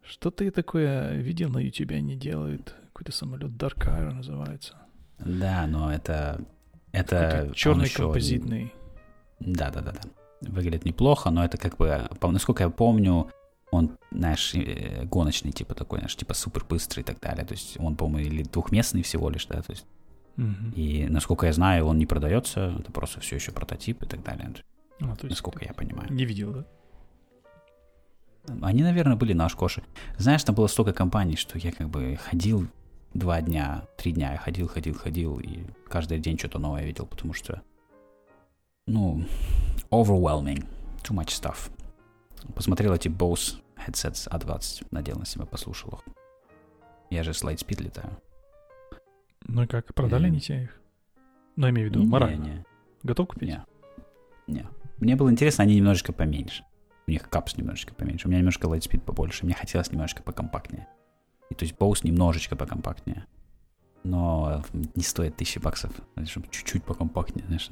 Что 0.02 0.32
ты 0.32 0.50
такое 0.50 1.18
видел 1.18 1.50
на 1.50 1.60
YouTube, 1.60 1.92
они 1.92 2.16
делают? 2.16 2.76
Какой-то 2.96 3.12
самолет 3.12 3.52
Dark 3.52 3.86
Air 3.86 4.14
называется. 4.14 4.76
Да, 5.20 5.68
но 5.68 5.94
это... 5.94 6.40
Это 6.94 7.52
черный 7.54 7.88
еще... 7.88 8.04
композитный. 8.04 8.74
Да, 9.42 9.70
да, 9.70 9.82
да, 9.82 9.92
да. 9.92 10.50
Выглядит 10.50 10.86
неплохо, 10.86 11.30
но 11.30 11.44
это 11.44 11.58
как 11.58 11.76
бы, 11.76 12.08
насколько 12.22 12.64
я 12.64 12.70
помню, 12.70 13.30
он, 13.70 13.98
знаешь, 14.12 14.56
э, 14.56 15.04
гоночный, 15.04 15.52
типа 15.52 15.76
такой, 15.76 16.00
знаешь, 16.00 16.16
типа 16.16 16.34
супер 16.34 16.64
быстрый 16.64 17.02
и 17.02 17.04
так 17.04 17.20
далее. 17.20 17.44
То 17.46 17.54
есть 17.54 17.78
он, 17.82 17.98
по-моему, 17.98 18.30
или 18.30 18.44
двухместный 18.44 19.02
всего 19.02 19.30
лишь, 19.30 19.46
да, 19.48 19.62
то 19.62 19.72
есть. 19.74 19.86
Угу. 20.38 20.76
И 20.76 21.08
насколько 21.10 21.48
я 21.48 21.52
знаю, 21.52 21.88
он 21.88 21.98
не 21.98 22.06
продается, 22.06 22.78
это 22.80 22.94
просто 22.94 23.20
все 23.20 23.36
еще 23.36 23.52
прототип 23.52 24.04
и 24.04 24.06
так 24.06 24.24
далее. 24.24 24.54
А, 25.02 25.18
то 25.18 25.28
есть 25.28 25.32
насколько 25.32 25.66
я 25.66 25.74
понимаю. 25.74 26.14
Не 26.14 26.24
видел, 26.24 26.54
да? 26.54 26.66
Они, 28.62 28.84
наверное, 28.84 29.18
были 29.18 29.34
на 29.34 29.48
Ашкоше. 29.48 29.84
Знаешь, 30.18 30.46
там 30.46 30.56
было 30.56 30.68
столько 30.68 30.94
компаний, 30.94 31.36
что 31.36 31.58
я 31.58 31.74
как 31.74 31.90
бы 31.90 32.16
ходил 32.16 32.70
два 33.16 33.42
дня, 33.42 33.88
три 33.98 34.12
дня 34.12 34.34
я 34.34 34.38
ходил, 34.38 34.68
ходил, 34.68 34.94
ходил, 34.94 35.40
и 35.40 35.64
каждый 35.88 36.20
день 36.20 36.38
что-то 36.38 36.60
новое 36.60 36.84
видел, 36.84 37.08
потому 37.08 37.34
что, 37.34 37.64
ну, 38.86 39.24
overwhelming, 39.90 40.68
too 41.02 41.16
much 41.16 41.30
stuff. 41.30 41.72
Посмотрел 42.54 42.94
эти 42.94 43.08
Bose 43.08 43.62
headsets 43.78 44.30
A20, 44.30 44.88
надел 44.92 45.18
на 45.18 45.26
себя, 45.26 45.46
послушал 45.46 45.94
их. 45.94 46.14
Я 47.10 47.24
же 47.24 47.34
с 47.34 47.44
Lightspeed 47.44 47.84
летаю. 47.84 48.18
Ну 49.48 49.64
и 49.64 49.68
как, 49.68 49.94
продали 49.94 50.28
они 50.28 50.40
тебе 50.40 50.64
их? 50.64 50.82
Ну, 51.56 51.68
я 51.68 51.72
имею 51.72 51.90
в 51.90 51.94
виду, 51.94 52.06
морально. 52.06 52.44
Не, 52.44 52.50
не. 52.50 52.66
Готов 53.04 53.30
купить? 53.30 53.48
Не. 53.48 53.66
Не. 54.48 54.68
Мне 54.98 55.16
было 55.16 55.32
интересно, 55.32 55.64
они 55.64 55.76
немножечко 55.78 56.12
поменьше. 56.12 56.66
У 57.08 57.12
них 57.12 57.30
капс 57.30 57.56
немножечко 57.56 57.94
поменьше. 57.94 58.28
У 58.28 58.30
меня 58.30 58.40
немножко 58.40 58.68
Lightspeed 58.68 59.02
побольше. 59.02 59.46
Мне 59.46 59.54
хотелось 59.54 59.92
немножко 59.92 60.24
покомпактнее. 60.24 60.88
И 61.50 61.56
то 61.56 61.64
есть 61.66 61.76
Bose 61.78 62.00
немножечко 62.04 62.56
покомпактнее. 62.56 63.26
Но 64.04 64.64
не 64.94 65.04
стоит 65.04 65.36
тысячи 65.36 65.60
баксов, 65.60 65.92
чтобы 66.26 66.48
чуть-чуть 66.50 66.84
покомпактнее. 66.84 67.46
Знаешь. 67.48 67.70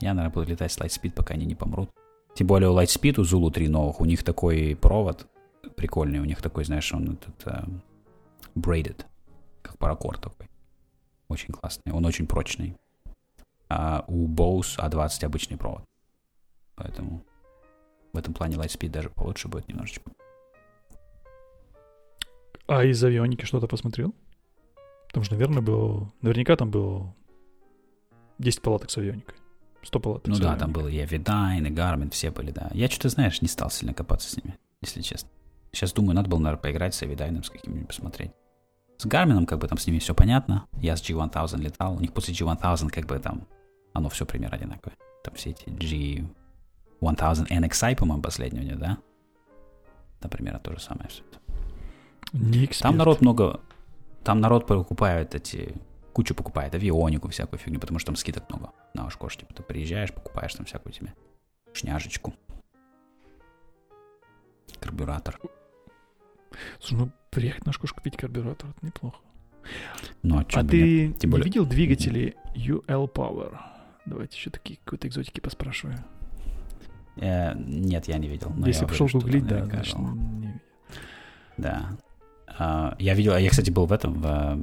Я, 0.00 0.14
наверное, 0.14 0.34
буду 0.34 0.50
летать 0.50 0.72
с 0.72 0.78
Lightspeed, 0.78 1.12
пока 1.12 1.34
они 1.34 1.46
не 1.46 1.54
помрут. 1.54 1.90
Тем 2.34 2.46
более 2.46 2.70
у 2.70 2.76
Lightspeed, 2.76 3.20
у 3.20 3.24
Zulu 3.24 3.50
3 3.50 3.68
новых, 3.68 4.00
у 4.00 4.04
них 4.04 4.22
такой 4.22 4.76
провод 4.76 5.26
прикольный. 5.76 6.20
У 6.20 6.24
них 6.24 6.42
такой, 6.42 6.64
знаешь, 6.64 6.92
он 6.92 7.14
этот 7.14 7.46
uh, 7.46 7.80
braided, 8.54 9.04
как 9.62 9.78
паракорд 9.78 10.20
такой. 10.20 10.48
Очень 11.28 11.52
классный. 11.52 11.92
Он 11.92 12.04
очень 12.04 12.26
прочный. 12.26 12.76
А 13.68 14.04
у 14.08 14.28
Bose 14.28 14.78
A20 14.78 15.24
обычный 15.24 15.56
провод. 15.56 15.84
Поэтому 16.74 17.22
в 18.12 18.18
этом 18.18 18.34
плане 18.34 18.56
Lightspeed 18.56 18.90
даже 18.90 19.10
получше 19.10 19.48
будет 19.48 19.68
немножечко. 19.68 20.10
А 22.68 22.84
из 22.84 23.02
авионики 23.02 23.44
что-то 23.44 23.66
посмотрел? 23.66 24.14
Потому 25.08 25.24
что, 25.24 25.34
наверное, 25.34 25.62
было... 25.62 26.12
Наверняка 26.20 26.54
там 26.54 26.70
было 26.70 27.14
10 28.38 28.60
палаток 28.62 28.90
с 28.90 28.98
авионикой. 28.98 29.34
100 29.82 30.00
палаток 30.00 30.26
Ну 30.28 30.34
да, 30.34 30.52
авионикой. 30.52 30.60
там 30.60 30.72
было 30.72 30.88
и 30.88 30.98
Avidyne, 30.98 31.66
и 31.66 31.72
Garmin, 31.72 32.10
все 32.10 32.30
были, 32.30 32.50
да. 32.50 32.70
Я 32.74 32.88
что-то, 32.88 33.08
знаешь, 33.08 33.40
не 33.40 33.48
стал 33.48 33.70
сильно 33.70 33.94
копаться 33.94 34.30
с 34.30 34.36
ними, 34.36 34.58
если 34.82 35.00
честно. 35.00 35.30
Сейчас 35.72 35.92
думаю, 35.92 36.14
надо 36.14 36.28
было, 36.28 36.38
наверное, 36.38 36.60
поиграть 36.60 36.94
с 36.94 37.02
Avidyne, 37.02 37.42
с 37.42 37.50
каким-нибудь 37.50 37.88
посмотреть. 37.88 38.32
С 38.98 39.06
Гармином, 39.06 39.46
как 39.46 39.60
бы 39.60 39.68
там 39.68 39.78
с 39.78 39.86
ними 39.86 39.98
все 39.98 40.14
понятно. 40.14 40.66
Я 40.80 40.96
с 40.96 41.02
G1000 41.02 41.58
летал. 41.58 41.96
У 41.96 42.00
них 42.00 42.12
после 42.12 42.34
G1000 42.34 42.90
как 42.90 43.06
бы 43.06 43.18
там 43.18 43.46
оно 43.94 44.08
все 44.10 44.26
примерно 44.26 44.56
одинаковое. 44.56 44.96
Там 45.24 45.34
все 45.34 45.50
эти 45.50 45.64
G1000 45.68 47.46
NXI, 47.48 47.96
по-моему, 47.96 48.22
них, 48.22 48.78
да? 48.78 48.98
Например, 50.20 50.58
то 50.58 50.72
же 50.72 50.80
самое 50.80 51.08
все 51.08 51.22
это. 51.30 51.38
Не 52.32 52.66
Там 52.66 52.96
народ 52.96 53.20
много... 53.20 53.60
Там 54.24 54.40
народ 54.40 54.66
покупает 54.66 55.34
эти... 55.34 55.74
Кучу 56.12 56.34
покупает 56.34 56.74
авионику, 56.74 57.28
всякую 57.28 57.60
фигню, 57.60 57.78
потому 57.78 57.98
что 57.98 58.06
там 58.06 58.16
скидок 58.16 58.48
много 58.50 58.72
на 58.92 59.06
Ашкош. 59.06 59.36
Типа 59.36 59.54
ты 59.54 59.62
приезжаешь, 59.62 60.12
покупаешь 60.12 60.54
там 60.54 60.66
всякую 60.66 60.92
тебе 60.92 61.14
шняжечку. 61.72 62.34
Карбюратор. 64.80 65.38
Слушай, 66.80 66.98
ну 66.98 67.12
приехать 67.30 67.64
на 67.66 67.70
Ашкош 67.70 67.92
купить 67.92 68.16
карбюратор, 68.16 68.70
это 68.70 68.86
неплохо. 68.86 69.18
Ну, 70.22 70.38
а, 70.38 70.44
а 70.52 70.64
ты 70.64 71.12
Тем 71.12 71.30
более... 71.30 71.44
не 71.44 71.50
видел 71.50 71.66
двигатели 71.66 72.36
UL 72.54 73.12
Power? 73.12 73.58
Давайте 74.06 74.36
еще 74.36 74.50
такие 74.50 74.78
какой-то 74.84 75.06
экзотики 75.06 75.40
поспрашиваю. 75.40 76.04
Э, 77.16 77.54
нет, 77.54 78.08
я 78.08 78.18
не 78.18 78.28
видел. 78.28 78.52
Если 78.64 78.86
пошел 78.86 79.08
гуглить, 79.12 79.46
да, 79.46 79.66
значит, 79.66 79.98
не. 79.98 80.60
Да. 81.56 81.90
Uh, 82.58 82.96
я 82.98 83.14
видел, 83.14 83.36
я, 83.36 83.48
кстати, 83.50 83.70
был 83.70 83.86
в 83.86 83.92
этом, 83.92 84.20
в, 84.20 84.62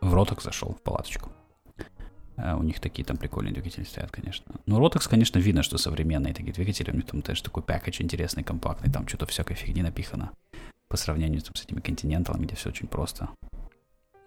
в 0.00 0.14
Роток 0.14 0.42
зашел, 0.42 0.74
в 0.74 0.82
палаточку. 0.82 1.30
Uh, 2.36 2.58
у 2.58 2.62
них 2.62 2.80
такие 2.80 3.04
там 3.04 3.16
прикольные 3.16 3.52
двигатели 3.52 3.84
стоят, 3.84 4.10
конечно. 4.10 4.54
Но 4.66 4.78
Ротокс, 4.78 5.06
конечно, 5.08 5.38
видно, 5.38 5.62
что 5.62 5.76
современные 5.76 6.32
такие 6.32 6.52
двигатели. 6.52 6.90
У 6.90 6.94
них 6.94 7.06
там 7.06 7.20
тоже 7.20 7.42
такой 7.42 7.62
пакетч 7.62 8.00
интересный, 8.00 8.44
компактный, 8.44 8.90
там 8.90 9.06
что-то 9.06 9.26
всякой 9.26 9.56
фигни 9.56 9.82
напихано. 9.82 10.30
По 10.88 10.96
сравнению 10.96 11.42
там, 11.42 11.54
с 11.54 11.64
этими 11.64 11.80
континенталами, 11.80 12.46
где 12.46 12.56
все 12.56 12.70
очень 12.70 12.86
просто. 12.86 13.28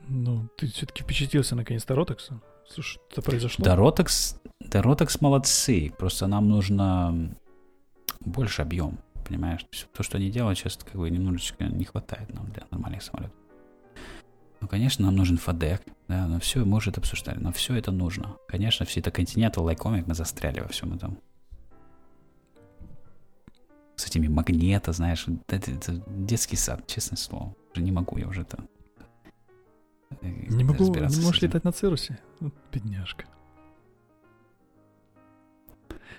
Ну, 0.07 0.47
ты 0.57 0.67
все-таки 0.67 1.03
впечатлился 1.03 1.55
наконец-то 1.55 1.95
Ротокса? 1.95 2.39
Слушай, 2.67 2.99
что 3.11 3.21
произошло? 3.21 3.65
Да, 3.65 3.75
Ротокс, 3.75 4.39
да, 4.59 4.81
Ротокс 4.81 5.21
молодцы. 5.21 5.91
Просто 5.97 6.27
нам 6.27 6.49
нужно 6.49 7.33
больше 8.19 8.61
объем, 8.61 8.99
понимаешь? 9.23 9.65
То, 9.93 10.03
что 10.03 10.17
они 10.17 10.29
делают, 10.29 10.57
сейчас 10.57 10.77
как 10.77 10.95
бы 10.95 11.09
немножечко 11.09 11.65
не 11.65 11.85
хватает 11.85 12.33
нам 12.33 12.49
для 12.51 12.65
нормальных 12.71 13.03
самолетов. 13.03 13.35
Ну, 14.61 14.67
конечно, 14.67 15.05
нам 15.05 15.15
нужен 15.15 15.37
FADEC, 15.37 15.81
да, 16.07 16.27
но 16.27 16.39
все, 16.39 16.63
мы 16.63 16.77
уже 16.77 16.91
это 16.91 16.99
обсуждали, 16.99 17.39
но 17.39 17.51
все 17.51 17.73
это 17.75 17.91
нужно. 17.91 18.37
Конечно, 18.47 18.85
все 18.85 18.99
это 18.99 19.09
Continental 19.09 19.65
Lycomic, 19.65 20.03
мы 20.05 20.13
застряли 20.13 20.59
во 20.59 20.67
всем 20.67 20.93
этом. 20.93 21.17
С 23.95 24.05
этими 24.05 24.27
магнета, 24.27 24.91
знаешь, 24.91 25.25
это, 25.47 25.71
это 25.71 26.03
детский 26.07 26.57
сад, 26.57 26.85
честное 26.85 27.17
слово. 27.17 27.55
Уже 27.73 27.81
не 27.83 27.91
могу 27.91 28.17
я 28.17 28.27
уже 28.27 28.41
это... 28.41 28.63
Э, 30.21 30.29
не 30.29 30.63
могу, 30.63 30.93
не 30.93 31.01
можешь 31.01 31.41
летать 31.41 31.63
на 31.63 31.71
Цирусе? 31.71 32.19
Вот 32.39 32.53
бедняжка. 32.71 33.25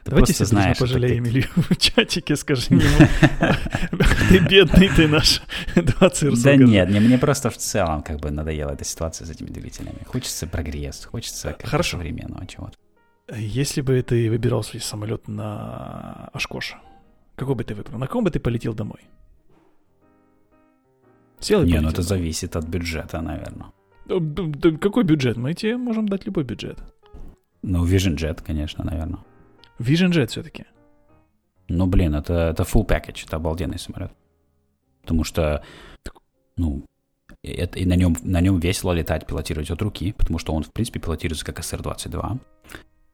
Ты 0.05 0.11
Давайте 0.11 0.33
все 0.33 0.45
знаешь, 0.45 0.79
пожалеем 0.79 1.27
Илью 1.27 1.45
в 1.57 1.77
чатике, 1.77 2.37
скажи 2.37 2.67
ему, 2.71 2.83
ты 4.29 4.39
бедный, 4.39 4.89
ты 4.89 5.09
наш 5.09 5.43
20 5.75 6.43
Да 6.43 6.57
нет, 6.57 6.91
не, 6.91 7.01
мне 7.01 7.19
просто 7.19 7.51
в 7.51 7.57
целом 7.57 8.03
как 8.03 8.21
бы 8.21 8.31
надоела 8.31 8.73
эта 8.73 8.85
ситуация 8.85 9.27
с 9.27 9.31
этими 9.31 9.49
двигателями. 9.49 9.99
Хочется 10.07 10.47
прогресс, 10.47 11.05
хочется 11.05 11.57
Хорошо. 11.63 11.99
современного 11.99 12.47
чего-то. 12.47 12.77
Если 13.37 13.81
бы 13.81 14.03
ты 14.03 14.29
выбирал 14.29 14.63
свой 14.63 14.81
самолет 14.81 15.29
на 15.29 16.29
Ашкоша, 16.33 16.79
какой 17.37 17.55
бы 17.55 17.65
ты 17.65 17.75
выбрал? 17.75 17.99
На 17.99 18.07
ком 18.07 18.25
бы 18.25 18.31
ты 18.31 18.41
полетел 18.41 18.75
домой? 18.75 19.01
Сел 21.41 21.65
Не, 21.65 21.81
ну 21.81 21.91
это 21.91 22.03
зависит 22.03 22.57
от 22.57 22.65
бюджета, 22.67 23.21
наверное. 23.21 23.73
Какой 24.81 25.05
бюджет? 25.05 25.37
Мы 25.37 25.55
тебе 25.55 25.77
можем 25.77 26.09
дать 26.09 26.27
любой 26.27 26.45
бюджет. 26.45 26.79
Ну, 27.63 27.87
Vision 27.87 28.17
Jet, 28.17 28.43
конечно, 28.47 28.85
наверное. 28.85 29.21
Vision 29.83 30.11
Jet 30.11 30.29
все-таки. 30.29 30.65
Ну, 31.69 31.87
блин, 31.87 32.15
это, 32.15 32.35
это 32.35 32.63
full 32.63 32.87
package, 32.87 33.25
это 33.27 33.37
обалденный 33.37 33.79
самолет. 33.79 34.13
Потому 35.03 35.25
что, 35.25 35.63
ну, 36.57 36.85
это, 37.43 37.79
и 37.79 37.87
на 37.87 37.95
нем, 37.95 38.17
на 38.23 38.41
нем 38.41 38.61
весело 38.61 38.93
летать, 38.93 39.27
пилотировать 39.27 39.71
от 39.71 39.83
руки, 39.83 40.13
потому 40.13 40.39
что 40.39 40.53
он, 40.53 40.63
в 40.63 40.73
принципе, 40.73 41.01
пилотируется 41.01 41.45
как 41.45 41.61
SR-22. 41.61 42.39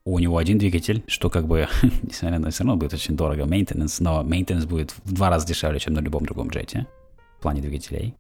У 0.05 0.19
него 0.19 0.39
один 0.39 0.59
двигатель, 0.59 1.03
что 1.07 1.31
как 1.31 1.47
бы, 1.47 1.69
несмотря 2.03 2.39
на 2.39 2.51
все 2.51 2.65
равно 2.65 2.77
будет 2.77 2.95
очень 2.95 3.17
дорого 3.17 3.43
maintenance, 3.43 3.97
но 4.01 4.23
maintenance 4.23 4.67
будет 4.67 4.95
в 5.05 5.13
два 5.13 5.31
раза 5.31 5.47
дешевле, 5.47 5.79
чем 5.79 5.95
на 5.95 6.01
любом 6.01 6.25
другом 6.25 6.49
джете 6.49 6.87
в 7.39 7.43
плане 7.43 7.61
двигателей. 7.61 8.15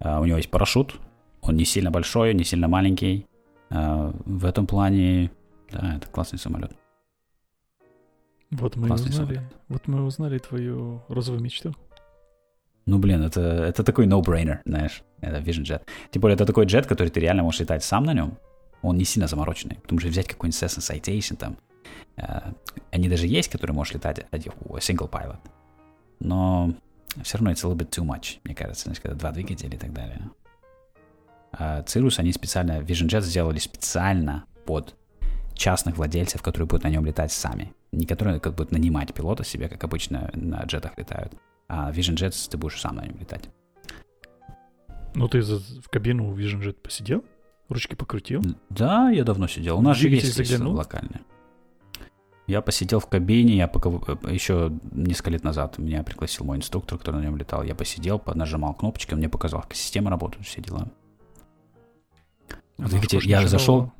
Uh, 0.00 0.20
у 0.20 0.24
него 0.26 0.36
есть 0.36 0.50
парашют, 0.50 0.94
он 1.40 1.56
не 1.56 1.64
сильно 1.64 1.90
большой, 1.90 2.34
не 2.34 2.44
сильно 2.44 2.68
маленький. 2.68 3.26
Uh, 3.70 4.14
в 4.26 4.44
этом 4.44 4.66
плане, 4.66 5.30
да, 5.72 5.96
это 5.96 6.06
классный 6.08 6.38
самолет. 6.38 6.72
Вот 8.50 8.76
мы 8.76 8.92
узнали, 8.92 9.12
самолет. 9.12 9.42
вот 9.68 9.88
мы 9.88 10.04
узнали 10.04 10.38
твою 10.38 11.02
розовую 11.08 11.42
мечту. 11.42 11.74
Ну, 12.86 12.98
блин, 12.98 13.22
это, 13.22 13.40
это 13.40 13.84
такой 13.84 14.06
no-brainer, 14.06 14.60
знаешь, 14.64 15.02
это 15.20 15.38
Vision 15.38 15.64
Jet. 15.64 15.82
Тем 16.10 16.22
более, 16.22 16.34
это 16.34 16.46
такой 16.46 16.64
джет, 16.64 16.86
который 16.86 17.10
ты 17.10 17.20
реально 17.20 17.42
можешь 17.42 17.60
летать 17.60 17.84
сам 17.84 18.04
на 18.04 18.14
нем. 18.14 18.38
Он 18.80 18.96
не 18.96 19.04
сильно 19.04 19.26
замороченный. 19.26 19.76
Потому 19.82 20.00
что 20.00 20.08
взять 20.08 20.26
какой-нибудь 20.26 20.62
Cessna 20.62 20.78
Citation 20.78 21.36
там, 21.36 21.58
э, 22.16 22.52
они 22.90 23.08
даже 23.10 23.26
есть, 23.26 23.50
которые 23.50 23.74
можешь 23.74 23.92
летать 23.92 24.26
single 24.30 25.10
pilot. 25.10 25.38
Но 26.20 26.72
все 27.22 27.36
равно 27.36 27.50
это 27.50 27.66
a 27.66 27.70
little 27.70 27.76
bit 27.76 27.90
too 27.90 28.06
much, 28.06 28.38
мне 28.44 28.54
кажется, 28.54 28.84
знаешь, 28.84 29.00
когда 29.00 29.16
два 29.16 29.32
двигателя 29.32 29.74
и 29.74 29.78
так 29.78 29.92
далее. 29.92 30.30
А 31.52 31.82
Cirrus 31.82 32.18
они 32.18 32.32
специально, 32.32 32.80
Vision 32.80 33.08
Jet 33.08 33.20
сделали 33.20 33.58
специально 33.58 34.44
под 34.64 34.94
частных 35.54 35.98
владельцев, 35.98 36.40
которые 36.40 36.66
будут 36.68 36.84
на 36.84 36.88
нем 36.88 37.04
летать 37.04 37.32
сами. 37.32 37.74
Не 37.92 38.06
которые 38.06 38.40
как 38.40 38.54
будут 38.54 38.72
нанимать 38.72 39.14
пилота 39.14 39.44
себе, 39.44 39.68
как 39.68 39.82
обычно 39.84 40.30
на 40.34 40.62
джетах 40.64 40.98
летают. 40.98 41.34
А 41.68 41.90
Vision 41.90 42.16
Jets 42.16 42.48
ты 42.50 42.56
будешь 42.56 42.80
сам 42.80 42.96
на 42.96 43.06
нем 43.06 43.18
летать. 43.18 43.48
Ну, 45.14 45.28
ты 45.28 45.40
в 45.40 45.88
кабину 45.90 46.34
Vision 46.34 46.60
Jet 46.60 46.74
посидел? 46.74 47.24
Ручки 47.68 47.94
покрутил? 47.94 48.42
Да, 48.70 49.10
я 49.10 49.24
давно 49.24 49.46
сидел. 49.46 49.78
У 49.78 49.82
нас 49.82 49.96
же 49.96 50.08
есть 50.08 50.34
заглянул? 50.34 50.74
локальные. 50.74 51.20
Я 52.46 52.62
посидел 52.62 52.98
в 52.98 53.06
кабине, 53.06 53.58
я 53.58 53.68
пока, 53.68 53.90
еще 54.30 54.72
несколько 54.92 55.30
лет 55.30 55.44
назад 55.44 55.76
меня 55.76 56.02
пригласил 56.02 56.46
мой 56.46 56.56
инструктор, 56.56 56.96
который 56.96 57.16
на 57.16 57.24
нем 57.24 57.36
летал. 57.36 57.62
Я 57.62 57.74
посидел, 57.74 58.22
нажимал 58.34 58.72
кнопочки, 58.72 59.12
он 59.12 59.18
мне 59.18 59.28
показал, 59.28 59.60
как 59.60 59.74
система 59.74 60.08
работает, 60.08 60.46
все 60.46 60.62
дела. 60.62 60.88
А 62.78 62.86
вот, 62.86 63.12
я 63.24 63.46
зашел, 63.46 63.92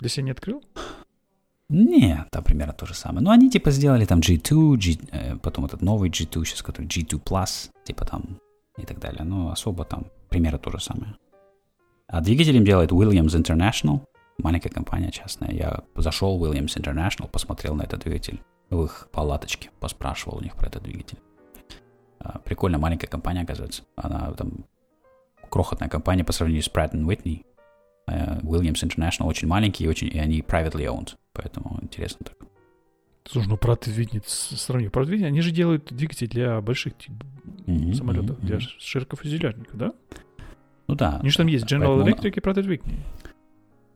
Здесь 0.00 0.16
я 0.16 0.22
не 0.22 0.30
открыл? 0.30 0.62
Нет, 1.70 2.26
там 2.32 2.42
примерно 2.42 2.72
то 2.72 2.84
же 2.84 2.94
самое. 2.94 3.24
Но 3.24 3.30
они 3.30 3.48
типа 3.48 3.70
сделали 3.70 4.04
там 4.04 4.18
G2, 4.18 4.76
G, 4.76 4.98
э, 5.12 5.36
потом 5.36 5.66
этот 5.66 5.82
новый 5.82 6.10
G2 6.10 6.44
сейчас, 6.44 6.62
который 6.62 6.86
G2 6.86 7.22
Plus, 7.22 7.70
типа 7.84 8.04
там 8.04 8.40
и 8.76 8.84
так 8.84 8.98
далее. 8.98 9.22
Но 9.22 9.52
особо 9.52 9.84
там 9.84 10.06
примерно 10.28 10.58
то 10.58 10.70
же 10.72 10.80
самое. 10.80 11.14
А 12.08 12.20
двигатель 12.20 12.56
им 12.56 12.64
делает 12.64 12.90
Williams 12.90 13.40
International, 13.40 14.00
маленькая 14.38 14.70
компания 14.70 15.12
частная. 15.12 15.52
Я 15.52 15.84
зашел 15.94 16.38
в 16.38 16.44
Williams 16.44 16.76
International, 16.76 17.28
посмотрел 17.30 17.76
на 17.76 17.82
этот 17.82 18.00
двигатель 18.00 18.42
в 18.68 18.82
их 18.82 19.08
палаточке, 19.12 19.70
поспрашивал 19.78 20.38
у 20.38 20.42
них 20.42 20.56
про 20.56 20.66
этот 20.66 20.82
двигатель. 20.82 21.18
А, 22.18 22.40
прикольно, 22.40 22.78
маленькая 22.78 23.06
компания, 23.06 23.42
оказывается. 23.42 23.84
Она 23.94 24.32
там 24.32 24.64
крохотная 25.50 25.88
компания 25.88 26.24
по 26.24 26.32
сравнению 26.32 26.64
с 26.64 26.68
Pratt 26.68 26.92
Whitney. 26.92 27.44
Э, 28.06 28.40
Williams 28.40 28.82
International 28.82 29.26
очень 29.26 29.48
маленький, 29.48 29.84
и, 29.84 29.88
очень, 29.88 30.08
и 30.08 30.18
они 30.18 30.40
privately 30.40 30.86
owned, 30.86 31.16
поэтому 31.32 31.78
интересно 31.82 32.26
так. 32.26 32.36
Слушай, 33.24 33.48
ну 33.48 33.56
Whitney, 33.56 34.22
сравни, 34.26 34.86
Whitney, 34.86 35.26
они 35.26 35.40
же 35.40 35.52
делают 35.52 35.92
двигатели 35.92 36.26
для 36.26 36.60
больших 36.60 36.94
mm-hmm, 37.66 37.94
самолетов, 37.94 38.38
mm-hmm. 38.38 38.46
для 38.46 38.60
широкофюзеляжников, 38.60 39.76
да? 39.76 39.92
Ну 40.88 40.94
да. 40.96 41.20
У 41.22 41.24
них 41.24 41.36
там 41.36 41.46
есть 41.46 41.64
General 41.66 42.02
поэтому... 42.02 42.08
Electric 42.08 42.30
и 42.30 42.40
Pratt 42.40 42.56
Whitney. 42.56 42.98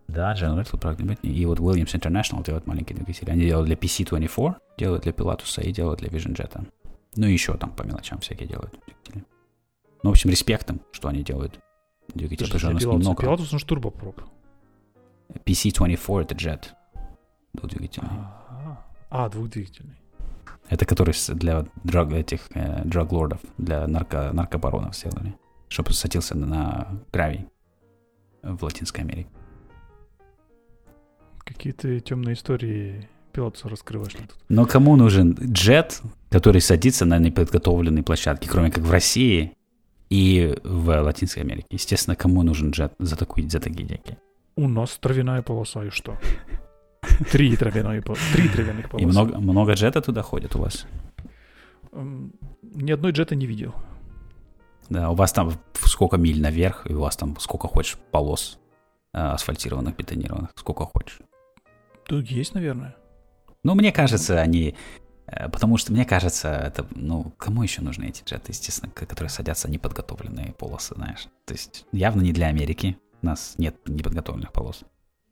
Да, 0.06 0.34
General 0.34 0.62
Electric, 0.62 0.78
Pratt 0.78 0.96
Whitney. 0.98 1.28
И 1.28 1.44
вот 1.46 1.58
Williams 1.58 1.94
International 1.94 2.44
делают 2.44 2.66
маленькие 2.66 2.96
двигатели. 2.96 3.30
Они 3.30 3.46
делают 3.46 3.66
для 3.66 3.76
PC-24, 3.76 4.54
делают 4.78 5.02
для 5.02 5.12
Pilatus 5.12 5.62
и 5.64 5.72
делают 5.72 6.00
для 6.00 6.10
Vision 6.10 6.36
Jet. 6.36 6.64
Ну 7.16 7.26
и 7.26 7.32
еще 7.32 7.56
там 7.56 7.72
по 7.72 7.82
мелочам 7.82 8.20
всякие 8.20 8.46
делают 8.46 8.72
двигатели. 8.86 9.24
Ну, 10.02 10.10
в 10.10 10.12
общем, 10.12 10.30
респектом, 10.30 10.80
что 10.92 11.08
они 11.08 11.22
делают. 11.22 11.58
Двигатель 12.08 12.52
нас 12.52 12.82
немного. 12.82 13.22
Пилотус, 13.22 13.52
он 13.52 13.58
турбопроп. 13.60 14.20
PC-24 15.44 16.22
это 16.22 16.34
Jet. 16.34 16.64
Двухдвигательный. 17.54 18.10
А, 19.10 19.28
двухдвигательный. 19.28 19.96
Это 20.68 20.86
который 20.86 21.14
для 21.34 21.66
драг, 21.84 22.12
этих 22.12 22.48
э, 22.54 22.82
драглордов, 22.84 23.40
для 23.58 23.86
нарко, 23.86 24.30
наркобаронов 24.32 24.96
сделали. 24.96 25.34
Чтобы 25.68 25.92
садился 25.92 26.36
на 26.36 26.88
гравий 27.12 27.46
в 28.42 28.62
Латинской 28.62 29.04
Америке. 29.04 29.28
Какие 31.38 31.72
то 31.72 32.00
темные 32.00 32.34
истории 32.34 33.08
пилоту 33.32 33.68
раскрываешь 33.68 34.14
тут. 34.14 34.34
Но 34.48 34.64
кому 34.64 34.96
нужен 34.96 35.32
джет, 35.32 36.00
который 36.30 36.60
садится 36.60 37.04
на 37.04 37.18
неподготовленной 37.18 38.02
площадке, 38.02 38.48
кроме 38.48 38.70
как 38.70 38.84
в 38.84 38.90
России, 38.90 39.52
и 40.10 40.56
в 40.62 41.02
Латинской 41.02 41.42
Америке. 41.42 41.66
Естественно, 41.70 42.16
кому 42.16 42.42
нужен 42.42 42.70
джет 42.70 42.94
за, 42.98 43.16
такую, 43.16 43.48
за 43.48 43.60
такие 43.60 43.86
деньги? 43.86 44.18
У 44.56 44.68
нас 44.68 44.96
травяная 44.98 45.42
полоса, 45.42 45.84
и 45.84 45.90
что? 45.90 46.16
Три 47.30 47.56
травяные 47.56 48.02
Три 48.32 48.48
травяных 48.48 48.90
полосы. 48.90 49.04
И 49.04 49.06
много, 49.06 49.38
много 49.38 49.74
джета 49.74 50.00
туда 50.00 50.22
ходит 50.22 50.56
у 50.56 50.60
вас? 50.60 50.86
Ни 51.92 52.92
одной 52.92 53.12
джета 53.12 53.34
не 53.34 53.46
видел. 53.46 53.74
Да, 54.90 55.10
у 55.10 55.14
вас 55.14 55.32
там 55.32 55.52
сколько 55.74 56.16
миль 56.16 56.40
наверх, 56.40 56.86
и 56.90 56.94
у 56.94 57.00
вас 57.00 57.16
там 57.16 57.38
сколько 57.38 57.68
хочешь 57.68 57.96
полос 58.10 58.58
э, 59.12 59.18
асфальтированных, 59.18 59.96
бетонированных, 59.96 60.50
сколько 60.56 60.84
хочешь. 60.84 61.20
Тут 62.06 62.26
есть, 62.26 62.54
наверное. 62.54 62.96
Ну, 63.62 63.74
мне 63.74 63.92
кажется, 63.92 64.40
они 64.40 64.76
потому 65.26 65.76
что, 65.76 65.92
мне 65.92 66.04
кажется, 66.04 66.48
это, 66.48 66.86
ну, 66.94 67.32
кому 67.38 67.62
еще 67.62 67.82
нужны 67.82 68.04
эти 68.04 68.22
джеты, 68.24 68.52
естественно, 68.52 68.90
которые 68.92 69.30
садятся 69.30 69.70
неподготовленные 69.70 70.52
полосы, 70.52 70.94
знаешь. 70.94 71.28
То 71.46 71.54
есть 71.54 71.86
явно 71.92 72.22
не 72.22 72.32
для 72.32 72.46
Америки, 72.48 72.98
у 73.22 73.26
нас 73.26 73.54
нет 73.58 73.76
неподготовленных 73.86 74.52
полос. 74.52 74.84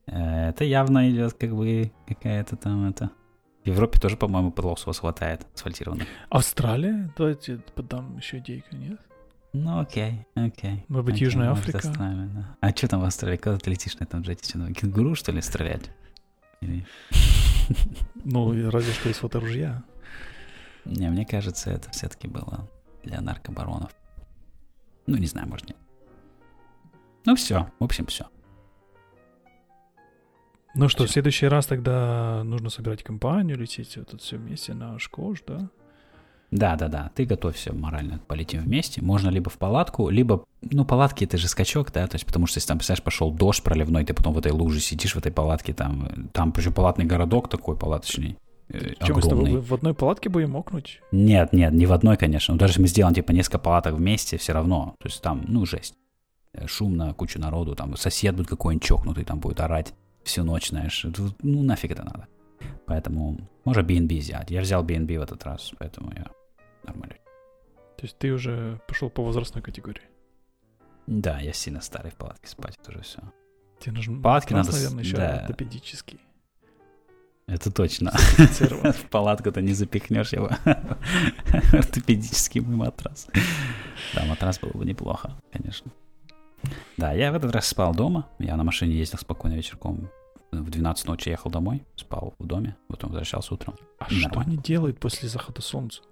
Э, 0.06 0.48
это 0.48 0.64
явно 0.64 1.10
идет 1.10 1.35
как 1.35 1.55
бы 1.55 1.93
какая-то 2.06 2.56
там 2.56 2.89
это... 2.89 3.10
В 3.64 3.66
Европе 3.69 4.01
тоже, 4.01 4.16
по-моему, 4.16 4.51
полос 4.51 4.85
у 4.85 4.86
вас 4.86 4.98
хватает 4.98 5.47
асфальтированных. 5.55 6.09
Австралия? 6.31 7.12
Давайте 7.16 7.59
подам 7.77 8.16
еще 8.16 8.39
идейку, 8.39 8.74
нет? 8.74 8.98
Ну, 9.52 9.78
окей, 9.78 10.27
окей. 10.35 10.85
Может 10.89 11.06
быть, 11.06 11.14
окей, 11.16 11.27
Южная 11.27 11.51
Африка? 11.51 11.78
Оставим, 11.78 12.31
да. 12.35 12.56
А 12.60 12.70
что 12.70 12.89
там 12.89 13.02
в 13.02 13.05
Австралии? 13.05 13.36
Когда 13.36 13.59
ты 13.59 13.70
летишь 13.70 13.97
на 13.98 14.05
этом 14.05 14.23
джете? 14.23 14.48
Что, 14.48 14.73
кенгуру, 14.73 15.14
что 15.14 15.31
ли, 15.31 15.43
стрелять? 15.43 15.90
Или... 16.60 16.86
Ну, 18.24 18.70
разве 18.70 18.93
что 18.93 19.09
из 19.09 19.16
фоторужья. 19.16 19.82
Не, 20.84 21.10
мне 21.10 21.26
кажется, 21.26 21.70
это 21.70 21.90
все-таки 21.90 22.28
было 22.28 22.68
для 23.02 23.20
наркобаронов. 23.20 23.93
Ну, 25.06 25.16
не 25.16 25.26
знаю, 25.26 25.48
может, 25.48 25.68
нет. 25.68 25.78
Ну, 27.24 27.34
все, 27.34 27.68
в 27.78 27.84
общем, 27.84 28.06
все. 28.06 28.26
Ну 30.74 30.89
что, 30.89 31.05
все. 31.05 31.09
в 31.09 31.12
следующий 31.12 31.47
раз 31.47 31.66
тогда 31.66 32.43
нужно 32.44 32.70
собирать 32.70 33.02
компанию, 33.02 33.59
лететь 33.59 33.97
вот 33.97 34.09
это 34.09 34.18
все 34.18 34.36
вместе 34.39 34.72
на 34.72 34.98
Шкош, 34.98 35.43
да? 35.47 35.68
Да, 36.53 36.77
да, 36.77 36.89
да. 36.89 37.11
Ты 37.15 37.24
готовься 37.24 37.73
морально, 37.73 38.20
полетим 38.29 38.61
вместе. 38.61 39.01
Можно 39.01 39.31
либо 39.31 39.49
в 39.49 39.57
палатку, 39.57 40.11
либо, 40.11 40.45
ну, 40.61 40.85
палатки 40.85 41.24
это 41.24 41.39
же 41.39 41.49
скачок, 41.49 41.91
да, 41.91 42.07
то 42.07 42.16
есть, 42.16 42.27
потому 42.27 42.47
что 42.47 42.59
если 42.59 42.69
там, 42.69 42.79
представляешь, 42.79 43.03
пошел 43.03 43.31
дождь 43.31 43.62
проливной, 43.62 44.05
ты 44.05 44.12
потом 44.12 44.35
в 44.35 44.39
этой 44.39 44.53
луже 44.53 44.79
сидишь 44.81 45.15
в 45.15 45.19
этой 45.19 45.33
палатке, 45.33 45.73
там, 45.73 46.29
там 46.33 46.53
причем 46.53 46.74
палатный 46.74 47.07
городок 47.07 47.49
такой 47.49 47.74
палаточный. 47.74 48.37
Э, 48.69 48.93
Чем 49.03 49.16
мы 49.16 49.23
с 49.23 49.29
тобой 49.29 49.57
в 49.57 49.73
одной 49.73 49.95
палатке 49.95 50.29
будем 50.29 50.51
мокнуть? 50.51 51.01
Нет, 51.11 51.55
нет, 51.55 51.73
не 51.73 51.87
в 51.87 51.93
одной, 51.93 52.19
конечно. 52.19 52.53
Но 52.53 52.61
даже 52.61 52.73
если 52.73 52.83
мы 52.83 52.89
сделаем, 52.89 53.15
типа, 53.15 53.33
несколько 53.33 53.59
палаток 53.59 53.95
вместе, 53.95 54.37
все 54.37 54.53
равно. 54.53 54.95
То 55.01 55.09
есть 55.09 55.23
там, 55.23 55.45
ну, 55.49 55.65
жесть. 55.65 55.95
Э, 56.53 56.66
шумно, 56.66 57.15
куча 57.15 57.39
народу, 57.39 57.74
там 57.74 57.97
сосед 57.97 58.37
будет 58.37 58.49
какой-нибудь 58.49 58.87
чокнутый, 58.87 59.24
там 59.24 59.41
будет 59.41 59.59
орать 59.61 59.95
всю 60.23 60.45
ночь, 60.45 60.69
знаешь. 60.69 61.07
Ну, 61.43 61.62
нафиг 61.62 61.93
это 61.93 62.05
надо. 62.05 62.27
Поэтому, 62.87 63.39
может, 63.65 63.87
B&B 63.87 64.16
взять. 64.16 64.51
Я 64.51 64.61
взял 64.61 64.83
B&B 64.83 65.19
в 65.19 65.23
этот 65.23 65.43
раз, 65.45 65.73
поэтому 65.79 66.12
я 66.15 66.27
нормально. 66.84 67.16
То 67.96 68.06
есть 68.06 68.18
ты 68.18 68.32
уже 68.32 68.80
пошел 68.88 69.10
по 69.10 69.22
возрастной 69.22 69.62
категории? 69.62 70.02
Да, 71.06 71.38
я 71.40 71.52
сильно 71.52 71.80
старый 71.80 72.10
в 72.10 72.16
палатке 72.16 72.48
спать, 72.48 72.76
это 72.80 72.90
уже 72.90 73.02
все. 73.02 73.20
Тебе 73.80 73.92
нужен 73.92 74.22
палатки 74.22 74.52
надо... 74.52 74.72
наверное, 74.72 75.02
еще 75.02 75.16
да. 75.16 75.38
ортопедический. 75.40 76.20
Это 77.46 77.72
точно. 77.72 78.12
В 78.38 79.09
палатку-то 79.10 79.60
не 79.60 79.72
запихнешь 79.72 80.32
его. 80.32 80.50
Ортопедический 81.72 82.60
мой 82.60 82.76
матрас. 82.76 83.26
Да, 84.14 84.24
матрас 84.24 84.60
было 84.60 84.70
бы 84.70 84.84
неплохо, 84.84 85.36
конечно. 85.52 85.90
Да, 86.96 87.12
я 87.12 87.32
в 87.32 87.34
этот 87.34 87.52
раз 87.52 87.66
спал 87.66 87.94
дома. 87.94 88.28
Я 88.38 88.56
на 88.56 88.64
машине 88.64 88.94
ездил 88.94 89.18
спокойно 89.18 89.54
вечерком. 89.54 90.09
В 90.52 90.70
12 90.70 91.06
ночи 91.06 91.30
ехал 91.30 91.50
домой, 91.50 91.82
спал 91.96 92.34
в 92.38 92.46
доме, 92.46 92.76
потом 92.86 93.10
возвращался 93.10 93.54
утром. 93.54 93.74
А 93.98 94.09
что 94.10 94.38
они 94.38 94.59
делают 94.59 95.00
после 95.00 95.28
захода 95.28 95.62
солнца? 95.62 96.02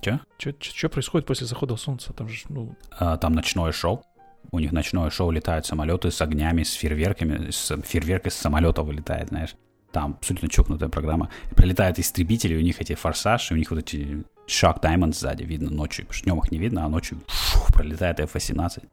Че? 0.00 0.20
Что 0.60 0.88
происходит 0.88 1.26
после 1.26 1.46
захода 1.46 1.76
солнца? 1.76 2.12
Там 2.12 2.28
же, 2.28 2.44
ну... 2.48 2.76
А, 2.90 3.16
там 3.16 3.32
ночное 3.32 3.72
шоу. 3.72 4.04
У 4.52 4.60
них 4.60 4.72
ночное 4.72 5.10
шоу 5.10 5.30
летают 5.30 5.66
самолеты 5.66 6.10
с 6.10 6.22
огнями, 6.22 6.62
с 6.62 6.72
фейерверками, 6.72 7.50
с 7.50 7.76
фейерверк 7.82 8.26
из 8.26 8.34
самолета 8.34 8.82
вылетает, 8.82 9.28
знаешь. 9.28 9.54
Там 9.92 10.12
абсолютно 10.18 10.48
чокнутая 10.48 10.88
программа. 10.88 11.30
Прилетают 11.56 11.98
истребители, 11.98 12.56
у 12.56 12.60
них 12.60 12.80
эти 12.80 12.94
форсаж, 12.94 13.50
у 13.52 13.56
них 13.56 13.70
вот 13.70 13.80
эти 13.80 14.24
Shock 14.46 14.80
Diamond 14.80 15.12
сзади 15.12 15.42
видно 15.42 15.70
ночью. 15.70 16.06
Днем 16.24 16.38
их 16.38 16.52
не 16.52 16.58
видно, 16.58 16.84
а 16.84 16.88
ночью 16.88 17.20
фу, 17.26 17.72
пролетает 17.72 18.20
F-18. 18.20 18.84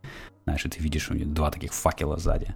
Знаешь, 0.46 0.66
и 0.66 0.70
ты 0.70 0.82
видишь 0.82 1.10
у 1.12 1.14
них 1.14 1.34
два 1.34 1.52
таких 1.52 1.74
факела 1.74 2.18
сзади. 2.18 2.56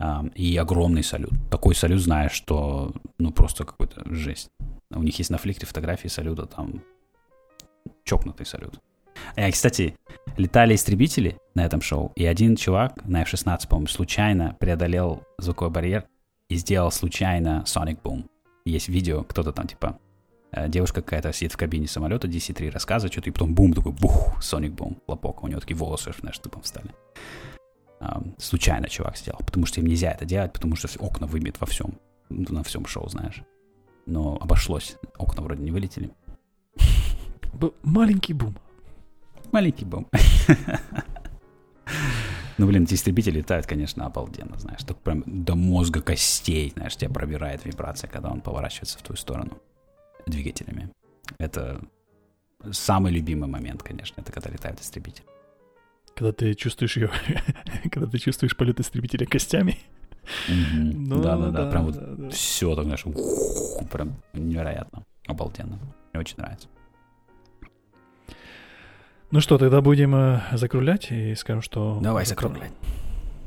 Um, 0.00 0.32
и 0.34 0.56
огромный 0.56 1.02
салют. 1.02 1.32
Такой 1.50 1.74
салют, 1.74 2.00
знаешь, 2.00 2.32
что 2.32 2.94
ну 3.18 3.32
просто 3.32 3.64
какой-то 3.64 4.02
жесть. 4.14 4.48
У 4.90 5.02
них 5.02 5.18
есть 5.18 5.30
на 5.30 5.38
фликре 5.38 5.66
фотографии 5.66 6.08
салюта, 6.08 6.46
там 6.46 6.82
чокнутый 8.08 8.46
салют. 8.46 8.80
И, 9.36 9.50
кстати, 9.50 9.96
летали 10.36 10.74
истребители 10.74 11.38
на 11.54 11.64
этом 11.64 11.80
шоу, 11.80 12.12
и 12.16 12.24
один 12.24 12.56
чувак 12.56 13.04
на 13.04 13.22
F-16, 13.22 13.68
по-моему, 13.68 13.88
случайно 13.88 14.56
преодолел 14.60 15.22
звуковой 15.38 15.72
барьер 15.72 16.04
и 16.48 16.56
сделал 16.56 16.90
случайно 16.90 17.64
Sonic 17.66 18.00
Boom. 18.02 18.24
Есть 18.64 18.88
видео, 18.88 19.24
кто-то 19.24 19.52
там, 19.52 19.66
типа, 19.66 19.98
э, 20.52 20.68
девушка 20.68 21.02
какая-то 21.02 21.32
сидит 21.32 21.52
в 21.52 21.56
кабине 21.56 21.88
самолета 21.88 22.28
DC-3, 22.28 22.70
рассказывает 22.70 23.12
что-то, 23.12 23.30
и 23.30 23.32
потом 23.32 23.54
бум, 23.54 23.72
такой 23.72 23.92
бух, 23.92 24.38
Sonic 24.40 24.74
Boom, 24.74 24.96
лопок, 25.06 25.42
у 25.42 25.48
него 25.48 25.60
такие 25.60 25.76
волосы, 25.76 26.12
знаешь, 26.20 26.38
тупом 26.38 26.62
встали 26.62 26.90
случайно 28.38 28.88
чувак 28.88 29.16
сделал, 29.16 29.40
потому 29.44 29.66
что 29.66 29.80
им 29.80 29.86
нельзя 29.86 30.12
это 30.12 30.24
делать, 30.24 30.52
потому 30.52 30.76
что 30.76 30.88
окна 30.98 31.26
выбьет 31.26 31.60
во 31.60 31.66
всем, 31.66 31.98
на 32.28 32.62
всем 32.62 32.86
шоу, 32.86 33.08
знаешь. 33.08 33.42
Но 34.06 34.38
обошлось, 34.40 34.96
окна 35.18 35.42
вроде 35.42 35.62
не 35.62 35.70
вылетели. 35.70 36.10
Был 37.52 37.74
маленький 37.82 38.34
бум. 38.34 38.56
Маленький 39.52 39.84
бум. 39.84 40.06
Ну, 42.58 42.66
блин, 42.66 42.82
эти 42.84 42.94
истребители 42.94 43.38
летают, 43.38 43.66
конечно, 43.66 44.04
обалденно, 44.04 44.58
знаешь. 44.58 44.82
Так 44.82 44.98
прям 44.98 45.22
до 45.26 45.54
мозга 45.54 46.02
костей, 46.02 46.72
знаешь, 46.74 46.96
тебя 46.96 47.08
пробирает 47.08 47.64
вибрация, 47.64 48.10
когда 48.10 48.30
он 48.30 48.40
поворачивается 48.40 48.98
в 48.98 49.02
твою 49.02 49.16
сторону 49.16 49.58
двигателями. 50.26 50.90
Это 51.38 51.80
самый 52.72 53.12
любимый 53.12 53.48
момент, 53.48 53.84
конечно, 53.84 54.20
это 54.20 54.32
когда 54.32 54.50
летает 54.50 54.80
истребитель 54.80 55.24
когда 56.18 56.32
ты 56.32 56.54
чувствуешь 56.54 56.96
ее, 56.96 57.10
когда 57.92 58.08
ты 58.08 58.18
чувствуешь 58.18 58.56
полет 58.56 58.80
истребителя 58.80 59.24
костями. 59.24 59.78
Ну 60.48 61.22
да, 61.22 61.36
да, 61.36 61.50
да, 61.50 61.70
прям 61.70 61.86
вот 61.86 62.34
все 62.34 62.74
так, 62.74 62.84
знаешь, 62.84 63.04
прям 63.90 64.16
невероятно, 64.32 65.04
обалденно. 65.26 65.78
Мне 66.12 66.20
очень 66.20 66.36
нравится. 66.38 66.68
Ну 69.30 69.40
что, 69.40 69.58
тогда 69.58 69.82
будем 69.82 70.14
э, 70.14 70.40
закруглять 70.52 71.10
и 71.10 71.34
скажем, 71.34 71.60
что... 71.60 71.98
Давай 72.00 72.24
закруглять. 72.24 72.72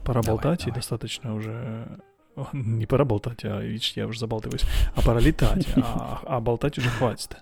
Пора 0.06 0.22
болтать, 0.22 0.68
и 0.68 0.72
достаточно 0.72 1.34
уже... 1.34 2.00
Не 2.54 2.86
пора 2.86 3.04
болтать, 3.04 3.44
а, 3.44 3.60
видишь, 3.62 3.94
я 3.96 4.06
уже 4.06 4.20
забалтываюсь. 4.20 4.64
А 4.96 5.02
пора 5.02 5.20
летать, 5.20 5.68
а, 5.78 6.22
а 6.28 6.40
болтать 6.40 6.78
уже 6.78 6.90
хватит. 6.90 7.36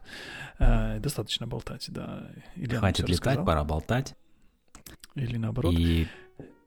Э, 0.57 0.99
достаточно 0.99 1.47
болтать, 1.47 1.87
да. 1.89 2.29
Хватит 2.77 3.09
летать, 3.09 3.43
пора 3.45 3.65
болтать. 3.65 4.15
Или 5.15 5.35
наоборот. 5.35 5.73
И 5.77 6.07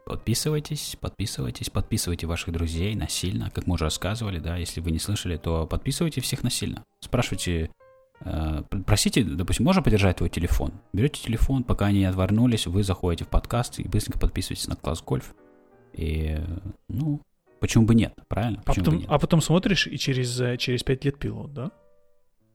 подписывайтесь, 0.05 0.97
подписывайтесь, 1.01 1.71
подписывайте 1.71 2.27
ваших 2.27 2.53
друзей 2.53 2.95
насильно, 2.95 3.51
как 3.51 3.67
мы 3.67 3.75
уже 3.75 3.85
рассказывали, 3.85 4.39
да, 4.41 4.57
если 4.57 4.81
вы 4.81 4.91
не 4.91 4.99
слышали, 4.99 5.39
то 5.39 5.67
подписывайте 5.67 6.21
всех 6.21 6.43
насильно. 6.43 6.85
Спрашивайте, 7.01 7.71
просите, 8.87 9.25
допустим, 9.25 9.65
можно 9.65 9.83
подержать 9.83 10.17
твой 10.17 10.31
телефон? 10.31 10.73
Берете 10.93 11.23
телефон, 11.23 11.65
пока 11.65 11.87
они 11.87 12.05
отвернулись, 12.05 12.67
вы 12.67 12.83
заходите 12.83 13.25
в 13.25 13.29
подкаст 13.29 13.79
и 13.79 13.89
быстренько 13.89 14.19
подписываетесь 14.19 14.69
на 14.69 14.77
класс 14.77 15.03
гольф. 15.03 15.35
И, 15.93 16.39
ну, 16.89 17.21
почему 17.61 17.85
бы 17.85 17.95
нет, 17.95 18.15
правильно? 18.29 18.63
А 18.65 18.73
потом, 18.75 18.99
нет? 18.99 19.07
а 19.09 19.19
потом 19.19 19.41
смотришь, 19.41 19.87
и 19.87 19.99
через, 19.99 20.41
э, 20.41 20.57
через 20.57 20.83
5 20.83 21.05
лет 21.05 21.19
пилот, 21.19 21.53
да? 21.53 21.71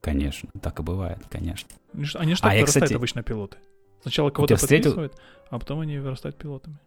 Конечно, 0.01 0.49
так 0.61 0.79
и 0.79 0.83
бывает, 0.83 1.19
конечно. 1.29 1.69
Они 1.93 2.35
же 2.35 2.41
так 2.41 2.51
а 2.51 2.55
вырастают 2.55 2.67
кстати... 2.67 2.93
обычно 2.93 3.23
пилоты. 3.23 3.57
Сначала 4.01 4.29
кого-то 4.29 4.55
встретил... 4.55 4.91
подписывают, 4.91 5.15
а 5.49 5.59
потом 5.59 5.81
они 5.81 5.99
вырастают 5.99 6.37
пилотами. 6.37 6.77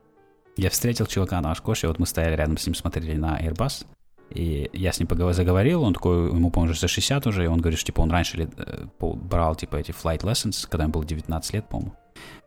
Я 0.56 0.70
встретил 0.70 1.06
чувака 1.06 1.40
на 1.40 1.50
Ашкоше, 1.52 1.88
вот 1.88 1.98
мы 1.98 2.06
стояли 2.06 2.34
рядом 2.34 2.56
с 2.56 2.66
ним, 2.66 2.74
смотрели 2.74 3.16
на 3.16 3.40
Airbus, 3.40 3.86
и 4.30 4.70
я 4.72 4.92
с 4.92 4.98
ним 4.98 5.08
поговорил, 5.08 5.36
заговорил, 5.36 5.82
он 5.82 5.94
такой, 5.94 6.28
ему, 6.28 6.50
по-моему, 6.50 6.72
уже 6.72 6.80
за 6.80 6.88
60 6.88 7.26
уже, 7.26 7.44
и 7.44 7.46
он 7.48 7.60
говорит, 7.60 7.78
что, 7.78 7.86
типа, 7.86 8.00
он 8.00 8.10
раньше 8.10 8.36
лет, 8.36 8.50
э, 8.56 8.86
брал, 9.00 9.56
типа, 9.56 9.76
эти 9.76 9.90
flight 9.90 10.20
lessons, 10.20 10.66
когда 10.68 10.84
ему 10.84 10.92
было 10.92 11.04
19 11.04 11.54
лет, 11.54 11.68
по-моему, 11.68 11.94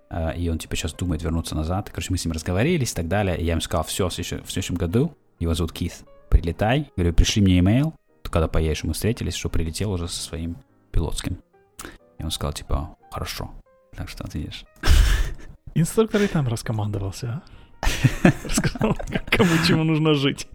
э, 0.10 0.38
и 0.38 0.50
он, 0.50 0.58
типа, 0.60 0.76
сейчас 0.76 0.94
думает 0.94 1.22
вернуться 1.22 1.56
назад. 1.56 1.90
Короче, 1.90 2.08
мы 2.12 2.18
с 2.18 2.26
ним 2.26 2.32
разговорились 2.32 2.92
и 2.92 2.96
так 2.96 3.08
далее, 3.08 3.38
и 3.38 3.44
я 3.44 3.52
ему 3.52 3.62
сказал, 3.62 3.84
все, 3.84 4.08
в 4.08 4.14
следующем, 4.14 4.44
в 4.44 4.52
следующем 4.52 4.76
году, 4.76 5.16
его 5.40 5.54
зовут 5.54 5.74
Кит, 5.74 5.94
прилетай, 6.30 6.92
говорю, 6.96 7.14
пришли 7.14 7.42
мне 7.42 7.60
имейл, 7.60 7.94
когда 8.34 8.48
поедешь, 8.48 8.84
мы 8.84 8.94
встретились, 8.94 9.36
что 9.36 9.50
прилетел 9.50 9.92
уже 9.92 10.08
со 10.08 10.20
своим 10.20 10.58
пилотским. 10.92 11.38
И 12.18 12.24
он 12.24 12.32
сказал, 12.32 12.54
типа, 12.54 12.98
хорошо, 13.12 13.52
так 13.96 14.10
что 14.10 14.24
ты 14.24 14.40
видишь. 14.40 14.66
Инструктор 15.76 16.22
и 16.22 16.28
там 16.28 16.48
раскомандовался, 16.48 17.44
а? 17.44 18.30
Рассказал, 18.44 18.96
кому 19.30 19.52
чему 19.68 19.84
нужно 19.84 20.14
жить. 20.14 20.48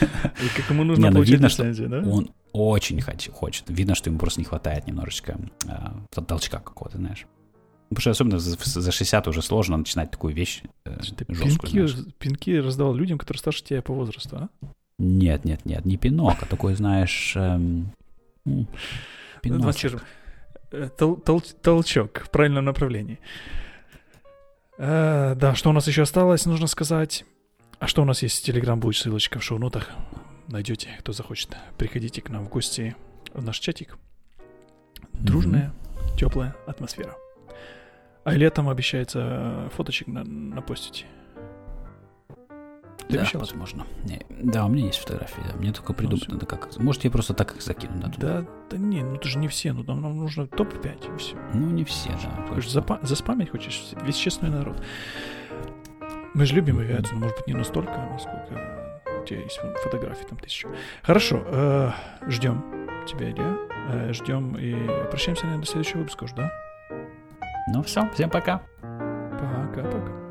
И 0.00 0.62
кому 0.68 0.84
нужно 0.84 1.02
не, 1.02 1.08
ну 1.08 1.16
получить 1.16 1.34
видно, 1.34 1.46
лицензию, 1.46 1.88
да? 1.88 1.98
Он 1.98 2.30
очень 2.52 3.00
хочет. 3.32 3.64
Видно, 3.68 3.94
что 3.94 4.10
ему 4.10 4.18
просто 4.18 4.40
не 4.40 4.44
хватает 4.44 4.86
немножечко 4.86 5.38
э, 5.66 6.20
толчка 6.22 6.58
какого-то, 6.58 6.98
знаешь. 6.98 7.26
Потому 7.88 8.00
что 8.00 8.10
особенно 8.10 8.38
за, 8.38 8.56
за 8.56 8.92
60 8.92 9.28
уже 9.28 9.42
сложно 9.42 9.76
начинать 9.76 10.10
такую 10.10 10.34
вещь 10.34 10.62
э, 10.84 10.98
Ты 11.16 11.26
жесткую. 11.34 11.88
Пинки, 11.88 12.12
пинки 12.18 12.56
раздавал 12.56 12.94
людям, 12.94 13.18
которые 13.18 13.40
старше 13.40 13.64
тебя 13.64 13.82
по 13.82 13.92
возрасту, 13.92 14.36
а? 14.36 14.48
Нет, 14.98 15.44
нет, 15.44 15.64
нет, 15.64 15.84
не 15.84 15.96
пинок, 15.96 16.36
а 16.42 16.46
такой, 16.46 16.74
знаешь, 16.74 17.32
эм, 17.34 17.92
пиночек. 19.42 20.02
Э, 20.70 20.88
тол 20.96 21.16
тол 21.16 21.40
толчок 21.40 22.20
в 22.20 22.30
правильном 22.30 22.66
направлении. 22.66 23.18
Э, 24.78 25.34
да, 25.36 25.54
что 25.54 25.70
у 25.70 25.72
нас 25.72 25.86
еще 25.88 26.02
осталось, 26.02 26.46
нужно 26.46 26.66
сказать. 26.66 27.24
А 27.80 27.86
что 27.86 28.02
у 28.02 28.04
нас 28.04 28.22
есть? 28.22 28.44
Телеграм 28.44 28.78
будет 28.78 28.96
ссылочка 28.96 29.38
в 29.38 29.42
шоу-нотах. 29.42 29.88
Найдете, 30.48 30.90
кто 30.98 31.12
захочет. 31.12 31.56
Приходите 31.78 32.20
к 32.20 32.28
нам 32.28 32.44
в 32.44 32.50
гости 32.50 32.94
в 33.32 33.42
наш 33.42 33.58
чатик. 33.58 33.96
Дружная, 35.14 35.72
mm-hmm. 35.72 36.18
теплая 36.18 36.54
атмосфера. 36.66 37.16
А 38.24 38.34
летом 38.34 38.68
обещается 38.68 39.70
фоточек 39.74 40.08
на, 40.08 40.24
на 40.24 40.60
постите. 40.60 41.06
Ты 43.08 43.14
да, 43.14 43.20
обещал? 43.22 43.40
возможно. 43.40 43.86
Не, 44.04 44.26
да, 44.28 44.66
у 44.66 44.68
меня 44.68 44.86
есть 44.86 44.98
фотографии, 44.98 45.40
да. 45.50 45.56
Мне 45.56 45.72
только 45.72 45.94
придумать 45.94 46.28
ну, 46.28 46.34
надо 46.34 46.44
как. 46.44 46.76
Может, 46.78 47.04
я 47.04 47.10
просто 47.10 47.32
так 47.32 47.56
их 47.56 47.62
закину, 47.62 47.94
да? 47.98 48.12
Да, 48.18 48.46
да 48.70 48.76
не, 48.76 49.02
ну 49.02 49.14
это 49.14 49.26
же 49.26 49.38
не 49.38 49.48
все, 49.48 49.72
ну 49.72 49.84
там 49.84 50.02
нам 50.02 50.18
нужно 50.18 50.46
топ-5 50.46 51.14
и 51.14 51.18
все. 51.18 51.34
Ну, 51.54 51.70
не 51.70 51.84
все, 51.84 52.10
да. 52.10 52.46
Хочешь 52.46 52.70
запа- 52.70 53.04
заспамить 53.06 53.50
хочешь? 53.50 53.82
Весь 54.02 54.16
честный 54.16 54.50
народ. 54.50 54.76
Мы 56.34 56.46
же 56.46 56.54
любим 56.54 56.78
авиацию, 56.78 57.18
может 57.18 57.36
быть, 57.36 57.46
не 57.46 57.54
настолько, 57.54 57.92
а 57.92 58.10
насколько 58.12 59.20
у 59.20 59.24
тебя 59.24 59.40
есть 59.40 59.60
фотографии 59.82 60.24
там 60.28 60.38
тысячу. 60.38 60.68
Хорошо, 61.02 61.42
э, 61.46 61.90
ждем 62.28 62.88
тебя, 63.06 63.30
Илья. 63.30 63.56
Э, 63.88 64.12
ждем 64.12 64.56
и 64.56 64.74
прощаемся, 65.10 65.44
наверное, 65.44 65.64
до 65.64 65.70
следующего 65.70 65.98
выпуска 65.98 66.24
уже, 66.24 66.34
да? 66.36 66.52
Ну 67.72 67.82
все, 67.82 68.08
всем 68.14 68.30
пока. 68.30 68.62
Пока-пока. 68.80 70.29